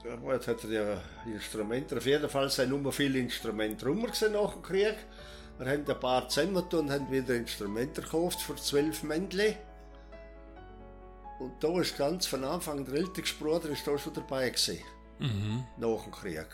ja, 0.05 0.33
jetzt 0.33 0.49
hat 0.49 0.64
er 0.64 0.70
ja 0.70 1.01
Instrumente, 1.26 1.97
auf 1.97 2.07
jeden 2.07 2.28
Fall 2.28 2.49
sind 2.51 2.70
nur 2.70 2.93
viele 2.93 3.18
Instrumente 3.18 3.87
rum 3.87 4.03
nach 4.03 4.53
dem 4.53 4.62
Krieg. 4.62 4.97
Wir 5.59 5.66
haben 5.70 5.87
ein 5.87 6.01
paar 6.01 6.28
zusammengetan 6.28 6.81
und 6.81 6.91
haben 6.91 7.11
wieder 7.11 7.35
Instrumente 7.35 8.01
gekauft 8.03 8.41
für 8.41 8.57
zwölf 8.57 9.03
Männchen. 9.03 9.55
Und 11.39 11.62
da 11.62 11.81
ist 11.81 11.97
ganz 11.97 12.26
von 12.26 12.45
Anfang 12.45 12.85
der 12.85 12.95
älteste 12.95 13.35
Bruder 13.43 13.68
ist 13.70 13.87
da 13.87 13.97
schon 13.99 14.12
dabei 14.14 14.49
gewesen, 14.51 14.83
Mhm. 15.18 15.64
nach 15.76 16.03
dem 16.05 16.12
Krieg. 16.12 16.47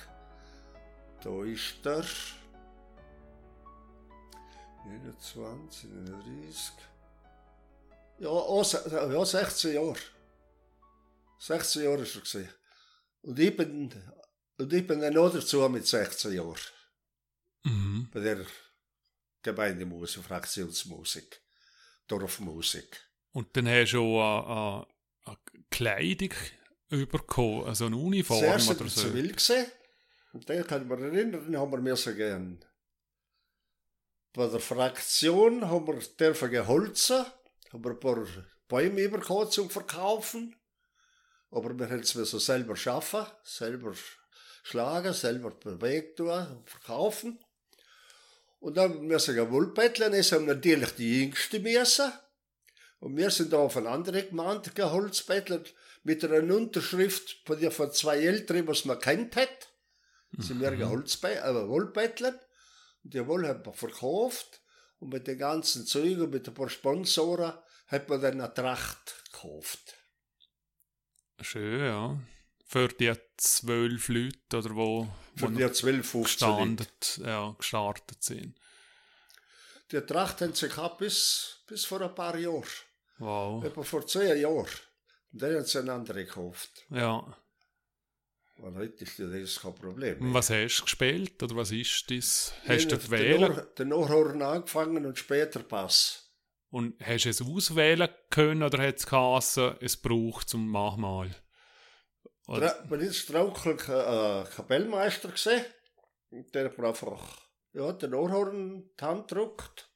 Da 1.22 1.43
ist 1.45 1.85
der 1.85 2.05
29, 4.85 5.91
39. 5.91 6.72
Ja, 8.18 8.29
auch, 8.29 8.64
se- 8.64 8.89
ja 9.12 9.24
16 9.24 9.74
Jahre. 9.74 9.95
16 11.39 11.84
Jahre 11.84 12.03
ist 12.03 12.34
er. 12.34 12.49
Und 13.22 13.39
ich 13.39 13.57
bin, 13.57 13.93
und 14.59 14.72
ich 14.72 14.87
bin 14.87 15.01
dann 15.01 15.14
noch 15.14 15.32
dazu 15.32 15.68
mit 15.68 15.87
16 15.87 16.32
Jahren. 16.32 16.57
Mhm. 17.64 18.09
Bei 18.12 18.20
der 18.20 18.47
Gemeindemusik, 19.43 20.24
Fraktionsmusik, 20.24 21.41
Dorfmusik. 22.09 23.01
Und 23.32 23.57
dann 23.57 23.68
hast 23.68 23.93
du 23.93 24.18
auch 24.18 24.87
eine, 25.24 25.32
eine, 25.32 25.39
eine 25.55 25.64
Kleidung 25.70 26.32
bekommen, 26.89 27.64
also 27.64 27.87
eine 27.87 27.97
Uniform 27.97 28.41
Zuerst 28.41 28.70
oder 28.70 28.80
war 28.80 28.89
so. 28.89 29.03
zivil 29.03 29.32
gesehen. 29.32 29.66
Und 30.32 30.49
dann 30.49 30.66
kann 30.66 30.82
ich 30.82 30.89
mich 30.89 31.01
erinnern, 31.01 31.57
haben 31.57 31.72
wir 31.72 31.78
mir 31.78 31.97
so 31.97 32.14
gern. 32.14 32.64
Bei 34.32 34.49
der 34.49 34.61
Fraktion 34.61 35.68
haben 35.68 35.87
wir 35.87 35.99
dürfen 35.99 36.51
geholzen, 36.51 37.24
haben 37.72 37.84
wir 37.84 37.93
ein 37.93 38.01
paar 38.01 38.26
Bäume 38.68 39.09
bekommen 39.09 39.51
zum 39.51 39.70
Verkaufen. 39.70 40.56
Aber 41.51 41.79
wir 41.79 41.89
haben 41.89 42.01
es 42.01 42.11
so 42.13 42.39
selber 42.39 42.77
schaffen, 42.77 43.25
selber 43.43 43.95
schlagen, 44.63 45.13
selber 45.13 45.51
bewegt 45.51 46.19
tun, 46.19 46.63
verkaufen. 46.67 47.39
Und 48.59 48.77
dann 48.77 49.07
müssen 49.07 49.37
wir 49.37 49.51
Wollbetteln, 49.51 50.13
es 50.15 50.33
haben 50.33 50.47
natürlich 50.47 50.91
die 50.93 51.23
Jüngsten 51.23 51.63
müssen. 51.63 52.13
Und 52.99 53.17
wir 53.17 53.31
sind 53.31 53.53
da 53.53 53.59
auf 53.59 53.77
eine 53.77 53.91
andere 53.91 54.25
Gemeinde 54.25 54.71
geholzbettler 54.71 55.63
mit 56.03 56.25
einer 56.25 56.55
Unterschrift 56.55 57.43
von, 57.45 57.61
der, 57.61 57.71
von 57.71 57.93
zwei 57.93 58.19
Älteren, 58.19 58.67
was 58.67 58.85
man 58.85 58.99
kennt 58.99 59.37
hat. 59.37 59.69
Sind 60.39 60.61
wir 60.61 60.73
geholzbe 60.73 61.37
äh, 61.37 61.69
Wollbettler. 61.69 62.41
Und 63.05 63.15
die 63.15 63.27
Wolle 63.27 63.49
hat 63.49 63.65
man 63.65 63.75
verkauft. 63.75 64.63
Und 64.99 65.13
mit 65.13 65.27
den 65.27 65.39
ganzen 65.39 65.87
Zeugen, 65.87 66.31
mit 66.31 66.49
ein 66.49 66.55
paar 66.55 66.69
Sponsoren, 66.69 67.53
hat 67.87 68.09
man 68.09 68.21
dann 68.21 68.41
eine 68.41 68.53
Tracht 68.53 69.15
gekauft. 69.31 69.95
Schön, 71.41 71.80
ja. 71.80 72.18
Für 72.64 72.89
die 72.89 73.12
zwölf 73.37 74.09
Leute, 74.09 74.57
oder 74.57 74.74
wo, 74.74 75.09
Für 75.37 75.51
die 75.51 75.70
12, 75.70 76.09
15 76.09 76.49
Leute. 76.49 76.76
gestartet, 76.76 77.20
ja, 77.24 77.55
gestartet 77.57 78.22
sind. 78.22 78.59
Die 79.93 80.01
Tracht 80.01 80.41
haben 80.41 80.55
sie 80.55 80.68
gehabt 80.68 80.99
bis, 80.99 81.62
bis 81.66 81.84
vor 81.84 82.01
ein 82.01 82.14
paar 82.14 82.37
Jahren. 82.37 82.64
Wow. 83.18 83.64
Etwa 83.64 83.82
vor 83.82 84.07
zehn 84.07 84.41
Jahren. 84.41 84.66
Und 85.32 85.43
dann 85.43 85.55
haben 85.55 85.64
sie 85.64 85.78
eine 85.78 85.93
andere 85.93 86.24
gekauft. 86.24 86.84
Ja. 86.91 87.37
Und 88.59 88.76
heute 88.76 89.05
ist 89.05 89.18
das 89.18 89.61
kein 89.61 89.74
Problem. 89.74 90.20
Und 90.20 90.34
was 90.34 90.51
hast 90.51 90.78
du 90.78 90.84
gespielt, 90.84 91.43
oder 91.43 91.57
was 91.57 91.70
ist 91.70 92.11
das? 92.11 92.53
Hast 92.66 92.91
du 92.91 92.99
gewählt? 92.99 93.78
Den 93.78 93.93
Ohrhorn 93.93 94.43
angefangen 94.43 95.05
und 95.05 95.18
später 95.18 95.61
Pass. 95.61 96.26
Und 96.71 97.01
hast 97.05 97.25
du 97.25 97.29
es 97.31 97.43
auswählen 97.43 98.09
können, 98.31 98.62
oder 98.62 98.87
hat 98.87 98.97
es 98.97 99.07
geheißen, 99.07 99.77
es 99.81 99.97
braucht 99.97 100.49
zum 100.49 100.69
Machmal? 100.69 101.35
Oder? 102.49 102.75
Bin 102.87 103.01
ich 103.01 103.19
Strauchel 103.19 103.75
äh, 103.75 104.45
Kapellmeister 104.55 105.31
gesehen. 105.31 105.64
Und 106.31 106.55
der 106.55 106.67
hat 106.67 106.79
einfach 106.79 107.41
ja, 107.73 107.93
den 107.93 108.14
Ohrhorn 108.14 108.91
die 108.99 109.05
Hand 109.05 109.29
gedrückt. 109.29 109.91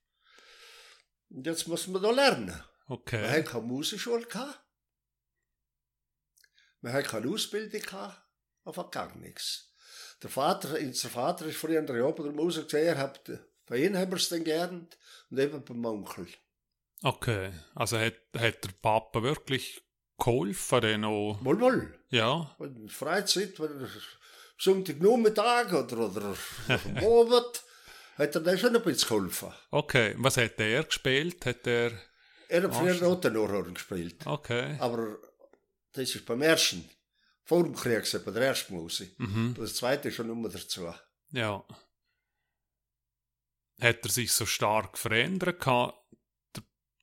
Und 1.28 1.46
jetzt 1.46 1.68
muss 1.68 1.86
man 1.86 2.02
da 2.02 2.10
lernen. 2.10 2.48
Wir 2.48 2.64
Okay. 2.96 3.28
hatten 3.28 3.44
keine 3.44 3.64
Musikschule. 3.64 4.26
Gehabt. 4.26 4.60
Wir 6.80 6.92
hatten 6.92 7.06
keine 7.06 7.30
Ausbildung. 7.30 7.80
Gehabt. 7.80 8.20
Einfach 8.64 8.90
gar 8.90 9.14
nichts. 9.16 9.72
Der 10.22 10.30
Vater, 10.30 10.76
unser 10.78 11.08
Vater 11.08 11.46
ist 11.46 11.56
früher 11.56 11.78
in 11.78 11.86
der 11.86 12.02
bei 12.12 12.22
der 12.24 12.32
Musik 12.32 12.64
gesehen. 12.64 12.88
Er 12.88 12.98
hat, 12.98 13.22
bei 13.66 13.76
ihm 13.78 13.96
haben 13.96 14.10
wir 14.10 14.16
es 14.16 14.28
dann 14.28 14.44
gelernt. 14.44 14.98
Und 15.30 15.38
eben 15.38 15.64
beim 15.64 15.84
Onkel. 15.84 16.26
Okay. 17.02 17.52
Also 17.74 17.98
hat, 17.98 18.14
hat 18.36 18.64
der 18.64 18.72
Papa 18.82 19.22
wirklich 19.22 19.82
geholfen, 20.18 20.80
dann 20.80 21.04
auch? 21.04 21.38
Wohl, 21.42 21.60
wohl. 21.60 21.98
Ja. 22.10 22.54
In 22.60 22.86
der 22.86 22.90
Freizeit, 22.90 23.58
wenn 23.58 23.80
er 23.80 23.88
Sonntagnachmittag 24.58 25.72
oder, 25.72 25.98
oder 25.98 26.36
am 26.68 26.96
Abend, 26.96 27.62
hat 28.16 28.34
er 28.34 28.40
dann 28.40 28.58
schon 28.58 28.76
ein 28.76 28.82
bisschen 28.82 29.08
geholfen. 29.08 29.52
Okay. 29.70 30.14
Was 30.18 30.36
hat 30.36 30.60
er 30.60 30.84
gespielt? 30.84 31.44
Hat 31.46 31.66
er. 31.66 31.92
Er 32.48 32.64
hat 32.64 32.74
früher. 32.74 32.94
Notenohrhorn 32.94 33.74
gespielt. 33.74 34.26
Okay. 34.26 34.76
Aber 34.78 35.16
das 35.92 36.14
ist 36.14 36.26
beim 36.26 36.42
ersten. 36.42 36.88
Vor 37.44 37.64
dem 37.64 37.74
Krieg, 37.74 37.96
gewesen, 37.96 38.22
bei 38.24 38.30
der 38.30 38.42
ersten 38.42 38.74
Musik. 38.74 39.18
Mhm. 39.18 39.54
Das 39.58 39.74
zweite 39.74 40.08
ist 40.08 40.14
schon 40.16 40.30
immer 40.30 40.48
dazu. 40.48 40.92
Ja. 41.30 41.64
Hat 43.80 44.04
er 44.04 44.10
sich 44.10 44.30
so 44.32 44.44
stark 44.44 44.98
verändert, 44.98 45.60
gehabt, 45.60 45.99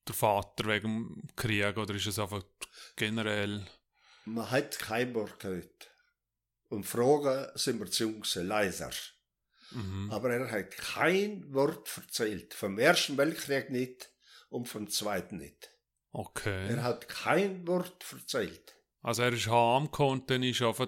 der, 0.08 0.16
Vater 0.16 0.66
wegen 0.68 1.16
dem 1.16 1.36
Krieg, 1.36 1.78
oder 1.78 1.94
ist 1.96 2.08
es 2.08 2.20
einfach 2.20 2.44
generell? 2.96 3.66
Man 4.26 4.50
hat 4.50 4.78
kein 4.80 5.14
Wort 5.14 5.40
gehört. 5.40 5.90
und 6.70 6.84
fragen 6.84 7.48
sind 7.56 7.80
wir 7.80 7.90
zu 7.90 8.12
gewesen, 8.12 8.48
leider. 8.48 8.92
Mhm. 9.72 10.12
Aber 10.12 10.32
er 10.32 10.52
hat 10.52 10.72
kein 10.72 11.54
Wort 11.54 11.90
erzählt. 11.98 12.54
Vom 12.54 12.78
Ersten 12.78 13.18
Weltkrieg 13.18 13.70
nicht 13.70 14.12
und 14.50 14.68
vom 14.68 14.90
Zweiten 14.90 15.38
nicht. 15.38 15.72
Okay. 16.12 16.70
Er 16.70 16.84
hat 16.84 17.08
kein 17.08 17.68
Wort 17.68 18.04
erzählt. 18.12 18.76
Also 19.02 19.24
er 19.24 19.34
ist 19.34 19.48
heimgekommen 19.48 20.22
und 20.22 20.30
dann 20.30 20.44
ist 20.44 20.62
einfach... 20.62 20.88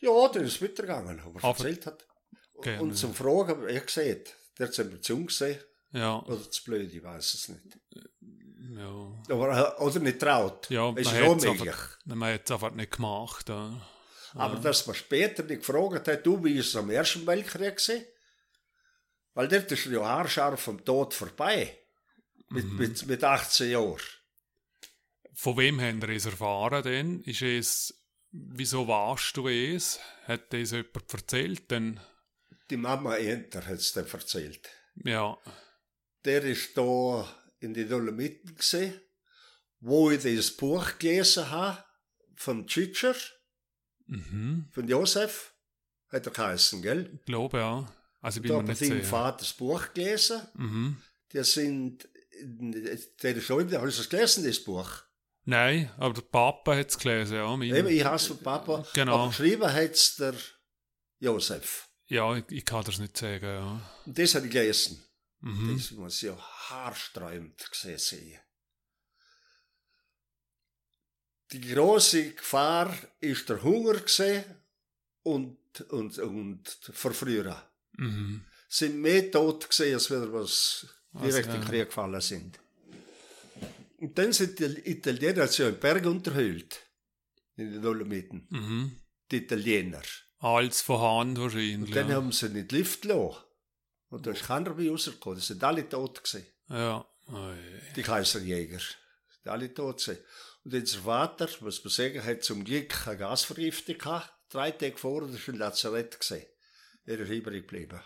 Ja, 0.00 0.28
dann 0.28 0.44
ist 0.44 0.56
es 0.56 0.62
weitergegangen, 0.62 1.20
aber 1.20 1.42
erzählt 1.42 1.86
hat. 1.86 2.06
Okay, 2.54 2.78
Und 2.78 2.96
zum 2.96 3.14
Fragen, 3.14 3.66
er 3.68 3.80
gesagt, 3.80 4.36
der 4.58 4.72
sind 4.72 4.92
wir 4.92 5.00
zu 5.00 5.14
jung 5.14 5.26
gewesen, 5.26 5.58
Ja, 5.92 6.20
oder 6.22 6.50
zu 6.50 6.64
blöd, 6.64 6.92
ich 6.92 7.02
weiß 7.02 7.34
es 7.34 7.48
nicht. 7.48 7.78
ja. 8.76 9.22
Aber, 9.28 9.76
äh, 9.78 9.82
oder 9.82 10.00
nicht 10.00 10.18
traut. 10.20 10.70
Ja, 10.70 10.88
ist 10.96 11.04
man 11.12 11.16
schon 11.16 11.34
hat's 11.34 11.44
möglich. 11.44 11.60
einfach, 11.68 11.98
man 12.06 12.34
hat 12.34 12.44
es 12.44 12.50
einfach 12.50 12.70
nicht 12.72 12.92
gemacht. 12.96 13.48
Ja. 13.48 13.86
Aber 14.34 14.56
dass 14.56 14.86
man 14.86 14.96
später 14.96 15.42
nicht 15.42 15.58
gefragt 15.66 16.08
hat, 16.08 16.24
du, 16.26 16.42
wie 16.42 16.56
ist 16.58 16.68
es 16.68 16.76
am 16.76 16.88
Ersten 16.90 17.26
Weltkrieg 17.26 17.76
gewesen? 17.76 18.04
Weil 19.34 19.48
dort 19.48 19.70
ist 19.70 19.84
ja 19.86 20.00
haarscharf 20.04 20.60
vom 20.60 20.82
Tod 20.84 21.12
vorbei. 21.14 21.78
Mit, 22.48 22.64
Mhm. 22.66 22.76
mit, 22.76 23.06
mit 23.06 23.24
18 23.24 23.70
Jahren. 23.70 23.98
Von 25.34 25.56
wem 25.56 25.80
haben 25.80 26.00
wir 26.02 26.10
es 26.10 26.26
erfahren 26.26 26.82
denn? 26.82 27.20
Ist 27.22 27.40
es, 27.42 28.02
wieso 28.30 28.86
warst 28.88 29.36
du 29.36 29.48
es? 29.48 29.98
Hat 30.26 30.52
das 30.52 30.70
jemand 30.72 31.12
erzählt? 31.12 31.70
Denn, 31.70 31.98
Die 32.70 32.76
Mama 32.76 33.16
Enter 33.16 33.64
hat 33.66 33.74
es 33.78 33.92
dann 33.92 34.06
erzählt. 34.06 34.68
ja, 35.04 35.36
Der 36.24 36.44
ist 36.44 36.76
da 36.76 37.28
in 37.60 37.74
die 37.74 37.86
Dolomiten 37.86 38.54
gesehen, 38.54 39.00
wo 39.80 40.10
ich 40.10 40.22
das 40.22 40.50
Buch 40.52 40.98
gelesen 40.98 41.50
habe 41.50 41.84
von 42.36 42.66
Tschitscher, 42.66 43.14
mhm. 44.06 44.68
von 44.70 44.88
Josef, 44.88 45.54
hat 46.08 46.26
er 46.26 46.32
geheißen, 46.32 46.82
gell? 46.82 47.10
ich 47.14 47.24
glaube 47.24 47.58
ja. 47.58 47.92
Also 48.20 48.38
ich 48.38 48.42
bin 48.42 48.52
Da 48.52 48.62
nicht 48.62 48.78
seinem 48.78 48.98
sicher. 48.98 49.04
Vater 49.04 49.38
das 49.38 49.52
Buch 49.52 49.92
gelesen. 49.94 50.42
Mhm. 50.54 50.96
Die 51.32 51.42
sind, 51.42 52.08
der 53.22 53.36
ist 53.36 53.44
schon, 53.44 53.64
hast 53.72 53.98
du 53.98 54.02
es 54.02 54.08
gelesen, 54.08 54.44
das 54.44 54.60
Buch? 54.60 55.02
Nein, 55.44 55.90
aber 55.96 56.14
der 56.14 56.22
Papa 56.22 56.76
hat 56.76 56.90
es 56.90 56.98
gelesen, 56.98 57.34
ja. 57.34 57.56
Mein, 57.56 57.74
Eben, 57.74 57.88
ich 57.88 58.04
hasse 58.04 58.28
von 58.28 58.38
Papa. 58.38 58.86
Genau. 58.94 59.16
Aber 59.16 59.28
geschrieben 59.30 59.72
hat 59.72 59.90
es 59.90 60.14
der 60.16 60.34
Josef. 61.18 61.88
ja, 62.06 62.36
ich, 62.36 62.44
ich 62.50 62.64
kann 62.64 62.84
das 62.84 62.98
nicht 62.98 63.16
sagen, 63.16 63.44
ja. 63.44 63.80
Und 64.06 64.16
das 64.16 64.34
habe 64.36 64.46
ich 64.46 64.52
gelesen. 64.52 65.02
Mhm. 65.42 65.76
Das 65.76 65.90
muss 65.92 66.20
ja 66.22 66.36
haarsträubend 66.36 67.70
gesehen 67.70 67.98
sein. 67.98 68.38
Die 71.50 71.60
große 71.60 72.32
Gefahr 72.32 72.96
ist 73.20 73.48
der 73.48 73.62
Hunger 73.62 74.00
und, 75.24 75.58
und, 75.90 76.18
und 76.18 76.68
Verfrühren. 76.92 77.56
Mhm. 77.98 78.44
Sind 78.68 79.00
mehr 79.00 79.30
tot 79.30 79.68
gesehen, 79.68 79.94
als 79.94 80.10
wieder 80.10 80.32
was 80.32 80.86
direkt 81.12 81.48
in 81.48 81.60
den. 81.60 81.64
Krieg 81.64 81.86
gefallen 81.88 82.20
sind. 82.20 82.58
Und 83.98 84.16
dann 84.16 84.32
sind 84.32 84.58
die 84.58 84.90
Italiener 84.90 85.46
so 85.46 85.68
im 85.68 85.78
Berg 85.78 86.06
unterhöhlt. 86.06 86.80
In 87.56 87.70
den 87.70 87.82
Dolomiten. 87.82 88.46
Mhm. 88.48 88.96
Die 89.30 89.36
Italiener. 89.38 90.02
Alles 90.38 90.80
von 90.80 91.00
Hand 91.00 91.38
Und 91.38 91.44
wahrscheinlich. 91.44 91.94
dann 91.94 92.08
ja. 92.08 92.14
haben 92.16 92.32
sie 92.32 92.48
nicht 92.48 92.72
Lift 92.72 93.02
gelassen. 93.02 93.38
Und 94.12 94.26
da 94.26 94.32
ist 94.32 94.44
keiner 94.44 94.74
bei 94.74 94.90
rausgekommen. 94.90 95.38
Die 95.38 95.44
sind 95.44 95.64
alle 95.64 95.88
tot 95.88 96.22
gewesen. 96.22 96.46
ja. 96.68 97.04
Ui. 97.28 97.56
Die 97.96 98.02
Kaiserjäger. 98.02 98.80
Die 99.42 99.48
alle 99.48 99.72
tot 99.72 100.04
gewesen. 100.04 100.22
Und 100.64 100.74
unser 100.74 100.98
Vater, 101.00 101.48
muss 101.60 101.82
man 101.82 101.90
sagen, 101.90 102.22
hat 102.22 102.44
zum 102.44 102.62
Glück 102.62 103.08
eine 103.08 103.16
Gasvergiftung 103.16 103.96
gehabt. 103.96 104.30
Drei 104.50 104.70
Tage 104.72 104.98
vorher, 104.98 105.30
das 105.30 105.48
war 105.48 105.54
ein 105.54 105.58
Lazarett 105.58 106.20
gewesen. 106.20 106.46
Er 107.06 107.20
ist 107.20 107.30
übrig 107.30 107.66
geblieben. 107.66 108.02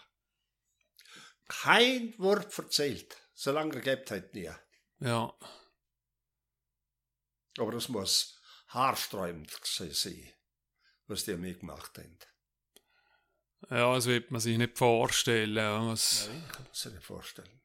Kein 1.49 2.15
Wort 2.19 2.57
erzählt. 2.57 3.17
So 3.35 3.51
lange 3.51 3.75
er 3.75 3.81
gelebt 3.81 4.11
hat, 4.13 4.33
nie. 4.33 4.51
Ja. 5.01 5.35
Aber 7.59 7.73
das 7.73 7.89
muss 7.89 8.41
haarsträubend 8.69 9.51
sein, 9.65 10.33
was 11.09 11.25
die 11.25 11.35
mitgemacht 11.35 11.99
haben. 11.99 12.17
Ja, 13.71 13.95
das 13.95 14.07
wird 14.07 14.31
man 14.31 14.41
sich 14.41 14.59
nicht 14.59 14.79
vorstellen. 14.79 15.89
Was 15.89 16.29
Nein, 16.29 16.49
kann 16.53 16.65
man 16.65 16.75
sich 16.75 16.93
nicht 16.93 17.05
vorstellen. 17.05 17.61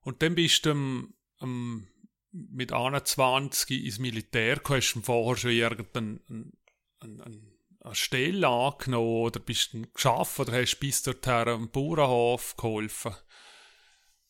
Und 0.00 0.22
dann 0.22 0.34
bist 0.34 0.66
du 0.66 0.70
ähm, 0.70 1.14
ähm, 1.40 1.88
mit 2.30 2.72
21 2.72 3.84
ins 3.84 3.98
Militär 3.98 4.56
gekommen. 4.56 4.80
Hast 4.80 4.94
du 4.94 5.02
vorher 5.02 5.36
schon 5.36 5.50
irgendeine 5.50 6.20
ein, 6.28 6.52
ein, 7.00 7.20
ein, 7.20 7.58
eine 7.80 7.94
Stelle 7.94 8.48
angenommen 8.48 9.22
oder 9.22 9.40
bist 9.40 9.72
du 9.72 9.82
geschafft 9.92 10.38
oder 10.40 10.52
hast 10.52 10.74
du 10.74 10.80
bis 10.80 11.02
dorthin 11.02 11.48
am 11.48 11.70
Bauernhof 11.70 12.56
geholfen? 12.56 13.14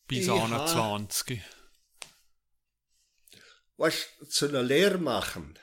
Bis 0.07 0.25
Ich 0.25 0.31
21. 0.31 1.41
Weißt 3.77 4.07
du, 4.19 4.25
zu 4.25 4.47
einer 4.47 4.63
Lehre 4.63 4.97
machen, 4.97 5.59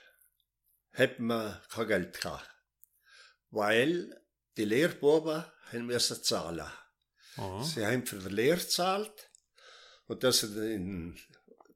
hat 0.92 1.18
man 1.18 1.60
kein 1.70 1.88
Geld 1.88 2.20
gehabt. 2.20 2.53
Weil 3.54 4.20
die 4.56 4.64
Lehrbuben 4.64 5.44
haben 5.72 5.86
müssen 5.86 6.22
zahlen. 6.22 6.66
Ah, 7.36 7.62
Sie 7.62 7.84
haben 7.84 8.06
für 8.06 8.18
die 8.18 8.34
Lehre 8.34 8.58
gezahlt. 8.58 9.30
Und 10.06 10.22
dass 10.22 10.42
in, 10.42 11.16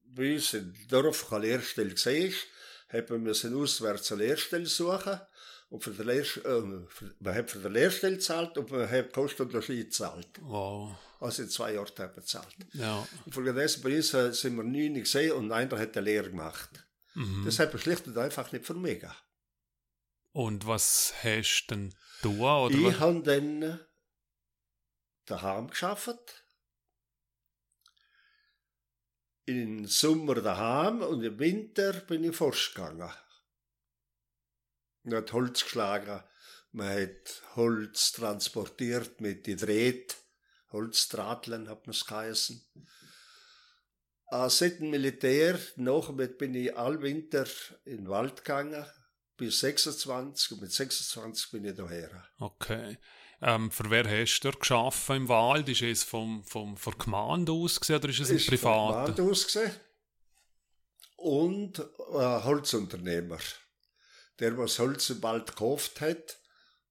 bei 0.04 0.34
uns 0.34 0.54
im 0.54 0.74
Dorf 0.88 1.28
keine 1.28 1.46
Lehrstelle 1.46 1.94
hat 2.88 3.10
man 3.10 3.22
müssen 3.22 3.54
auswärts 3.54 4.12
eine 4.12 4.24
Lehrstelle 4.24 4.66
suchen. 4.66 5.20
Und 5.70 5.84
für 5.84 5.90
die 5.90 6.02
Lehr 6.02 6.22
äh, 6.22 6.24
für, 6.24 7.14
man 7.20 7.34
hat 7.34 7.50
für 7.50 7.58
die 7.58 7.68
Lehrstelle 7.68 8.16
gezahlt 8.16 8.56
und 8.56 8.70
man 8.70 8.90
hat 8.90 9.12
Kostenunterschied 9.12 9.86
gezahlt. 9.86 10.28
wow. 10.40 10.96
Also 11.20 11.42
in 11.42 11.50
zwei 11.50 11.74
Jahren 11.74 11.88
hat 11.88 11.98
man 11.98 12.14
gezahlt. 12.14 12.56
Ja. 12.74 13.06
Infolgedessen 13.26 13.82
bei 13.82 13.96
uns 13.96 14.14
äh, 14.14 14.32
sind 14.32 14.56
wir 14.56 14.62
neun 14.62 14.94
gesehen 14.94 15.32
und 15.32 15.52
einer 15.52 15.78
hat 15.78 15.96
eine 15.96 16.04
Lehre 16.04 16.30
gemacht. 16.30 16.70
Mhm. 17.14 17.42
Das 17.44 17.58
hat 17.58 17.72
man 17.72 17.82
schlicht 17.82 18.06
und 18.06 18.16
einfach 18.16 18.50
nicht 18.52 18.64
vermegen. 18.64 19.10
Und 20.38 20.68
was 20.68 21.12
hast 21.24 21.66
du 21.66 21.74
denn 21.74 21.94
tun? 22.22 22.40
Oder 22.40 22.72
Ich 22.76 23.00
habe 23.00 23.22
dann 23.24 23.60
äh, 23.60 23.78
daheim 25.24 25.68
geschafft. 25.68 26.44
Im 29.46 29.88
Sommer 29.88 30.36
daheim 30.36 31.02
und 31.02 31.24
im 31.24 31.40
Winter 31.40 31.92
bin 31.92 32.22
ich 32.22 32.36
forsch 32.36 32.72
gegangen. 32.72 33.12
Man 35.02 35.16
hat 35.16 35.32
Holz 35.32 35.64
geschlagen, 35.64 36.22
man 36.70 36.88
hat 36.88 37.42
Holz 37.56 38.12
transportiert 38.12 39.20
mit 39.20 39.44
die 39.44 39.56
Dreht, 39.56 40.18
Holzdrahteln 40.70 41.68
hat 41.68 41.84
man 41.88 41.94
es 41.94 42.06
geheißen. 42.06 42.64
Äh, 44.30 44.48
seit 44.50 44.78
dem 44.78 44.90
Militär, 44.90 45.58
nachher 45.74 46.12
bin 46.12 46.54
ich 46.54 46.76
all 46.76 47.02
Winter 47.02 47.48
in 47.84 48.04
den 48.04 48.08
Wald 48.08 48.44
gegangen, 48.44 48.86
bis 49.38 49.60
26 49.60 50.52
und 50.52 50.60
mit 50.62 50.72
26 50.72 51.50
bin 51.52 51.64
ich 51.64 51.74
daher. 51.74 52.10
Okay. 52.38 52.98
Ähm, 53.40 53.70
für 53.70 53.88
wer 53.90 54.04
hast 54.04 54.40
du 54.40 54.50
geschaffen 54.50 55.16
im 55.16 55.28
Wald? 55.28 55.68
Ist 55.68 55.80
es 55.82 56.02
vom, 56.02 56.44
vom, 56.44 56.76
von 56.76 56.92
der 56.92 57.04
Gemeinde 57.04 57.52
aus 57.52 57.78
gewesen, 57.80 57.94
oder 57.96 58.08
ist 58.10 58.20
es 58.20 58.30
ein 58.30 58.36
ist 58.36 58.48
privater? 58.48 59.12
privat 59.12 59.30
ausgesehen. 59.30 59.72
Und 61.16 61.80
ein 61.80 62.44
Holzunternehmer, 62.44 63.38
der 64.40 64.56
was 64.58 64.78
Holz 64.78 65.10
im 65.10 65.22
Wald 65.22 65.46
gekauft 65.46 66.00
hat, 66.00 66.36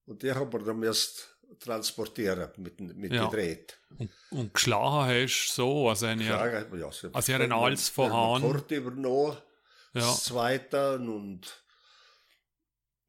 und 0.05 0.23
der 0.23 0.35
haben 0.35 0.51
wir 0.53 0.59
dann 0.59 0.81
erst 0.83 1.33
transportieren 1.59 2.49
mit, 2.57 2.79
mit 2.79 3.11
Ja. 3.11 3.23
ja. 3.23 3.29
Dreht. 3.29 3.77
Und, 3.97 4.09
und 4.31 4.53
geschlagen 4.53 5.09
hast 5.23 5.47
du 5.49 5.53
so, 5.53 5.89
also 5.89 6.05
eine, 6.05 6.23
ja, 6.23 6.45
Ja, 6.47 6.75
ja, 6.75 6.91
so- 6.91 7.09
Also, 7.11 7.31
ihr 7.31 7.39
habt 7.39 7.51
alles 7.51 7.89
von 7.89 8.09
wir 8.09 8.13
haben 8.13 8.43
Hand. 8.43 8.53
Kort 8.53 8.71
übernommen, 8.71 9.37
ja, 9.93 10.01
das 10.01 10.23
Zweite 10.25 10.99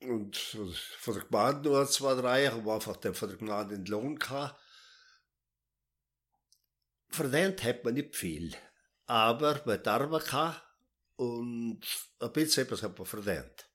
und, 0.01 0.37
von 0.37 1.15
der 1.15 1.25
Gemeinde 1.25 1.69
nur 1.69 1.87
zwei, 1.89 2.15
drei, 2.15 2.49
haben 2.49 2.65
wir 2.65 2.75
einfach 2.75 2.97
dann 2.97 3.15
von 3.15 3.29
der 3.29 3.39
Gemeinde 3.39 3.77
den 3.77 3.87
Lohn 3.87 4.19
gehabt. 4.19 4.61
Verdient 7.11 7.63
hat 7.65 7.85
man 7.85 7.95
nicht 7.95 8.15
viel, 8.15 8.55
aber 9.07 9.63
man 9.65 9.79
hat 9.85 10.25
gehabt 10.27 10.63
und 11.17 11.81
ein 12.21 12.33
bisschen 12.33 12.65
etwas 12.65 12.83
hat 12.83 12.99
man 12.99 13.07
verdient. 13.07 13.69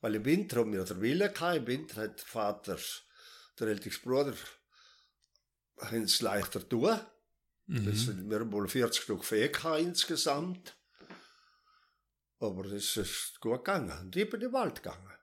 Weil 0.00 0.14
im 0.14 0.24
Winter 0.24 0.60
haben 0.60 0.72
wir 0.72 0.84
den 0.84 1.00
Wille 1.00 1.30
gehabt, 1.32 1.56
im 1.56 1.66
Winter 1.66 2.02
hat 2.02 2.20
der 2.20 2.26
Vater, 2.26 2.78
der 3.58 3.68
älteste 3.68 4.00
Bruder, 4.00 4.34
es 5.92 6.20
leichter 6.20 6.66
tun. 6.66 6.98
Das 7.66 7.80
mhm. 7.84 7.94
sind 7.94 8.30
wir 8.30 8.40
haben 8.40 8.52
wohl 8.52 8.68
40 8.68 9.02
Stück 9.02 9.24
Vieh 9.24 9.48
gehabt 9.48 9.80
insgesamt. 9.80 10.74
Aber 12.40 12.64
es 12.66 12.96
ist 12.96 13.38
gut 13.40 13.64
gegangen. 13.64 13.98
Und 14.00 14.16
ich 14.16 14.30
bin 14.30 14.40
in 14.40 14.46
den 14.46 14.52
Wald 14.54 14.82
gegangen. 14.82 15.17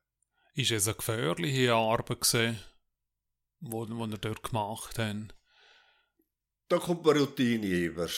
Ist 0.55 0.71
es 0.71 0.87
eine 0.87 0.95
gefährliche 0.95 1.73
Arbeit 1.73 2.21
gewesen, 2.21 2.59
wo, 3.59 3.87
wo 3.89 4.05
ihr 4.05 4.17
dort 4.17 4.43
gemacht 4.43 4.97
habt? 4.97 5.35
Da 6.69 6.79
kommt 6.79 7.05
man 7.05 7.17
Routine 7.17 7.67
über. 7.67 8.09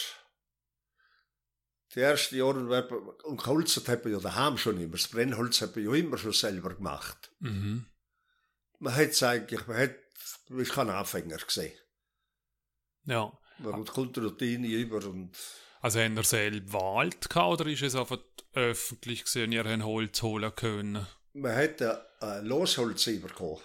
Die 1.96 2.00
ersten 2.00 2.38
Jahre, 2.38 2.88
und 3.24 3.38
geholzt 3.38 3.88
hat 3.88 4.04
man 4.04 4.14
ja 4.14 4.20
daheim 4.20 4.58
schon 4.58 4.80
immer. 4.80 4.98
Das 4.98 5.08
Brennholz 5.08 5.62
hat 5.62 5.76
man 5.76 5.86
ja 5.86 5.94
immer 5.94 6.18
schon 6.18 6.34
selber 6.34 6.76
gemacht. 6.76 7.32
Mhm. 7.40 7.86
Man 8.80 8.96
hat 8.96 9.10
es 9.10 9.24
eigentlich, 9.24 9.66
man 9.68 9.78
hat, 9.78 9.96
man 10.50 10.60
ist 10.60 10.74
kein 10.74 10.90
Anfänger 10.90 11.38
gesehen. 11.38 11.78
Ja. 13.06 13.32
Man 13.60 13.86
kommt 13.86 14.18
Routine 14.18 14.68
über 14.68 14.98
und. 14.98 15.36
Also 15.82 16.00
haben 16.00 16.18
ihr 16.18 16.24
selber 16.24 16.74
Wald 16.74 17.30
gehabt 17.30 17.62
oder 17.62 17.70
ist 17.70 17.82
es 17.82 17.96
einfach 17.96 18.20
öffentlich 18.54 19.24
gesehen, 19.24 19.52
ihr 19.52 19.64
habt 19.64 19.84
Holz 19.84 20.22
holen 20.22 20.56
können? 20.56 21.08
Man 21.38 21.56
hat 21.56 21.82
ein, 21.82 21.98
ein 22.22 22.46
Losholz 22.46 23.06
bekommen. 23.06 23.62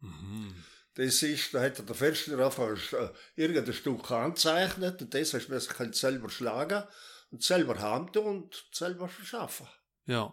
Mhm. 0.00 0.54
Das 0.94 1.22
ist, 1.22 1.52
da 1.52 1.62
hat 1.62 1.88
der 1.88 1.94
Förster 1.94 2.38
einfach 2.38 2.92
äh, 2.92 3.08
irgendein 3.34 3.74
Stück 3.74 4.10
anzeichnet 4.10 5.02
und 5.02 5.12
das 5.12 5.34
hast 5.34 5.48
du 5.48 5.78
halt 5.78 5.96
selber 5.96 6.30
schlagen 6.30 6.84
und 7.30 7.42
selber 7.42 7.78
haben 7.80 8.08
und 8.18 8.64
selber 8.70 9.08
verschaffen. 9.08 9.66
Ja. 10.06 10.32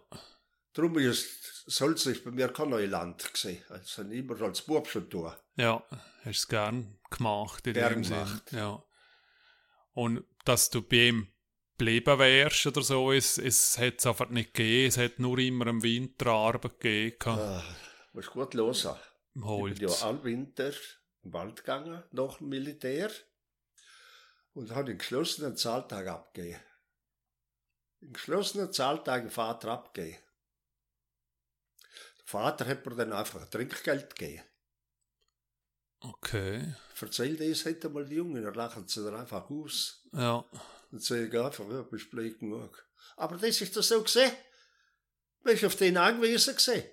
Darum 0.72 0.98
ist 0.98 1.80
Holz 1.80 2.06
ist 2.06 2.24
bei 2.24 2.30
mir 2.30 2.48
kein 2.48 2.70
Neuland 2.70 3.32
gesehen. 3.32 3.62
Also 3.68 4.02
immer 4.02 4.40
als 4.40 4.62
Bub 4.62 4.86
schon 4.86 5.10
tun. 5.10 5.32
Ja, 5.56 5.82
hast 6.24 6.38
es 6.38 6.48
gern 6.48 6.98
gemacht 7.10 7.66
in 7.66 7.74
Gern 7.74 8.02
gemacht. 8.02 8.52
Ja. 8.52 8.82
Und 9.92 10.24
dass 10.44 10.70
du 10.70 10.80
bei 10.80 11.08
ihm 11.08 11.31
geblieben 11.76 12.18
wärst 12.18 12.66
oder 12.66 12.82
so, 12.82 13.12
es, 13.12 13.38
es 13.38 13.78
hat 13.78 13.98
es 13.98 14.06
einfach 14.06 14.28
nicht 14.30 14.54
gegeben. 14.54 14.88
Es 14.88 14.98
hat 14.98 15.18
nur 15.18 15.38
immer 15.38 15.66
im 15.66 15.82
Winter 15.82 16.26
Arbeit 16.28 16.80
gegeben. 16.80 17.38
Ah, 17.38 17.62
musst 18.12 18.30
gut 18.30 18.54
hören. 18.54 18.96
Im 19.34 19.42
Ich 19.42 19.46
Holz. 19.48 19.78
bin 19.78 19.88
ja 19.88 19.94
all 20.06 20.24
Winter 20.24 20.72
im 21.22 21.32
Wald 21.32 21.56
gegangen, 21.56 22.02
nach 22.10 22.38
dem 22.38 22.48
Militär. 22.48 23.10
Und 24.54 24.70
habe 24.70 24.86
den 24.86 24.98
geschlossenen 24.98 25.56
Zahltag 25.56 26.06
abgegeben. 26.08 26.60
Den 28.00 28.12
geschlossenen 28.12 28.72
Zahltag 28.72 29.22
den 29.22 29.30
Vater 29.30 29.70
abgegeben. 29.70 30.18
Der 32.18 32.26
Vater 32.26 32.66
hat 32.66 32.84
mir 32.84 32.94
dann 32.94 33.12
einfach 33.12 33.48
Trinkgeld 33.48 34.14
gegeben. 34.14 34.42
Okay. 36.00 36.74
Erzähl 37.00 37.36
das 37.36 37.64
heute 37.64 37.88
mal 37.88 38.04
die 38.04 38.16
Jungen, 38.16 38.42
dann 38.42 38.54
lachen 38.54 38.86
sie 38.86 39.02
dann 39.04 39.14
einfach 39.16 39.48
aus. 39.50 40.02
Ja. 40.12 40.44
Und 40.92 41.02
sagen 41.02 41.36
einfach, 41.36 41.64
ja, 41.70 41.82
bist 41.82 42.10
blöd 42.10 42.38
genug. 42.38 42.86
Aber 43.16 43.36
das 43.36 43.60
ist 43.60 43.76
das 43.76 43.88
so 43.88 44.02
gesehen. 44.02 44.30
Man 45.42 45.54
ist 45.54 45.64
auf 45.64 45.74
den 45.74 45.96
angewiesen 45.96 46.54
gesehen. 46.54 46.84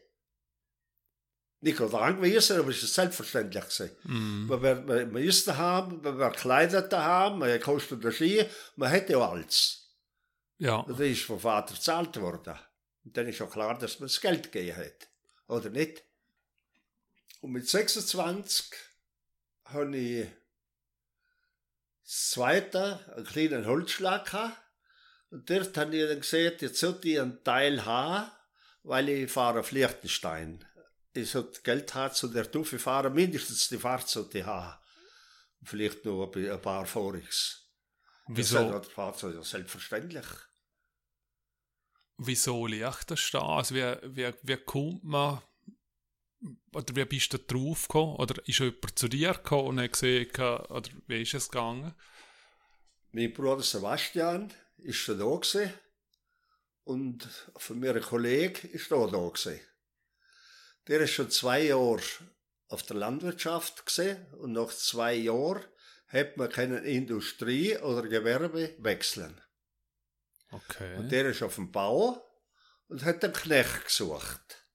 Nicht 1.62 1.78
gerade 1.78 2.00
angewiesen, 2.00 2.58
aber 2.58 2.70
es 2.70 2.82
ist 2.82 2.93
selbstverständlich 2.93 3.66
gesehen. 3.66 3.91
Mhm. 4.04 4.47
Man, 4.47 4.62
wird, 4.62 4.88
man, 4.88 5.12
man 5.12 5.22
isst 5.22 5.47
daheim, 5.50 6.02
man 6.02 6.18
wird 6.18 6.34
gekleidet 6.34 6.91
daheim, 6.91 7.39
man 7.39 7.60
kostet 7.60 8.02
den 8.02 8.14
Ski, 8.14 8.45
man 8.78 8.89
hat 8.89 9.10
ja 9.10 9.20
alles. 9.20 9.89
Ja. 10.58 10.78
Und 10.78 10.97
das 10.97 11.08
ist 11.08 11.24
vom 11.24 11.39
Vater 11.39 11.74
gezahlt 11.74 12.16
worden. 12.22 12.58
Und 13.04 13.18
dann 13.18 13.28
ist 13.28 13.41
auch 13.41 13.52
klar, 13.52 13.78
dass 13.78 14.00
man 14.00 14.08
das 14.08 14.22
Geld 14.22 14.52
gegeben 14.52 14.78
hat. 14.78 15.10
Oder 15.47 15.70
nicht? 15.70 16.04
Und 17.41 17.52
mit 17.52 17.68
26 17.68 18.72
habe 19.66 19.97
ich 19.97 20.28
das 22.10 22.32
zweite, 22.32 22.99
einen 23.16 23.26
kleinen 23.26 23.68
Holzschlag 23.68 24.26
gehabt. 24.26 24.57
Und 25.30 25.47
dort 25.47 25.78
habe 25.78 25.95
ich 25.95 26.10
dann 26.10 26.20
gesehen, 26.20 26.53
jetzt 26.60 26.80
sollte 26.80 27.07
ich 27.07 27.20
einen 27.20 27.43
Teil 27.43 27.86
haben, 27.86 28.32
weil 28.82 29.10
ich 29.10 29.32
fahre 29.32 29.60
auf 29.60 29.72
Liechtenstein. 29.72 30.66
Ich 31.14 31.30
sollte 31.30 31.62
Geld 31.62 31.93
haben 31.93 32.14
zu 32.16 32.28
der 32.30 32.49
Tuffe 32.49 32.80
fahren, 32.80 33.14
mindestens 33.14 33.70
die 33.70 33.78
Fahrt 33.78 34.10
sollte 34.10 34.39
ich 34.39 34.45
haben. 34.45 34.80
Vielleicht 35.64 36.03
noch 36.03 36.34
ein 36.36 36.62
paar 36.62 36.88
Voriges. 36.88 37.70
Wieso, 38.28 38.72
Das 38.72 38.88
Fahrzeug 38.88 39.36
ja 39.36 39.43
selbstverständlich. 39.43 40.26
wieso 42.18 42.66
Liechtenstein? 42.66 43.41
Also 43.41 43.76
wie, 43.76 43.97
wie, 44.16 44.34
wie 44.41 44.57
kommt 44.57 45.03
man, 45.03 45.43
oder 46.74 46.96
wie 46.96 47.06
bist 47.06 47.34
du 47.34 47.38
da 47.38 47.44
drauf 47.48 47.88
gekommen? 47.88 48.16
Oder 48.16 48.42
ist 48.48 48.60
jemand 48.60 48.98
zu 48.98 49.08
dir 49.08 49.34
gekommen 49.34 49.68
und 49.68 49.80
hat 49.82 49.94
gesehen, 49.94 50.30
oder 50.30 50.90
wie 51.08 51.22
ist 51.22 51.34
es 51.34 51.50
gegangen? 51.50 51.94
Mein 53.12 53.34
Bruder 53.34 53.64
Sebastian 53.64 54.54
ist 54.78 54.98
schon 54.98 55.20
da 55.20 55.26
gewesen. 55.26 55.74
Und 56.84 57.28
von 57.58 57.80
mir 57.80 57.96
ein 57.96 58.02
Kollege 58.02 58.68
ist 58.68 58.92
auch 58.94 59.12
da 59.12 59.28
gewesen. 59.28 59.60
Der 60.88 61.02
ist 61.02 61.12
schon 61.12 61.30
zwei 61.30 61.66
Jahre 61.66 62.02
auf 62.68 62.84
der 62.84 62.98
Landwirtschaft 62.98 63.86
gesehen 63.86 64.26
und 64.36 64.54
nach 64.54 64.70
zwei 64.70 65.14
Jahren 65.16 65.64
hat 66.08 66.38
man 66.38 66.50
keine 66.50 66.80
Industrie 66.80 67.78
oder 67.78 68.08
Gewerbe 68.08 68.76
wechseln. 68.80 69.40
Okay. 70.52 70.98
Und 70.98 71.12
der 71.12 71.28
ist 71.28 71.44
auf 71.44 71.56
dem 71.56 71.72
Bau 71.72 72.26
und 72.88 73.06
hat 73.06 73.24
einen 73.24 73.34
Knecht 73.34 73.86
gesucht. 73.86 74.66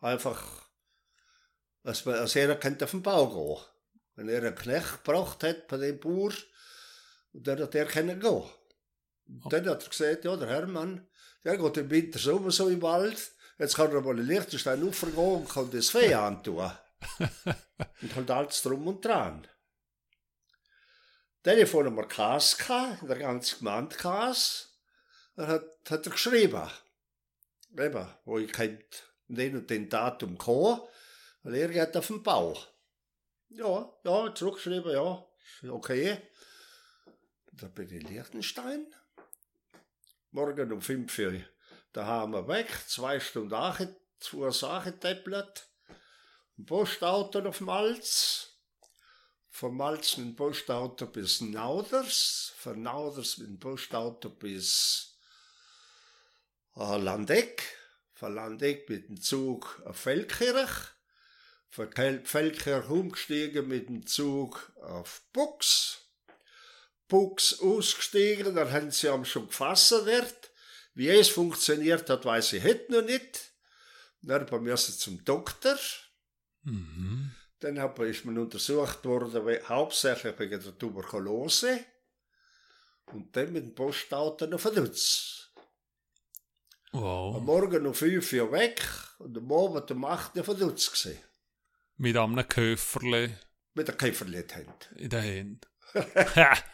Einfach, 0.00 0.57
als, 1.88 2.04
man, 2.04 2.16
als 2.16 2.36
er 2.36 2.54
könnte 2.56 2.84
auf 2.84 2.90
den 2.90 3.02
Bau 3.02 3.28
gehen. 3.28 3.64
Wenn 4.14 4.28
er 4.28 4.42
einen 4.42 4.54
Knecht 4.54 5.04
gebracht 5.04 5.42
hat 5.42 5.66
bei 5.68 5.78
dem 5.78 5.98
Bauer, 5.98 6.32
dann 7.32 7.60
hat 7.60 7.74
er 7.74 7.86
können 7.86 8.20
gehen. 8.20 8.42
Und 9.26 9.52
dann 9.52 9.68
hat 9.68 9.82
er 9.82 9.88
gesagt, 9.88 10.24
ja, 10.24 10.36
der 10.36 10.48
Hermann, 10.48 11.06
der 11.44 11.56
geht 11.56 11.76
im 11.78 11.90
Winter 11.90 12.18
sowieso 12.18 12.68
im 12.68 12.82
Wald, 12.82 13.32
jetzt 13.58 13.76
kann 13.76 13.92
er 13.92 14.00
mal 14.00 14.18
in 14.18 14.26
Liechtenstein 14.26 14.82
raufgehen 14.82 15.16
und 15.16 15.48
kann 15.48 15.70
das 15.70 15.90
Vieh 15.90 16.14
antun. 16.14 16.70
und 18.02 18.16
halt 18.16 18.30
alles 18.30 18.62
drum 18.62 18.86
und 18.86 19.04
dran. 19.04 19.46
Telefon 21.42 21.86
haben 21.86 21.96
wir 21.96 22.08
Kas 22.08 22.58
gehabt, 22.58 23.02
in 23.02 23.08
der 23.08 23.18
ganzen 23.18 23.60
Gemeinde 23.60 23.96
Kas. 23.96 24.78
Dann 25.36 25.46
hat, 25.46 25.64
hat 25.88 26.06
er 26.06 26.12
geschrieben, 26.12 26.68
eben, 27.78 28.08
wo 28.24 28.38
ich 28.38 28.52
kennt, 28.52 29.04
den 29.28 29.56
und 29.56 29.70
den 29.70 29.88
Datum 29.88 30.36
kommen, 30.36 30.80
weil 31.42 31.54
er 31.54 31.68
geht 31.68 31.96
auf 31.96 32.06
den 32.06 32.22
Bau. 32.22 32.56
Ja, 33.48 33.92
ja, 34.04 34.34
zurückgeschrieben, 34.34 34.92
ja, 34.92 35.24
okay. 35.70 36.18
Da 37.52 37.68
bin 37.68 37.86
ich 37.86 38.02
in 38.04 38.08
Liechtenstein. 38.08 38.86
Morgen 40.30 40.72
um 40.72 40.82
5 40.82 41.18
Uhr 41.18 41.40
daheim 41.92 42.32
weg, 42.46 42.68
zwei 42.86 43.18
Stunden 43.18 43.54
ange, 43.54 43.96
zwei 44.20 44.50
Sachen 44.50 45.00
täppelt. 45.00 45.68
Ein 46.58 46.66
Postauto 46.66 47.40
auf 47.40 47.60
Malz. 47.60 48.48
Von 49.48 49.76
Malz 49.76 50.16
mit 50.16 50.26
dem 50.26 50.36
Postauto 50.36 51.06
bis 51.06 51.40
Nauders. 51.40 52.52
Von 52.56 52.82
Nauders 52.82 53.38
mit 53.38 53.48
dem 53.48 53.58
Postauto 53.58 54.30
bis 54.30 55.18
äh, 56.76 56.98
Landeck. 56.98 57.62
Von 58.12 58.34
Landeck 58.34 58.88
mit 58.88 59.08
dem 59.08 59.20
Zug 59.20 59.82
auf 59.84 59.96
Feldkirch. 59.96 60.97
Von 61.70 61.90
Kel- 61.90 62.24
Feldkirch 62.24 62.88
umgestiegen 62.88 63.68
mit 63.68 63.88
dem 63.88 64.06
Zug 64.06 64.72
auf 64.82 65.22
Bux. 65.32 65.98
Bux 67.08 67.60
ausgestiegen, 67.60 68.54
da 68.54 68.70
haben 68.70 68.90
sie 68.90 69.08
am 69.08 69.24
schon 69.24 69.46
gefasst 69.48 69.92
wird. 70.04 70.50
Wie 70.94 71.08
es 71.08 71.28
funktioniert 71.28 72.08
hat, 72.10 72.24
weiß 72.24 72.54
ich 72.54 72.64
heute 72.64 72.90
noch 72.92 73.02
nicht. 73.02 73.52
Dann 74.20 74.44
bin 74.46 74.66
ich 74.66 74.98
zum 74.98 75.24
Doktor. 75.24 75.78
Mhm. 76.64 77.30
Dann 77.60 77.78
hab- 77.80 77.98
ist 78.00 78.24
man 78.24 78.38
untersucht 78.38 79.04
worden, 79.04 79.58
hauptsächlich 79.68 80.38
wegen 80.38 80.62
der 80.62 80.76
Tuberkulose. 80.78 81.84
Und 83.06 83.34
dann 83.36 83.52
mit 83.52 83.64
dem 83.64 83.74
Postauto 83.74 84.44
auf 84.46 84.62
den 84.64 84.74
Lutz. 84.74 85.50
Am 86.92 87.00
Wow. 87.02 87.42
Morgen 87.42 87.86
um 87.86 87.94
5 87.94 88.32
Uhr 88.32 88.52
weg 88.52 88.82
und 89.18 89.36
am 89.36 89.52
Abend 89.52 89.90
um 89.90 90.04
8 90.04 90.36
Uhr 90.36 90.48
auf 90.48 91.27
Mit 91.98 92.16
einem 92.16 92.48
Köfferle 92.48 93.38
Mit 93.74 93.88
der 93.88 93.96
Käferlied-Hand. 93.96 94.90
in 94.96 95.10
der 95.10 95.22
Hand. 95.22 95.68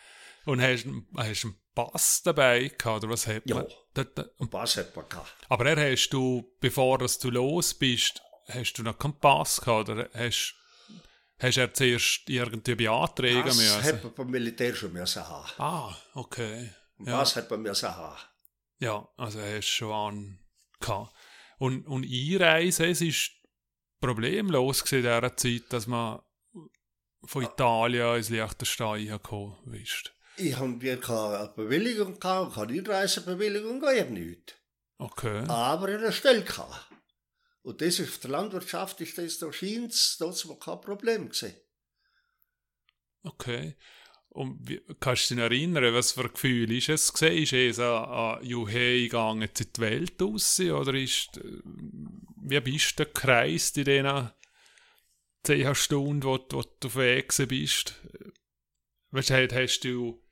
und 0.44 0.60
hast, 0.60 0.86
hast 1.16 1.44
einen 1.44 1.56
Pass 1.74 2.22
dabei 2.22 2.68
gehabt, 2.68 3.02
oder 3.04 3.10
was 3.12 3.26
hat 3.26 3.42
Ja. 3.46 3.56
man? 3.56 3.66
Da- 3.94 4.24
Und 4.38 4.52
was 4.52 4.76
hat 4.76 4.94
man 4.94 5.08
gehabt? 5.08 5.34
Aber 5.48 5.66
er 5.66 5.90
hast 5.92 6.10
du, 6.10 6.54
bevor 6.60 6.98
dass 6.98 7.18
du 7.18 7.30
los 7.30 7.74
bist, 7.74 8.22
hast 8.48 8.74
du 8.74 8.82
noch 8.82 8.98
keinen 8.98 9.18
Pass 9.18 9.60
gehabt, 9.60 9.88
oder 9.88 10.08
hast, 10.14 10.54
hast 11.38 11.56
er 11.56 11.72
zuerst 11.74 12.28
irgendwie 12.28 12.74
beantragen 12.76 13.44
Das 13.44 13.56
müssen? 13.56 13.82
hat 13.82 14.04
man 14.04 14.14
beim 14.14 14.30
Militär 14.30 14.74
schon 14.74 14.92
müssen 14.92 15.26
haben. 15.26 15.50
Ah, 15.58 15.96
okay. 16.14 16.70
Und 16.98 17.08
Ja. 17.08 17.18
was 17.18 17.34
hat 17.34 17.50
man 17.50 17.62
müssen 17.62 17.88
haben? 17.88 18.20
Ja, 18.78 19.08
also 19.16 19.40
hast 19.40 19.56
du 19.56 19.62
schon 19.62 19.92
an 19.92 20.38
gehabt. 20.80 21.12
Und, 21.58 21.86
und 21.86 22.04
Einreisen, 22.04 22.86
es 22.90 23.00
ist 23.00 23.30
problemlos 24.04 24.80
in 24.92 25.02
dieser 25.02 25.36
Zeit, 25.36 25.64
dass 25.70 25.86
man 25.86 26.20
von 27.24 27.42
Italien 27.42 28.16
ins 28.16 28.28
Liechtenstein 28.28 29.06
gekommen 29.06 29.74
ist. 29.74 30.12
Ich 30.36 30.56
habe 30.56 30.98
keine 30.98 31.52
Bewilligung 31.56 32.18
gehabt, 32.18 32.54
keine 32.54 32.72
Einreisebewilligung, 32.72 33.80
gar 33.80 34.04
nichts. 34.04 34.54
Okay. 34.98 35.44
Aber 35.48 35.88
in 35.88 36.00
der 36.00 36.12
Stelle 36.12 36.42
gehabt. 36.42 36.90
Und 37.62 37.80
das 37.80 37.98
ist, 37.98 38.10
auf 38.10 38.18
der 38.18 38.30
Landwirtschaft 38.30 39.00
ist 39.00 39.16
das 39.16 39.38
da 39.38 39.52
scheint 39.52 40.20
das 40.20 40.48
kein 40.60 40.80
Problem 40.80 41.28
gewesen. 41.30 41.54
Okay. 43.22 43.76
Und 44.28 44.68
wie, 44.68 44.82
kannst 44.98 45.30
du 45.30 45.36
dich 45.36 45.44
erinnern, 45.44 45.94
was 45.94 46.12
für 46.12 46.24
ein 46.24 46.32
Gefühl 46.32 46.70
ist 46.72 46.88
es 46.88 47.12
gesehen? 47.12 47.44
Ist 47.44 47.52
es 47.52 47.78
ein, 47.78 47.86
ein 47.86 48.44
Juhe 48.44 49.02
gegangen 49.02 49.42
in 49.42 49.66
die 49.76 49.80
Welt 49.80 50.20
raus? 50.20 50.58
Oder 50.58 50.94
ist, 50.94 51.36
äh, 51.36 51.62
wie 52.44 52.60
bist 52.60 52.98
du 52.98 53.06
gekreist 53.06 53.78
in 53.78 53.84
diesen 53.84 54.30
zehn 55.42 55.74
Stunden, 55.74 56.22
wo, 56.22 56.38
wo 56.50 56.62
du 56.62 56.86
auf 56.86 56.96
Weg 56.96 57.34
bist? 57.48 57.94
Weißt 59.10 59.30
du, 59.30 59.48
hast 59.54 59.80
du, 59.80 60.22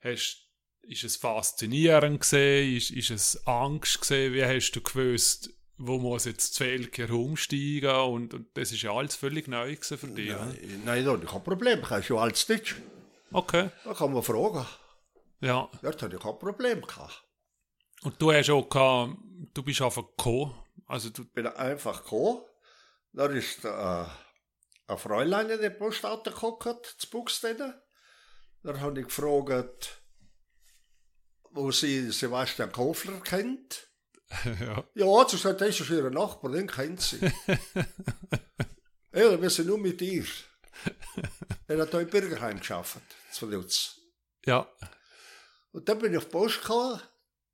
hast, 0.00 0.48
ist 0.82 1.04
es 1.04 1.16
faszinierend 1.16 2.20
gesehen? 2.20 2.76
Ist, 2.76 2.90
ist 2.90 3.10
es 3.10 3.46
Angst 3.46 4.00
gesehen? 4.00 4.32
Wie 4.32 4.44
hast 4.44 4.72
du 4.72 4.80
gewusst, 4.80 5.50
wo 5.76 5.98
muss 5.98 6.24
jetzt 6.24 6.50
das 6.50 6.58
Felker 6.58 7.10
umsteigen? 7.10 7.90
Und, 7.90 8.34
und 8.34 8.56
das 8.56 8.72
ist 8.72 8.82
ja 8.82 8.92
alles 8.92 9.16
völlig 9.16 9.46
neu 9.48 9.76
für 9.76 9.96
dich. 9.96 10.30
Nein, 10.30 10.82
nein, 10.84 11.04
da 11.04 11.12
habe 11.12 11.24
ich 11.24 11.30
kein 11.30 11.44
Problem. 11.44 11.80
Ich 11.80 11.90
habe 11.90 12.02
schon 12.02 12.18
alles 12.18 12.46
Deutsch. 12.46 12.76
Okay. 13.30 13.70
Da 13.84 13.92
kann 13.92 14.12
man 14.12 14.22
fragen. 14.22 14.66
Ja. 15.40 15.70
Dort 15.82 16.02
hatte 16.02 16.16
ich 16.16 16.22
kein 16.22 16.38
Problem. 16.38 16.80
Gehabt. 16.80 17.24
Und 18.02 18.20
du 18.22 18.32
hast 18.32 18.50
auch 18.50 18.68
gehabt, 18.68 19.16
du 19.54 19.62
bist 19.62 19.82
einfach 19.82 20.04
gekommen. 20.16 20.54
Also 20.88 21.10
du 21.10 21.22
Ich 21.22 21.32
bin 21.32 21.46
einfach 21.46 22.02
gekommen. 22.02 22.42
Da 23.12 23.26
ist 23.26 23.64
äh, 23.64 23.68
ein 23.68 24.98
Fräulein 24.98 25.50
in 25.50 25.60
der 25.60 25.70
Postauto 25.70 26.30
gekommen, 26.30 26.80
zu 26.96 27.10
Buxtehude. 27.10 27.82
Da 28.62 28.80
habe 28.80 29.00
ich 29.00 29.06
gefragt, 29.06 30.02
wo 31.50 31.70
sie 31.70 32.10
Sebastian 32.10 32.72
Kofler 32.72 33.20
kennt. 33.20 33.88
ja. 34.60 34.84
Ja, 34.94 35.28
sie 35.28 35.36
sagt, 35.36 35.60
das 35.60 35.80
ist 35.80 35.90
ihr 35.90 36.10
Nachbar, 36.10 36.52
den 36.52 36.66
kennt 36.66 37.00
sie. 37.00 37.20
ja, 39.12 39.40
wir 39.40 39.50
sind 39.50 39.68
nur 39.68 39.78
mit 39.78 40.00
ihr. 40.02 40.26
Er 41.66 41.78
hat 41.78 41.90
hier 41.90 42.00
im 42.00 42.10
Bürgerheim 42.10 42.58
geschafft, 42.58 43.00
zu 43.32 43.46
Lutz. 43.46 43.96
ja. 44.44 44.68
Und 45.70 45.88
dann 45.88 45.98
bin 45.98 46.12
ich 46.12 46.18
auf 46.18 46.24
die 46.24 46.30
Post 46.30 46.62
gekommen. 46.62 47.00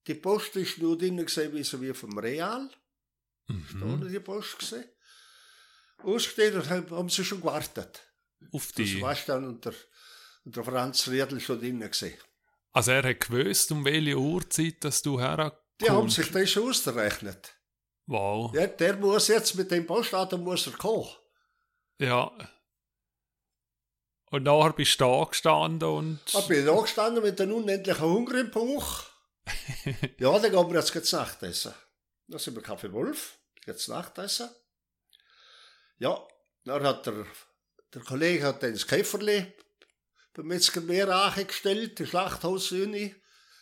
Die 0.07 0.15
Post 0.15 0.55
ist 0.57 0.79
nur 0.79 0.97
drin 0.97 1.17
gesehen, 1.17 1.53
wie 1.53 1.65
so 1.65 1.81
wie 1.81 1.93
vom 1.93 2.17
Real. 2.17 2.71
Ist 3.49 3.75
da 3.81 3.85
unten 3.85 4.11
die 4.11 4.21
Post 4.21 4.59
gesehen. 4.59 4.85
Ausgestehen 6.03 6.55
und 6.55 6.71
haben, 6.71 6.91
haben 6.91 7.09
sie 7.09 7.25
schon 7.25 7.41
gewartet. 7.41 8.03
Auf 8.53 8.67
Das 8.69 8.77
die. 8.77 9.01
warst 9.01 9.29
dann 9.29 9.47
und 9.47 9.65
der, 9.65 9.75
und 10.45 10.57
der 10.57 10.65
Franz 10.65 11.09
Riedl 11.09 11.41
schon 11.41 11.61
drinnen 11.61 11.91
gesehen. 11.91 12.19
Also 12.73 12.91
er 12.91 13.05
hat 13.05 13.21
gewusst, 13.21 13.71
um 13.73 13.85
welche 13.85 14.17
Uhrzeit 14.17 14.83
dass 14.83 15.01
du 15.03 15.21
herkommst. 15.21 15.57
Die 15.81 15.91
haben 15.91 16.11
sich 16.11 16.31
das 16.31 16.51
schon 16.51 16.69
ausgerechnet. 16.69 17.55
Wow. 18.07 18.55
Ja, 18.55 18.67
der 18.67 18.97
muss 18.97 19.29
jetzt 19.29 19.55
mit 19.55 19.71
dem 19.71 19.87
Postauto 19.87 20.37
muss 20.37 20.67
er 20.67 20.73
kommen. 20.75 21.09
Ja. 21.99 22.31
Und 24.31 24.43
nachher 24.43 24.73
bist 24.73 25.01
du 25.01 25.05
da 25.05 25.25
gestanden 25.25 25.89
und. 25.89 26.21
Da 26.33 26.41
bin 26.41 26.61
ich 26.61 26.67
da 26.67 26.81
gestanden 26.81 27.23
mit 27.23 27.41
einem 27.41 27.55
unendlichen 27.55 28.05
Hunger 28.05 28.41
im 28.41 28.51
Bauch. 28.51 29.05
ja, 30.19 30.39
dann 30.39 30.51
gehen 30.51 30.69
wir 30.71 30.75
jetzt 30.75 30.93
gleich 30.93 31.13
Nachtessen. 31.13 31.75
Da 32.29 32.39
sind 32.39 32.55
wir 32.55 32.63
Kaffee 32.63 32.93
Wolf, 32.93 33.39
jetzt 33.67 33.89
Nachtessen. 33.89 34.49
Ja, 35.99 36.27
dann 36.65 36.83
hat 36.83 37.07
der, 37.07 37.27
der 37.93 38.03
Kollege 38.03 38.45
hat 38.45 38.63
dann 38.63 38.73
das 38.73 38.87
Käferli 38.87 39.53
beim 40.33 40.47
Metzger 40.47 40.81
Meer 40.81 41.09
angestellt, 41.09 41.99
die 41.99 42.07
Schlachthaussühne. 42.07 43.15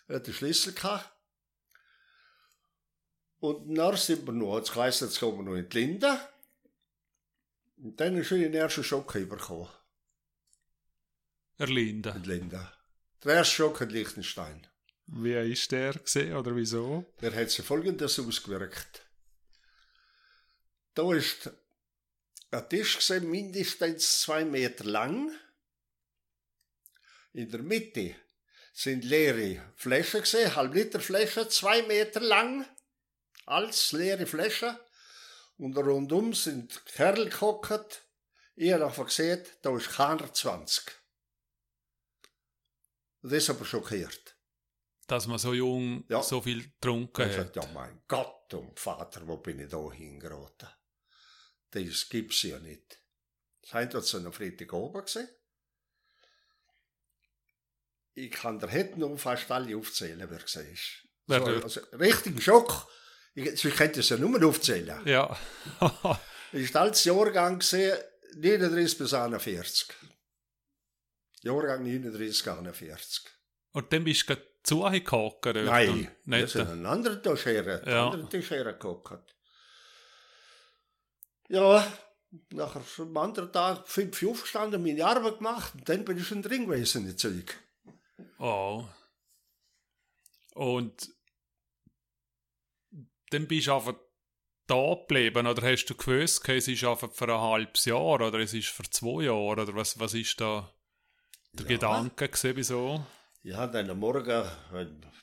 Er 0.08 0.16
hat 0.16 0.26
den 0.26 0.34
Schlüssel 0.34 0.72
gehabt. 0.72 1.10
Und 3.40 3.74
dann 3.74 3.96
sind 3.96 4.24
wir 4.24 4.32
noch, 4.32 4.56
jetzt 4.56 4.74
heisst, 4.76 5.00
jetzt 5.00 5.18
kommen 5.18 5.38
wir 5.38 5.50
noch 5.50 5.58
in 5.58 5.68
die 5.68 5.78
Linde. 5.78 6.20
Und 7.76 8.00
dann 8.00 8.16
ist 8.16 8.28
schon 8.28 8.40
den 8.40 8.54
ersten 8.54 8.84
Schock 8.84 9.14
übergekommen. 9.16 9.68
Erlinde. 11.58 12.10
in 12.10 12.24
Linda. 12.24 12.72
Der 13.24 13.34
erste 13.34 13.54
Schock 13.56 13.80
in 13.80 13.90
Liechtenstein. 13.90 14.66
Wie 15.14 15.34
ist 15.52 15.70
der 15.70 15.92
gesehen 15.92 16.34
oder 16.34 16.56
wieso? 16.56 17.04
Der 17.20 17.34
hat 17.34 17.50
sich 17.50 17.64
folgendes 17.64 18.18
ausgewirkt. 18.18 19.06
Da 20.94 21.12
ist 21.12 21.50
ein 22.50 22.68
Tisch 22.70 22.96
gesehen, 22.96 23.30
mindestens 23.30 24.22
zwei 24.22 24.46
Meter 24.46 24.84
lang. 24.84 25.30
In 27.34 27.50
der 27.50 27.62
Mitte 27.62 28.16
sind 28.72 29.04
leere 29.04 29.62
Flaschen 29.76 30.22
gesehen, 30.22 30.56
halb 30.56 30.72
Liter 30.72 31.00
Flaschen, 31.00 31.50
zwei 31.50 31.82
Meter 31.82 32.20
lang. 32.20 32.66
Als 33.44 33.92
leere 33.92 34.24
Flaschen. 34.24 34.78
Und 35.58 35.76
rundum 35.76 36.32
sind 36.32 36.86
Kerl 36.86 37.28
gehockt. 37.28 38.06
Ich 38.54 38.72
habe 38.72 39.04
gesehen, 39.04 39.44
da 39.60 39.76
ist 39.76 39.90
keiner 39.90 40.32
20. 40.32 40.90
Und 43.20 43.30
das 43.30 43.42
ist 43.42 43.50
aber 43.50 43.66
schockiert. 43.66 44.21
Dass 45.07 45.26
man 45.26 45.38
so 45.38 45.53
jung 45.53 46.05
Ja. 46.09 46.22
so 46.22 46.40
viel 46.40 46.62
getrunken 46.62 47.22
Ich 47.28 47.36
hat. 47.36 47.55
sagte, 47.55 47.61
ja 47.61 47.72
mein 47.74 48.03
Gott 48.09 48.55
und 48.55 48.78
Vater, 48.78 49.26
wo 49.26 49.36
bin 49.38 49.61
ich 49.61 49.68
da 49.68 49.90
hingeraten? 49.90 50.68
Das 51.70 52.09
gibt's 52.09 52.42
ja 52.42 52.59
nicht. 52.59 52.98
Haben 53.70 53.92
wir 53.92 54.03
zu 54.03 54.18
einem 54.18 54.32
Freitag 54.32 54.72
oben 54.72 55.05
gesehen. 55.05 55.28
Ich 58.14 58.30
kann 58.30 58.59
dir 58.59 58.70
heute 58.70 58.98
noch 59.00 59.16
fast 59.16 59.50
alle 59.50 59.76
aufzählen, 59.76 60.26
wer 60.28 60.38
gesehen 60.38 60.70
ist. 60.72 61.09
So, 61.26 61.38
dort? 61.38 61.64
also, 61.64 61.80
richtig 61.92 62.42
Schock. 62.42 62.86
Ich, 63.34 63.64
ich 63.64 63.74
könnte 63.74 64.00
es 64.00 64.09
ja 64.11 64.18
nur 64.18 64.44
aufzählen. 64.44 65.00
Ja. 65.07 65.34
Ich 66.53 66.74
war 66.74 66.82
als 66.82 67.05
Jahrgang 67.05 67.61
gesehen, 67.61 67.96
39 68.34 68.98
bis 68.98 69.14
41. 69.14 69.88
Jahrgang 71.40 71.82
39, 71.82 72.46
41. 72.50 73.24
und 73.72 73.92
dann 73.92 74.05
bist 74.05 74.28
du 74.28 74.36
dort 74.64 75.64
Nein, 75.66 76.08
Nicht? 76.24 76.48
sind 76.50 76.68
einen 76.68 76.86
anderen 76.86 77.22
Tisch 77.22 77.46
her, 77.46 77.82
Ja. 77.86 78.06
anderen 78.06 78.28
Tisch 78.30 78.50
hergeguckt. 78.50 79.34
Ja, 81.48 81.86
nachher 82.50 82.82
am 82.98 83.16
anderen 83.16 83.52
Tag 83.52 83.86
fünf 83.88 84.22
Uhr 84.22 84.30
aufgestanden, 84.30 84.82
meine 84.82 85.04
Arbeit 85.04 85.38
gemacht 85.38 85.74
und 85.74 85.88
dann 85.88 86.04
bin 86.04 86.16
ich 86.18 86.26
schon 86.26 86.42
drin 86.42 86.66
gewesen, 86.66 87.06
in 87.08 87.18
Zeug. 87.18 87.58
Oh. 88.38 88.86
Und 90.54 91.10
dann 93.30 93.48
bist 93.48 93.66
du 93.66 93.74
einfach 93.74 93.94
da 94.66 94.94
geblieben 94.94 95.46
oder 95.46 95.62
hast 95.70 95.86
du 95.86 95.94
gewusst, 95.94 96.48
es 96.48 96.68
ist 96.68 96.84
einfach 96.84 97.10
für 97.12 97.24
ein 97.24 97.40
halbes 97.40 97.84
Jahr 97.84 98.20
oder 98.20 98.38
es 98.38 98.54
ist 98.54 98.68
für 98.68 98.84
zwei 98.84 99.24
Jahre 99.24 99.62
oder 99.62 99.74
was, 99.74 99.98
was 99.98 100.14
ist 100.14 100.40
da 100.40 100.72
der 101.52 101.66
Ja. 101.66 101.72
Gedanke 101.72 102.28
gewesen, 102.28 102.56
wieso? 102.56 103.06
Ja, 103.45 103.66
dann 103.66 103.90
am 103.90 103.99
Morgen, 103.99 104.49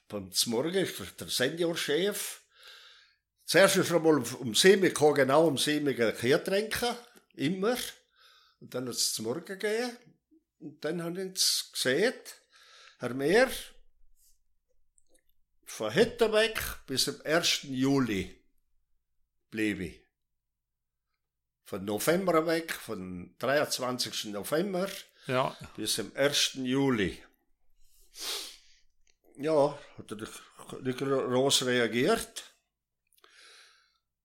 beim 0.10 0.30
Morgen 0.48 0.76
ist 0.76 1.22
der, 1.22 1.30
Seniorchef. 1.30 2.42
Zuerst 3.46 3.78
ist 3.78 3.92
er 3.92 3.96
einmal 3.96 4.18
um 4.18 4.54
sieben 4.54 4.82
gekommen, 4.82 5.16
genau 5.16 5.48
um 5.48 5.58
sieben 5.58 5.88
ein 5.88 6.16
Bier 6.20 6.44
trinken, 6.44 6.96
immer. 7.36 7.78
Und 8.60 8.74
dann 8.74 8.88
hat 8.88 8.96
es 8.96 9.14
zum 9.14 9.26
Morgen 9.26 9.46
gegeben. 9.46 9.98
Und 10.60 10.84
dann 10.84 11.02
haben 11.02 11.16
wir 11.16 11.24
uns 11.24 11.70
gesehen, 11.72 12.14
Herr 13.00 13.14
Mehr, 13.14 13.50
von 15.64 15.96
heute 15.96 16.34
weg 16.34 16.60
bis 16.88 17.06
zum 17.06 17.22
1. 17.24 17.60
Juli 17.64 18.38
blieb 19.50 19.80
ich. 19.80 20.02
Von 21.64 21.86
November 21.86 22.46
weg, 22.46 22.74
von 22.74 23.34
23. 23.40 24.26
November 24.26 24.90
Ja, 25.28 25.56
bis 25.78 25.94
zum 25.94 26.14
1. 26.18 26.56
Juli. 26.56 27.24
Ja, 29.36 29.78
hat 29.98 30.12
er 30.12 30.18
nicht- 30.18 30.42
groß 30.86 31.66
reagiert. 31.66 32.44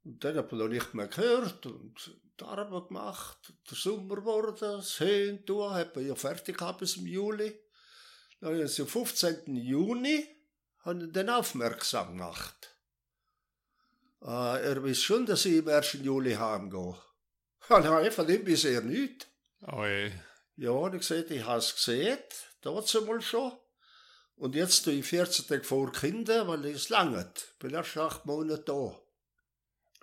Und 0.04 0.22
dann 0.22 0.36
hat 0.36 0.50
man 0.52 0.58
noch 0.60 0.68
nicht 0.68 0.92
mehr 0.94 1.06
gehört 1.08 1.64
und 1.66 1.94
die 2.38 2.44
Arbeit 2.44 2.88
gemacht. 2.88 3.38
Der 3.70 3.76
Sommer 3.76 4.22
wurde, 4.24 4.52
das 4.58 4.98
Höhen 5.00 5.46
tun, 5.46 5.72
hat 5.72 5.94
man 5.96 6.06
ja 6.06 6.14
fertig 6.14 6.58
gehabt 6.58 6.80
bis 6.80 6.96
im 6.96 7.06
Juli. 7.06 7.58
Dann 8.40 8.60
am 8.60 8.68
15. 8.68 9.56
Juni 9.56 10.26
haben 10.80 11.00
ihn 11.00 11.12
dann 11.12 11.30
aufmerksam 11.30 12.08
gemacht. 12.18 12.76
Äh, 14.20 14.26
er 14.66 14.82
weiß 14.84 15.00
schon, 15.00 15.24
dass 15.26 15.44
ich 15.46 15.54
im 15.58 15.68
1. 15.68 15.94
Juli 16.02 16.34
heimgehe. 16.34 17.00
Ja, 17.70 17.80
nein, 17.80 18.12
von 18.12 18.26
dem 18.26 18.44
bisher 18.44 18.82
nichts. 18.82 19.26
oi. 19.62 20.12
Ja, 20.56 20.70
und 20.70 20.94
ich 20.94 21.00
gesagt, 21.08 21.30
ich 21.30 21.42
habe 21.44 21.58
es 21.58 21.74
gesehen, 21.74 22.18
dazu 22.60 23.02
mal 23.06 23.20
schon. 23.22 23.52
Und 24.36 24.54
jetzt 24.54 24.82
tue 24.82 24.94
ich 24.94 25.06
14 25.06 25.46
Tage 25.46 25.64
vor 25.64 25.92
Kinder, 25.92 26.46
weil 26.48 26.64
es 26.66 26.88
langt. 26.88 27.54
Bin 27.58 27.70
erst 27.72 27.96
acht 27.96 28.26
Monate 28.26 28.62
da. 28.64 29.00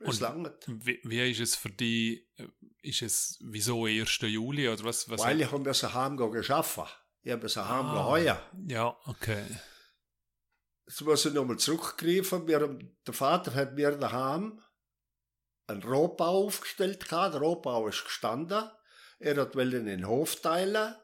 Es 0.03 0.19
langt. 0.19 0.51
Wie, 0.67 0.99
wie 1.03 1.29
ist 1.31 1.39
es 1.41 1.55
für 1.55 1.69
dich, 1.69 2.27
äh, 2.37 2.47
ist 2.81 3.01
es, 3.03 3.37
wieso 3.41 3.85
1. 3.85 4.17
Juli 4.21 4.67
oder 4.69 4.83
was? 4.83 5.09
was 5.09 5.21
Weil 5.21 5.41
ich 5.41 5.51
habe 5.51 5.69
es 5.69 5.83
heimgehen 5.83 6.31
geschaffen. 6.31 6.85
Ich 7.21 7.31
habe 7.31 7.45
es 7.45 7.55
heimgehen 7.55 7.97
Ah. 7.97 8.05
heuer. 8.05 8.49
ja, 8.67 8.97
okay. 9.05 9.45
Jetzt 10.87 11.01
muss 11.01 11.25
ich 11.25 11.33
nochmal 11.33 11.57
zurückgreifen. 11.57 12.47
Wir, 12.47 12.79
der 13.05 13.13
Vater 13.13 13.53
hat 13.53 13.75
mir 13.75 13.91
daheim 13.91 14.59
einen 15.67 15.83
Rohbau 15.83 16.45
aufgestellt. 16.47 17.07
gehabt. 17.07 17.35
Der 17.35 17.41
Rohbau 17.41 17.87
ist 17.87 18.03
gestanden. 18.03 18.63
Er 19.19 19.35
hat 19.39 19.55
in 19.55 19.85
den 19.85 20.07
Hof 20.07 20.35
teilen. 20.41 20.95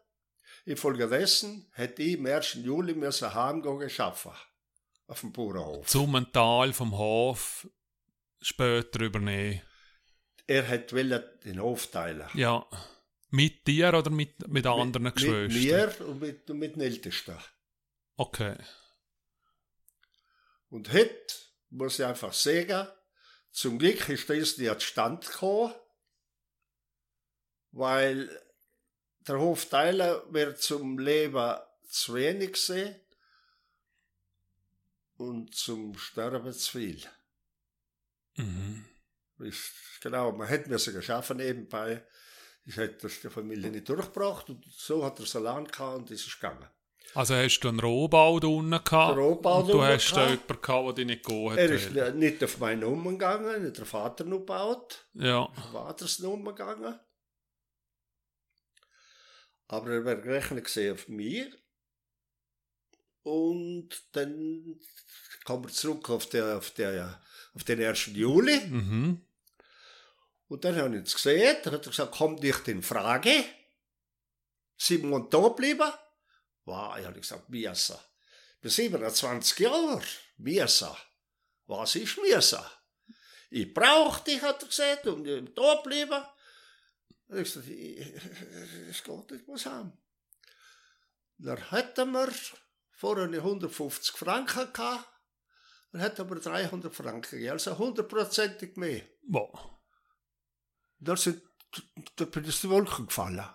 Infolgedessen 0.67 1.65
hätte 1.71 2.03
ich 2.03 2.17
am 2.17 2.25
1. 2.25 2.55
Juli 2.55 2.93
müssen 2.93 3.33
heimgehen 3.33 3.89
arbeiten. 3.99 4.37
Auf 5.07 5.21
dem 5.21 5.31
Bauernhof. 5.31 5.87
Zum 5.87 6.33
Teil 6.33 6.73
vom 6.73 6.97
Hof 6.97 7.69
später 8.41 8.99
übernehmen. 8.99 9.61
Er 10.45 10.67
hat 10.67 10.91
den 10.91 11.61
Hof 11.61 11.87
teilen. 11.87 12.27
Ja. 12.33 12.67
Mit 13.29 13.65
dir 13.65 13.93
oder 13.93 14.09
mit, 14.09 14.45
mit 14.49 14.65
anderen 14.67 15.03
mit, 15.03 15.15
Geschwistern? 15.15 15.47
Mit 15.47 15.99
mir 15.99 16.05
und 16.05 16.19
mit, 16.19 16.49
und 16.49 16.59
mit 16.59 16.75
den 16.75 16.81
Ältesten. 16.81 17.37
Okay. 18.17 18.57
Und 20.69 20.91
heute 20.91 21.33
muss 21.69 21.97
ich 21.97 22.05
einfach 22.05 22.33
sagen, 22.33 22.89
zum 23.51 23.79
Glück 23.79 24.09
ist 24.09 24.29
das 24.29 24.57
nicht 24.57 24.81
zustande 24.81 25.25
gekommen, 25.25 25.73
weil 27.71 28.29
der 29.27 29.39
Hofteiler 29.39 30.23
wird 30.31 30.61
zum 30.61 30.99
Leben 30.99 31.55
zu 31.89 32.13
wenig 32.13 32.55
sehen 32.57 32.95
und 35.17 35.53
zum 35.53 35.97
Sterben 35.97 36.53
zu 36.53 36.71
viel. 36.71 37.01
Mhm. 38.35 38.85
Ist, 39.39 39.71
genau, 40.01 40.31
man 40.31 40.47
hätte 40.47 40.69
müssen 40.69 40.93
geschaffen 40.93 41.37
nebenbei. 41.37 42.03
Ich 42.65 42.77
hätte 42.77 43.07
das 43.07 43.21
der 43.21 43.31
Familie 43.31 43.71
nicht 43.71 43.87
durchgebracht 43.87 44.49
und 44.49 44.65
so 44.65 45.05
hat 45.05 45.19
er 45.19 45.25
Salan 45.25 45.65
gehabt 45.65 45.97
und 45.97 46.11
ist 46.11 46.39
gegangen. 46.39 46.67
Also 47.13 47.35
hast 47.35 47.59
du 47.61 47.69
einen 47.69 47.79
Rohbau 47.79 48.39
da 48.39 48.47
unten 48.47 48.71
gehabt? 48.71 49.17
Den 49.17 49.23
Rohbau 49.23 49.61
und 49.61 49.69
du 49.69 49.81
hast 49.81 50.11
da 50.11 50.29
jemanden 50.29 50.61
gehabt, 50.61 50.87
der 50.87 50.93
dich 50.93 51.05
nicht 51.05 51.25
gehen 51.25 51.51
hat 51.51 51.57
Er 51.57 51.69
ist 51.71 52.15
nicht 52.15 52.43
auf 52.43 52.57
meine 52.57 52.81
Nummer 52.81 53.11
gegangen, 53.11 53.63
nicht 53.63 53.77
der 53.77 53.85
Vater 53.85 54.25
noch 54.25 54.39
gebaut. 54.39 55.07
Ja. 55.13 55.47
Vaters 55.71 56.19
Nummer 56.19 56.53
gegangen. 56.53 56.99
Aber 59.67 59.91
er 59.91 60.05
wäre 60.05 60.21
gerechnet 60.21 60.65
gesehen 60.65 60.93
auf 60.93 61.07
mir. 61.07 61.51
Und 63.23 63.89
dann 64.13 64.79
kommen 65.43 65.65
wir 65.65 65.73
zurück 65.73 66.09
auf, 66.09 66.27
der, 66.29 66.57
auf, 66.57 66.71
der, 66.71 67.21
auf 67.53 67.63
den 67.63 67.83
1. 67.83 68.07
Juli. 68.07 68.59
Mhm. 68.61 69.25
Und 70.47 70.63
dann 70.63 70.75
habe 70.77 70.97
ich 70.97 71.03
es 71.03 71.15
gesehen. 71.15 71.57
Dann 71.63 71.73
hat 71.73 71.85
er 71.85 71.89
gesagt, 71.89 72.15
kommt 72.15 72.41
nicht 72.41 72.67
in 72.67 72.81
Frage. 72.81 73.43
Simon 74.77 75.29
da 75.29 75.49
bleiben. 75.49 75.91
Wow, 76.65 76.97
ich 76.97 77.05
habe 77.05 77.19
gesagt, 77.19 77.49
Miesa. 77.49 78.01
Bin 78.61 78.71
27 78.71 79.59
Jahre. 79.59 80.01
Miesa. 80.37 80.97
Was 81.65 81.95
ist 81.95 82.17
Miesa? 82.21 82.71
Ich 83.49 83.73
brauche 83.73 84.23
dich, 84.23 84.41
hat 84.41 84.61
er 84.61 84.67
gesagt, 84.67 85.07
und 85.07 85.27
ich 85.27 85.53
da 85.53 85.75
bleiben. 85.75 86.23
Und 87.27 87.39
ich 87.39 87.51
sagte, 87.51 87.71
es 87.71 89.03
geht 89.03 89.31
nicht 89.31 89.47
was 89.47 89.65
haben. 89.65 89.93
Dann 91.37 91.69
hätten 91.69 92.11
wir 92.11 92.31
vorher 92.91 93.25
150 93.25 94.15
Franken 94.15 94.71
gehabt. 94.73 95.07
Dann 95.91 96.01
hätten 96.01 96.29
wir 96.29 96.39
300 96.39 96.93
Franken 96.93 97.29
gegeben, 97.29 97.51
also 97.51 97.77
hundertprozentig 97.77 98.75
mehr. 98.77 99.03
Wow. 99.23 99.77
Da, 100.99 101.15
sind, 101.15 101.41
da 102.15 102.25
bin 102.25 102.45
ich 102.45 102.61
die 102.61 102.69
Wolken 102.69 103.07
gefallen. 103.07 103.47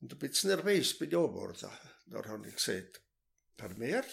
Und 0.00 0.12
ein 0.12 0.18
bisschen 0.18 0.50
nervös 0.50 0.98
bin 0.98 1.08
ich 1.08 1.16
auch 1.16 1.28
geworden. 1.28 1.70
Da 2.06 2.24
habe 2.24 2.48
ich 2.48 2.54
gesagt, 2.56 3.00
per 3.56 3.70
mehr. 3.74 4.04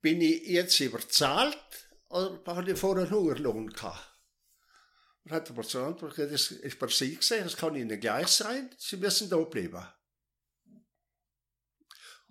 Bin 0.00 0.20
ich 0.20 0.46
jetzt 0.46 0.80
überzahlt 0.80 1.88
oder 2.08 2.56
habe 2.56 2.72
ich 2.72 2.78
vorher 2.78 3.04
einen 3.04 3.14
Hungerlohn 3.14 3.68
gehabt? 3.68 4.13
Und 5.24 5.32
hat 5.32 5.48
er 5.48 5.56
mir 5.56 5.62
zur 5.66 5.86
Antwort 5.86 6.14
gegeben, 6.14 6.32
das 6.32 6.50
ist 6.50 6.78
per 6.78 6.88
Sie 6.88 7.16
gesehen, 7.16 7.44
das 7.44 7.56
kann 7.56 7.74
Ihnen 7.74 7.98
gleich 7.98 8.28
sein, 8.28 8.70
Sie 8.78 8.96
müssen 8.98 9.28
da 9.30 9.36
bleiben. 9.38 9.86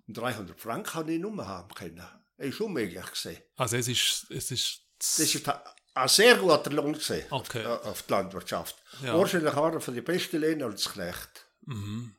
Und 0.06 0.16
300 0.16 0.60
Franken 0.60 0.88
kann 0.90 1.08
ich 1.08 1.20
nicht 1.20 1.34
mehr 1.34 1.46
haben 1.48 1.74
können. 1.74 2.06
Das 2.36 2.46
ist 2.46 2.60
unmöglich 2.60 3.06
gesehen. 3.10 3.42
Also 3.56 3.76
es 3.76 3.88
ist, 3.88 4.30
es 4.30 4.50
ist 4.50 4.80
Das 4.98 5.18
ist 5.18 5.48
ein 5.94 6.08
sehr 6.08 6.36
guter 6.36 6.70
Lohn 6.70 6.92
gesehen 6.92 7.26
Okay. 7.30 7.64
auf, 7.64 7.84
auf 7.84 8.02
die 8.02 8.12
Landwirtschaft. 8.12 8.76
Ja. 9.02 9.16
Wahrscheinlich 9.16 9.54
war 9.54 9.72
er 9.72 9.80
von 9.80 9.94
den 9.94 10.04
besten 10.04 10.38
Löhnen 10.38 10.62
als 10.62 10.90
Knecht. 10.92 11.46
mhm. 11.62 12.14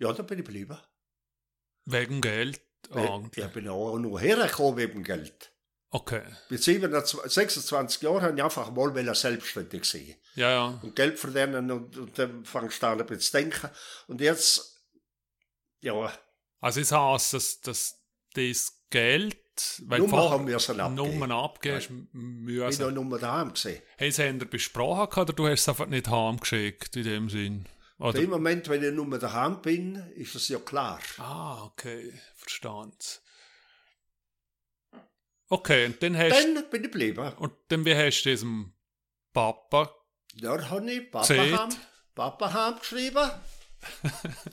Ja, 0.00 0.12
da 0.12 0.22
bin 0.22 0.38
ich 0.38 0.44
geblieben. 0.44 0.78
wegen 1.86 2.20
Geld. 2.20 2.60
Weil 2.90 3.28
Ich 3.34 3.46
bin 3.48 3.68
auch 3.68 3.98
noch 3.98 4.18
hergekommen 4.20 4.76
wegen 4.76 5.02
Geld. 5.02 5.52
Okay. 5.90 6.22
Mit 6.50 6.62
27, 6.62 7.32
26 7.32 8.02
Jahren 8.02 8.20
habe 8.22 8.36
ich 8.36 8.42
einfach 8.42 8.70
mal 8.70 8.94
wollen 8.94 9.14
selbstständig 9.14 9.84
sein. 9.84 10.14
Ja, 10.34 10.50
ja. 10.50 10.80
Und 10.82 10.94
Geld 10.94 11.18
verdienen 11.18 11.70
und, 11.70 11.96
und 11.96 12.18
dann 12.18 12.44
fangst 12.44 12.82
du 12.82 12.86
an 12.86 13.00
ein 13.00 13.06
bisschen 13.06 13.20
zu 13.20 13.32
denken. 13.32 13.70
Und 14.06 14.20
jetzt, 14.20 14.82
ja, 15.80 16.12
Also 16.60 16.80
es 16.80 16.92
heisst, 16.92 17.32
dass, 17.32 17.60
dass 17.60 17.98
das 18.34 18.82
Geld, 18.90 19.38
weil 19.86 20.00
Nummer 20.00 20.30
haben 20.30 20.46
wir 20.46 20.56
es 20.56 20.68
abgeben. 20.68 20.94
Nummern 20.94 21.32
abgeben 21.32 21.76
hast 21.76 21.84
ich 21.84 21.88
bin 21.88 22.44
müssen. 22.44 22.94
noch 22.94 23.04
nur 23.04 23.18
daheim 23.18 23.52
gesehen. 23.54 23.82
Hey, 23.96 24.12
sie 24.12 24.28
haben 24.28 24.38
besprochen 24.38 25.08
gehabt, 25.10 25.16
oder 25.16 25.32
du 25.32 25.48
hast 25.48 25.60
es 25.60 25.68
einfach 25.68 25.86
nicht 25.86 26.08
heimgeschickt, 26.08 26.96
in 26.96 27.04
dem 27.04 27.30
Sinn? 27.30 27.66
Oder? 27.98 28.20
Im 28.20 28.30
Moment, 28.30 28.68
wenn 28.68 28.84
ich 28.84 28.92
nur 28.92 29.18
daheim 29.18 29.60
bin, 29.60 29.96
ist 30.14 30.34
das 30.34 30.48
ja 30.48 30.58
klar. 30.58 31.00
Ah, 31.16 31.64
okay, 31.64 32.12
verstand. 32.36 33.20
Okay, 35.50 35.86
und 35.86 36.02
dann 36.02 36.16
hast 36.16 36.32
Dann 36.32 36.54
bin 36.70 36.84
ich 36.84 36.90
geblieben. 36.90 37.32
und 37.38 37.52
dann 37.68 37.84
wie 37.84 37.94
hast 37.94 38.22
du 38.22 38.30
diesem 38.30 38.72
Papa 39.32 39.94
Da 40.34 40.70
habe 40.70 40.90
ich 40.92 41.10
Papa 41.10 41.24
Seht. 41.24 41.58
heim, 41.58 41.70
Papa 42.14 42.52
heim 42.52 42.78
geschrieben, 42.78 43.30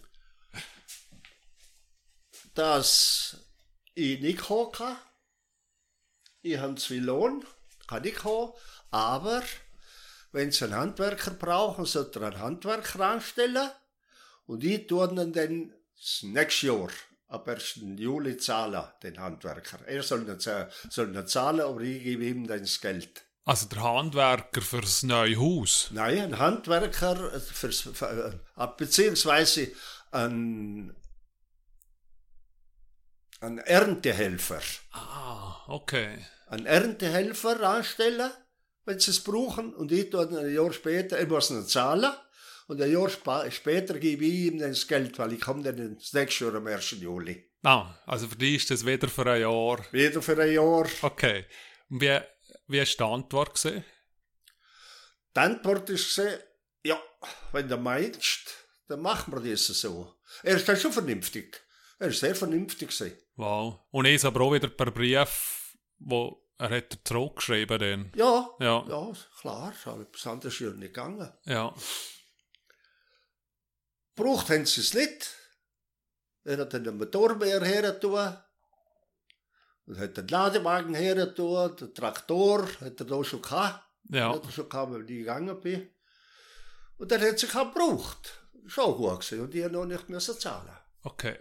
dass 2.53 3.37
ich 3.93 4.19
nicht 4.21 4.39
kommen 4.39 4.71
kann. 4.71 4.97
Ich 6.41 6.57
habe 6.57 6.75
zu 6.75 6.93
viel 6.93 7.03
Lohn, 7.03 7.45
kann 7.87 8.03
ich 8.03 8.15
kommen, 8.15 8.53
aber 8.91 9.41
wenn 10.31 10.51
sie 10.51 10.65
einen 10.65 10.75
Handwerker 10.75 11.31
brauchen, 11.31 11.85
sollte 11.85 12.19
er 12.19 12.27
einen 12.27 12.39
Handwerker 12.39 12.99
anstellen 13.05 13.69
und 14.45 14.63
ich 14.63 14.85
tue 14.87 15.07
ihn 15.09 15.33
dann 15.33 15.73
das 15.97 16.23
nächste 16.23 16.67
Jahr, 16.67 16.89
ab 17.35 17.47
1. 17.47 17.81
Juli 17.97 18.37
zahlen, 18.37 18.83
den 19.03 19.19
Handwerker. 19.19 19.79
Er 19.87 20.01
soll 20.03 20.27
ihn, 20.27 20.39
za- 20.39 20.69
soll 20.89 21.15
ihn 21.15 21.27
zahlen, 21.27 21.61
aber 21.61 21.81
ich 21.81 22.01
gebe 22.03 22.23
ihm 22.25 22.47
dann 22.47 22.61
das 22.61 22.79
Geld. 22.81 23.23
Also 23.45 23.67
der 23.67 23.83
Handwerker 23.83 24.61
fürs 24.61 25.03
neue 25.03 25.37
Haus. 25.37 25.89
Nein, 25.91 26.17
ein 26.33 26.39
Handwerker, 26.39 27.33
äh, 27.33 27.39
fürs, 27.39 27.81
für, 27.81 28.39
äh, 28.57 28.67
beziehungsweise 28.77 29.71
ein, 30.11 30.95
ein 33.41 33.57
Erntehelfer. 33.59 34.61
Ah, 34.91 35.57
okay. 35.67 36.25
Ein 36.47 36.65
Erntehelfer 36.65 37.59
anstellen, 37.61 38.31
wenn 38.85 38.99
sie 38.99 39.11
es 39.11 39.23
brauchen, 39.23 39.73
und 39.75 39.91
ich 39.91 40.09
tue 40.09 40.25
dann 40.27 40.37
ein 40.37 40.53
Jahr 40.53 40.71
später, 40.73 41.21
ich 41.21 41.27
muss 41.27 41.49
ihn 41.51 41.65
zahlen, 41.67 42.11
und 42.67 42.81
ein 42.81 42.91
Jahr 42.91 43.09
spa 43.09 43.49
später 43.51 43.97
gebe 43.99 44.25
ich 44.25 44.33
ihm 44.47 44.59
dann 44.59 44.69
das 44.69 44.87
Geld, 44.87 45.17
weil 45.19 45.33
ich 45.33 45.41
komme 45.41 45.63
dann 45.63 45.95
das 45.95 46.13
nächste 46.13 46.45
Jahr 46.45 46.55
am 46.55 46.67
1. 46.67 46.91
Juli. 46.91 47.51
Ah, 47.63 47.95
also 48.05 48.27
für 48.27 48.35
dich 48.35 48.55
ist 48.57 48.71
das 48.71 48.85
wieder 48.85 49.07
für 49.07 49.25
ein 49.31 49.41
Jahr. 49.41 49.85
Wieder 49.91 50.21
für 50.21 50.39
ein 50.41 50.51
Jahr. 50.51 50.87
Okay. 51.01 51.45
Und 51.89 52.01
wie, 52.01 52.19
wie 52.67 52.77
war 52.79 52.85
die 52.85 53.03
Antwort? 53.03 53.55
Gewesen? 53.61 53.83
Die 55.35 55.39
Antwort 55.39 55.89
ist 55.89 56.15
gewesen, 56.15 56.39
ja, 56.83 56.99
wenn 57.51 57.67
du 57.67 57.77
meinst, 57.77 58.53
dann 58.87 59.01
machen 59.01 59.33
wir 59.33 59.51
das 59.51 59.65
so. 59.67 60.13
Er 60.43 60.55
ist 60.57 60.67
dann 60.69 60.77
schon 60.77 60.93
vernünftig. 60.93 61.61
Er 61.99 62.07
ist 62.09 62.19
sehr 62.19 62.35
vernünftig 62.35 62.89
gewesen. 62.89 63.17
Wow. 63.35 63.79
Und 63.91 64.05
ich 64.05 64.23
aber 64.23 64.41
auch 64.41 64.53
wieder 64.53 64.67
per 64.67 64.91
Brief, 64.91 65.75
wo 65.99 66.41
er 66.57 66.69
hat 66.69 66.99
zurückgeschrieben 67.03 67.79
dann. 67.79 68.11
Ja, 68.15 68.49
Ja. 68.59 68.85
ja, 68.87 69.13
klar, 69.41 69.73
aber 69.85 70.01
etwas 70.01 70.27
anderes 70.27 70.53
ist 70.53 70.59
ja 70.59 70.69
nicht 70.69 70.93
gegangen. 70.93 71.31
Ja. 71.45 71.73
Braucht 74.15 74.49
haben 74.49 74.65
sie 74.65 74.81
es 74.81 74.93
nicht. 74.93 75.35
Er 76.43 76.57
hat 76.57 76.73
dann 76.73 76.83
den 76.83 76.97
Motormäher 76.97 77.63
hergetan. 77.63 78.41
Und 79.85 79.99
hat 79.99 80.17
den 80.17 80.27
Ladewagen 80.27 80.95
hergetan, 80.95 81.75
den 81.75 81.93
Traktor 81.93 82.67
hat 82.81 82.99
er 82.99 83.05
da 83.05 83.23
schon 83.23 83.41
gehabt. 83.41 83.83
Ja. 84.09 84.33
Hat 84.33 84.45
er 84.45 84.51
schon 84.51 84.69
gehabt, 84.69 84.91
weil 84.93 85.01
ich 85.01 85.19
gegangen 85.19 85.59
bin. 85.61 85.91
Und 86.97 87.11
dann 87.11 87.21
hat 87.21 87.39
sich 87.39 87.53
auch 87.55 87.73
gebraucht. 87.73 88.41
Schon 88.67 88.95
gut 88.95 89.19
gewesen. 89.19 89.41
Und 89.41 89.53
ich 89.53 89.63
habe 89.63 89.73
noch 89.73 89.85
nicht 89.85 90.09
müssen 90.09 90.39
zahlen. 90.39 90.77
Okay. 91.03 91.37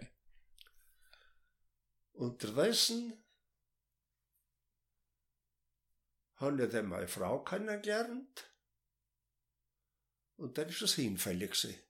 Unterdessen 2.11 3.23
habe 6.35 6.63
ich 6.63 6.71
dann 6.71 6.87
meine 6.87 7.07
Frau 7.07 7.43
kennengelernt. 7.43 8.51
Und 10.35 10.57
dann 10.57 10.69
ist 10.69 10.81
es 10.81 10.95
hinfällig 10.95 11.51
gewesen. 11.51 11.84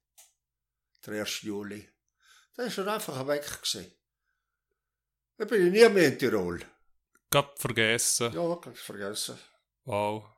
Der 1.05 1.21
1. 1.21 1.41
Juli. 1.41 1.87
Dann 2.55 2.67
ist 2.67 2.77
er 2.77 2.87
einfach 2.87 3.27
weg 3.27 3.45
gewesen. 3.45 3.91
Dann 5.37 5.47
bin 5.47 5.67
ich 5.67 5.71
nie 5.71 5.89
mehr 5.89 6.07
in 6.07 6.17
Tirol. 6.17 6.61
Gab 7.29 7.59
vergessen. 7.59 8.33
Ja, 8.33 8.55
ganz 8.55 8.79
vergessen. 8.79 9.37
Wow. 9.83 10.29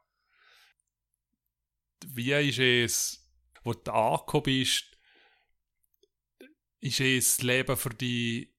Wie 2.08 2.32
ist 2.34 2.60
es, 2.60 3.32
wo 3.64 3.74
du 3.74 3.92
angekommen 3.92 4.44
bist, 4.44 4.98
ist 6.80 7.00
das 7.00 7.42
Leben 7.42 7.78
für 7.78 7.90
dich, 7.90 8.56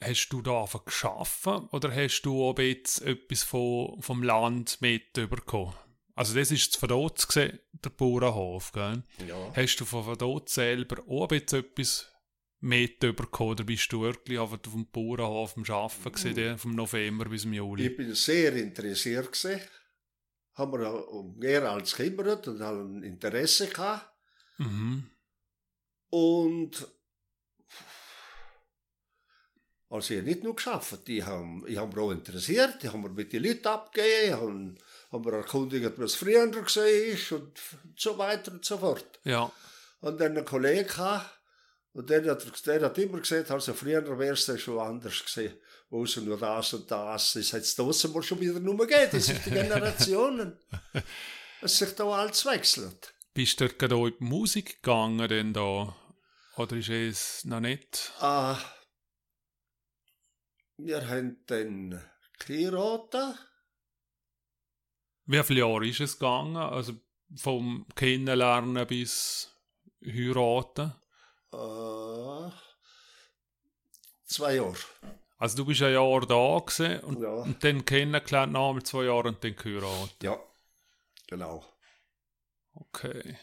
hast 0.00 0.28
du 0.28 0.42
da 0.42 0.62
einfach 0.62 0.84
geschaffen 0.84 1.68
oder 1.68 1.94
hast 1.94 2.22
du 2.22 2.44
auch 2.44 2.58
jetzt 2.58 3.00
etwas 3.02 3.44
vom 3.44 4.22
Land 4.22 4.80
mitbekommen? 4.80 5.74
Also 6.16 6.34
das 6.34 6.50
ist 6.50 6.78
von 6.78 6.88
dort 6.88 7.26
gesehen, 7.26 7.60
der 7.72 7.90
Bauernhof, 7.90 8.72
gell? 8.72 9.02
Ja. 9.28 9.52
Hast 9.54 9.76
du 9.76 9.84
von 9.84 10.16
dort 10.16 10.48
selber 10.48 11.02
auch 11.06 11.28
ein 11.30 11.40
bisschen 11.40 11.60
etwas 11.60 12.10
mitbekommen 12.60 13.50
oder 13.50 13.64
bist 13.64 13.92
du 13.92 14.00
wirklich 14.00 14.38
auf 14.38 14.56
dem 14.56 14.90
Bauernhof 14.90 15.58
am 15.58 15.64
Arbeiten 15.68 16.12
gewesen, 16.12 16.58
vom 16.58 16.74
November 16.74 17.26
bis 17.26 17.44
Juli? 17.44 17.88
Ich 17.88 17.96
bin 17.98 18.14
sehr 18.14 18.56
interessiert 18.56 19.30
gewesen. 19.30 19.60
Haben 20.54 20.72
wir 20.72 20.88
auch 20.88 21.34
mehr 21.36 21.70
als 21.70 21.94
gekümmert 21.94 22.48
und 22.48 22.62
haben 22.62 23.02
Interesse 23.02 23.68
gehabt. 23.68 24.10
Mhm. 24.56 25.10
Und 26.08 26.88
also 29.90 30.14
ich 30.14 30.20
habe 30.20 30.28
nicht 30.30 30.42
nur 30.42 30.56
geschafft, 30.56 31.06
ich 31.10 31.22
habe 31.24 31.62
ich 31.68 31.76
hab 31.76 31.88
mich 31.88 31.98
auch 31.98 32.10
interessiert, 32.10 32.82
ich 32.82 32.88
habe 32.88 32.98
mir 32.98 33.10
mit 33.10 33.32
den 33.34 33.44
Leuten 33.44 33.66
abgegeben, 33.66 34.78
haben, 35.16 35.24
mir 35.30 35.36
erkundigt, 35.38 35.92
was 35.98 36.14
früher 36.14 36.52
war 36.54 37.38
und 37.38 37.58
so 37.96 38.18
weiter 38.18 38.52
und 38.52 38.64
so 38.64 38.78
fort. 38.78 39.18
Ja, 39.24 39.50
Und 40.00 40.20
dann 40.20 40.36
einen 40.36 40.44
Kollegen 40.44 40.86
gehabt, 40.86 41.30
und 41.92 42.10
der 42.10 42.22
hat, 42.30 42.66
der 42.66 42.82
hat 42.82 42.98
immer 42.98 43.20
gesagt, 43.20 43.50
also 43.50 43.72
früher 43.72 44.18
wär's 44.18 44.44
dann 44.46 44.58
schon 44.58 44.78
anders 44.78 45.24
gesehen. 45.24 45.54
Wo 45.88 46.04
es 46.04 46.16
nur 46.16 46.36
das 46.36 46.74
und 46.74 46.90
das, 46.90 47.32
das 47.32 47.52
hat 47.54 47.62
es 47.62 47.74
trotzdem 47.74 48.12
mal 48.12 48.22
schon 48.22 48.38
wieder 48.40 48.60
nur 48.60 48.86
geht. 48.86 49.14
Das 49.14 49.24
sind 49.26 49.46
die 49.46 49.50
Generationen. 49.62 50.58
Es 51.62 51.78
sich 51.78 51.94
da 51.94 52.04
alles 52.04 52.44
wechselt. 52.44 53.14
bist 53.32 53.60
du 53.60 53.68
gerade 53.68 53.94
auch 53.94 54.06
in 54.08 54.14
die 54.18 54.24
Musik 54.24 54.82
gegangen 54.82 55.26
denn 55.28 55.54
da? 55.54 55.96
Oder 56.56 56.76
ist 56.76 56.90
es 56.90 57.44
noch 57.46 57.60
nicht? 57.60 58.12
Ah, 58.20 58.58
wir 60.76 61.08
haben 61.08 61.44
den 61.46 62.00
Kliraten, 62.38 63.34
Wie 65.26 65.42
viele 65.42 65.60
Jahre 65.60 65.86
ist 65.86 66.00
es 66.00 66.18
gegangen? 66.18 66.56
Also 66.56 66.94
vom 67.36 67.86
Kennenlernen 67.94 68.86
bis 68.86 69.52
Heiraten? 70.04 70.92
äh, 71.52 72.50
zwei 74.24 74.54
Jahre. 74.56 74.74
Also 75.38 75.56
du 75.58 75.64
bist 75.66 75.82
ein 75.82 75.92
Jahr 75.92 76.20
da 76.20 76.58
gewesen 76.58 77.00
und, 77.00 77.22
Ja. 77.22 77.28
und 77.42 77.62
dann 77.62 77.84
kennengelernt, 77.84 78.52
nach 78.52 78.82
zwei 78.82 79.04
Jahren 79.04 79.28
und 79.34 79.44
dann 79.44 79.54
geheiratet. 79.56 80.22
Ja, 80.22 80.38
genau. 81.26 81.64
Okay. 82.74 83.36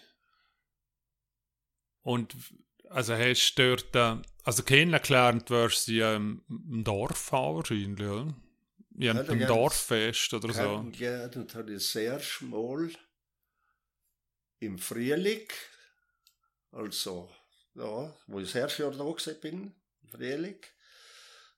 Und 2.01 2.35
also 2.89 3.15
hast 3.15 3.55
du 3.55 3.75
dort, 3.75 3.95
äh, 3.95 4.21
also 4.43 4.63
kennengelernt 4.63 5.49
wirst 5.49 5.87
du 5.87 6.15
im, 6.15 6.43
im 6.49 6.83
Dorf 6.83 7.31
auch 7.33 7.55
wahrscheinlich, 7.57 8.07
oder? 8.07 8.33
Ja, 8.97 9.13
Ja, 9.13 9.21
im 9.21 9.47
Dorffest 9.47 10.33
oder 10.33 10.53
so. 10.53 10.61
Kennengelernt 10.61 11.35
und 11.35 11.55
habe 11.55 11.73
ich 11.73 11.83
das 11.83 11.95
erste 11.95 12.45
Mal 12.45 12.91
im 14.59 14.77
Frühling, 14.77 15.47
also 16.71 17.29
ja, 17.75 18.15
wo 18.27 18.39
ich 18.39 18.51
das 18.51 18.55
erste 18.55 18.83
Jahr 18.83 18.91
da 18.91 19.03
gewesen 19.03 19.39
bin, 19.41 19.75
im 20.03 20.09
Frühling, 20.09 20.59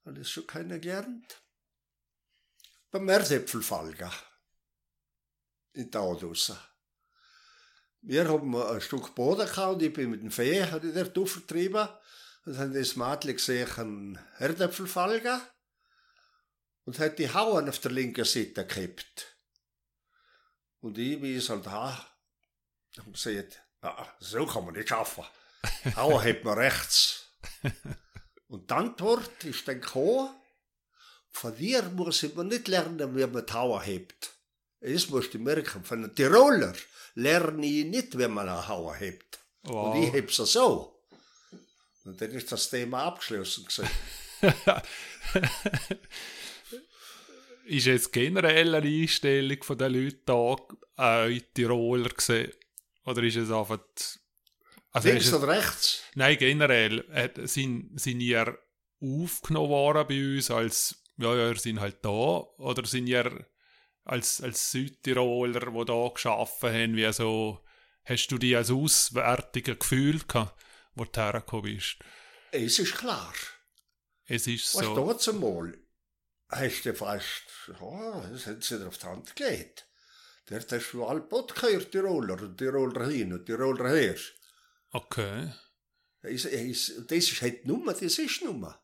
habe 0.05 0.15
ich 0.19 0.21
es 0.21 0.31
schon 0.31 0.47
kennengelernt. 0.47 1.41
Beim 2.91 3.09
Erdäpfelfalger 3.09 4.13
in 5.73 5.91
Taudussen. 5.91 6.57
Wir 8.01 8.27
haben 8.27 8.55
ein 8.55 8.81
Stück 8.81 9.13
Boden 9.15 9.47
gehabt 9.47 9.73
und 9.73 9.81
ich 9.81 9.91
bin 9.91 10.11
mit 10.11 10.21
dem 10.21 10.31
Fee 10.31 10.63
habe 10.63 10.87
ich 10.87 10.93
dort 10.93 11.17
aufgetrieben 11.17 11.89
und 12.45 12.57
haben 12.57 12.73
das 12.73 12.95
Mädchen 12.95 13.35
gesehen, 13.35 13.67
einen 13.77 14.19
Erdäpfelfalger 14.37 15.41
und 16.85 16.99
hat 16.99 17.19
die 17.19 17.31
Hauen 17.33 17.67
auf 17.67 17.79
der 17.79 17.91
linken 17.91 18.25
Seite 18.25 18.65
gekippt. 18.65 19.35
Und 20.81 20.97
ich 20.97 21.19
bin 21.19 21.39
so 21.41 21.57
da 21.57 22.07
und 23.05 23.13
gesagt, 23.13 23.61
ah, 23.81 24.07
so 24.19 24.45
kann 24.45 24.65
man 24.65 24.75
nicht 24.75 24.89
schaffen. 24.89 25.25
Hauen 25.95 26.23
hat 26.23 26.43
man 26.43 26.57
rechts. 26.57 27.31
Und 28.47 28.69
die 28.69 28.73
Antwort 28.73 29.43
ist 29.43 29.67
dann 29.67 29.81
gekommen, 29.81 30.29
von 31.31 31.55
dir 31.57 31.83
muss 31.83 32.23
ich 32.23 32.35
mir 32.35 32.43
nicht 32.43 32.67
lernen, 32.67 33.15
wie 33.15 33.25
man 33.25 33.45
die 33.45 33.53
Hauen 33.53 33.81
hebt. 33.81 34.31
Das 34.79 35.09
musst 35.09 35.33
du 35.33 35.39
merken, 35.39 35.83
von 35.83 36.03
einem 36.03 36.15
Tiroler 36.15 36.73
lerne 37.15 37.65
ich 37.65 37.85
nicht, 37.85 38.17
wie 38.17 38.27
man 38.27 38.47
eine 38.47 38.67
Hauen 38.67 38.95
hebt. 38.95 39.39
Wow. 39.63 39.95
Und 39.95 40.03
ich 40.03 40.13
heb 40.13 40.31
sie 40.31 40.45
so. 40.45 41.03
Und 42.03 42.21
dann 42.21 42.31
ist 42.31 42.51
das 42.51 42.69
Thema 42.69 43.05
abgeschlossen 43.05 43.65
gewesen. 43.65 43.89
Ist 47.65 47.87
jetzt 47.87 48.13
generell 48.13 48.75
eine 48.75 48.87
Einstellung 48.87 49.63
von 49.63 49.77
den 49.77 49.93
Leuten 49.93 50.21
da 50.25 50.55
äh, 50.99 51.35
in 51.35 51.43
Tiroler 51.53 52.09
gesehen? 52.09 52.51
Oder 53.05 53.23
ist 53.23 53.37
es 53.37 53.51
einfach... 53.51 53.79
Also 54.91 55.09
Links 55.09 55.33
oder 55.33 55.47
rechts? 55.49 56.03
nein, 56.15 56.37
generell 56.37 56.99
äh, 57.11 57.47
sind, 57.47 57.99
sind 57.99 58.21
ihr 58.21 58.57
aufgenommen 59.01 59.69
worden 59.69 60.07
bei 60.07 60.35
uns 60.35 60.49
als, 60.49 61.03
ja, 61.17 61.35
ja, 61.35 61.49
ihr 61.49 61.57
sind 61.57 61.81
halt 61.81 61.97
da, 62.01 62.09
oder 62.09 62.85
sind 62.85 63.07
ihr 63.07 63.45
als, 64.05 64.41
als 64.41 64.71
Südtiroler, 64.71 65.71
die 65.71 65.85
da 65.85 66.07
geschaffen 66.13 66.69
haben, 66.71 66.95
wie 66.95 67.11
so, 67.11 67.65
hast 68.05 68.27
du 68.27 68.37
die 68.37 68.55
als 68.55 68.71
auswärtige 68.71 69.75
Gefühl 69.75 70.19
gehabt, 70.25 70.57
wo 70.93 71.03
du 71.03 71.19
hergekommen 71.19 71.73
bist? 71.73 71.97
Es 72.51 72.79
ist 72.79 72.95
klar. 72.95 73.33
Es 74.27 74.47
ist 74.47 74.75
Was 74.75 74.85
so. 74.85 74.95
so. 74.95 74.95
dort 74.95 75.27
einmal 75.27 75.77
hast 76.49 76.83
du 76.85 76.93
fast, 76.93 77.43
ja, 77.67 78.21
das 78.31 78.45
hat 78.47 78.63
sie 78.63 78.77
dir 78.79 78.87
auf 78.87 78.97
die 78.97 79.05
Hand 79.05 79.35
gelegt. 79.35 79.87
Dort 80.47 80.71
hast 80.71 80.91
du 80.91 81.05
alle 81.05 81.21
gehört, 81.21 81.91
Tiroler, 81.91 82.39
und 82.41 82.57
Tiroler 82.57 83.07
hin 83.07 83.33
und 83.33 83.45
Tiroler 83.45 83.89
her. 83.89 84.15
Okay. 84.91 85.51
Das 86.21 86.45
ist, 86.45 86.93
das 87.11 87.17
ist 87.17 87.41
halt 87.41 87.65
Nummer, 87.65 87.93
das 87.93 88.17
ist 88.19 88.43
Nummer. 88.43 88.79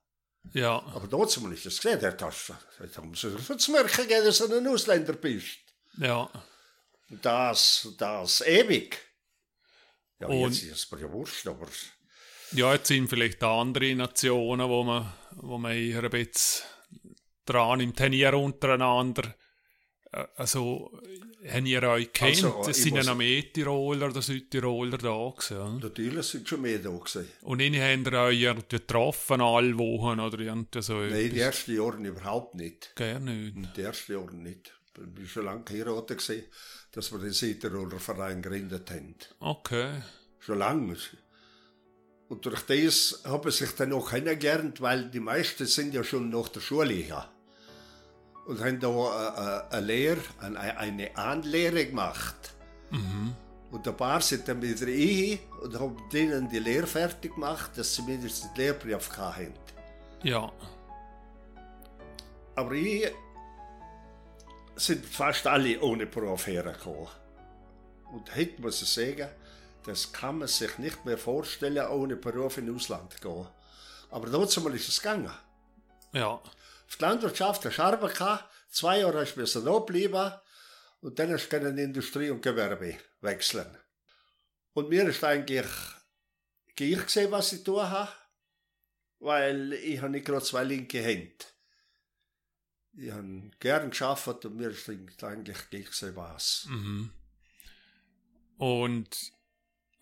Ja. 0.54 0.80
Aber 0.80 1.08
dort 1.08 1.40
mal 1.42 1.54
ist 1.54 1.66
das 1.66 1.78
gesehen, 1.80 2.00
dort 2.02 2.22
hast 2.22 2.50
du, 2.50 2.54
haben 2.98 3.14
sie 3.14 3.58
zu 3.58 3.72
merken 3.72 4.08
gegeben, 4.08 4.26
dass 4.26 4.38
du 4.40 4.56
ein 4.58 4.68
Ausländer 4.68 5.14
bist. 5.14 5.60
Ja. 5.98 6.30
Und 7.10 7.24
das, 7.26 7.88
das 7.98 8.42
ewig. 8.42 8.98
Ja, 10.20 10.28
Und- 10.28 10.52
jetzt 10.52 10.64
ist 10.64 10.72
es 10.86 10.92
mir 10.92 11.02
ja 11.02 11.12
wurscht, 11.12 11.48
aber 11.48 11.68
Ja, 12.54 12.74
jetzt 12.74 12.88
sind 12.88 13.08
vielleicht 13.08 13.42
andere 13.44 13.94
Nationen, 13.96 14.68
wo 14.68 14.84
man, 14.84 15.14
wo 15.38 15.58
man 15.58 15.74
eher 15.74 16.04
ein 16.04 16.10
bisschen 16.10 16.66
dran 17.52 17.80
im 17.80 17.96
Turnier 17.96 18.34
untereinander. 18.34 19.36
Also, 20.36 20.92
haben 21.48 21.66
ihr 21.66 21.84
euch 21.84 22.12
kennt? 22.12 22.44
Also, 22.44 22.70
es 22.70 22.84
sind 22.84 22.98
ja 22.98 23.04
noch 23.04 23.16
mehr 23.16 23.42
Tiroler 23.52 24.10
oder 24.10 24.22
Südtiroler 24.22 24.98
da 24.98 25.30
gewesen. 25.30 25.80
natürlich 25.80 26.26
sind 26.26 26.50
schon 26.50 26.62
mehr 26.62 26.80
da 26.80 26.90
gewesen. 26.90 27.30
Und 27.42 27.62
ihnen 27.62 27.82
haben 27.82 28.06
ihr 28.06 28.20
euch 28.20 28.42
irgendwie 28.42 28.78
getroffen, 28.78 29.40
alle 29.40 29.78
Wochen 29.78 30.20
oder 30.20 30.40
irgendwie 30.40 30.82
so 30.82 31.00
Nein, 31.00 31.30
die 31.30 31.40
ersten 31.40 31.76
Jahre 31.76 31.98
überhaupt 31.98 32.56
nicht. 32.56 32.94
Gerne 32.96 33.34
nicht. 33.34 33.78
Die 33.78 33.82
ersten 33.82 34.12
Jahre 34.12 34.36
nicht. 34.36 34.74
Ich 34.98 35.14
bin 35.14 35.28
schon 35.28 35.46
lange 35.46 35.64
geheiratet 35.64 36.18
gewesen, 36.18 36.44
dass 36.92 37.12
wir 37.14 37.20
den 37.20 37.32
Südtiroler 37.32 38.00
Verein 38.00 38.42
gegründet 38.42 38.92
haben. 38.92 39.16
Okay. 39.40 40.02
Schon 40.40 40.60
lange. 40.60 40.98
Und 42.28 42.46
durch 42.46 42.62
das 42.64 43.22
haben 43.24 43.50
sie 43.50 43.66
sich 43.66 43.76
dann 43.76 43.94
auch 43.94 44.10
kennengelernt, 44.10 44.82
weil 44.82 45.10
die 45.10 45.20
meisten 45.22 45.66
sind 45.66 45.94
ja 45.94 46.04
schon 46.04 46.30
nach 46.30 46.50
der 46.50 46.60
Schule 46.60 46.94
hier. 46.94 47.30
Und 48.46 48.60
haben 48.60 48.80
da 48.80 48.90
eine, 48.90 49.72
eine 49.72 49.86
Lehre, 49.86 50.22
eine, 50.40 51.16
Anlehre 51.16 51.86
gemacht. 51.86 52.54
Und 53.72 53.88
ein 53.88 53.96
paar 53.98 54.20
sind 54.20 54.48
dann 54.48 54.62
wieder 54.62 54.88
ich 54.88 55.40
und 55.62 55.80
haben 55.80 55.98
denen 56.12 56.50
die 56.50 56.60
Lehre 56.60 56.88
fertig 56.88 57.34
gemacht, 57.34 57.72
dass 57.76 57.96
sie 57.96 58.02
mindestens 58.02 58.52
den 58.54 58.66
Lehrbrief 58.66 59.18
hatten. 59.18 59.54
Ja. 60.24 60.52
Aber 62.56 62.72
ich 62.74 63.10
sind 64.76 65.06
fast 65.06 65.48
alle 65.48 65.80
ohne 65.80 66.06
Beruf 66.06 66.48
hergekommen. 66.48 67.08
Und 68.12 68.36
heute 68.36 68.62
muss 68.62 68.82
ich 68.82 68.90
sagen, 68.90 69.30
das 69.86 70.12
kann 70.12 70.40
man 70.40 70.48
sich 70.48 70.78
nicht 70.78 71.06
mehr 71.06 71.18
vorstellen, 71.18 71.88
ohne 71.88 72.16
Beruf 72.16 72.58
in 72.58 72.76
Ausland 72.76 73.14
zu 73.14 73.20
gehen. 73.20 73.48
Aber 74.10 74.30
trotzdem 74.30 74.68
ist 74.74 74.90
es 74.90 75.02
gegangen. 75.02 75.32
Ja. 76.12 76.42
Auf 76.92 76.98
die 76.98 77.06
Landwirtschaft 77.06 77.64
du 77.64 77.80
Arbeit 77.80 78.16
gehabt, 78.16 78.54
zwei 78.70 79.00
Jahre 79.00 79.22
hast 79.22 79.36
du 79.36 79.40
müssen 79.40 79.64
bleiben 79.86 80.34
und 81.00 81.18
dann 81.18 81.32
hast 81.32 81.48
du 81.48 81.56
in 81.56 81.78
Industrie 81.78 82.30
und 82.30 82.42
Gewerbe 82.42 82.98
wechseln. 83.22 83.78
Und 84.74 84.90
mir 84.90 85.08
ist 85.08 85.24
eigentlich 85.24 85.68
gleich 86.76 87.06
gesehen, 87.06 87.32
was 87.32 87.54
ich 87.54 87.64
tun 87.64 87.90
habe, 87.90 88.12
weil 89.20 89.72
ich 89.72 90.02
habe 90.02 90.12
nicht 90.12 90.26
gerade 90.26 90.44
zwei 90.44 90.66
linke 90.66 91.02
Hände. 91.02 91.46
Ich 92.92 93.10
habe 93.10 93.52
gern 93.62 93.90
geschafft 93.90 94.44
und 94.44 94.58
mir 94.58 94.72
ist 94.72 94.90
eigentlich 94.90 95.70
gleich 95.70 95.86
gesehen, 95.86 96.18
was. 96.18 96.66
Mhm. 96.68 97.14
Und 98.58 99.32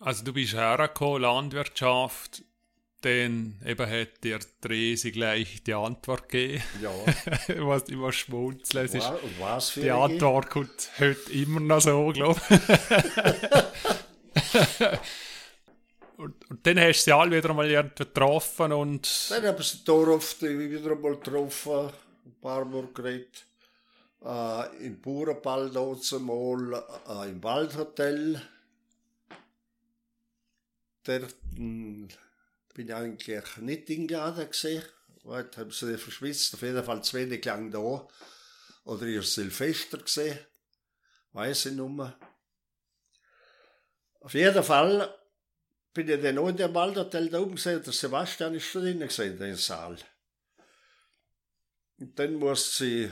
also 0.00 0.24
du 0.24 0.32
bist 0.32 0.54
hergekommen, 0.54 1.22
Landwirtschaft, 1.22 2.42
dann 3.00 3.58
eben 3.64 3.90
hat 3.90 4.22
dir 4.22 4.38
Resi 4.64 5.10
gleich 5.10 5.62
die 5.62 5.74
Antwort 5.74 6.28
gegeben. 6.28 6.62
Ja. 6.82 6.90
was 7.66 7.88
immer 7.88 8.12
schmunzeln. 8.12 8.86
Es 8.86 8.94
ist, 8.94 9.10
was 9.38 9.70
für 9.70 9.80
die? 9.80 9.90
Antwort 9.90 10.50
kommt 10.50 10.90
heute 10.98 11.32
immer 11.32 11.60
noch 11.60 11.80
so, 11.80 12.12
glaube 12.12 12.40
ich. 12.50 12.60
und, 16.18 16.50
und 16.50 16.66
dann 16.66 16.78
hast 16.78 17.00
du 17.00 17.04
sie 17.04 17.12
alle 17.12 17.36
wieder 17.36 17.54
mal 17.54 17.70
irgendwie 17.70 18.04
getroffen 18.04 18.72
und 18.72 19.30
Dann 19.30 19.46
haben 19.46 19.62
sie 19.62 19.84
Dorf 19.84 20.42
wieder 20.42 20.92
einmal 20.92 21.16
getroffen, 21.16 21.90
ein 22.26 22.34
paar 22.40 22.64
Mal 22.64 22.88
geredet. 22.92 23.46
Äh, 24.22 24.86
Im 24.86 25.00
Bauernball 25.00 25.70
dort 25.70 26.20
mal, 26.20 26.84
äh, 27.08 27.30
im 27.30 27.42
Waldhotel. 27.42 28.42
Dort 31.04 31.34
hm, 31.56 32.08
bin 32.74 32.88
ich 32.88 32.94
eigentlich 32.94 33.56
nicht 33.58 33.86
hingeladen 33.88 34.50
gesehen. 34.50 34.82
Heute 35.24 35.60
haben 35.60 35.70
sie 35.70 35.98
verschwitzt, 35.98 36.54
auf 36.54 36.62
jeden 36.62 36.82
Fall 36.84 37.02
zu 37.02 37.16
wenig 37.16 37.44
lang 37.44 37.70
da. 37.70 38.08
Oder 38.84 39.06
ihr 39.06 39.22
Silvester 39.22 39.98
gesehen. 39.98 40.38
Weiß 41.32 41.66
ich 41.66 41.72
nicht 41.72 41.88
mehr. 41.88 42.18
Auf 44.20 44.34
jeden 44.34 44.62
Fall 44.62 45.14
bin 45.92 46.08
ich 46.08 46.22
dann 46.22 46.38
auch 46.38 46.48
in 46.48 46.56
dem 46.56 46.74
Waldhotel 46.74 47.28
da 47.28 47.40
oben 47.40 47.56
gesehen, 47.56 47.82
der 47.82 47.92
Sebastian 47.92 48.54
ist 48.54 48.74
da 48.74 48.80
drinnen 48.80 49.08
gesehen, 49.08 49.32
in 49.32 49.38
den 49.38 49.56
Saal. 49.56 49.96
Und 51.98 52.18
dann 52.18 52.34
muss 52.34 52.76
sie, 52.76 53.10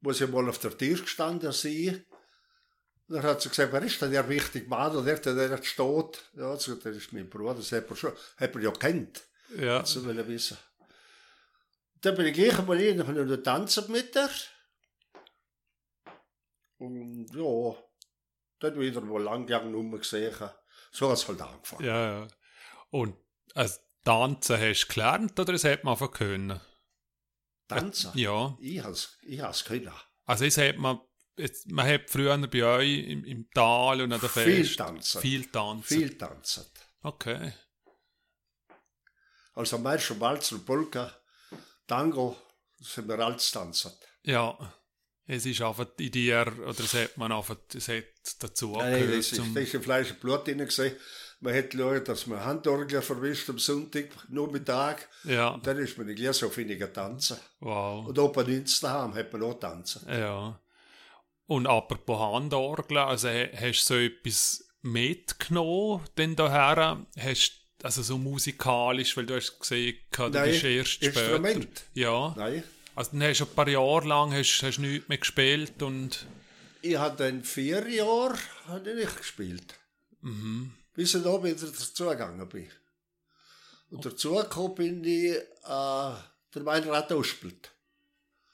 muss 0.00 0.20
ich 0.20 0.28
mal 0.28 0.48
auf 0.48 0.58
der 0.58 0.76
Tür 0.76 1.00
gestanden 1.00 1.52
sein. 1.52 2.04
Dann 3.10 3.24
hat 3.24 3.42
sie 3.42 3.48
gesagt, 3.48 3.72
wer 3.72 3.82
ist 3.82 4.00
denn 4.00 4.12
der 4.12 4.28
wichtige 4.28 4.68
Mann, 4.68 4.94
und 4.94 5.04
der, 5.04 5.18
der 5.18 5.48
dort 5.48 5.66
steht? 5.66 6.24
Ja, 6.34 6.56
so, 6.56 6.76
das 6.76 6.96
ist 6.96 7.12
mein 7.12 7.28
Bruder, 7.28 7.54
das 7.54 7.72
hat 7.72 7.90
er 7.90 7.96
schon, 7.96 8.12
hat 8.36 8.54
er 8.54 8.60
ja 8.60 8.70
kennt, 8.70 9.24
ja, 9.56 9.84
so 9.84 10.04
will 10.04 10.16
er 10.16 10.28
wissen. 10.28 10.56
Dann 12.00 12.14
bin 12.14 12.26
ich 12.26 12.34
gleich 12.34 12.56
einmal 12.56 12.78
hin 12.78 13.04
habe 13.04 13.42
tanzen 13.42 13.90
mit 13.90 14.14
ihr. 14.14 14.30
Und 16.78 17.26
ja, 17.34 17.76
dann 18.60 18.78
wieder 18.78 19.00
mal 19.00 19.22
lang 19.22 19.46
lang 19.48 19.72
Nummer 19.72 19.98
gesehen. 19.98 20.32
So 20.92 21.10
hat 21.10 21.18
es 21.18 21.26
halt 21.26 21.40
angefangen. 21.42 21.84
ja, 21.84 22.20
ja. 22.20 22.28
Und 22.90 23.16
also, 23.54 23.80
tanzen 24.04 24.60
hast 24.60 24.84
du 24.84 24.94
gelernt 24.94 25.38
oder 25.38 25.52
das 25.52 25.64
hat 25.64 25.82
man 25.82 25.92
einfach 25.94 26.12
können? 26.12 26.60
Tanzen? 27.66 28.12
Ja, 28.14 28.56
Ich 28.60 28.82
has, 28.82 29.18
ich 29.22 29.40
has 29.40 29.64
können. 29.64 29.92
also 30.26 30.44
es 30.44 30.56
hat 30.58 30.76
man, 30.78 31.00
jetzt, 31.40 31.70
man 31.70 31.86
hat 31.86 32.08
früher 32.10 32.36
bei 32.46 32.64
euch 32.64 32.98
im, 33.08 33.24
im 33.24 33.50
Tal 33.50 34.02
und 34.02 34.12
an 34.12 34.20
der 34.20 34.28
Viel 34.28 34.64
Fest 34.64 34.78
tanzen. 34.78 35.20
viel 35.20 35.44
tanzen. 35.46 35.84
Viel 35.98 36.18
tanzen. 36.18 36.64
Okay. 37.02 37.52
Also 39.54 39.76
am 39.76 39.82
meisten 39.82 40.18
Walzer, 40.20 40.58
Polka, 40.58 41.12
Tango, 41.86 42.36
sind 42.78 43.08
wir 43.08 43.18
alles 43.18 43.50
tanzen. 43.50 43.92
Ja, 44.22 44.56
es 45.26 45.46
ist 45.46 45.60
einfach 45.60 45.86
in 45.98 46.10
dir, 46.10 46.46
oder 46.66 46.80
es 46.80 46.94
hat 46.94 47.16
man 47.16 47.32
einfach, 47.32 47.56
es 47.74 47.88
hat 47.88 48.04
dazu 48.38 48.72
Nein, 48.72 48.92
gehört 48.92 49.18
das 49.18 49.32
ist, 49.32 49.38
ist 49.38 49.74
im 49.74 49.82
Fleisch 49.82 50.10
und 50.10 50.20
Blut 50.20 50.46
drin 50.46 50.58
gesehen. 50.58 50.96
Man 51.42 51.54
hat 51.54 51.70
geschaut, 51.70 52.06
dass 52.06 52.26
man 52.26 52.44
Handorgel 52.44 53.00
verwischt 53.00 53.48
am 53.48 53.58
Sonntag, 53.58 54.08
nur 54.28 54.52
Mittag. 54.52 55.08
ja, 55.24 55.48
Und 55.48 55.66
dann 55.66 55.78
ist 55.78 55.96
man 55.96 56.06
nicht 56.06 56.16
gleich 56.18 56.36
so 56.36 56.54
weniger 56.54 56.92
tanzen. 56.92 57.38
wow, 57.60 58.06
Und 58.06 58.18
oben 58.18 58.46
ins 58.48 58.80
daheim 58.80 59.14
hat 59.14 59.32
man 59.32 59.42
auch 59.44 59.54
tanzen. 59.58 60.06
ja. 60.08 60.58
Und 61.50 61.66
apropos 61.66 62.16
Handorgel, 62.20 62.98
also 62.98 63.28
hast 63.28 63.88
du 63.90 63.94
so 63.94 63.96
etwas 63.96 64.68
mitgenommen, 64.82 66.00
denn 66.16 66.36
daher, 66.36 67.04
hast 67.18 67.52
also 67.82 68.02
so 68.02 68.18
musikalisch, 68.18 69.16
weil 69.16 69.26
du 69.26 69.34
hast 69.34 69.58
gesehen, 69.58 69.96
du 70.12 70.28
Nein, 70.28 70.50
bist 70.52 70.62
erst 70.62 70.90
später. 70.92 71.20
Instrument. 71.22 71.82
Ja, 71.94 72.34
Nein. 72.36 72.62
also 72.94 73.10
dann 73.10 73.22
hast 73.24 73.40
du 73.40 73.44
ein 73.46 73.54
paar 73.56 73.68
Jahre 73.68 74.06
lang 74.06 74.32
hast, 74.32 74.62
hast 74.62 74.78
nichts 74.78 75.08
mehr 75.08 75.18
gespielt 75.18 75.82
und, 75.82 76.24
Ich 76.82 76.96
habe 76.96 77.16
dann 77.16 77.42
vier 77.42 77.84
Jahre 77.88 78.38
habe 78.68 78.88
ich 78.88 78.96
nicht 79.06 79.16
gespielt. 79.16 79.74
mhm, 80.20 80.72
bis 80.94 81.16
ich 81.16 81.22
da 81.24 81.42
wieder 81.42 81.54
dazugegangen 81.66 82.48
bin. 82.48 82.70
Und 83.90 84.04
dazugekommen 84.06 84.74
bin 84.76 85.04
ich 85.04 85.32
äh, 85.32 86.12
der 86.54 86.62
Meinrad 86.62 87.10
Ospelt. 87.10 87.72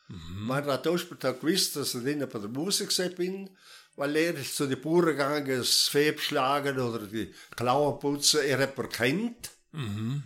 Meinrad 0.08 0.86
Ospelt 0.86 1.24
hat 1.24 1.40
gewusst, 1.40 1.76
dass 1.76 1.94
ich 1.94 2.02
nicht 2.02 2.30
bei 2.30 2.38
der 2.38 2.48
Musik 2.48 3.16
bin, 3.16 3.50
weil 3.96 4.14
er 4.16 4.34
ist 4.34 4.54
zu 4.56 4.66
den 4.66 4.80
Bauern 4.80 5.06
gegangen, 5.06 5.58
das 5.58 5.88
Vieh 5.88 6.12
beschlagen 6.12 6.78
oder 6.78 7.06
die 7.06 7.34
Klauen 7.56 7.98
putzen, 7.98 8.40
er 8.44 8.58
hat 8.58 8.76
mir 8.78 8.88
kennt. 8.88 9.50
mhm, 9.72 10.22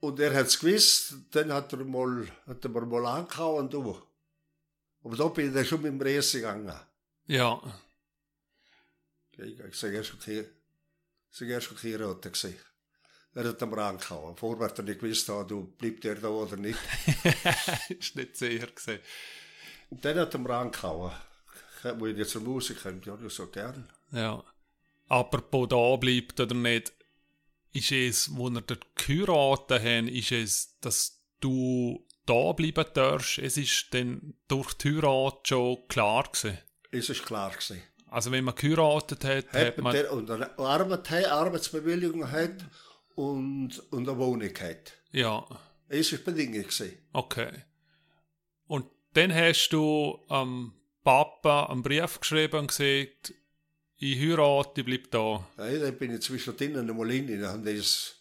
Und 0.00 0.20
er 0.20 0.34
hat 0.34 0.48
es 0.48 0.58
gewusst, 0.58 1.14
dann 1.30 1.52
hat 1.52 1.72
er, 1.72 1.84
mal, 1.84 2.26
hat 2.46 2.64
er 2.64 2.70
mir 2.70 2.84
mal 2.84 3.06
angehauen, 3.06 3.70
du. 3.70 4.02
Aber 5.04 5.16
da 5.16 5.28
bin 5.28 5.48
ich 5.48 5.54
dann 5.54 5.64
schon 5.64 5.82
mit 5.82 5.92
dem 5.92 6.00
Resi 6.00 6.38
gegangen. 6.38 6.74
ja, 9.38 9.66
Ich, 9.68 9.78
sage 9.78 9.96
erst 9.96 10.14
okay, 10.14 10.40
ich 11.30 11.36
sage 11.38 11.52
erst 11.52 11.72
okay, 11.72 11.94
Rote 11.96 12.30
gesehen. 12.30 12.56
Er 12.58 12.71
hat 13.34 13.62
ihm 13.62 13.74
angehauen. 13.74 14.36
Vorher 14.36 14.68
hat 14.68 14.78
er 14.78 14.84
nicht 14.84 15.00
gewusst, 15.00 15.28
ah, 15.30 15.44
du 15.44 15.72
bleibt 15.78 16.04
er 16.04 16.16
da 16.16 16.28
oder 16.28 16.56
nicht. 16.56 16.78
ist 17.88 18.16
nicht 18.16 18.36
sehr 18.36 18.66
gesehen. 18.66 19.00
Und 19.90 20.04
dann 20.04 20.18
hat 20.18 20.34
er 20.34 20.40
mir 20.40 20.54
angehauen. 20.54 21.12
Wo 21.98 22.06
ich 22.06 22.16
jetzt 22.16 22.30
zur 22.30 22.42
Musik 22.42 22.82
komme, 22.82 23.00
ja, 23.04 23.16
das 23.16 23.34
so 23.34 23.46
gern. 23.48 23.88
Ja. 24.12 24.44
Apropos 25.08 25.68
da 25.68 25.96
bleibt 25.96 26.38
oder 26.38 26.54
nicht, 26.54 26.92
ist 27.72 27.92
es, 27.92 28.36
wo 28.36 28.50
wir 28.50 28.60
dort 28.60 28.86
geheiratet 28.94 29.82
haben, 29.82 30.08
ist 30.08 30.32
es, 30.32 30.78
dass 30.80 31.20
du 31.40 32.06
da 32.26 32.52
bleiben 32.52 32.84
darfst. 32.94 33.38
Es 33.38 33.56
ist 33.56 33.88
dann 33.92 34.34
durch 34.48 34.74
die 34.74 34.96
Heirat 34.96 35.48
schon 35.48 35.88
klar 35.88 36.24
gewesen. 36.24 36.58
Es 36.90 37.08
ist 37.08 37.24
klar 37.24 37.50
gewesen. 37.50 37.82
Also 38.06 38.30
wenn 38.30 38.44
man 38.44 38.54
geheiratet 38.54 39.24
hat, 39.24 39.52
Hat 39.52 39.66
hat 39.66 39.78
man 39.78 39.94
der, 39.94 40.12
und 40.12 40.30
eine 40.30 40.58
Arbeit 40.58 41.10
Arbeitsbewilligung 41.10 42.30
hat 42.30 42.56
und, 43.16 43.78
und 43.90 44.08
eine 44.08 44.18
Wohnung 44.18 44.54
hat. 44.60 44.92
ja, 45.12 45.44
Es 45.88 46.12
ist 46.12 46.24
Bedingung 46.24 46.62
gewesen. 46.62 46.98
okay. 47.12 47.50
Und 48.66 48.86
dann 49.14 49.34
hast 49.34 49.68
du 49.70 50.18
am 50.28 50.72
Papa 51.04 51.66
einen 51.66 51.82
Brief 51.82 52.20
geschrieben 52.20 52.60
und 52.60 52.68
gesagt, 52.68 53.34
ich 53.98 54.18
heirate, 54.18 54.80
ich 54.80 54.86
bleib 54.86 55.10
da. 55.10 55.46
Ja, 55.58 55.78
dann 55.78 55.96
bin 55.98 56.14
ich 56.14 56.22
zwischendrin 56.22 56.76
einmal 56.78 57.10
hin, 57.10 57.26
dann 57.26 57.50
haben 57.52 57.64
die 57.64 57.76
das, 57.76 58.16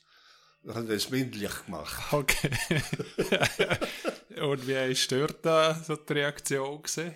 dann 0.63 0.75
haben 0.75 0.87
das 0.89 1.09
mündlich 1.09 1.51
gemacht. 1.65 2.13
Okay. 2.13 2.51
und 4.41 4.67
wie 4.67 4.91
ist 4.91 5.11
dort 5.11 5.45
äh, 5.45 5.73
so 5.83 5.95
die 5.95 6.13
Reaktion 6.13 6.81
gewesen? 6.81 7.15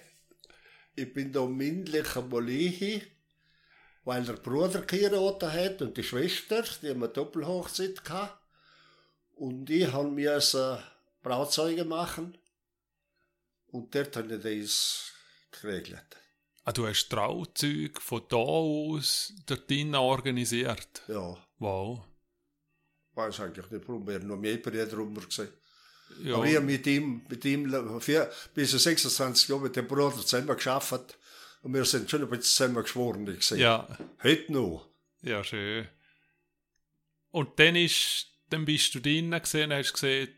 Ich 0.96 1.12
bin 1.14 1.32
da 1.34 1.46
mündlich 1.46 2.16
einmal 2.16 2.48
hin, 2.48 3.02
weil 4.06 4.24
der 4.24 4.34
Bruder 4.34 4.82
geheiratet 4.82 5.52
hat 5.52 5.82
und 5.82 5.98
die 5.98 6.04
Schwester, 6.04 6.64
die 6.82 6.90
haben 6.90 7.04
eine 7.04 7.12
Doppelhochzeit 7.12 8.04
gehabt. 8.06 8.40
Und 9.34 9.70
ich 9.70 9.92
habe 9.92 10.10
mir 10.10 10.40
eine 10.40 10.84
Brauzeuge 11.22 11.84
machen. 11.84 12.38
Und 13.68 13.94
dort 13.94 14.16
habe 14.16 14.36
ich 14.36 14.42
das 14.64 15.12
geregelt. 15.52 16.06
Ah, 16.64 16.72
du 16.72 16.88
hast 16.88 17.10
Trauzeug 17.10 18.02
von 18.02 18.22
da 18.30 18.38
aus 18.38 19.34
dorthin 19.46 19.94
organisiert. 19.96 21.02
Ja, 21.08 21.38
Wow. 21.60 22.02
weiß 23.14 23.40
eigentlich 23.40 23.70
nicht, 23.72 23.88
warum 23.88 24.08
er 24.10 24.20
noch 24.20 24.38
mehr 24.38 24.58
Brüder 24.58 24.86
drüber 24.86 25.22
gesehen. 25.22 25.50
Ja, 26.22 26.36
Aber 26.36 26.46
ich 26.46 26.56
habe 26.56 26.66
mit 26.66 26.86
ihm, 26.86 27.22
mit 27.28 27.44
ihm 27.46 28.00
vier, 28.02 28.32
bis 28.54 28.72
zu 28.72 28.78
26 28.78 29.50
Jahre 29.50 29.62
mit 29.62 29.76
dem 29.76 29.88
Bruder 29.88 30.16
zusammen 30.18 30.48
geschafft. 30.56 31.18
Und 31.66 31.74
wir 31.74 31.84
sind 31.84 32.08
schon 32.12 32.22
ein 32.22 32.30
bisschen 32.30 32.44
zusammen 32.44 32.84
geschworen 32.84 33.26
gewesen. 33.26 33.58
ja, 33.58 33.88
Heute 34.22 34.52
noch. 34.54 34.88
ja, 35.24 35.44
schön. 35.44 35.88
Und 37.32 37.58
dann, 37.60 37.76
ist, 37.76 38.28
dann 38.52 38.66
bist 38.66 38.94
du 38.94 39.00
drinnen 39.00 39.42
gesehen 39.42 39.74
hast 39.74 39.94
gesehen, 39.94 40.30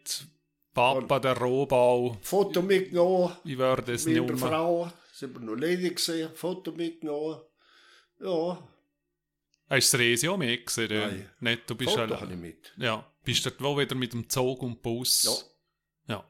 Papa, 0.74 1.20
der 1.20 1.38
Rohbau, 1.38 2.18
Foto 2.22 2.62
mitgenommen. 2.62 3.36
ich 3.44 3.58
werde 3.58 3.92
es 3.94 4.06
mit 4.06 4.16
nicht 4.16 4.30
der 4.30 4.36
mehr. 4.38 4.48
Frau, 4.48 4.94
sind 5.12 5.34
wir 5.34 5.42
noch 5.42 5.56
ledig 5.56 5.98
gesehen, 5.98 6.32
Foto 6.34 6.72
mitgenommen. 6.72 7.42
Ja, 8.22 8.66
Hast 9.70 9.92
du 9.94 9.98
das 9.98 10.00
Resi 10.00 10.30
auch 10.30 10.38
mitgesehen? 10.38 10.90
Nein. 10.98 11.30
Nicht, 11.42 11.70
du 11.70 11.76
bist 11.76 11.90
Foto 11.92 12.04
allein. 12.04 12.22
habe 12.22 12.32
ich 12.34 12.40
mit. 12.40 12.74
Ja, 12.78 13.06
bist 13.26 13.46
dort 13.46 13.62
wo 13.62 13.78
wieder 13.78 13.96
mit 13.96 14.14
dem 14.14 14.30
Zug 14.30 14.64
und 14.64 14.82
Bus? 14.82 15.50
Ja. 16.08 16.16
Ja. 16.16 16.26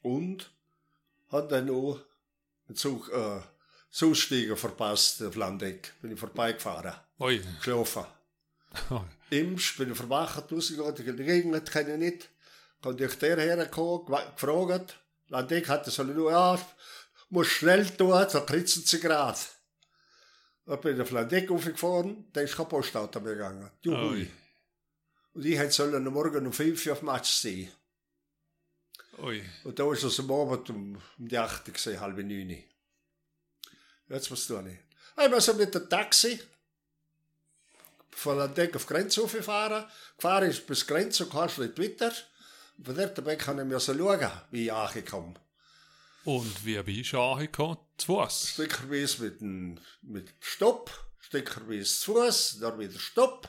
Und 0.00 0.50
hat 1.30 1.52
dann 1.52 1.66
noch 1.66 2.00
einen 2.68 2.76
Zug, 2.76 3.10
äh, 3.12 3.40
Zusteiger 3.90 4.56
verpasst 4.56 5.22
auf 5.22 5.36
Landeck. 5.36 5.94
Bin 6.02 6.12
ich 6.12 6.20
vorbeigefahren, 6.20 6.94
Ui. 7.18 7.40
geschlafen. 7.58 8.04
Imst 9.30 9.78
bin 9.78 9.92
ich 9.92 9.96
verwacht, 9.96 10.52
rausgegangen, 10.52 10.94
die 10.94 11.24
Gegend 11.24 11.70
kenne 11.70 11.94
ich 11.94 11.98
nicht. 11.98 12.28
Kommt 12.82 13.00
ich 13.00 13.14
der 13.14 13.36
hergekommen, 13.38 14.06
gefragt. 14.06 14.98
Landeck 15.28 15.68
hatte 15.68 15.90
so 15.90 16.04
nur, 16.04 16.30
ja, 16.30 16.58
muss 17.30 17.48
schnell 17.48 17.86
tun, 17.86 18.26
so 18.28 18.42
kritzen 18.42 18.84
sie 18.84 19.00
grad. 19.00 19.38
Dann 20.66 20.80
bin 20.80 20.96
ich 20.96 21.02
auf 21.02 21.10
Landeck 21.10 21.50
aufgefahren, 21.50 22.26
da 22.32 22.40
ist 22.42 22.56
kein 22.56 22.68
Postauto 22.68 23.20
mehr 23.20 23.34
gegangen. 23.34 23.70
Juhui. 23.82 24.08
Ui. 24.08 24.30
Und 25.32 25.44
ich 25.44 25.58
hätte 25.58 25.72
sollen 25.72 26.06
am 26.06 26.12
Morgen 26.12 26.46
um 26.46 26.52
5 26.52 26.86
Uhr 26.86 26.92
auf 26.92 27.02
Match 27.02 27.30
sein. 27.30 27.68
Ui. 29.18 29.42
Und 29.64 29.78
da 29.78 29.90
ist 29.92 30.02
es 30.02 30.20
am 30.20 30.30
Abend 30.30 30.68
um, 30.70 31.02
um 31.18 31.28
die 31.28 31.38
8 31.38 31.72
gesehen, 31.72 32.00
halb 32.00 32.16
9. 32.16 32.64
Jetzt 34.08 34.30
was 34.30 34.46
tun 34.46 34.66
ich. 34.68 35.24
Ich 35.24 35.30
muss 35.30 35.54
mit 35.54 35.74
dem 35.74 35.88
Taxi 35.88 36.38
von 38.10 38.38
Landeck 38.38 38.76
auf 38.76 38.86
Grenze 38.86 39.26
fahren. 39.28 39.84
Gefahren 40.16 40.50
ist 40.50 40.66
bis 40.66 40.86
Grenze 40.86 41.24
und 41.24 41.32
kannst 41.32 41.58
nicht 41.58 41.78
weiter. 41.78 42.12
Und 42.78 42.86
von 42.86 42.96
dort 42.96 43.24
weg 43.24 43.38
kann 43.38 43.58
ich 43.58 43.64
mir 43.64 43.80
so 43.80 43.94
schauen, 43.94 44.30
wie 44.50 44.66
ich 44.66 44.72
angekommen 44.72 45.38
Und 46.24 46.64
wie 46.64 46.82
bist 46.82 47.12
du 47.12 47.20
angekommen? 47.20 47.78
Zu 47.96 48.06
Fuß? 48.06 48.50
Stückerweise 48.50 49.22
mit 49.22 49.40
dem 49.40 49.78
mit 50.02 50.34
Stopp, 50.40 50.90
stückerweise 51.20 51.84
zu 51.84 52.14
Fuß, 52.14 52.58
dann 52.60 52.78
wieder 52.78 52.98
Stopp. 52.98 53.48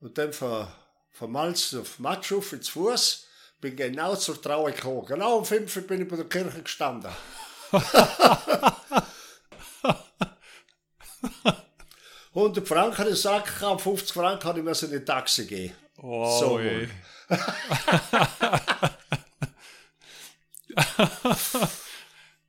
Und 0.00 0.16
dann 0.18 0.32
von, 0.32 0.68
von 1.10 1.32
Malz 1.32 1.74
auf 1.74 1.98
Matschuf 1.98 2.52
ins 2.52 2.68
Fuß. 2.68 3.26
Bin 3.60 3.76
genau 3.76 4.16
zur 4.16 4.40
Trauer 4.40 4.70
gekommen. 4.70 5.04
Genau 5.06 5.38
um 5.38 5.44
5 5.44 5.76
Uhr 5.76 5.82
bin 5.82 6.02
ich 6.02 6.08
bei 6.08 6.16
der 6.16 6.24
Kirche 6.26 6.62
gestanden. 6.62 7.10
100 12.34 12.66
Franken 12.66 13.06
den 13.06 13.14
Sack 13.16 13.58
gehabt, 13.58 13.82
50 13.82 14.12
Franken 14.14 14.44
habe 14.44 14.60
ich 14.60 14.64
mir 14.64 14.82
in 14.82 14.90
die 14.90 15.04
Taxi 15.04 15.46
geben. 15.46 15.74
Oh, 15.98 16.38
So 16.38 16.54
ui. 16.54 16.88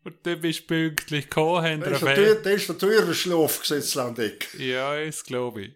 Und 0.03 0.15
dann 0.23 0.41
bist 0.41 0.61
du 0.61 0.65
pünktlich 0.67 1.25
gekommen, 1.25 1.81
Das 1.81 1.93
ist 1.93 2.01
dir 2.01 2.15
der, 2.15 2.41
eine 2.41 2.51
ist 2.53 2.69
der 2.69 2.77
teure 2.77 3.13
Schlaf 3.13 3.59
gesetzt, 3.59 3.93
Landeck. 3.95 4.51
Ja, 4.57 5.03
das 5.03 5.23
glaube 5.23 5.61
ich. 5.63 5.75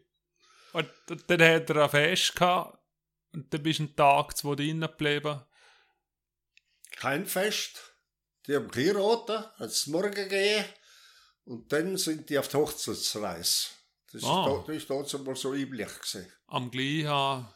Und 0.74 0.88
dann 1.28 1.42
hat 1.42 1.70
er 1.70 1.84
ein 1.84 1.90
Fest 1.90 2.36
gehabt. 2.36 2.75
Und 3.36 3.54
dann 3.54 3.64
bist 3.64 3.80
du 3.80 3.84
einen 3.84 3.96
Tag, 3.96 4.38
zwei 4.38 4.56
drinnen 4.56 4.90
geblieben. 4.90 5.42
Kein 6.96 7.26
Fest. 7.26 7.94
Die 8.48 8.56
haben 8.56 8.70
geheiratet, 8.72 9.52
hat 9.60 9.70
es 9.70 9.88
morgen 9.88 10.14
gegeben. 10.14 10.66
Und 11.44 11.72
dann 11.72 11.98
sind 11.98 12.30
die 12.30 12.40
auf 12.40 12.48
die 12.48 12.58
Hochzeitsreise. 12.58 13.68
Das 14.12 14.22
ist, 14.22 14.28
Ah. 14.28 14.64
da, 14.66 14.74
das 14.74 14.78
ist 14.84 14.90
mal 15.26 15.36
so 15.36 15.54
üblich 15.54 15.94
gewesen. 15.94 16.32
Am 16.48 16.72
gleichen. 16.72 17.48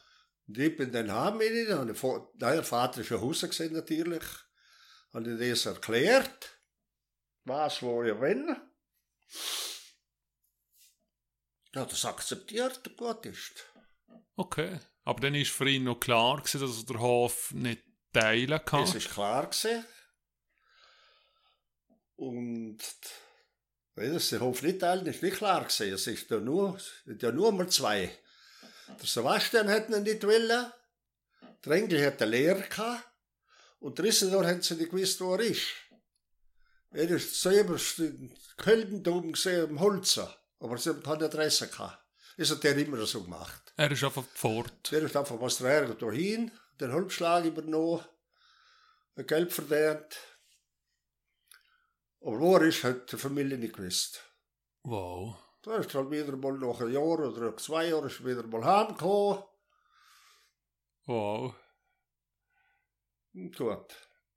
Und 0.48 0.58
ich 0.58 0.76
bin 0.76 0.92
dann 0.92 1.12
heim 1.12 1.38
mit 1.38 1.52
ihnen. 1.52 1.78
und 1.80 1.88
der 1.88 2.28
Nein, 2.40 2.56
der 2.56 2.64
Vater 2.64 3.02
ist 3.02 3.08
schon 3.08 3.22
Hause 3.22 3.48
gesehen, 3.48 3.74
natürlich. 3.74 4.24
Habe 5.14 5.32
ich 5.32 5.50
das 5.52 5.66
erklärt. 5.66 6.60
Was, 7.46 7.82
wo 7.82 8.04
ich 8.04 8.20
wenn. 8.20 8.56
Ja, 11.74 11.86
das 11.86 12.04
akzeptiert, 12.06 12.98
gut 12.98 13.26
ist. 13.26 13.64
Okay. 14.36 14.80
Aber 15.10 15.22
dann 15.22 15.34
war 15.34 15.44
für 15.44 15.68
ihn 15.68 15.86
noch 15.86 16.00
klar, 16.00 16.38
gewesen, 16.38 16.62
dass 16.62 16.78
er 16.78 16.86
den 16.86 17.00
Hof 17.00 17.52
nicht 17.52 17.82
teilen 18.14 18.64
kann. 18.64 18.82
Das 18.82 18.94
ist 18.94 19.10
klar 19.10 19.48
gewesen. 19.48 19.84
Und 22.16 22.78
weil 23.96 24.14
das 24.14 24.30
der 24.30 24.42
Hof 24.42 24.62
nicht 24.62 24.82
teilen, 24.82 25.08
ist 25.08 25.24
nicht 25.24 25.38
klar 25.38 25.64
gewesen. 25.64 25.94
Es 25.94 26.06
ist 26.06 26.30
ja 26.30 26.38
nur, 26.40 26.76
es 26.76 27.22
ja 27.24 27.32
nur 27.32 27.52
mal 27.52 27.68
zwei. 27.70 28.16
Der 29.00 29.08
Sebastian 29.08 29.68
hat 29.68 29.90
ihn 29.90 30.04
nicht 30.04 30.24
wollen. 30.24 30.72
Der 31.66 31.72
Engel 31.72 32.06
hat 32.06 32.22
eine 32.22 32.30
Lehre 32.30 32.62
gehabt. 32.62 33.04
Und 33.80 33.98
der 33.98 34.06
Isidor 34.06 34.46
hat 34.46 34.64
sie 34.64 34.76
nicht 34.76 34.92
gewusst, 34.92 35.20
wo 35.22 35.34
er 35.34 35.40
ist. 35.40 35.70
Er 36.92 37.10
ist 37.10 37.42
selber 37.42 37.80
in 37.98 38.32
Köln 38.58 39.08
oben 39.08 39.32
gesehen, 39.32 39.72
am 39.72 39.80
Holzer. 39.80 40.38
Aber 40.60 40.78
sie 40.78 40.90
haben 40.90 41.02
keine 41.02 41.26
Adresse 41.26 41.68
gehabt. 41.68 41.98
Das 42.40 42.52
hat 42.52 42.64
der 42.64 42.78
immer 42.78 43.06
so 43.06 43.22
gemacht. 43.22 43.74
Er 43.76 43.92
ist 43.92 44.02
einfach 44.02 44.24
fort. 44.24 44.90
Der 44.94 45.02
ist 45.02 45.18
einfach 45.18 45.42
was 45.42 45.58
der 45.58 45.72
Ärger 45.72 45.96
dahin, 45.96 46.50
den 46.80 46.94
Halbschlag 46.94 47.44
übernommen, 47.44 48.02
Geld 49.28 49.52
verdient. 49.52 50.18
Aber 52.22 52.40
wo 52.40 52.56
er 52.56 52.62
ist, 52.62 52.86
hat 52.86 53.12
die 53.12 53.18
Familie 53.18 53.58
nicht 53.58 53.76
gewusst. 53.76 54.24
Wow. 54.84 55.36
Da 55.64 55.80
ist 55.80 55.94
halt 55.94 56.12
wieder 56.12 56.38
mal 56.38 56.54
nach 56.54 56.80
einem 56.80 56.94
Jahr 56.94 57.20
oder 57.20 57.58
zwei 57.58 57.90
Jahren 57.90 58.08
ist 58.08 58.22
er 58.22 58.26
wieder 58.28 58.48
mal 58.48 58.64
heimgekommen. 58.64 59.44
Wow. 61.08 61.56
Und 63.34 63.58
gut. 63.58 63.96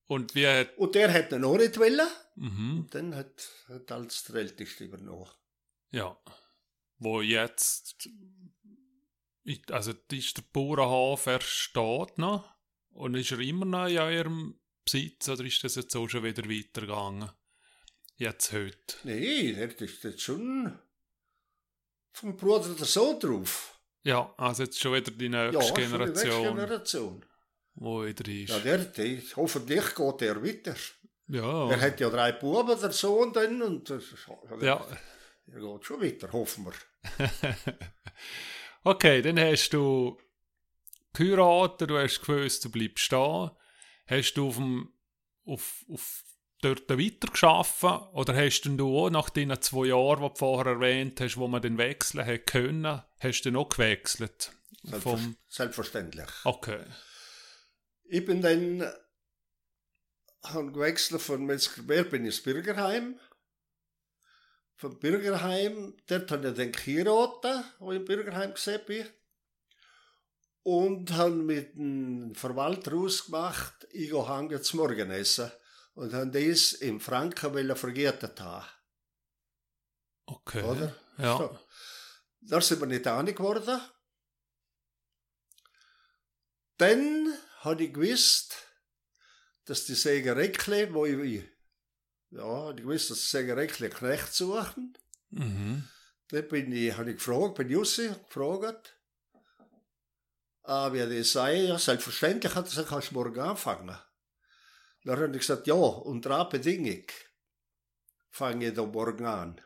Und 0.08 0.34
wie 0.34 0.48
hat. 0.48 0.76
Und 0.76 0.96
der 0.96 1.12
hat 1.12 1.32
auch 1.32 1.56
nicht 1.56 1.78
wollen. 1.78 2.08
Mhm. 2.34 2.88
Dann 2.90 3.14
hat, 3.14 3.48
hat 3.68 3.92
als 3.92 4.24
der 4.24 4.40
Älteste 4.40 4.82
übernommen. 4.82 5.30
Ja. 5.90 6.16
Wo 7.02 7.20
jetzt. 7.20 8.08
Also, 9.70 9.92
ist 10.12 10.36
der 10.36 10.44
Bauernhof, 10.52 11.26
er 11.26 11.40
steht 11.40 12.18
noch. 12.18 12.48
Und 12.90 13.16
ist 13.16 13.32
er 13.32 13.40
immer 13.40 13.64
noch 13.64 13.88
in 13.88 13.98
eurem 13.98 14.60
Besitz 14.84 15.28
oder 15.28 15.44
ist 15.44 15.64
das 15.64 15.74
jetzt 15.74 15.96
auch 15.96 16.08
schon 16.08 16.22
wieder 16.22 16.44
weitergegangen? 16.48 17.30
Jetzt 18.16 18.52
heute. 18.52 18.96
Nee, 19.04 19.52
der 19.52 19.80
ist 19.80 20.04
jetzt 20.04 20.20
schon 20.22 20.78
vom 22.12 22.36
Bruder 22.36 22.74
der 22.74 22.86
Sohn 22.86 23.18
drauf. 23.18 23.80
Ja, 24.04 24.32
also 24.36 24.64
jetzt 24.64 24.78
schon 24.80 24.94
wieder 24.94 25.10
die 25.10 25.28
nächste 25.28 25.54
Ja, 25.56 25.62
schon 25.62 25.74
die 25.76 25.80
nächste 25.82 26.28
Generation, 26.28 26.56
Generation. 26.56 27.26
wo 27.74 28.04
wieder 28.04 28.28
ist. 28.28 28.50
Ja, 28.50 28.58
der, 28.58 28.78
der, 28.78 29.22
hoffentlich 29.36 29.94
geht 29.94 30.20
der 30.20 30.44
weiter. 30.44 30.76
Ja, 31.28 31.70
Er 31.70 31.80
hat 31.80 31.98
ja 32.00 32.10
drei 32.10 32.32
Buben, 32.32 32.78
der 32.78 32.92
Sohn 32.92 33.32
dann, 33.32 33.62
und 33.62 33.88
ja. 34.60 34.86
Er 35.46 35.60
geht 35.60 35.84
schon 35.84 36.02
weiter, 36.02 36.32
hoffen 36.32 36.66
wir. 36.66 36.72
Okay, 38.84 39.22
dann 39.22 39.38
hast 39.38 39.70
du 39.70 40.18
geheiratet, 41.12 41.88
du 41.88 41.98
hast 41.98 42.20
gewusst, 42.20 42.64
du 42.64 42.70
bleibst 42.70 43.04
stehen. 43.04 43.50
Hast 44.06 44.34
du 44.34 44.48
auf 44.48 44.56
dem, 44.56 44.92
auf, 45.46 45.84
auf 45.88 46.24
dort 46.62 46.88
weiter 46.90 47.28
geschaffen 47.30 47.90
oder 48.12 48.34
hast 48.34 48.62
denn 48.62 48.76
du 48.76 48.98
auch 48.98 49.10
nach 49.10 49.30
den 49.30 49.60
zwei 49.60 49.86
Jahren, 49.86 50.22
die 50.22 50.28
du 50.28 50.34
vorher 50.34 50.72
erwähnt 50.72 51.20
hast, 51.20 51.36
wo 51.36 51.46
man 51.46 51.62
den 51.62 51.78
wechseln 51.78 52.26
hat 52.26 52.46
können, 52.46 53.02
hast 53.20 53.42
du 53.42 53.50
noch 53.52 53.68
gewechselt? 53.68 54.52
Vom, 55.00 55.36
Selbstverständlich. 55.48 56.28
okay. 56.44 56.84
Ich 58.04 58.24
bin 58.24 58.42
dann 58.42 58.92
habe 60.42 60.72
gewechselt 60.72 61.22
von 61.22 61.46
Metzgerberg 61.46 62.10
bin 62.10 62.24
ins 62.24 62.42
Bürgerheim. 62.42 63.18
Vom 64.76 64.98
Bürgerheim, 64.98 65.96
dort 66.06 66.30
habe 66.30 66.48
ich 66.48 66.56
dann 66.56 66.72
geheiratet, 66.72 67.64
wo 67.78 67.92
ich 67.92 67.98
im 67.98 68.04
Bürgerheim 68.04 68.54
gesehen 68.54 68.80
bin. 68.86 69.06
Und 70.64 71.12
habe 71.12 71.30
mit 71.30 71.76
dem 71.76 72.34
Verwalter 72.34 72.94
ausgemacht, 72.94 73.86
ich 73.90 74.10
gehe 74.10 74.28
hangen 74.28 74.62
zum 74.62 74.80
Morgenessen. 74.80 75.50
Und 75.94 76.12
habe 76.14 76.30
das 76.30 76.72
im 76.72 77.00
Franken 77.00 77.76
vergeten 77.76 78.32
haben. 78.40 78.66
Okay. 80.26 80.62
Oder? 80.62 80.96
Ja. 81.18 81.36
So. 81.36 81.58
Da 82.40 82.60
sind 82.60 82.80
wir 82.80 82.86
nicht 82.86 83.06
einig 83.06 83.36
geworden. 83.36 83.80
Dann 86.78 87.32
habe 87.60 87.84
ich 87.84 87.92
gewusst, 87.92 88.56
dass 89.64 89.84
die 89.84 89.94
Sägereckle, 89.94 90.92
wo 90.92 91.06
ich, 91.06 91.44
ja, 92.32 92.70
ich 92.70 92.76
gewusst, 92.76 93.10
dass 93.10 93.20
die 93.20 93.26
Sägereckle 93.26 93.90
Knecht 93.90 94.34
suchen. 94.34 94.96
Mhm. 95.30 95.88
Dann 96.28 96.48
bin 96.48 96.72
ich, 96.72 96.96
habe 96.96 97.10
ich 97.10 97.16
gefragt, 97.16 97.56
bin 97.56 97.68
Jussi 97.68 98.10
gefragt, 98.28 98.98
ah, 100.62 100.92
wie 100.92 100.98
das 100.98 101.32
sei. 101.32 101.64
Ja, 101.64 101.78
selbstverständlich 101.78 102.54
hat 102.54 102.64
er 102.64 102.70
gesagt, 102.70 102.88
kannst 102.88 103.10
du 103.10 103.14
morgen 103.14 103.40
anfangen. 103.40 103.96
Dann 105.04 105.20
habe 105.20 105.32
ich 105.32 105.40
gesagt, 105.40 105.66
ja, 105.66 105.74
unter 105.74 106.30
einer 106.30 106.44
Bedingung 106.46 107.04
fange 108.30 108.68
ich 108.68 108.74
da 108.74 108.84
morgen 108.86 109.26
an. 109.26 109.60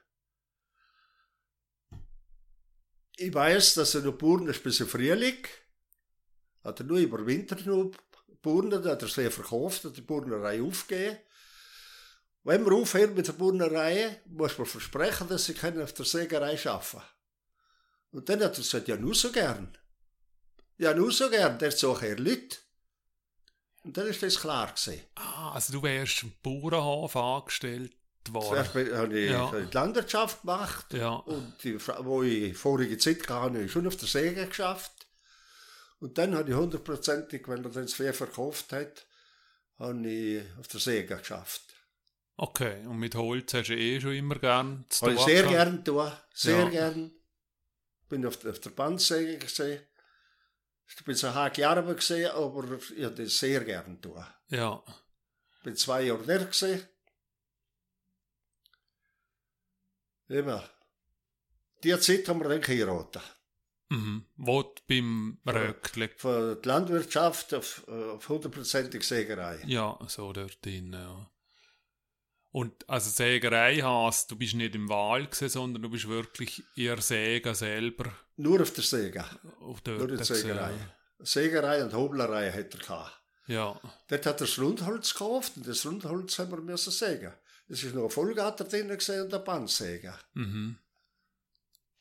Ich 3.18 3.32
weiß, 3.32 3.74
dass 3.74 3.94
er 3.94 4.02
noch 4.02 4.18
Burnen 4.18 4.48
ist 4.48 4.62
bis 4.62 4.78
Frühling. 4.78 5.46
Hat 6.64 6.80
er 6.80 6.86
nur 6.86 6.98
über 6.98 7.24
Winter 7.24 7.56
noch 7.64 7.92
Burnen, 8.42 8.84
hat 8.84 9.02
er 9.02 9.08
sehr 9.08 9.30
verkauft, 9.30 9.84
hat 9.84 9.96
die 9.96 10.02
Burnerei 10.02 10.60
aufgegeben. 10.60 11.18
Wenn 12.46 12.64
wir 12.64 12.74
aufhören 12.74 13.12
mit 13.14 13.26
der 13.26 13.32
Burnerei, 13.32 14.20
muss 14.26 14.56
man 14.56 14.68
versprechen, 14.68 15.26
dass 15.26 15.46
sie 15.46 15.54
können 15.54 15.82
auf 15.82 15.92
der 15.94 16.04
Sägerei 16.04 16.56
arbeiten 16.64 17.02
Und 18.12 18.28
dann 18.28 18.40
hat 18.40 18.52
er 18.52 18.62
gesagt, 18.62 18.86
ja, 18.86 18.96
nur 18.96 19.16
so 19.16 19.32
gern. 19.32 19.76
Ja, 20.78 20.94
nur 20.94 21.10
so 21.10 21.28
gern, 21.28 21.58
der 21.58 21.72
sucht 21.72 22.04
er 22.04 22.16
Leute. 22.16 22.58
Und 23.82 23.96
dann 23.96 24.06
ist 24.06 24.22
das 24.22 24.38
klar 24.38 24.68
gewesen. 24.68 25.02
Ah, 25.16 25.54
also 25.54 25.72
du 25.72 25.82
wärst 25.82 26.22
im 26.22 26.34
Bauernhof 26.40 27.16
angestellt 27.16 27.92
worden. 28.28 28.64
Zuerst 28.64 28.74
habe 28.94 29.18
ich 29.18 29.30
Ja. 29.30 29.50
die 29.50 29.74
Landwirtschaft 29.74 30.42
gemacht. 30.42 30.94
Ja. 30.94 31.14
Und 31.14 31.52
die, 31.64 31.84
wo 31.84 32.22
ich 32.22 32.56
vorige 32.56 32.96
Zeit 32.96 33.22
hatte, 33.22 33.34
habe 33.34 33.62
ich 33.62 33.72
schon 33.72 33.88
auf 33.88 33.96
der 33.96 34.06
Säge 34.06 34.46
geschafft. 34.46 35.08
Und 35.98 36.16
dann 36.16 36.36
habe 36.36 36.48
ich 36.48 36.54
hundertprozentig, 36.56 37.48
wenn 37.48 37.64
er 37.64 37.70
dann 37.70 37.86
das 37.86 37.94
Vieh 37.94 38.12
verkauft 38.12 38.70
hat, 38.72 39.04
habe 39.80 40.08
ich 40.08 40.44
auf 40.60 40.68
der 40.68 40.78
Säge 40.78 41.16
geschafft. 41.16 41.72
Okay, 42.38 42.84
und 42.86 42.98
mit 42.98 43.14
Holz 43.14 43.54
hast 43.54 43.68
du 43.68 43.74
eh 43.76 43.98
schon 44.00 44.12
immer 44.14 44.34
gern 44.38 44.84
zu 44.90 45.08
ich 45.08 45.16
tun 45.16 45.24
sehr 45.26 45.42
gern 45.44 45.84
tun, 45.84 46.12
sehr 46.34 46.64
Ja. 46.64 46.68
gern. 46.68 47.12
Bin 48.08 48.26
auf, 48.26 48.36
der- 48.38 48.50
auf 48.52 48.60
der 48.60 48.70
Bandsäge 48.70 49.38
gesehen. 49.38 49.82
Ich 50.88 51.04
bin 51.04 51.14
so 51.16 51.32
harte 51.34 51.66
Arbeit 51.68 51.96
gesehen, 51.96 52.30
aber 52.30 52.78
ich 52.96 53.04
habe 53.04 53.14
das 53.14 53.38
sehr 53.38 53.64
gern 53.64 54.00
tun. 54.00 54.24
Ja. 54.48 54.82
Bin 55.64 55.74
zwei 55.76 56.02
Jahre 56.02 56.24
der 56.24 56.44
gesehen. 56.44 56.86
Immer. 60.28 60.68
Die 61.82 61.98
Zeit 62.00 62.28
haben 62.28 62.40
wir 62.40 62.48
dann 62.48 62.60
geheiratet. 62.60 63.22
Mhm. 63.88 64.26
Wo 64.36 64.74
beim 64.88 65.38
Röckli. 65.46 66.10
Von 66.16 66.60
der 66.60 66.62
Landwirtschaft 66.64 67.54
auf, 67.54 67.84
äh, 67.88 68.10
auf 68.10 68.28
hundertprozentig 68.28 69.04
Sägerei. 69.04 69.62
Ja, 69.66 69.98
so 70.08 70.32
dort 70.32 70.64
drin, 70.64 70.92
ja. 70.92 71.30
Und 72.52 72.88
also 72.88 73.10
Sägerei 73.10 73.76
hast, 73.82 74.30
du 74.30 74.36
bist 74.36 74.54
nicht 74.54 74.74
im 74.74 74.88
Wahl 74.88 75.26
gewesen, 75.26 75.48
sondern 75.48 75.82
du 75.82 75.90
bist 75.90 76.08
wirklich 76.08 76.62
ihr 76.74 77.00
Säger 77.02 77.54
selber 77.54 78.10
Nur 78.36 78.62
auf 78.62 78.72
der 78.72 78.84
Säge. 78.84 79.24
auf 79.60 79.80
dort 79.82 79.98
Nur 79.98 80.08
die 80.08 80.14
gewesen. 80.14 80.34
Sägerei. 80.36 80.74
Sägerei 81.18 81.84
und 81.84 81.92
Hoblerei 81.92 82.50
hat 82.50 82.72
er 82.74 82.80
gehabt. 82.80 83.22
Ja. 83.46 83.78
Dort 84.08 84.26
hat 84.26 84.40
er 84.40 84.46
das 84.46 84.58
Rundholz 84.58 85.12
gekauft 85.12 85.52
und 85.56 85.66
das 85.68 85.84
Rundholz 85.86 86.38
haben 86.38 86.50
wir 86.50 86.58
müssen 86.60 86.90
sägen. 86.90 87.32
Es 87.68 87.82
ist 87.82 87.94
noch 87.94 88.04
ein 88.04 88.10
Vollgatter 88.10 88.64
drin 88.64 88.88
gewesen 88.88 89.22
und 89.22 89.34
ein 89.34 89.44
Bandsäger. 89.44 90.18
Mhm. 90.34 90.78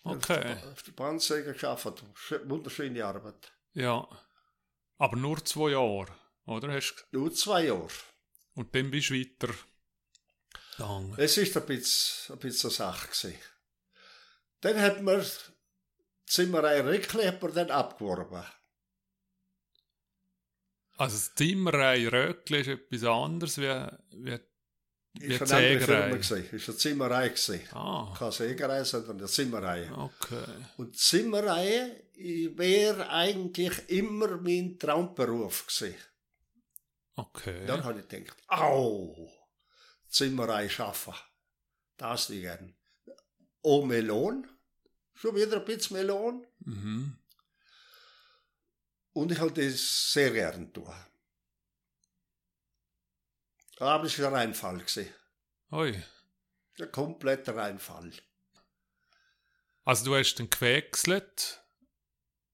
Okay. 0.03 0.41
der- 0.41 0.71
Auf 0.71 0.83
der 0.83 0.91
Bandsäger 0.91 1.53
geschafft. 1.53 1.87
Sch- 2.15 2.47
Wunderschöne 2.49 3.03
Arbeit. 3.03 3.51
Ja. 3.73 4.07
Aber 4.97 5.17
nur 5.17 5.43
zwei 5.43 5.71
Jahre, 5.71 6.07
oder? 6.45 6.71
Hast 6.71 7.05
du- 7.11 7.19
Nur 7.19 7.33
zwei 7.33 7.65
Jahre. 7.65 7.87
Und 8.53 8.73
dann 8.75 8.91
bist 8.91 9.09
du 9.09 9.15
weiter 9.15 9.53
gegangen. 10.77 11.13
Es 11.17 11.37
ist 11.37 11.55
ein 11.57 11.65
bisschen, 11.65 12.35
ein 12.35 12.39
bisschen 12.39 12.69
eine 12.69 12.75
Sache 12.75 13.07
gewesen. 13.07 13.39
Dann 14.61 14.81
hat 14.81 15.01
man 15.01 15.21
die 15.21 16.31
Zimmerei 16.31 16.81
Rickli 16.81 17.23
hat 17.25 17.41
man 17.41 17.53
dann 17.53 17.71
abgeworben. 17.71 18.43
Also 20.97 21.17
das 21.17 21.35
Zimmerei 21.35 22.07
Röckli 22.07 22.61
ist 22.61 22.67
etwas 22.67 23.03
anderes 23.03 23.57
wie, 23.57 23.87
wie, 24.11 24.39
wie 25.19 25.33
Ist 25.33 25.51
eine 25.51 25.67
andere 25.75 25.85
Firma 25.85 26.15
gewesen. 26.15 26.49
Ist 26.51 26.69
eine 26.69 26.77
Zimmerei 26.77 27.29
gewesen. 27.29 27.61
Ah, 27.73 28.15
Keine 28.17 28.31
Sägerei, 28.31 28.83
sondern 28.85 29.17
eine 29.17 29.27
Zimmerei. 29.27 29.91
okay. 29.91 30.43
Und 30.77 30.97
Zimmerei 30.97 31.91
wäre 32.15 33.09
eigentlich 33.09 33.89
immer 33.89 34.37
mein 34.37 34.79
Traumberuf 34.79 35.67
gewesen. 35.67 35.95
Okay. 37.17 37.65
Dann 37.65 37.83
habe 37.83 37.99
ich 37.99 38.07
gedacht, 38.07 38.37
au, 38.47 39.29
Zimmerei 40.15 40.69
schaffen. 40.69 41.13
Das 41.97 42.29
nicht 42.29 42.41
gern. 42.41 42.73
Oh, 43.61 43.85
Melon. 43.85 44.47
Schon 45.13 45.35
wieder 45.35 45.57
ein 45.57 45.65
bisschen 45.65 45.97
Melon. 45.97 46.47
Mhm. 46.59 47.17
Und 49.11 49.31
ich 49.33 49.39
habe 49.39 49.51
das 49.51 50.11
sehr 50.13 50.31
gern 50.31 50.71
tun. 50.73 50.93
Aber 53.79 54.05
es 54.05 54.17
war 54.19 54.27
ein 54.29 54.33
Reinfall. 54.35 54.85
Ui. 55.71 56.03
Ein 56.79 56.91
kompletter 56.91 57.55
Reinfall. 57.57 58.11
Also 59.83 60.05
du 60.05 60.15
hast 60.15 60.35
dann 60.35 60.49
gewechselt 60.49 61.61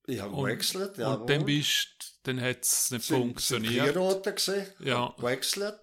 Ich 0.07 0.19
habe 0.19 0.33
Und- 0.33 0.45
gewechselt. 0.45 0.97
und 0.97 1.29
dann 1.29 1.45
bist, 1.45 2.19
dann 2.23 2.41
hat 2.41 2.63
es 2.63 2.89
nicht 2.91 3.05
funktioniert. 3.05 3.93
Vier 3.93 4.33
gesehen. 4.33 4.73
Ja. 4.79 5.13
Gewechselt. 5.17 5.79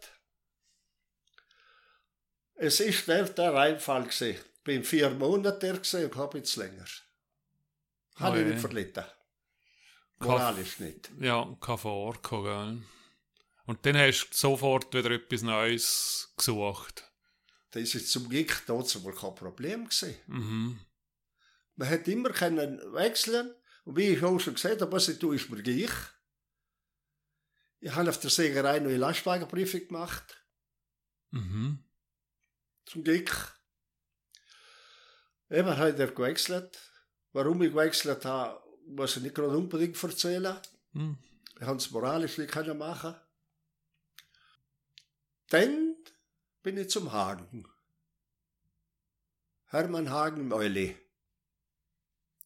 Es 2.61 2.81
ist 2.81 3.07
der, 3.07 3.25
der 3.25 3.55
Reinfall 3.55 4.03
gewesen. 4.03 4.31
Ich 4.31 4.63
bin 4.65 4.85
vier 4.85 5.11
Monate 5.11 5.73
gewesen 5.73 6.05
und 6.05 6.17
habe 6.17 6.39
jetzt 6.39 6.57
länger. 6.57 6.85
Habe 8.17 8.39
ich 8.41 8.45
Ui. 8.47 8.51
nicht 8.51 8.61
verlitten. 8.61 9.05
Kaff- 10.19 10.29
Moralisch 10.29 10.81
nicht. 10.81 11.11
Ja, 11.21 11.57
kann 11.61 11.79
vorkommen, 11.79 12.45
gell? 12.81 12.89
Und 13.67 13.87
dann 13.87 13.97
hast 13.97 14.31
du 14.31 14.37
sofort 14.37 14.93
wieder 14.93 15.11
etwas 15.13 15.43
Neues 15.43 16.33
gesucht. 16.37 17.05
Das 17.71 17.95
ist 17.95 18.11
zum 18.11 18.29
Glück 18.29 18.63
trotzdem 18.67 19.05
wohl 19.05 19.15
kein 19.15 19.35
Problem 19.35 19.85
gewesen. 19.85 20.17
Mhm. 20.27 20.81
Man 21.77 21.89
hat 21.89 22.09
immer 22.09 22.31
können 22.31 22.79
wechseln. 22.95 23.55
Und 23.85 23.97
wie 23.97 24.09
ich 24.09 24.23
auch 24.23 24.39
schon 24.41 24.55
gesagt 24.55 24.81
habe, 24.81 24.91
was 24.91 25.09
ich 25.09 25.19
tue, 25.19 25.37
ist 25.37 25.49
mir 25.51 25.63
gleich. 25.63 25.91
Ich 27.81 27.95
habe 27.95 28.11
auf 28.11 28.19
der 28.19 28.31
Sägerei 28.31 28.77
eine 28.77 28.97
Lastwagenprüfung 28.97 29.87
gemacht. 29.87 30.45
Mhm. 31.31 31.85
Zum 32.89 33.05
Glück. 33.05 33.55
Eben 35.51 35.77
hat 35.77 35.99
er 35.99 36.11
gewechselt. 36.11 36.79
Warum 37.33 37.63
ich 37.63 37.71
gewechselt 37.71 38.25
habe, 38.25 38.63
muss 38.87 39.17
ich 39.17 39.23
nicht 39.23 39.35
gerade 39.35 39.57
unbedingt 39.57 40.03
erzählen. 40.03 40.57
Mhm. 40.93 41.19
Ich 41.61 41.67
habe 41.67 41.77
es 41.77 41.91
moralisch 41.91 42.39
nicht 42.39 42.51
können 42.51 42.79
machen. 42.79 43.15
Dann 45.49 45.97
bin 46.63 46.79
ich 46.79 46.91
zum 46.91 47.13
Hagen. 47.13 47.69
Hermann 49.67 50.11
Hagen 50.11 50.41
im 50.41 50.53
Euli. 50.53 50.97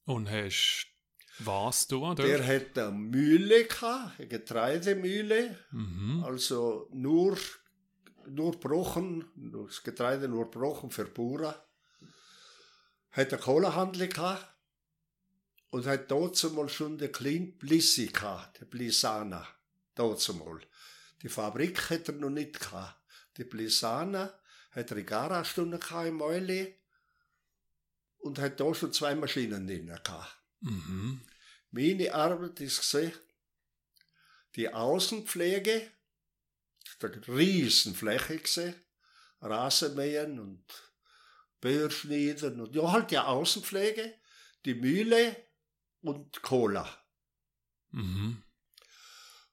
Und 0.05 0.29
hast 0.29 0.89
was 1.39 1.87
du? 1.87 2.15
Der 2.15 2.47
hat 2.47 2.79
eine 2.79 2.93
Mühle 2.93 3.65
gehabt, 3.65 4.19
eine 4.19 4.29
Getreidemühle. 4.29 5.59
mhm. 5.71 6.23
Also 6.25 6.89
nur, 6.93 7.39
nur 8.29 8.59
Brochen, 8.59 9.25
nur 9.35 9.67
das 9.67 9.83
Getreide 9.83 10.29
nur 10.29 10.51
Brochen 10.51 10.91
für 10.91 11.05
Bauern. 11.05 11.55
Hat 13.11 13.33
eine 13.33 13.43
Kohlehandel 13.43 14.09
gehabt. 14.09 14.49
Und 15.71 15.87
hat 15.87 16.11
dort 16.11 16.43
mal 16.53 16.69
schon 16.69 16.99
den 16.99 17.11
kleinen 17.11 17.57
Blissi 17.57 18.09
gehabt, 18.09 18.61
der 18.61 18.67
Blisana. 18.67 19.47
Dort 19.95 20.27
mal. 20.35 20.61
Die 21.23 21.31
Fabrik 21.31 21.89
hat 21.89 22.09
er 22.09 22.15
noch 22.15 22.29
nicht 22.29 22.61
gehabt. 22.61 23.01
Die 23.39 23.45
Blisana 23.45 24.35
hat 24.73 24.91
in 24.91 25.07
Garastunde 25.07 25.79
gehabt 25.79 26.09
im 26.09 26.21
Euli. 26.21 26.75
Und 28.19 28.39
hat 28.39 28.61
da 28.61 28.75
schon 28.75 28.93
zwei 28.93 29.15
Maschinen 29.15 29.67
drin 29.67 29.87
gehabt. 29.87 30.37
Mhm. 30.61 31.23
Meine 31.71 32.15
Arbeit 32.15 32.61
ist 32.61 32.81
gesehen, 32.81 33.13
die 34.55 34.73
Außenpflege, 34.73 35.91
eine 37.05 37.27
Riesenfläche 37.29 38.39
gesehen, 38.39 38.75
Rasenmähen 39.41 40.39
und 40.39 40.65
Börschneiden 41.61 42.61
und 42.61 42.75
ja, 42.75 42.91
halt 42.93 43.11
die 43.11 43.19
Außenpflege, 43.19 44.15
die 44.65 44.75
Mühle 44.75 45.37
und 46.03 46.43
Cola. 46.43 46.89
Mhm. 47.91 48.43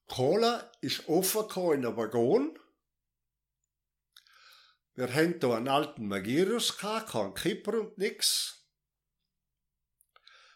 Cola 0.08 0.72
ist 0.82 1.08
offen 1.08 1.46
in 1.74 1.86
einem 1.86 1.98
Waggon. 1.98 2.58
Wir 4.96 5.14
haben 5.14 5.40
hier 5.40 5.54
einen 5.56 5.68
alten 5.68 6.08
Magirus 6.08 6.78
gehabt, 6.78 7.12
keinen 7.12 7.34
Kipper 7.34 7.80
und 7.80 7.98
nix. 7.98 8.66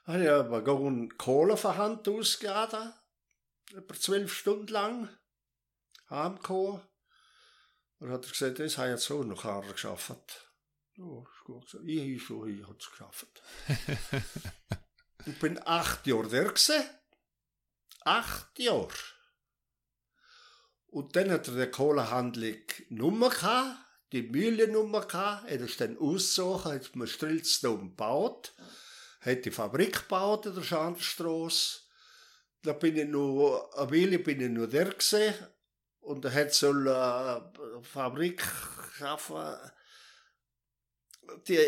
Habe 0.06 0.24
ich 0.24 0.30
einen 0.30 0.52
Waggon 0.52 1.18
Cola 1.18 1.56
von 1.56 1.78
Hand 1.78 2.08
ausgeladen, 2.10 2.94
etwa 3.74 3.94
zwölf 3.94 4.34
Stunden 4.34 4.68
lang, 4.68 5.10
heimgekommen. 6.10 6.82
Dann 8.00 8.12
hat 8.12 8.26
er 8.26 8.32
gesagt, 8.32 8.60
das 8.60 8.78
habe 8.78 8.90
ich 8.90 8.94
jetzt 8.96 9.12
auch 9.12 9.24
noch 9.24 9.46
einer 9.46 9.72
geschafft. 9.72 10.50
Ja, 10.96 11.20
ist 11.22 11.44
gut. 11.46 11.78
Ich 11.86 12.00
habe 12.00 12.20
schon, 12.20 12.50
ich 12.50 12.64
habe 12.64 12.78
es 12.78 12.92
geschafft. 12.92 13.42
ich 15.26 15.40
bin 15.40 15.60
acht 15.66 16.06
Jahre 16.06 16.28
der 16.28 16.46
gewesen. 16.46 16.84
Acht 18.02 18.60
Jahre. 18.60 18.90
Und 20.88 21.16
dann 21.16 21.32
hat 21.32 21.48
er 21.48 21.66
die 21.66 21.72
Kohlehandlung 21.72 22.62
Nummer 22.90 23.30
gehabt, 23.30 23.80
die 24.12 24.22
Mühlennummer 24.22 25.02
gehabt, 25.02 25.50
er 25.50 25.62
ist 25.62 25.82
dann 25.82 25.98
ausgezogen, 25.98 26.72
hat 26.72 26.96
man 26.96 27.08
Strilzdom 27.08 27.90
gebaut, 27.90 28.54
hat 29.22 29.46
die 29.46 29.50
Fabrik 29.52 30.02
gebaut 30.02 30.46
in 30.46 30.54
der 30.54 30.62
Schanderstrasse. 30.62 31.80
Da 32.62 32.74
bin 32.74 32.96
ich 32.96 33.08
noch, 33.08 33.72
eine 33.76 33.92
Weile 33.92 34.20
bin 34.20 34.40
ich 34.40 34.50
noch 34.50 34.68
der 34.68 34.86
gewesen, 34.86 35.34
und 36.04 36.26
er 36.26 36.34
hat 36.34 36.54
so 36.54 36.70
eine 36.70 37.52
Fabrik 37.82 38.44
geschaffen, 38.92 39.56
die 41.48 41.60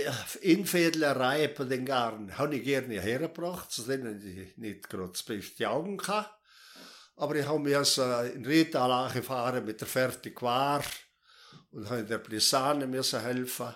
Infädlerei 0.42 1.48
bei 1.48 1.64
den 1.64 1.86
Garn 1.86 2.38
habe 2.38 2.58
ich 2.58 2.64
gerne 2.64 3.00
hergebracht, 3.00 3.72
zu 3.72 3.84
denen 3.84 4.22
ich 4.26 4.58
nicht 4.58 4.90
gerade 4.90 5.12
das 5.12 5.24
beste 5.24 5.70
Augen 5.70 6.00
hatte. 6.06 6.30
Aber 7.16 7.36
ich 7.36 7.46
habe 7.46 7.60
mich 7.60 7.76
also 7.76 8.04
in 8.22 8.46
Rital 8.46 8.92
angefahren 8.92 9.64
mit 9.64 9.80
der 9.80 9.88
fertigen 9.88 10.42
Ware 10.42 10.84
und 11.72 11.90
habe 11.90 12.04
der 12.04 12.18
Blisane 12.18 12.86
müssen 12.88 13.22
helfen. 13.22 13.74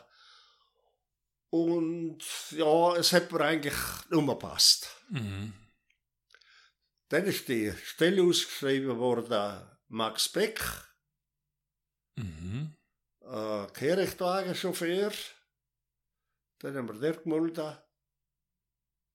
Und 1.49 2.19
ja, 2.51 2.95
es 2.95 3.13
hat 3.13 3.31
mir 3.31 3.41
eigentlich 3.41 3.73
nur 4.09 4.25
gepasst. 4.27 4.89
Mhm. 5.09 5.53
Dann 7.07 7.25
ist 7.25 7.47
die 7.47 7.73
Stelle 7.83 8.21
ausgeschrieben 8.21 8.97
worden, 8.99 9.65
Max 9.89 10.29
Beck, 10.29 10.61
Mhm. 12.15 12.75
äh, 13.21 13.67
Kehrichtwagenchauffeur. 13.73 15.11
Dann 16.59 16.75
haben 16.75 16.87
wir 16.89 16.95
den 17.13 17.23
gemeldet 17.23 17.81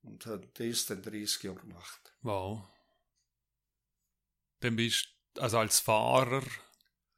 und 0.03 0.25
hat 0.27 0.59
das 0.59 0.87
dann 0.87 1.03
30 1.03 1.43
Jahre 1.43 1.61
gemacht. 1.61 2.15
Wow. 2.23 2.63
Dann 4.61 4.77
bist 4.77 5.09
also 5.39 5.59
als 5.59 5.81
Fahrer 5.81 6.43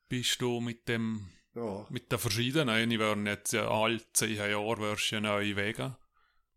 bist 0.09 0.41
du 0.41 0.61
mit 0.61 0.89
dem 0.89 1.31
Ja, 1.55 1.87
mit 1.91 2.11
den 2.11 2.19
verschiedenen, 2.19 2.91
ich 2.91 2.99
werden 2.99 3.27
jetzt 3.27 3.53
ja 3.53 3.69
alle 3.69 4.01
zehn 4.13 4.37
Jahre 4.37 4.79
wirst 4.79 5.11
du 5.11 5.17
ja 5.17 5.21
neue 5.21 5.55
Wege 5.57 5.97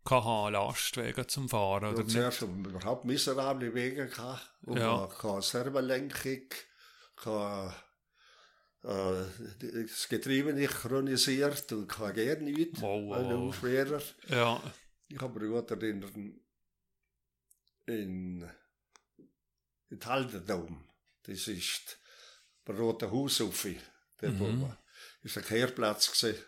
haben, 0.09 0.53
Lastwege 0.53 1.27
zum 1.27 1.47
Fahren, 1.49 1.85
oder 1.93 1.99
nicht? 2.03 2.11
zuerst 2.11 2.41
haben 2.41 2.63
wir 2.65 2.71
überhaupt 2.71 3.05
miserable 3.05 3.73
Wege 3.75 4.07
gehabt. 4.07 4.51
Und 4.63 4.77
Ja. 4.77 5.05
ja. 5.05 5.07
keine 5.07 5.41
Servolenkung, 5.43 6.41
keine, 7.23 7.73
äh, 8.83 9.83
das 9.83 10.07
Getriebe 10.09 10.53
nicht 10.53 10.73
chronisiert 10.73 11.71
und 11.71 11.87
kein 11.87 12.15
gar 12.15 12.35
nichts. 12.37 12.81
Wow, 12.81 13.03
wow, 13.09 13.17
Ein 13.17 13.53
schwerer. 13.53 14.01
Ja, 14.27 14.61
Ich 15.07 15.19
habe 15.19 15.39
mich 15.39 15.49
gut 15.49 15.71
erinnern, 15.71 16.39
in, 17.85 18.49
in 19.89 20.05
Haldendom, 20.05 20.87
das 21.23 21.47
ist 21.47 21.99
bei 22.65 22.73
Roten 22.73 23.09
Haus 23.11 23.41
auf, 23.41 23.65
der 24.21 24.29
Mhm. 24.31 24.59
mhm. 24.61 24.77
ist 25.23 25.37
ein 25.37 25.43
Kehrplatz 25.45 26.11
gewesen. 26.11 26.43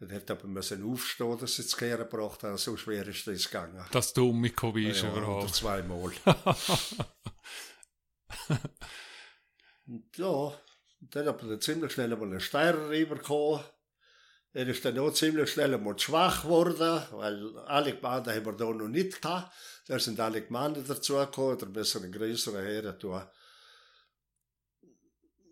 Und 0.00 0.12
hat 0.12 0.30
aber 0.30 0.46
müssen 0.48 0.84
aufstehen, 0.84 1.38
dass 1.38 1.54
sie 1.56 1.62
das 1.62 1.76
Kehren 1.76 2.08
gebracht 2.08 2.42
haben, 2.42 2.58
so 2.58 2.76
schwer 2.76 3.06
ist 3.06 3.26
das 3.26 3.44
gegangen. 3.44 3.84
dass 3.92 4.12
du 4.12 4.28
umgekommen 4.30 4.74
bist 4.74 5.02
Ja, 5.02 5.10
oder 5.12 5.18
überhaupt. 5.22 5.54
zweimal. 5.54 6.12
Und 9.86 10.16
ja, 10.16 10.58
dann 11.00 11.26
hat 11.26 11.42
man 11.42 11.60
ziemlich 11.60 11.92
schnell 11.92 12.08
mal 12.08 12.22
einen 12.22 12.40
Steirer 12.40 12.88
rübergekommen. 12.88 13.64
Er 14.52 14.68
ist 14.68 14.84
dann 14.84 14.98
auch 15.00 15.12
ziemlich 15.12 15.50
schnell 15.50 15.76
mal 15.78 15.98
schwach 15.98 16.42
geworden, 16.42 17.02
weil 17.10 17.58
alle 17.66 17.96
Gemeinden 17.96 18.30
haben 18.30 18.46
wir 18.46 18.52
da 18.52 18.66
noch 18.66 18.88
nicht 18.88 19.20
gehabt. 19.20 19.52
Da 19.86 19.98
sind 19.98 20.20
alle 20.20 20.42
Gemeinden 20.42 20.86
dazugekommen, 20.86 21.56
oder 21.56 21.66
besser 21.66 22.00
einen 22.00 22.12
größeren 22.12 22.64
Herren 22.64 22.98
tun. 22.98 23.22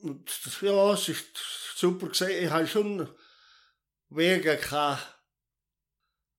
Und 0.03 0.31
ja, 0.61 0.93
es 0.95 1.09
ist 1.09 1.37
super 1.77 2.09
gesehen. 2.09 2.45
Ich 2.45 2.51
habe 2.51 2.67
schon 2.67 3.09
Wege 4.09 4.57
gehabt, 4.57 5.03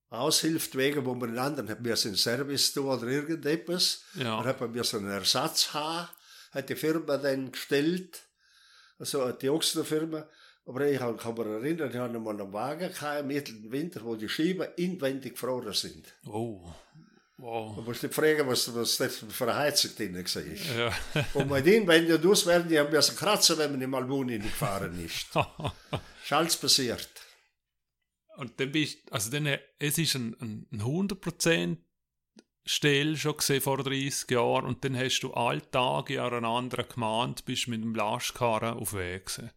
Aushilftwege, 0.08 1.04
wo 1.04 1.14
man 1.14 1.30
einen 1.30 1.38
anderen 1.38 1.68
hat 1.68 1.80
mir 1.80 1.96
einen 2.02 2.16
Service 2.16 2.72
tun 2.72 2.86
oder 2.86 3.06
irgendetwas. 3.06 4.04
Ja, 4.14 4.38
Dann 4.38 4.46
hat 4.46 4.60
man 4.60 4.72
mir 4.72 4.84
so 4.84 4.98
einen 4.98 5.10
Ersatz 5.10 5.74
haben, 5.74 6.08
hat 6.54 6.68
die 6.68 6.76
Firma 6.76 7.16
dann 7.16 7.52
gestellt, 7.52 8.22
also 8.98 9.30
die 9.32 9.50
Ochsenfirma. 9.50 10.26
Aber 10.66 10.86
ich 10.86 10.98
kann 10.98 11.14
mich 11.34 11.46
erinnern, 11.46 11.90
ich 11.90 11.96
hatte 11.96 12.18
mal 12.18 12.40
einen 12.40 12.52
Wagen 12.52 12.90
gehabt, 12.90 13.20
im 13.20 13.26
mittleren 13.26 13.70
Winter, 13.70 14.02
wo 14.02 14.16
die 14.16 14.28
Scheiben 14.28 14.66
inwendig 14.76 15.34
gefroren 15.34 15.74
sind. 15.74 16.06
oh, 16.26 16.72
wow. 17.36 17.76
Du 17.76 17.82
musst 17.82 18.02
nicht 18.02 18.14
fragen, 18.14 18.46
was, 18.48 18.74
was 18.74 18.96
das 18.96 19.16
für 19.16 19.44
eine 19.44 19.56
Heizung 19.56 19.94
drin 19.94 20.14
war. 20.14 20.78
Ja, 20.78 20.94
Und 21.34 21.50
mit 21.50 21.66
inwendig 21.66 22.24
auswerten, 22.24 22.68
die 22.68 22.78
haben 22.78 22.90
müssen 22.90 23.16
kratzen, 23.16 23.58
wenn 23.58 23.72
man 23.72 23.82
in 23.82 23.90
Malbuni 23.90 24.38
nicht 24.38 24.52
gefahren 24.52 25.04
ist. 25.04 25.26
ist 26.24 26.32
alles 26.32 26.56
passiert. 26.56 27.10
und 28.36 28.58
dann 28.58 28.72
bist, 28.72 29.00
also 29.12 29.30
dann, 29.30 29.58
es 29.78 29.98
ist 29.98 30.14
ein, 30.14 30.34
ein, 30.40 30.66
ein 30.72 30.80
100% 30.80 31.76
Stell 32.66 33.16
schon 33.16 33.36
gesehen 33.36 33.60
vor 33.60 33.82
30 33.82 34.30
Jahren 34.30 34.64
und 34.64 34.84
dann 34.84 34.96
hast 34.96 35.20
du 35.20 35.32
alle 35.34 35.68
Tage 35.70 36.22
an 36.22 36.32
einer 36.32 36.48
anderen 36.48 36.88
Gemeinde, 36.88 37.42
bist 37.44 37.68
mit 37.68 37.82
dem 37.82 37.94
Lastkarren 37.94 38.78
auf 38.78 38.94
Weg 38.94 39.26
gewesen. 39.26 39.50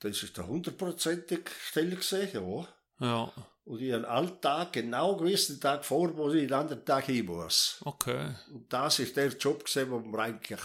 Das 0.00 0.22
ist 0.22 0.36
der 0.36 0.46
hundertprozentige 0.46 1.50
Stelle 1.68 1.96
gesehen, 1.96 2.30
ja. 2.32 2.68
Ja, 3.00 3.32
Und 3.64 3.80
ich 3.82 3.92
habe 3.92 4.08
alle 4.08 4.40
Tag 4.40 4.72
genau 4.72 5.16
gewusst, 5.16 5.50
den 5.50 5.60
Tag 5.60 5.84
vor, 5.84 6.16
wo 6.16 6.30
ich 6.30 6.46
den 6.46 6.52
anderen 6.52 6.84
Tag 6.84 7.04
hin 7.06 7.26
muss. 7.26 7.78
okay. 7.84 8.34
Und 8.50 8.72
das 8.72 8.98
ist 9.00 9.16
der 9.16 9.28
Job 9.28 9.64
gewesen, 9.64 9.90
der 9.90 10.00
mir 10.00 10.18
eigentlich 10.18 10.60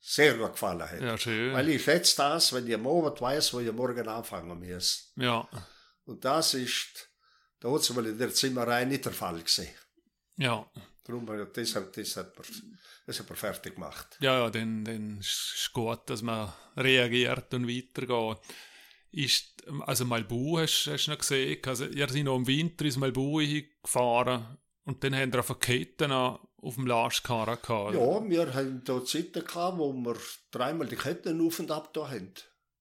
sehr 0.00 0.34
gut 0.34 0.52
gefallen 0.52 0.88
hat. 0.88 1.00
Ja, 1.00 1.18
schön. 1.18 1.52
Weil 1.52 1.68
ich 1.70 1.82
schätze 1.82 2.16
das, 2.16 2.52
wenn 2.52 2.66
ich 2.66 2.74
am 2.74 2.86
Abend 2.86 3.20
weiß, 3.20 3.54
wo 3.54 3.60
ich 3.60 3.72
morgen 3.72 4.06
anfangen 4.06 4.58
muss. 4.58 5.12
Ja, 5.16 5.48
Und 6.04 6.24
das 6.24 6.54
ist 6.54 7.08
da 7.60 7.72
hat 7.72 7.90
mal 7.90 8.06
in 8.06 8.18
der 8.18 8.32
Zimmerei 8.32 8.84
nicht 8.84 9.04
der 9.04 9.12
Fall 9.12 9.38
gewesen. 9.38 9.68
Ja. 10.38 10.66
Darum, 11.04 11.26
das, 11.54 11.74
hat- 11.74 11.96
das, 11.96 12.16
hat 12.16 12.36
man, 12.36 12.46
das 13.06 13.18
hat 13.18 13.28
man 13.30 13.36
fertig 13.36 13.74
gemacht. 13.74 14.18
Ja, 14.20 14.40
ja, 14.40 14.50
dann, 14.50 14.84
dann 14.84 15.18
ist 15.20 15.54
es 15.56 15.72
gut, 15.72 16.00
dass 16.10 16.20
man 16.20 16.52
reagiert 16.76 17.52
und 17.54 17.66
weitergeht. 17.66 18.38
Ist, 19.10 19.66
also 19.86 20.04
Malbu 20.04 20.58
hast, 20.58 20.86
hast 20.86 21.06
du 21.06 21.12
noch 21.12 21.18
gesehen, 21.18 21.60
also 21.64 21.86
ihr 21.86 22.08
seid 22.08 22.24
noch 22.24 22.36
im 22.36 22.46
Winter 22.46 22.84
ins 22.84 22.98
Malbu 22.98 23.40
gefahren 23.82 24.58
und 24.84 25.02
dann 25.02 25.14
haben 25.16 25.32
wir 25.32 25.40
auf 25.40 25.58
Ketten 25.58 26.12
auf 26.12 26.74
dem 26.74 26.86
Lastkarren 26.86 27.56
gehabt. 27.62 27.94
Ja, 27.94 28.28
wir 28.30 28.52
haben 28.54 28.84
da 28.84 29.02
Zeiten 29.02 29.44
gehabt, 29.44 29.78
wo 29.78 29.92
wir 29.94 30.16
dreimal 30.50 30.88
die 30.88 30.96
Ketten 30.96 31.40
auf 31.46 31.58
und 31.58 31.70
ab 31.70 31.94
da 31.94 32.10
haben. 32.10 32.34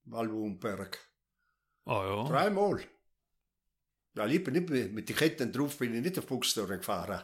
Malwumberg. 0.04 1.00
Ah 1.86 2.04
ja. 2.04 2.24
Dreimal. 2.28 2.84
Ja, 4.16 4.26
ich 4.26 4.44
bin 4.44 4.54
nicht 4.54 4.70
mit, 4.70 4.94
mit 4.94 5.08
den 5.10 5.16
Ketten 5.16 5.54
drauf, 5.54 5.78
bin 5.78 5.96
ich 5.96 6.02
nicht 6.02 6.20
auf 6.20 6.26
Buchstore 6.26 6.78
gefahren. 6.78 7.24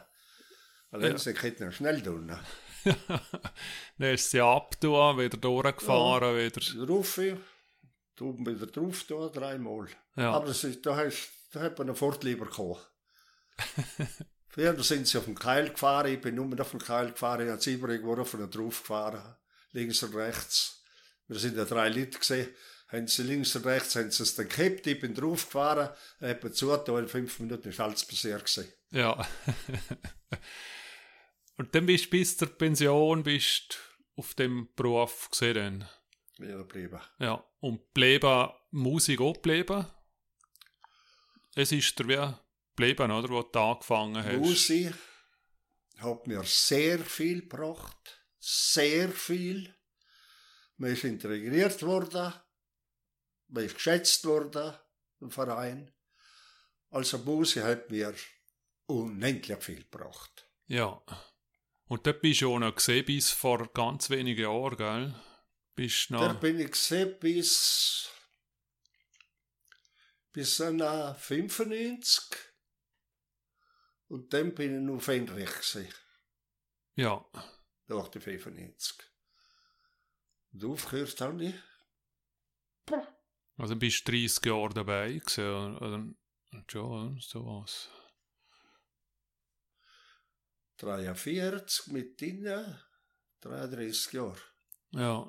Allein 0.94 1.16
Ja. 1.16 1.18
die 1.18 1.32
Ketten 1.32 1.72
schnell 1.72 2.00
tun. 2.02 2.28
dann 3.98 4.14
ist 4.14 4.30
sie 4.30 4.40
abgetan, 4.40 5.18
wieder 5.18 5.36
durchgefahren, 5.36 6.36
wieder. 6.36 6.86
Drauf, 6.86 7.18
du 8.14 8.38
wieder 8.38 8.66
drauf, 8.66 9.04
da 9.08 9.28
dreimal. 9.28 9.88
Ja. 10.14 10.34
Aber 10.34 10.46
das 10.46 10.62
ist, 10.62 10.86
da, 10.86 10.94
hast, 10.94 11.30
da 11.50 11.62
hat 11.62 11.78
man 11.78 11.88
einen 11.88 11.96
Fortlieber 11.96 12.46
gehabt. 12.46 12.92
Früher 14.50 14.80
sind 14.84 15.08
sie 15.08 15.18
auf 15.18 15.24
dem 15.24 15.34
Keil 15.34 15.70
gefahren, 15.70 16.12
ich 16.12 16.20
bin 16.20 16.36
nur 16.36 16.60
auf 16.60 16.70
dem 16.70 16.78
Keil 16.78 17.10
gefahren, 17.10 17.44
ich 17.44 17.50
habe 17.50 17.60
sie 17.60 17.72
irgendwo 17.72 18.14
auf 18.14 18.32
und 18.34 18.54
drauf 18.54 18.82
gefahren, 18.82 19.34
links 19.72 20.00
und 20.04 20.14
rechts. 20.14 20.80
Wir 21.26 21.40
sind 21.40 21.56
ja 21.56 21.64
drei 21.64 21.88
Leute 21.88 22.20
gesehen, 22.20 22.48
haben 22.86 23.08
sie 23.08 23.24
links 23.24 23.56
und 23.56 23.66
rechts, 23.66 23.96
haben 23.96 24.12
sie 24.12 24.22
es 24.22 24.36
dann 24.36 24.48
gehabt, 24.48 24.86
ich 24.86 25.00
bin 25.00 25.12
drauf 25.12 25.46
gefahren, 25.46 25.88
etwa 26.20 26.52
zu, 26.52 26.76
da 26.76 26.96
in 27.00 27.08
fünf 27.08 27.40
Minuten 27.40 27.70
ist 27.70 27.80
alles 27.80 28.04
passiert 28.04 28.44
gewesen. 28.44 28.72
Ja. 28.92 29.26
und 31.56 31.74
dann 31.74 31.86
bist 31.86 32.06
du 32.06 32.10
bis 32.10 32.36
zur 32.36 32.48
Pension 32.48 33.22
bist 33.22 33.78
auf 34.16 34.34
dem 34.34 34.68
Beruf 34.74 35.30
gesehen. 35.30 35.84
Ja, 36.38 36.56
geblieben. 36.58 37.00
Ja. 37.18 37.44
Und 37.60 37.92
bleiben, 37.94 38.50
Musik 38.70 39.20
auch 39.20 39.36
bleiben? 39.36 39.86
Es 41.54 41.70
ist 41.70 41.98
der 41.98 42.08
wie 42.08 42.34
bleiben, 42.74 43.10
oder? 43.12 43.28
Wo 43.28 43.42
du 43.42 43.58
angefangen 43.58 44.24
hast. 44.24 44.38
Musik 44.38 44.94
hat 45.98 46.26
mir 46.26 46.42
sehr 46.42 46.98
viel 46.98 47.42
gebracht, 47.42 48.26
sehr 48.38 49.10
viel. 49.10 49.74
Man 50.76 50.90
ist 50.90 51.04
integriert 51.04 51.80
worden, 51.82 52.34
man 53.46 53.64
ist 53.64 53.76
geschätzt 53.76 54.24
worden 54.24 54.74
im 55.20 55.30
Verein. 55.30 55.92
Also 56.90 57.18
Musik 57.18 57.62
hat 57.62 57.90
mir 57.90 58.12
unendlich 58.86 59.62
viel 59.62 59.84
gebracht. 59.84 60.48
Ja. 60.66 61.00
Und 61.86 62.06
dort 62.06 62.22
bist 62.22 62.40
du 62.40 62.54
auch 62.54 62.58
noch 62.58 62.74
gesehen 62.74 63.04
bis 63.04 63.30
vor 63.30 63.66
ganz 63.72 64.10
wenigen 64.10 64.42
Jahren, 64.42 64.76
gell? 64.76 65.14
Bist 65.74 66.10
noch. 66.10 66.40
bin 66.40 66.60
ich 66.60 66.70
gesehen 66.70 67.18
bis, 67.18 68.08
bis 70.32 70.60
an 70.60 70.78
95 71.16 72.24
und 74.08 74.32
dann 74.32 74.54
bin 74.54 74.76
ich 74.76 74.82
noch 74.82 75.00
Fenrich 75.00 75.50
gewesen. 75.50 75.92
Ja. 76.96 77.24
nach 77.88 78.08
der 78.08 78.20
95. 78.20 78.96
Und 80.52 80.64
aufgehört 80.64 81.20
habe 81.20 81.44
ich. 81.44 81.54
Also 83.56 83.76
bist 83.76 84.06
du 84.06 84.12
30 84.12 84.44
Jahre 84.46 84.74
dabei 84.74 85.12
gewesen, 85.14 85.76
oder? 85.78 86.06
Ja, 86.72 87.16
so 87.20 87.46
was. 87.46 87.90
43 90.78 91.88
mit 91.92 92.20
ihnen, 92.22 92.78
33 93.40 94.12
Jahre 94.12 94.36
Ja. 94.92 95.28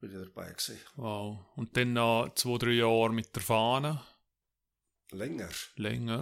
bin 0.00 0.10
ich 0.10 0.28
dabei 0.28 0.50
gewesen. 0.50 0.78
Wow. 0.96 1.38
Und 1.56 1.76
dann 1.76 1.92
noch 1.92 2.32
zwei, 2.34 2.58
drei 2.58 2.70
Jahre 2.72 3.12
mit 3.12 3.34
der 3.34 3.42
Fahne. 3.42 4.00
Länger. 5.10 5.48
Länger. 5.76 6.20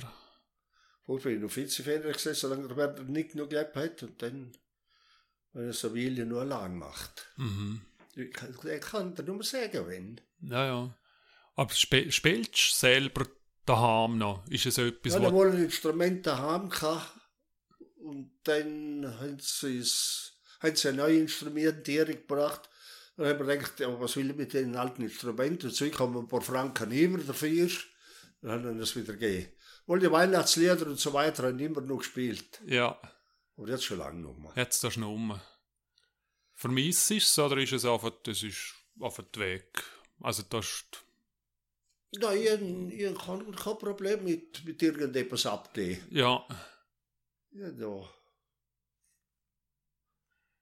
Vorher 1.04 1.24
bin 1.24 1.36
ich 1.36 1.42
noch 1.42 1.56
Vizefehler 1.56 2.12
gewesen, 2.12 2.34
solange 2.34 2.68
der 2.68 2.76
Werner 2.76 3.02
nicht 3.04 3.34
noch 3.34 3.48
gelebt 3.48 3.76
hat 3.76 4.02
und 4.02 4.20
dann, 4.22 4.52
wenn 5.52 5.66
er 5.66 5.72
so 5.72 5.94
will, 5.94 6.24
nur 6.26 6.40
allein 6.42 6.76
macht. 6.76 7.28
Mhm. 7.36 7.80
Ich 8.14 8.32
kann, 8.32 8.54
ich 8.66 8.80
kann 8.80 9.14
dir 9.14 9.22
nur 9.24 9.42
sagen, 9.42 9.86
wenn. 9.88 10.20
Ja, 10.40 10.64
ja. 10.66 10.94
Aber 11.54 11.72
sp 11.72 12.10
spielst 12.10 12.54
du 12.54 12.74
selber 12.74 13.26
daheim 13.64 14.18
noch? 14.18 14.46
Ist 14.48 14.66
es 14.66 14.78
etwas, 14.78 15.12
Ja, 15.14 15.18
was... 15.20 15.26
dann 15.26 15.34
wohl 15.34 15.50
ein 15.52 15.64
Instrument 15.64 16.26
daheim 16.26 16.68
gehabt 16.68 17.12
und 18.06 18.30
dann 18.44 19.18
haben 19.20 19.38
sie, 19.40 19.78
es, 19.78 20.32
haben 20.60 20.76
sie 20.76 20.88
ein 20.88 20.96
neues 20.96 21.20
Instrumentierung 21.20 22.14
gebracht. 22.14 22.68
Dann 23.16 23.26
haben 23.28 23.46
wir 23.46 23.56
gedacht, 23.56 23.80
ja, 23.80 24.00
was 24.00 24.16
will 24.16 24.30
ich 24.30 24.36
mit 24.36 24.52
den 24.52 24.76
alten 24.76 25.02
Instrumenten? 25.02 25.68
Und 25.68 25.74
so 25.74 25.84
ich 25.84 25.98
habe 25.98 26.18
ein 26.18 26.28
paar 26.28 26.42
Franken 26.42 26.92
über 26.92 27.18
dafür. 27.18 27.68
Dann 28.42 28.50
haben 28.52 28.64
wir 28.64 28.80
das 28.80 28.94
wieder 28.94 29.14
gegeben. 29.14 29.48
Weil 29.86 30.00
die 30.00 30.10
Weihnachtslieder 30.10 30.86
und 30.86 30.98
so 30.98 31.12
weiter 31.12 31.44
haben 31.44 31.58
immer 31.58 31.80
noch 31.80 31.98
gespielt. 31.98 32.60
Ja, 32.66 33.00
Aber 33.56 33.68
jetzt 33.68 33.84
schon 33.84 33.98
lange 33.98 34.20
noch 34.20 34.36
mal. 34.36 34.52
jetzt 34.56 34.82
da 34.84 34.90
schon 34.90 35.04
um. 35.04 35.40
Vermisst 36.54 37.10
es 37.10 37.38
oder 37.38 37.56
ist 37.58 37.72
es 37.72 37.84
einfach, 37.84 38.12
das 38.22 38.42
ist 38.42 38.74
einfach 39.00 39.24
weg? 39.36 39.82
Also 40.20 40.42
das 40.48 40.66
ist 40.66 41.04
Nein, 42.18 42.90
ich, 42.90 43.00
ich 43.00 43.26
habe 43.26 43.44
kein 43.52 43.78
Problem 43.78 44.24
mit, 44.24 44.64
mit 44.64 44.82
irgendetwas 44.82 45.44
abgeben. 45.46 46.00
Ja. 46.10 46.46
Ja, 47.58 47.70
da. 47.70 48.14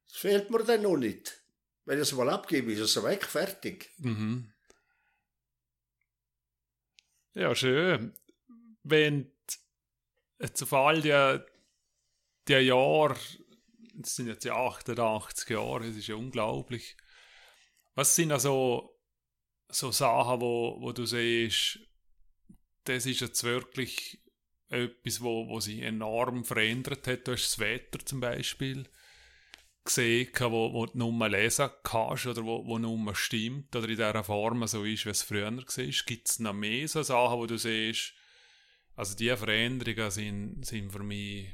Das 0.06 0.16
fehlt 0.16 0.50
mir 0.50 0.62
dann 0.62 0.82
noch 0.82 0.96
nicht. 0.96 1.42
Wenn 1.84 1.98
ich 1.98 2.02
es 2.02 2.12
mal 2.12 2.30
abgebe, 2.30 2.72
ist 2.72 2.80
es 2.80 3.02
weg, 3.02 3.24
fertig. 3.24 3.90
Mhm. 3.98 4.52
Ja, 7.34 7.52
schön. 7.54 8.14
Wenn 8.84 9.32
auf 10.40 10.72
all 10.72 11.02
die, 11.02 11.44
die 12.46 12.52
Jahre, 12.52 13.18
das 13.94 14.14
sind 14.14 14.28
jetzt 14.28 14.44
ja 14.44 14.54
88 14.54 15.48
Jahre, 15.48 15.86
das 15.88 15.96
ist 15.96 16.06
ja 16.06 16.14
unglaublich. 16.14 16.96
Was 17.94 18.14
sind 18.14 18.30
also 18.30 18.96
so 19.68 19.90
Sachen, 19.90 20.40
wo, 20.40 20.80
wo 20.80 20.92
du 20.92 21.06
siehst, 21.06 21.80
das 22.84 23.04
ist 23.06 23.20
jetzt 23.20 23.42
wirklich 23.42 24.23
etwas, 24.74 25.20
wo, 25.20 25.48
wo 25.48 25.60
sich 25.60 25.80
enorm 25.80 26.44
verändert 26.44 27.06
hat. 27.06 27.26
Du 27.26 27.32
hast 27.32 27.44
das 27.44 27.59
Wetter 27.59 28.05
zum 28.05 28.20
Beispiel 28.20 28.84
gesehen, 29.84 30.30
wo, 30.40 30.72
wo 30.72 30.86
du 30.86 30.98
nur 30.98 31.28
lesen 31.28 31.70
kannst 31.82 32.26
oder 32.26 32.44
wo, 32.44 32.66
wo 32.66 32.78
nur 32.78 33.14
stimmt 33.14 33.74
oder 33.76 33.88
in 33.88 33.96
dieser 33.96 34.24
Form 34.24 34.66
so 34.66 34.84
ist, 34.84 35.06
wie 35.06 35.10
es 35.10 35.22
früher 35.22 35.55
war. 35.56 35.64
Gibt 36.06 36.28
es 36.28 36.38
noch 36.38 36.55
mehr 36.55 36.88
so 36.88 37.02
Sachen, 37.02 37.38
wo 37.38 37.46
du 37.46 37.59
siehst, 37.59 38.14
also 38.96 39.14
diese 39.16 39.36
Veränderungen 39.36 40.10
sind, 40.10 40.64
sind 40.64 40.90
für 40.90 41.02
mich 41.02 41.48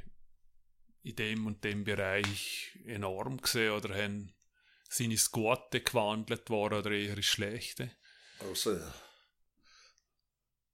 in 1.02 1.16
dem 1.16 1.46
und 1.46 1.64
dem 1.64 1.84
Bereich 1.84 2.78
enorm 2.84 3.40
gesehen 3.40 3.72
oder 3.72 3.94
haben, 3.94 4.34
sind 4.88 5.12
ins 5.12 5.30
Gute 5.30 5.80
gewandelt 5.80 6.50
worden 6.50 6.80
oder 6.80 6.90
eher 6.90 7.16
ins 7.16 7.26
Schlechte? 7.26 7.92
Also, 8.40 8.78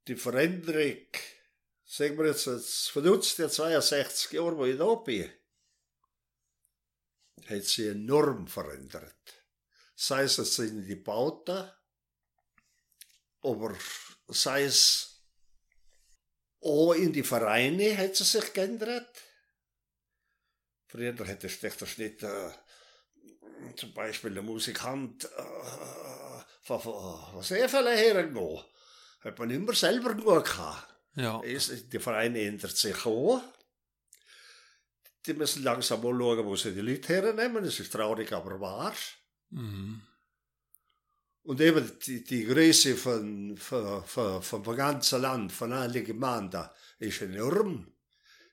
die 0.09 0.17
Veränderung, 0.17 1.07
von 1.89 3.09
uns 3.09 3.37
die 3.37 3.49
62 3.49 4.33
Jahre, 4.33 4.57
wo 4.57 4.65
ich 4.65 4.77
da 4.77 4.95
bin, 4.97 5.31
hat 7.49 7.65
sich 7.65 7.87
enorm 7.87 8.49
verändert. 8.49 9.15
Sei 9.95 10.25
es 10.25 10.37
jetzt 10.37 10.59
in 10.59 10.85
die 10.85 10.97
Bauten, 10.97 11.71
aber 13.41 13.77
sei 14.29 14.65
es 14.65 15.23
auch 16.61 16.93
in 16.95 17.13
die 17.13 17.23
Vereine 17.23 17.97
hat 17.97 18.21
es 18.21 18.33
sich 18.33 18.53
geändert. 18.53 19.23
Früher 20.89 21.15
hätte 21.25 21.47
ich 21.47 21.99
nicht, 21.99 22.23
äh, 22.23 22.51
zum 23.77 23.95
Beispiel 23.95 24.35
der 24.35 24.43
Musikant, 24.43 25.25
äh, 25.25 26.43
von, 26.63 26.81
von 26.81 27.43
sehr 27.43 27.69
vielen 27.69 27.97
hergehen, 27.97 28.65
hat 29.21 29.39
man 29.39 29.51
immer 29.51 29.73
selber 29.73 30.15
gut 30.15 30.45
gehabt. 30.45 30.96
Ja. 31.17 31.41
Die 31.43 31.99
Vereine 31.99 32.41
ändert 32.41 32.77
sich 32.77 33.05
auch. 33.07 33.43
Die 35.25 35.35
müssen 35.35 35.65
langsam 35.65 36.03
mal 36.03 36.17
schauen, 36.17 36.47
wo 36.47 36.55
sie 36.57 36.73
die 36.73 36.83
Leute 36.83 37.09
hernehmen. 37.09 37.65
Das 37.65 37.81
ist 37.81 37.93
traurig, 37.93 38.33
aber 38.33 38.61
wahr. 38.61 38.95
Mhm. 39.51 40.03
Und 41.43 41.61
eben 41.61 41.99
die, 42.05 42.23
die 42.23 42.45
Größe 42.45 42.97
von, 42.97 43.57
von, 43.57 44.05
von, 44.05 44.43
vom 44.43 44.77
ganzen 44.77 45.23
Land, 45.23 45.53
von 45.53 45.73
allen 45.73 46.05
Gemeinden, 46.05 46.69
ist 46.99 47.23
enorm, 47.23 47.93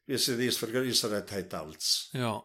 wie 0.05 0.17
sie 0.17 0.45
das 0.45 0.57
vergrößert 0.57 1.31
hat 1.31 1.53
als. 1.53 2.09
Ja. 2.13 2.43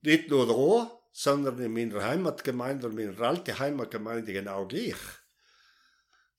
Nicht 0.00 0.28
nur 0.30 0.46
da, 0.46 0.98
sondern 1.12 1.58
in 1.60 1.72
meiner 1.72 2.02
Heimatgemeinde 2.02 2.88
und 2.88 2.96
meiner 2.96 3.20
alten 3.20 3.58
Heimatgemeinde 3.58 4.32
genau 4.32 4.66
gleich. 4.66 4.96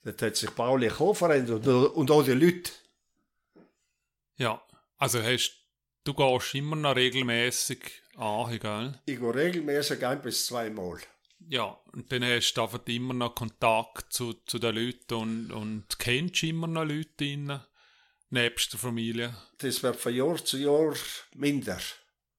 Das 0.04 0.22
hat 0.22 0.36
sich 0.36 0.50
baulich 0.52 1.00
auch 1.00 1.14
verändert 1.14 1.66
und 1.66 2.12
auch 2.12 2.24
die 2.24 2.32
Leute. 2.32 2.72
Ja, 4.36 4.62
also 4.98 5.22
hast 5.22 5.54
du 6.04 6.14
gehst 6.14 6.56
immer 6.56 6.76
noch 6.76 6.96
regelmäßig 6.96 7.80
an, 8.16 8.60
gell? 8.60 9.00
Ich 9.06 9.20
gehe 9.20 9.36
regelmäßig 9.36 10.06
ein 10.06 10.22
bis 10.22 10.46
zweimal. 10.46 11.00
Ja, 11.48 11.78
und 11.92 12.12
dann 12.12 12.24
hast 12.24 12.54
du 12.54 12.62
einfach 12.62 12.86
immer 12.88 13.14
noch 13.14 13.36
Kontakt 13.36 14.12
zu, 14.14 14.34
zu 14.46 14.60
den 14.60 14.76
Leuten 14.76 15.14
und, 15.14 15.52
und 15.52 16.00
kennst 16.00 16.44
immer 16.44 16.68
noch 16.68 16.86
Leute 16.86 17.10
drin, 17.18 17.60
nebst 18.30 18.74
der 18.74 18.80
Familie. 18.80 19.36
Das 19.58 19.84
wird 19.84 19.98
von 19.98 20.14
Jahr 20.14 20.44
zu 20.44 20.58
Jahr 20.58 20.96
minder. 21.36 21.80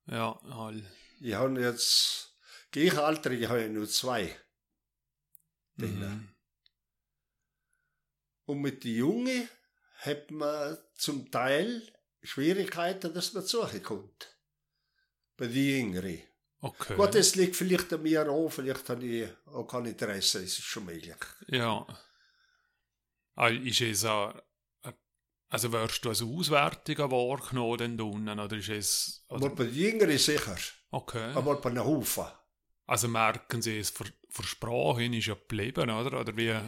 Ja, 0.06 0.38
all. 0.50 0.82
Ich 1.20 1.34
habe 1.34 1.60
jetzt 1.60 2.34
gleichaltrige 2.70 3.48
habe 3.48 3.64
ich 3.64 3.70
nur 3.70 3.88
zwei. 3.88 4.36
Mhm. 5.76 6.33
Und 8.46 8.60
mit 8.60 8.84
den 8.84 8.96
Jungen 8.96 9.48
hat 9.98 10.30
man 10.30 10.78
zum 10.94 11.30
Teil 11.30 11.82
Schwierigkeiten, 12.22 13.12
dass 13.12 13.32
man 13.32 13.44
zu 13.44 13.66
kommt. 13.82 14.36
Bei 15.36 15.46
den 15.46 15.92
Jüngeren. 15.92 16.22
Okay. 16.60 16.96
Gut, 16.96 17.14
das 17.14 17.34
liegt 17.34 17.56
vielleicht 17.56 17.92
an 17.92 18.02
mir 18.02 18.26
auch, 18.30 18.48
vielleicht 18.48 18.88
habe 18.88 19.04
ich 19.04 19.28
auch 19.46 19.64
kein 19.64 19.84
Interesse, 19.84 20.40
das 20.40 20.50
ist 20.50 20.62
schon 20.62 20.86
möglich. 20.86 21.14
Ja. 21.48 21.86
Ah, 23.34 23.48
ist 23.48 23.82
es 23.82 24.04
a, 24.06 24.42
also 25.50 25.72
wirst 25.72 26.04
du 26.04 26.08
als 26.08 26.22
Auswertung 26.22 27.10
wahrgenommen 27.10 27.78
denn 27.78 28.00
unten, 28.00 28.40
oder 28.40 28.56
ist 28.56 28.70
es... 28.70 29.24
Aber 29.28 29.44
Oder, 29.44 29.54
bei 29.54 29.64
den 29.64 29.74
Jüngeren 29.74 30.16
sicher, 30.16 30.56
okay. 30.90 31.32
aber 31.34 31.60
bei 31.60 31.68
einem 31.68 31.84
Haufen. 31.84 32.24
Also 32.86 33.08
merken 33.08 33.60
sie 33.60 33.78
es, 33.78 33.92
für 34.34 34.42
Sprache 34.42 35.00
hin 35.00 35.12
ist 35.12 35.26
ja 35.26 35.34
geblieben, 35.34 35.88
oder? 35.90 36.20
Oder 36.20 36.36
wie, 36.36 36.48
äh, 36.48 36.62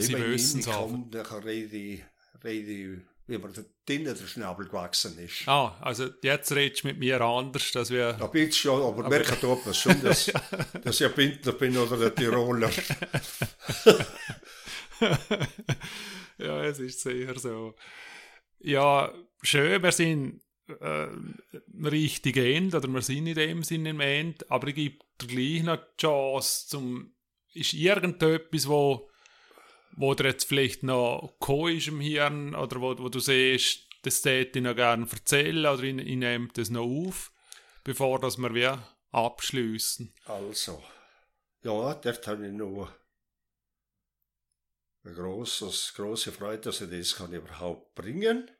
sie 0.00 0.14
wissen 0.14 0.60
es 0.60 0.68
auch. 0.68 0.90
dann 1.10 1.26
rede 1.44 1.76
ich, 1.76 2.02
rede 2.42 2.72
ich, 2.72 2.98
wie 3.28 3.38
mir 3.38 3.48
der 3.48 3.64
drinnen 3.86 4.16
der 4.16 4.26
Schnabel 4.26 4.66
gewachsen 4.66 5.16
ist. 5.18 5.46
Ah, 5.46 5.78
also 5.80 6.08
jetzt 6.22 6.50
redest 6.52 6.82
du 6.82 6.88
mit 6.88 6.98
mir 6.98 7.20
anders, 7.20 7.70
dass 7.70 7.90
wir... 7.90 8.14
Da 8.14 8.26
bin 8.26 8.48
ich 8.48 8.56
schon, 8.56 8.82
aber, 8.82 9.04
aber 9.04 9.08
merke 9.08 9.38
tut 9.38 9.64
man 9.64 9.72
schon, 9.72 10.02
dass, 10.02 10.32
dass 10.82 11.00
ich 11.00 11.06
ein 11.06 11.14
Bündner 11.14 11.52
bin 11.52 11.78
oder 11.78 12.06
ein 12.06 12.14
Tiroler. 12.14 12.70
ja, 16.38 16.64
es 16.64 16.80
ist 16.80 17.00
sehr 17.02 17.38
so. 17.38 17.76
Ja, 18.58 19.12
schön, 19.42 19.80
wir 19.80 19.92
sind 19.92 20.42
äh, 20.80 21.06
richtig 21.84 22.36
End, 22.36 22.74
oder 22.74 22.88
wir 22.88 23.02
sind 23.02 23.28
in 23.28 23.34
dem 23.36 23.62
Sinne 23.62 23.90
im 23.90 24.00
End, 24.00 24.50
aber 24.50 24.66
ich 24.68 24.74
gebe 24.74 25.04
gleich 25.26 25.62
noch 25.62 25.76
die 25.76 26.02
Chance, 26.02 26.68
zum, 26.68 27.14
ist 27.54 27.72
irgendetwas, 27.74 28.68
wo, 28.68 29.10
wo 29.92 30.14
dir 30.14 30.28
jetzt 30.28 30.44
vielleicht 30.44 30.82
noch 30.82 31.34
ist 31.68 31.88
im 31.88 32.00
Hirn, 32.00 32.54
oder 32.54 32.80
wo, 32.80 32.98
wo 32.98 33.08
du 33.08 33.20
siehst, 33.20 33.88
das 34.02 34.22
täte 34.22 34.58
ich 34.58 34.64
noch 34.64 34.74
gerne 34.74 35.06
erzählen, 35.10 35.66
oder 35.66 35.82
ich, 35.82 35.96
ich 35.96 36.16
nehme 36.16 36.48
das 36.54 36.70
noch 36.70 36.84
auf, 36.84 37.32
bevor 37.84 38.18
dass 38.18 38.38
wir 38.38 38.54
wir 38.54 38.86
abschließen. 39.10 40.12
Also, 40.24 40.82
ja, 41.62 41.94
dort 41.94 42.26
habe 42.26 42.46
ich 42.46 42.52
noch 42.52 42.90
eine 45.04 45.14
große, 45.14 45.70
große 45.94 46.32
Freude, 46.32 46.62
dass 46.62 46.80
ich 46.80 46.90
das 46.90 47.16
kann 47.16 47.32
überhaupt 47.32 47.94
bringen 47.94 48.50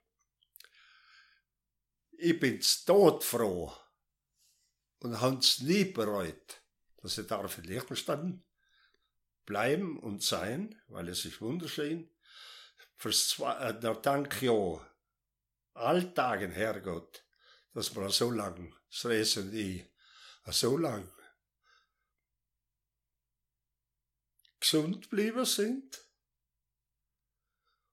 Ich 2.19 2.39
bin 2.39 2.61
todfroh 2.87 3.73
und 5.03 5.21
habe 5.21 5.39
es 5.39 5.61
nie 5.61 5.85
bereut, 5.85 6.63
dass 6.99 7.19
ich 7.19 7.27
darf 7.27 7.59
in 7.59 7.65
Liechtenstein 7.65 8.45
bleiben 9.45 9.99
und 9.99 10.23
sein, 10.23 10.81
weil 10.87 11.09
es 11.09 11.25
ist 11.25 11.41
wunderschön. 11.41 12.09
Fürs 12.97 13.31
zwei, 13.31 13.53
äh, 13.69 13.81
da 13.81 13.95
danke 13.95 14.47
ich 14.47 14.51
auch 14.51 14.85
Alltagen, 15.75 16.53
Herrgott, 16.53 17.25
dass 17.73 17.97
wir 17.97 18.09
so 18.11 18.31
lang, 18.31 18.75
Stress 18.89 19.39
und 19.39 19.53
ich, 19.53 19.85
so 20.47 20.77
lang 20.77 21.11
gesund 24.61 25.03
geblieben 25.03 25.45
sind 25.45 26.07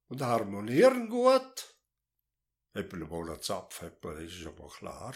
und 0.09 0.21
harmonieren 0.21 1.09
gut. 1.09 1.75
Eben 2.75 3.09
mal 3.09 3.31
einen 3.31 3.41
Zapf 3.41 3.83
das 4.01 4.21
ist 4.21 4.45
aber 4.45 4.67
klar. 4.67 5.15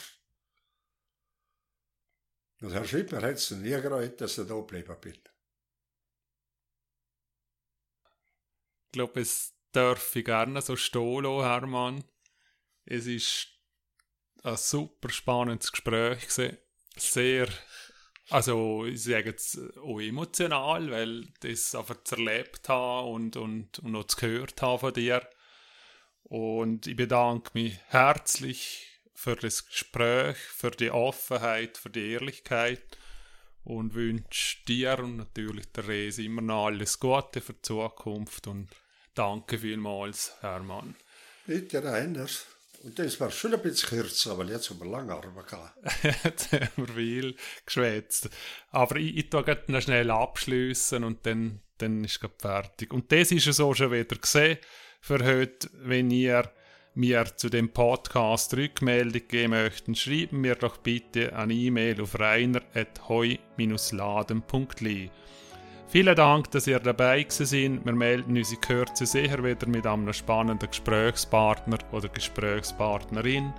Und 2.64 2.72
Herr 2.72 2.86
Schipper 2.86 3.22
hat 3.22 3.36
es 3.36 3.52
nie 3.52 3.72
gereut, 3.72 4.22
dass 4.22 4.38
ich 4.38 4.48
da 4.48 4.56
geblieben 4.56 4.96
bin. 5.02 5.20
Ich 8.86 8.92
glaube, 8.94 9.20
es 9.20 9.54
darf 9.74 10.16
ich 10.16 10.24
gerne 10.24 10.62
so 10.62 10.78
stehen 10.78 11.24
lassen, 11.24 11.44
Hermann. 11.44 12.04
Es 12.86 13.06
ist 13.06 13.50
ein 14.44 14.56
super 14.56 15.10
spannendes 15.10 15.74
Gespräch 15.74 16.22
gewesen. 16.22 16.58
Sehr, 16.96 17.50
also 18.30 18.86
ich 18.86 19.04
sage 19.04 19.32
jetzt 19.32 19.60
auch 19.80 20.00
emotional, 20.00 20.90
weil 20.90 21.34
das 21.42 21.76
einfach 21.76 22.00
erlebt 22.12 22.70
habe 22.70 23.10
und, 23.10 23.36
und, 23.36 23.80
und 23.80 23.94
auch 23.94 24.08
gehört 24.08 24.62
habe 24.62 24.80
von 24.80 24.94
dir. 24.94 25.30
Und 26.22 26.88
ich 26.88 26.96
bedanke 26.96 27.52
mich 27.56 27.78
herzlich 27.88 28.93
für 29.24 29.38
das 29.38 29.66
Gespräch, 29.66 30.36
für 30.38 30.72
die 30.72 30.92
Offenheit, 30.92 31.78
für 31.78 31.90
die 31.90 32.12
Ehrlichkeit 32.12 32.98
und 33.64 33.94
wünsche 33.94 34.58
dir 34.68 35.00
und 35.00 35.16
natürlich 35.16 35.72
der 35.72 35.88
Rese 35.88 36.24
immer 36.24 36.42
noch 36.42 36.66
alles 36.66 37.00
Gute 37.00 37.40
für 37.40 37.54
die 37.54 37.62
Zukunft 37.62 38.48
und 38.48 38.68
danke 39.16 39.60
vielmals, 39.60 40.34
Hermann. 40.42 40.98
Bitte, 41.48 41.82
Reiners. 41.82 42.48
Und 42.84 43.00
das 43.00 43.18
war 43.22 43.32
schon 43.32 43.54
ein 43.54 43.62
bisschen 43.62 43.98
kürzer, 43.98 44.38
weil 44.38 44.50
jetzt 44.50 44.70
haben 44.70 44.82
wir 44.82 44.88
lange 44.88 45.14
Arme 45.14 45.42
gehabt. 45.42 45.80
jetzt 46.26 46.52
haben 46.52 46.70
wir 46.76 46.94
viel 46.94 47.38
geschwätzt. 47.66 48.30
Aber 48.72 48.98
ich, 48.98 49.16
ich 49.16 49.30
tue 49.30 49.58
noch 49.68 49.82
schnell 49.82 50.12
abschließen 50.12 51.02
und 51.06 51.26
dann, 51.26 51.62
dann 51.78 52.04
ist 52.04 52.22
es 52.22 52.30
fertig. 52.40 52.92
Und 52.92 53.10
das 53.14 53.32
ist 53.32 53.48
es 53.48 53.62
auch 53.62 53.74
schon 53.74 53.94
wieder 53.94 54.18
gesehen 54.18 54.58
für 55.00 55.24
heute. 55.24 55.70
Wenn 55.76 56.12
ihr 56.12 56.52
mir 56.96 57.26
zu 57.36 57.50
dem 57.50 57.70
Podcast 57.70 58.56
Rückmeldung 58.56 59.28
geben 59.28 59.52
möchten, 59.52 59.94
schreiben 59.96 60.42
mir 60.42 60.56
doch 60.56 60.78
bitte 60.78 61.36
eine 61.36 61.54
E-Mail 61.54 62.02
auf 62.02 62.20
reiner.heu-laden.li. 62.20 65.12
Vielen 65.88 66.16
Dank, 66.16 66.50
dass 66.52 66.66
ihr 66.66 66.80
dabei 66.80 67.26
sind. 67.30 67.86
Wir 67.86 67.94
melden 67.94 68.36
uns 68.36 68.52
in 68.52 68.62
Kürze 68.62 69.06
sicher 69.06 69.44
wieder 69.44 69.68
mit 69.68 69.86
einem 69.86 70.12
spannenden 70.12 70.70
Gesprächspartner 70.70 71.78
oder 71.92 72.10
Gesprächspartnerin. 72.10 73.54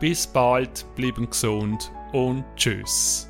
Bis 0.00 0.26
bald, 0.26 0.86
bleiben 0.96 1.28
gesund 1.28 1.92
und 2.12 2.42
tschüss. 2.56 3.28